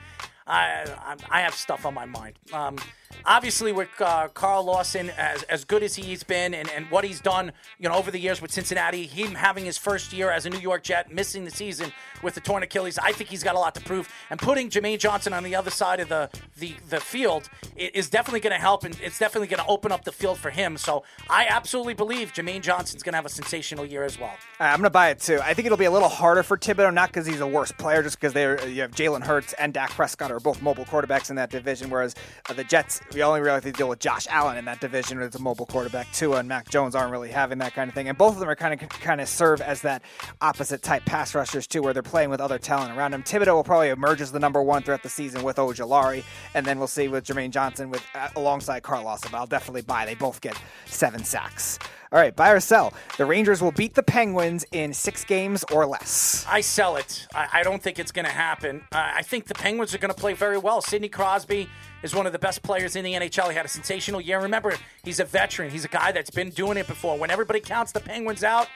I, 0.47 0.85
I, 0.99 1.15
I 1.29 1.41
have 1.41 1.53
stuff 1.53 1.85
on 1.85 1.93
my 1.93 2.05
mind. 2.05 2.39
Um, 2.53 2.77
obviously, 3.25 3.71
with 3.71 3.89
uh, 3.99 4.27
Carl 4.29 4.63
Lawson, 4.63 5.09
as, 5.11 5.43
as 5.43 5.65
good 5.65 5.83
as 5.83 5.95
he's 5.95 6.23
been 6.23 6.53
and, 6.53 6.69
and 6.71 6.89
what 6.91 7.03
he's 7.03 7.21
done, 7.21 7.51
you 7.79 7.89
know, 7.89 7.95
over 7.95 8.11
the 8.11 8.19
years 8.19 8.41
with 8.41 8.51
Cincinnati, 8.51 9.05
him 9.05 9.35
having 9.35 9.65
his 9.65 9.77
first 9.77 10.13
year 10.13 10.31
as 10.31 10.45
a 10.45 10.49
New 10.49 10.59
York 10.59 10.83
Jet, 10.83 11.11
missing 11.11 11.45
the 11.45 11.51
season 11.51 11.91
with 12.21 12.35
the 12.35 12.41
torn 12.41 12.63
Achilles, 12.63 12.97
I 12.97 13.11
think 13.11 13.29
he's 13.29 13.43
got 13.43 13.55
a 13.55 13.59
lot 13.59 13.75
to 13.75 13.81
prove. 13.81 14.09
And 14.29 14.39
putting 14.39 14.69
Jermaine 14.69 14.99
Johnson 14.99 15.33
on 15.33 15.43
the 15.43 15.55
other 15.55 15.71
side 15.71 15.99
of 15.99 16.09
the 16.09 16.29
the, 16.57 16.75
the 16.89 16.99
field 16.99 17.49
is 17.75 18.09
definitely 18.09 18.39
going 18.39 18.55
to 18.55 18.59
help, 18.59 18.83
and 18.83 18.97
it's 19.01 19.19
definitely 19.19 19.47
going 19.47 19.63
to 19.63 19.69
open 19.69 19.91
up 19.91 20.03
the 20.03 20.11
field 20.11 20.37
for 20.39 20.49
him. 20.49 20.77
So 20.77 21.03
I 21.29 21.45
absolutely 21.49 21.93
believe 21.93 22.33
Jermaine 22.33 22.61
Johnson's 22.61 23.03
going 23.03 23.13
to 23.13 23.17
have 23.17 23.25
a 23.25 23.29
sensational 23.29 23.85
year 23.85 24.03
as 24.03 24.19
well. 24.19 24.33
I'm 24.59 24.77
going 24.77 24.83
to 24.83 24.89
buy 24.89 25.09
it 25.09 25.19
too. 25.19 25.39
I 25.43 25.53
think 25.53 25.65
it'll 25.65 25.77
be 25.77 25.85
a 25.85 25.91
little 25.91 26.09
harder 26.09 26.43
for 26.43 26.57
Thibodeaux, 26.57 26.93
not 26.93 27.09
because 27.09 27.25
he's 27.25 27.41
a 27.41 27.47
worse 27.47 27.71
player, 27.71 28.01
just 28.01 28.19
because 28.19 28.33
they 28.33 28.43
you 28.71 28.81
have 28.81 28.91
Jalen 28.91 29.23
Hurts 29.23 29.53
and 29.53 29.73
Dak 29.73 29.91
Prescott 29.91 30.31
are 30.31 30.39
both 30.39 30.61
mobile 30.61 30.85
quarterbacks 30.85 31.29
in 31.29 31.35
that 31.35 31.49
division, 31.49 31.89
whereas 31.89 32.15
uh, 32.49 32.53
the 32.53 32.63
Jets, 32.63 32.96
we 33.13 33.23
only 33.23 33.41
really 33.41 33.55
have 33.55 33.63
to 33.63 33.71
deal 33.71 33.89
with 33.89 33.99
Josh 33.99 34.27
Allen 34.29 34.57
in 34.57 34.65
that 34.65 34.79
division, 34.79 35.21
it's 35.21 35.35
a 35.35 35.39
mobile 35.39 35.65
quarterback. 35.65 36.11
Tua 36.13 36.37
and 36.37 36.47
Mac 36.47 36.69
Jones 36.69 36.95
aren't 36.95 37.11
really 37.11 37.29
having 37.29 37.57
that 37.59 37.73
kind 37.73 37.89
of 37.89 37.95
thing, 37.95 38.09
and 38.09 38.17
both 38.17 38.33
of 38.33 38.39
them 38.39 38.49
are 38.49 38.55
kind 38.55 38.81
of 38.81 38.89
kind 38.89 39.21
of 39.21 39.27
serve 39.27 39.61
as 39.61 39.81
that 39.81 40.01
opposite 40.41 40.81
type 40.81 41.05
pass 41.05 41.33
rushers 41.33 41.67
too, 41.67 41.81
where 41.81 41.93
they're 41.93 42.03
playing 42.03 42.29
with 42.29 42.41
other 42.41 42.59
talent 42.59 42.97
around 42.97 43.11
them. 43.11 43.23
Thibodeaux 43.23 43.55
will 43.55 43.63
probably 43.63 43.89
emerge 43.89 44.21
as 44.21 44.31
the 44.31 44.39
number 44.39 44.61
one 44.61 44.83
throughout 44.83 45.03
the 45.03 45.09
season 45.09 45.43
with 45.43 45.57
Ojulari, 45.57 46.23
and 46.53 46.65
then 46.65 46.77
we'll 46.77 46.87
see 46.87 47.07
with 47.07 47.25
Jermaine 47.25 47.51
Johnson 47.51 47.89
with 47.89 48.03
uh, 48.15 48.29
alongside 48.35 48.83
Carl. 48.83 48.97
But 49.03 49.33
I'll 49.33 49.47
definitely 49.47 49.83
buy. 49.83 50.05
They 50.05 50.15
both 50.15 50.41
get 50.41 50.59
seven 50.85 51.23
sacks. 51.23 51.79
All 52.11 52.19
right, 52.19 52.33
buy 52.33 52.51
or 52.51 52.61
sell. 52.61 52.93
The 53.17 53.25
Rangers 53.25 53.61
will 53.61 53.73
beat 53.73 53.93
the 53.93 54.03
Penguins 54.03 54.65
in 54.71 54.93
six 54.93 55.25
games 55.25 55.65
or 55.73 55.85
less. 55.85 56.45
I 56.47 56.61
sell 56.61 56.95
it. 56.95 57.27
I, 57.35 57.47
I 57.53 57.63
don't 57.63 57.83
think 57.83 57.99
it's 57.99 58.13
going 58.13 58.25
to 58.25 58.31
happen. 58.31 58.83
Uh, 58.93 59.11
I 59.15 59.23
think 59.23 59.45
the 59.45 59.53
Penguins 59.53 59.93
are 59.93 59.97
going 59.97 60.13
to 60.13 60.19
play 60.19 60.33
very 60.33 60.57
well. 60.57 60.81
Sidney 60.81 61.09
Crosby 61.09 61.69
is 62.03 62.15
one 62.15 62.25
of 62.25 62.31
the 62.31 62.39
best 62.39 62.63
players 62.63 62.95
in 62.95 63.03
the 63.03 63.13
NHL. 63.13 63.49
He 63.49 63.55
had 63.55 63.65
a 63.65 63.69
sensational 63.69 64.21
year. 64.21 64.39
Remember, 64.39 64.73
he's 65.03 65.19
a 65.19 65.25
veteran. 65.25 65.69
He's 65.69 65.83
a 65.83 65.89
guy 65.89 66.13
that's 66.13 66.29
been 66.29 66.51
doing 66.51 66.77
it 66.77 66.87
before. 66.87 67.17
When 67.17 67.29
everybody 67.29 67.59
counts 67.59 67.91
the 67.91 67.99
Penguins 67.99 68.43
out, 68.43 68.67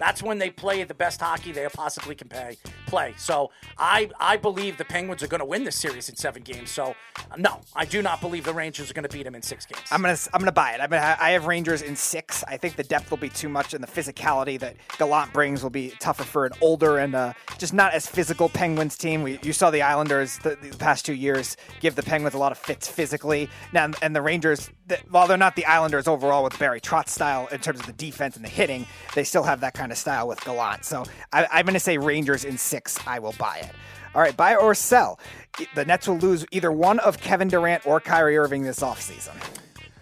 that's 0.00 0.22
when 0.22 0.38
they 0.38 0.50
play 0.50 0.82
the 0.82 0.94
best 0.94 1.20
hockey 1.20 1.52
they 1.52 1.68
possibly 1.68 2.14
can 2.14 2.28
pay, 2.28 2.56
play. 2.86 3.14
So 3.18 3.50
I 3.78 4.10
I 4.18 4.36
believe 4.36 4.78
the 4.78 4.84
Penguins 4.84 5.22
are 5.22 5.28
going 5.28 5.40
to 5.40 5.44
win 5.44 5.62
this 5.62 5.76
series 5.76 6.08
in 6.08 6.16
seven 6.16 6.42
games. 6.42 6.70
So 6.70 6.96
no, 7.36 7.60
I 7.76 7.84
do 7.84 8.02
not 8.02 8.20
believe 8.20 8.44
the 8.44 8.54
Rangers 8.54 8.90
are 8.90 8.94
going 8.94 9.06
to 9.06 9.14
beat 9.14 9.24
them 9.24 9.34
in 9.34 9.42
six 9.42 9.66
games. 9.66 9.86
I'm 9.92 10.00
gonna 10.00 10.16
I'm 10.32 10.40
gonna 10.40 10.52
buy 10.52 10.72
it. 10.72 10.80
I'm 10.80 10.90
gonna, 10.90 11.16
I 11.20 11.30
have 11.30 11.46
Rangers 11.46 11.82
in 11.82 11.94
six. 11.94 12.42
I 12.48 12.56
think 12.56 12.76
the 12.76 12.82
depth 12.82 13.10
will 13.10 13.18
be 13.18 13.28
too 13.28 13.48
much, 13.48 13.74
and 13.74 13.84
the 13.84 13.88
physicality 13.88 14.58
that 14.58 14.76
Gallant 14.98 15.32
brings 15.32 15.62
will 15.62 15.70
be 15.70 15.90
tougher 16.00 16.24
for 16.24 16.46
an 16.46 16.52
older 16.60 16.98
and 16.98 17.14
uh, 17.14 17.34
just 17.58 17.74
not 17.74 17.92
as 17.92 18.06
physical 18.06 18.48
Penguins 18.48 18.96
team. 18.96 19.22
We, 19.22 19.38
you 19.42 19.52
saw 19.52 19.70
the 19.70 19.82
Islanders 19.82 20.38
the, 20.38 20.56
the, 20.56 20.76
past 20.78 21.04
two 21.04 21.14
years 21.14 21.56
give 21.80 21.94
the 21.94 22.02
Penguins 22.02 22.34
a 22.34 22.38
lot 22.38 22.52
of 22.52 22.58
fits 22.58 22.88
physically. 22.88 23.48
Now 23.72 23.90
and 24.00 24.16
the 24.16 24.22
Rangers, 24.22 24.70
while 25.10 25.26
they're 25.26 25.36
not 25.36 25.56
the 25.56 25.66
Islanders 25.66 26.06
overall 26.06 26.44
with 26.44 26.58
Barry 26.58 26.80
Trotz 26.80 27.08
style 27.08 27.48
in 27.52 27.60
terms 27.60 27.80
of 27.80 27.86
the 27.86 27.92
defense 27.92 28.36
and 28.36 28.44
the 28.44 28.48
hitting, 28.48 28.86
they 29.14 29.24
still 29.24 29.42
have 29.42 29.60
that 29.60 29.74
kind 29.74 29.92
of 29.92 29.98
style 29.98 30.28
with 30.28 30.42
Gallant. 30.44 30.84
So 30.84 31.04
I, 31.32 31.46
I'm 31.50 31.64
going 31.64 31.74
to 31.74 31.80
say 31.80 31.98
Rangers 31.98 32.44
in 32.44 32.58
six. 32.58 32.98
I 33.06 33.18
will 33.18 33.34
buy 33.38 33.58
it. 33.58 33.72
All 34.14 34.20
right, 34.20 34.36
buy 34.36 34.56
or 34.56 34.74
sell. 34.74 35.20
The 35.74 35.84
Nets 35.84 36.08
will 36.08 36.18
lose 36.18 36.44
either 36.50 36.72
one 36.72 36.98
of 37.00 37.18
Kevin 37.20 37.48
Durant 37.48 37.86
or 37.86 38.00
Kyrie 38.00 38.36
Irving 38.36 38.62
this 38.62 38.80
offseason. 38.80 39.36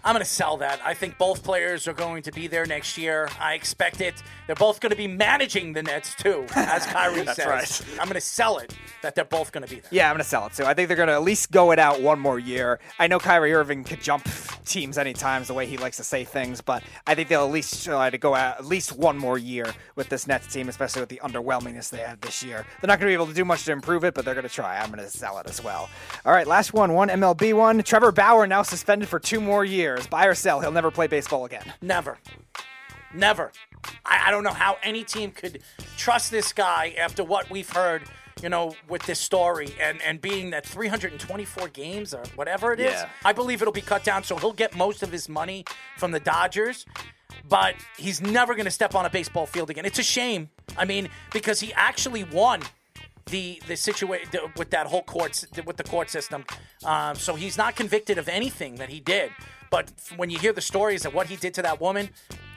I'm 0.03 0.13
going 0.13 0.23
to 0.23 0.29
sell 0.29 0.57
that. 0.57 0.79
I 0.83 0.93
think 0.93 1.17
both 1.17 1.43
players 1.43 1.87
are 1.87 1.93
going 1.93 2.23
to 2.23 2.31
be 2.31 2.47
there 2.47 2.65
next 2.65 2.97
year. 2.97 3.29
I 3.39 3.53
expect 3.53 3.99
it. 4.01 4.15
They're 4.47 4.55
both 4.55 4.79
going 4.79 4.91
to 4.91 4.95
be 4.95 5.07
managing 5.07 5.73
the 5.73 5.83
Nets 5.83 6.15
too, 6.15 6.45
as 6.55 6.85
Kyrie 6.87 7.23
That's 7.23 7.35
says. 7.35 7.47
right. 7.47 7.99
I'm 7.99 8.05
going 8.07 8.15
to 8.15 8.21
sell 8.21 8.59
it 8.59 8.73
that 9.01 9.15
they're 9.15 9.25
both 9.25 9.51
going 9.51 9.63
to 9.65 9.69
be 9.69 9.81
there. 9.81 9.89
Yeah, 9.91 10.09
I'm 10.09 10.13
going 10.15 10.23
to 10.23 10.29
sell 10.29 10.45
it 10.45 10.53
too. 10.53 10.65
I 10.65 10.73
think 10.73 10.87
they're 10.87 10.97
going 10.97 11.07
to 11.07 11.13
at 11.13 11.23
least 11.23 11.51
go 11.51 11.71
it 11.71 11.79
out 11.79 12.01
one 12.01 12.19
more 12.19 12.39
year. 12.39 12.79
I 12.97 13.07
know 13.07 13.19
Kyrie 13.19 13.53
Irving 13.53 13.83
could 13.83 14.01
jump 14.01 14.27
teams 14.65 14.97
anytime, 14.97 15.43
the 15.43 15.53
way 15.53 15.65
he 15.65 15.77
likes 15.77 15.97
to 15.97 16.03
say 16.03 16.23
things, 16.23 16.61
but 16.61 16.83
I 17.05 17.15
think 17.15 17.27
they'll 17.27 17.45
at 17.45 17.51
least 17.51 17.83
try 17.83 18.09
to 18.09 18.17
go 18.17 18.35
out 18.35 18.59
at 18.59 18.65
least 18.65 18.93
one 18.93 19.17
more 19.17 19.37
year 19.37 19.65
with 19.95 20.09
this 20.09 20.27
Nets 20.27 20.51
team, 20.51 20.69
especially 20.69 21.01
with 21.01 21.09
the 21.09 21.19
underwhelmingness 21.23 21.89
they 21.89 21.97
had 21.97 22.21
this 22.21 22.43
year. 22.43 22.65
They're 22.79 22.87
not 22.87 22.99
going 22.99 23.07
to 23.07 23.11
be 23.11 23.13
able 23.13 23.27
to 23.27 23.33
do 23.33 23.43
much 23.45 23.65
to 23.65 23.71
improve 23.71 24.03
it, 24.03 24.13
but 24.13 24.23
they're 24.25 24.35
going 24.35 24.47
to 24.47 24.53
try. 24.53 24.79
I'm 24.79 24.91
going 24.91 24.99
to 25.03 25.09
sell 25.09 25.37
it 25.39 25.47
as 25.49 25.63
well. 25.63 25.89
All 26.25 26.31
right, 26.31 26.47
last 26.47 26.73
one, 26.73 26.93
one 26.93 27.09
MLB 27.09 27.53
one. 27.53 27.81
Trevor 27.83 28.11
Bauer 28.11 28.47
now 28.47 28.61
suspended 28.61 29.09
for 29.09 29.19
two 29.19 29.41
more 29.41 29.65
years. 29.65 29.88
Buy 30.09 30.25
or 30.25 30.35
sell? 30.35 30.59
He'll 30.61 30.71
never 30.71 30.91
play 30.91 31.07
baseball 31.07 31.45
again. 31.45 31.73
Never. 31.81 32.17
Never. 33.13 33.51
I, 34.05 34.25
I 34.27 34.31
don't 34.31 34.43
know 34.43 34.53
how 34.53 34.77
any 34.83 35.03
team 35.03 35.31
could 35.31 35.61
trust 35.97 36.31
this 36.31 36.53
guy 36.53 36.93
after 36.97 37.23
what 37.23 37.49
we've 37.49 37.69
heard, 37.69 38.03
you 38.41 38.49
know, 38.49 38.75
with 38.87 39.03
this 39.03 39.19
story 39.19 39.73
and, 39.81 40.01
and 40.01 40.21
being 40.21 40.51
that 40.51 40.65
324 40.65 41.67
games 41.69 42.13
or 42.13 42.23
whatever 42.35 42.73
it 42.73 42.79
is. 42.79 42.93
Yeah. 42.93 43.09
I 43.25 43.33
believe 43.33 43.61
it'll 43.61 43.73
be 43.73 43.81
cut 43.81 44.03
down 44.03 44.23
so 44.23 44.37
he'll 44.37 44.53
get 44.53 44.75
most 44.75 45.01
of 45.03 45.11
his 45.11 45.27
money 45.27 45.65
from 45.97 46.11
the 46.11 46.19
Dodgers, 46.19 46.85
but 47.47 47.75
he's 47.97 48.21
never 48.21 48.53
going 48.53 48.65
to 48.65 48.71
step 48.71 48.95
on 48.95 49.05
a 49.05 49.09
baseball 49.09 49.45
field 49.45 49.69
again. 49.69 49.85
It's 49.85 49.99
a 49.99 50.03
shame. 50.03 50.49
I 50.77 50.85
mean, 50.85 51.09
because 51.31 51.59
he 51.59 51.73
actually 51.73 52.23
won 52.23 52.61
the 53.29 53.61
the 53.67 53.75
situation 53.75 54.27
with 54.57 54.71
that 54.71 54.87
whole 54.87 55.03
court 55.03 55.45
with 55.65 55.77
the 55.77 55.83
court 55.83 56.09
system. 56.09 56.45
Um, 56.83 57.15
so 57.15 57.35
he's 57.35 57.57
not 57.57 57.75
convicted 57.75 58.17
of 58.17 58.27
anything 58.27 58.75
that 58.75 58.89
he 58.89 58.99
did. 58.99 59.31
But 59.69 59.91
when 60.15 60.29
you 60.29 60.39
hear 60.39 60.53
the 60.53 60.61
stories 60.61 61.05
of 61.05 61.13
what 61.13 61.27
he 61.27 61.35
did 61.35 61.53
to 61.55 61.61
that 61.61 61.79
woman, 61.79 62.09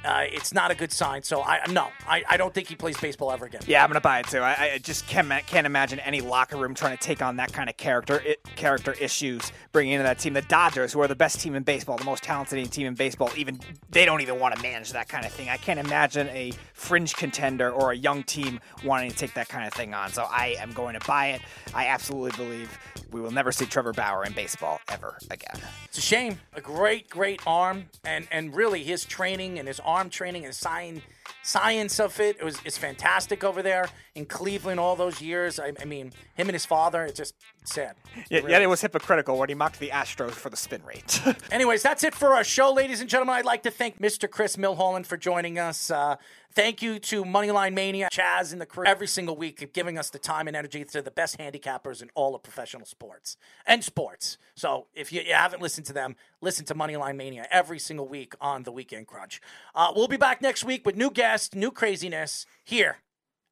uh, 0.04 0.24
it's 0.24 0.52
not 0.52 0.70
a 0.70 0.74
good 0.74 0.92
sign. 0.92 1.22
So 1.22 1.42
I 1.42 1.60
no, 1.70 1.88
I, 2.06 2.24
I 2.28 2.36
don't 2.36 2.52
think 2.52 2.68
he 2.68 2.74
plays 2.74 2.98
baseball 2.98 3.32
ever 3.32 3.46
again. 3.46 3.62
Yeah, 3.66 3.82
I'm 3.82 3.88
gonna 3.88 4.00
buy 4.00 4.20
it 4.20 4.26
too. 4.26 4.38
I, 4.38 4.72
I 4.74 4.78
just 4.78 5.06
can't, 5.06 5.28
can't 5.46 5.66
imagine 5.66 6.00
any 6.00 6.20
locker 6.20 6.56
room 6.56 6.74
trying 6.74 6.96
to 6.96 7.02
take 7.02 7.22
on 7.22 7.36
that 7.36 7.52
kind 7.52 7.68
of 7.68 7.76
character 7.76 8.22
i 8.24 8.36
character 8.56 8.94
issues, 9.00 9.52
bringing 9.72 9.94
into 9.94 10.04
that 10.04 10.18
team. 10.18 10.32
The 10.32 10.42
Dodgers, 10.42 10.92
who 10.92 11.00
are 11.00 11.08
the 11.08 11.14
best 11.14 11.40
team 11.40 11.54
in 11.54 11.62
baseball, 11.62 11.96
the 11.96 12.04
most 12.04 12.22
talented 12.22 12.70
team 12.70 12.86
in 12.86 12.94
baseball, 12.94 13.30
even 13.36 13.60
they 13.90 14.04
don't 14.04 14.20
even 14.20 14.38
want 14.38 14.54
to 14.56 14.62
manage 14.62 14.92
that 14.92 15.08
kind 15.08 15.24
of 15.24 15.32
thing. 15.32 15.48
I 15.48 15.56
can't 15.56 15.80
imagine 15.80 16.28
a 16.28 16.52
fringe 16.74 17.14
contender 17.14 17.70
or 17.70 17.92
a 17.92 17.96
young 17.96 18.22
team 18.24 18.60
wanting 18.84 19.10
to 19.10 19.16
take 19.16 19.34
that 19.34 19.48
kind 19.48 19.66
of 19.66 19.72
thing 19.72 19.94
on. 19.94 20.10
So 20.10 20.24
I 20.24 20.56
am 20.58 20.72
going 20.72 20.98
to 20.98 21.06
buy 21.06 21.28
it. 21.28 21.42
I 21.74 21.86
absolutely 21.86 22.36
believe 22.36 22.78
we 23.10 23.20
will 23.20 23.30
never 23.30 23.52
see 23.52 23.66
Trevor 23.66 23.92
Bauer 23.92 24.24
in 24.24 24.32
baseball 24.32 24.80
ever 24.88 25.18
again. 25.30 25.60
It's 25.84 25.98
a 25.98 26.02
shame. 26.02 26.40
A 26.54 26.60
great, 26.60 27.08
great 27.08 27.40
arm, 27.46 27.86
and 28.04 28.26
and 28.30 28.54
really 28.54 28.82
his 28.82 29.04
training 29.04 29.58
and 29.58 29.68
his 29.68 29.80
arm 29.80 29.91
training 30.10 30.44
and 30.44 30.54
science 30.54 31.02
science 31.42 31.98
of 32.00 32.18
it, 32.20 32.36
it 32.38 32.44
was 32.44 32.58
it's 32.64 32.78
fantastic 32.78 33.42
over 33.44 33.62
there 33.62 33.88
in 34.14 34.26
Cleveland 34.26 34.78
all 34.78 34.96
those 34.96 35.20
years. 35.20 35.58
I, 35.58 35.72
I 35.80 35.84
mean, 35.84 36.12
him 36.34 36.48
and 36.48 36.52
his 36.52 36.66
father. 36.66 37.04
It's 37.04 37.16
just 37.16 37.34
sad. 37.64 37.96
Yeah, 38.30 38.38
Really. 38.40 38.50
yet 38.52 38.62
it 38.62 38.66
was 38.66 38.80
hypocritical 38.80 39.38
when 39.38 39.48
he 39.48 39.54
mocked 39.54 39.78
the 39.78 39.88
Astros 39.88 40.32
for 40.32 40.50
the 40.50 40.56
spin 40.56 40.82
rate. 40.84 41.20
Anyways, 41.50 41.82
that's 41.82 42.04
it 42.04 42.14
for 42.14 42.34
our 42.34 42.44
show, 42.44 42.72
ladies 42.72 43.00
and 43.00 43.08
gentlemen. 43.08 43.36
I'd 43.36 43.44
like 43.44 43.62
to 43.64 43.70
thank 43.70 44.00
Mr. 44.00 44.30
Chris 44.30 44.56
Milholland 44.56 45.06
for 45.06 45.16
joining 45.16 45.58
us. 45.58 45.90
Uh, 45.90 46.16
thank 46.54 46.82
you 46.82 46.98
to 46.98 47.24
Moneyline 47.24 47.72
Mania, 47.72 48.08
Chaz, 48.12 48.52
and 48.52 48.60
the 48.60 48.66
crew 48.66 48.84
every 48.84 49.06
single 49.06 49.36
week 49.36 49.62
of 49.62 49.72
giving 49.72 49.96
us 49.96 50.10
the 50.10 50.18
time 50.18 50.46
and 50.48 50.56
energy 50.56 50.84
to 50.84 51.00
the 51.00 51.10
best 51.10 51.38
handicappers 51.38 52.02
in 52.02 52.10
all 52.14 52.34
of 52.34 52.42
professional 52.42 52.84
sports 52.84 53.36
and 53.66 53.82
sports. 53.82 54.36
So 54.54 54.86
if 54.94 55.12
you, 55.12 55.22
you 55.22 55.32
haven't 55.32 55.62
listened 55.62 55.86
to 55.86 55.92
them, 55.94 56.16
listen 56.42 56.66
to 56.66 56.74
Moneyline 56.74 57.16
Mania 57.16 57.46
every 57.50 57.78
single 57.78 58.06
week 58.06 58.34
on 58.40 58.64
the 58.64 58.72
Weekend 58.72 59.06
Crunch. 59.06 59.40
Uh, 59.74 59.92
we'll 59.96 60.08
be 60.08 60.18
back 60.18 60.42
next 60.42 60.64
week 60.64 60.84
with 60.84 60.96
new 60.96 61.10
guests, 61.10 61.21
new 61.54 61.70
craziness 61.70 62.46
here, 62.64 62.98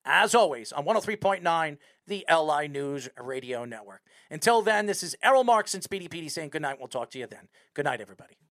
as 0.04 0.34
always, 0.34 0.72
on 0.72 0.84
103.9, 0.84 1.78
the 2.06 2.24
LI 2.30 2.68
News 2.68 3.08
Radio 3.16 3.64
Network. 3.64 4.02
Until 4.30 4.62
then, 4.62 4.86
this 4.86 5.02
is 5.02 5.16
Errol 5.22 5.44
Marks 5.44 5.74
and 5.74 5.82
Speedy 5.82 6.08
Petey 6.08 6.28
saying 6.28 6.50
good 6.50 6.62
night. 6.62 6.78
We'll 6.78 6.88
talk 6.88 7.10
to 7.10 7.18
you 7.18 7.26
then. 7.26 7.48
Good 7.74 7.84
night, 7.84 8.00
everybody. 8.00 8.40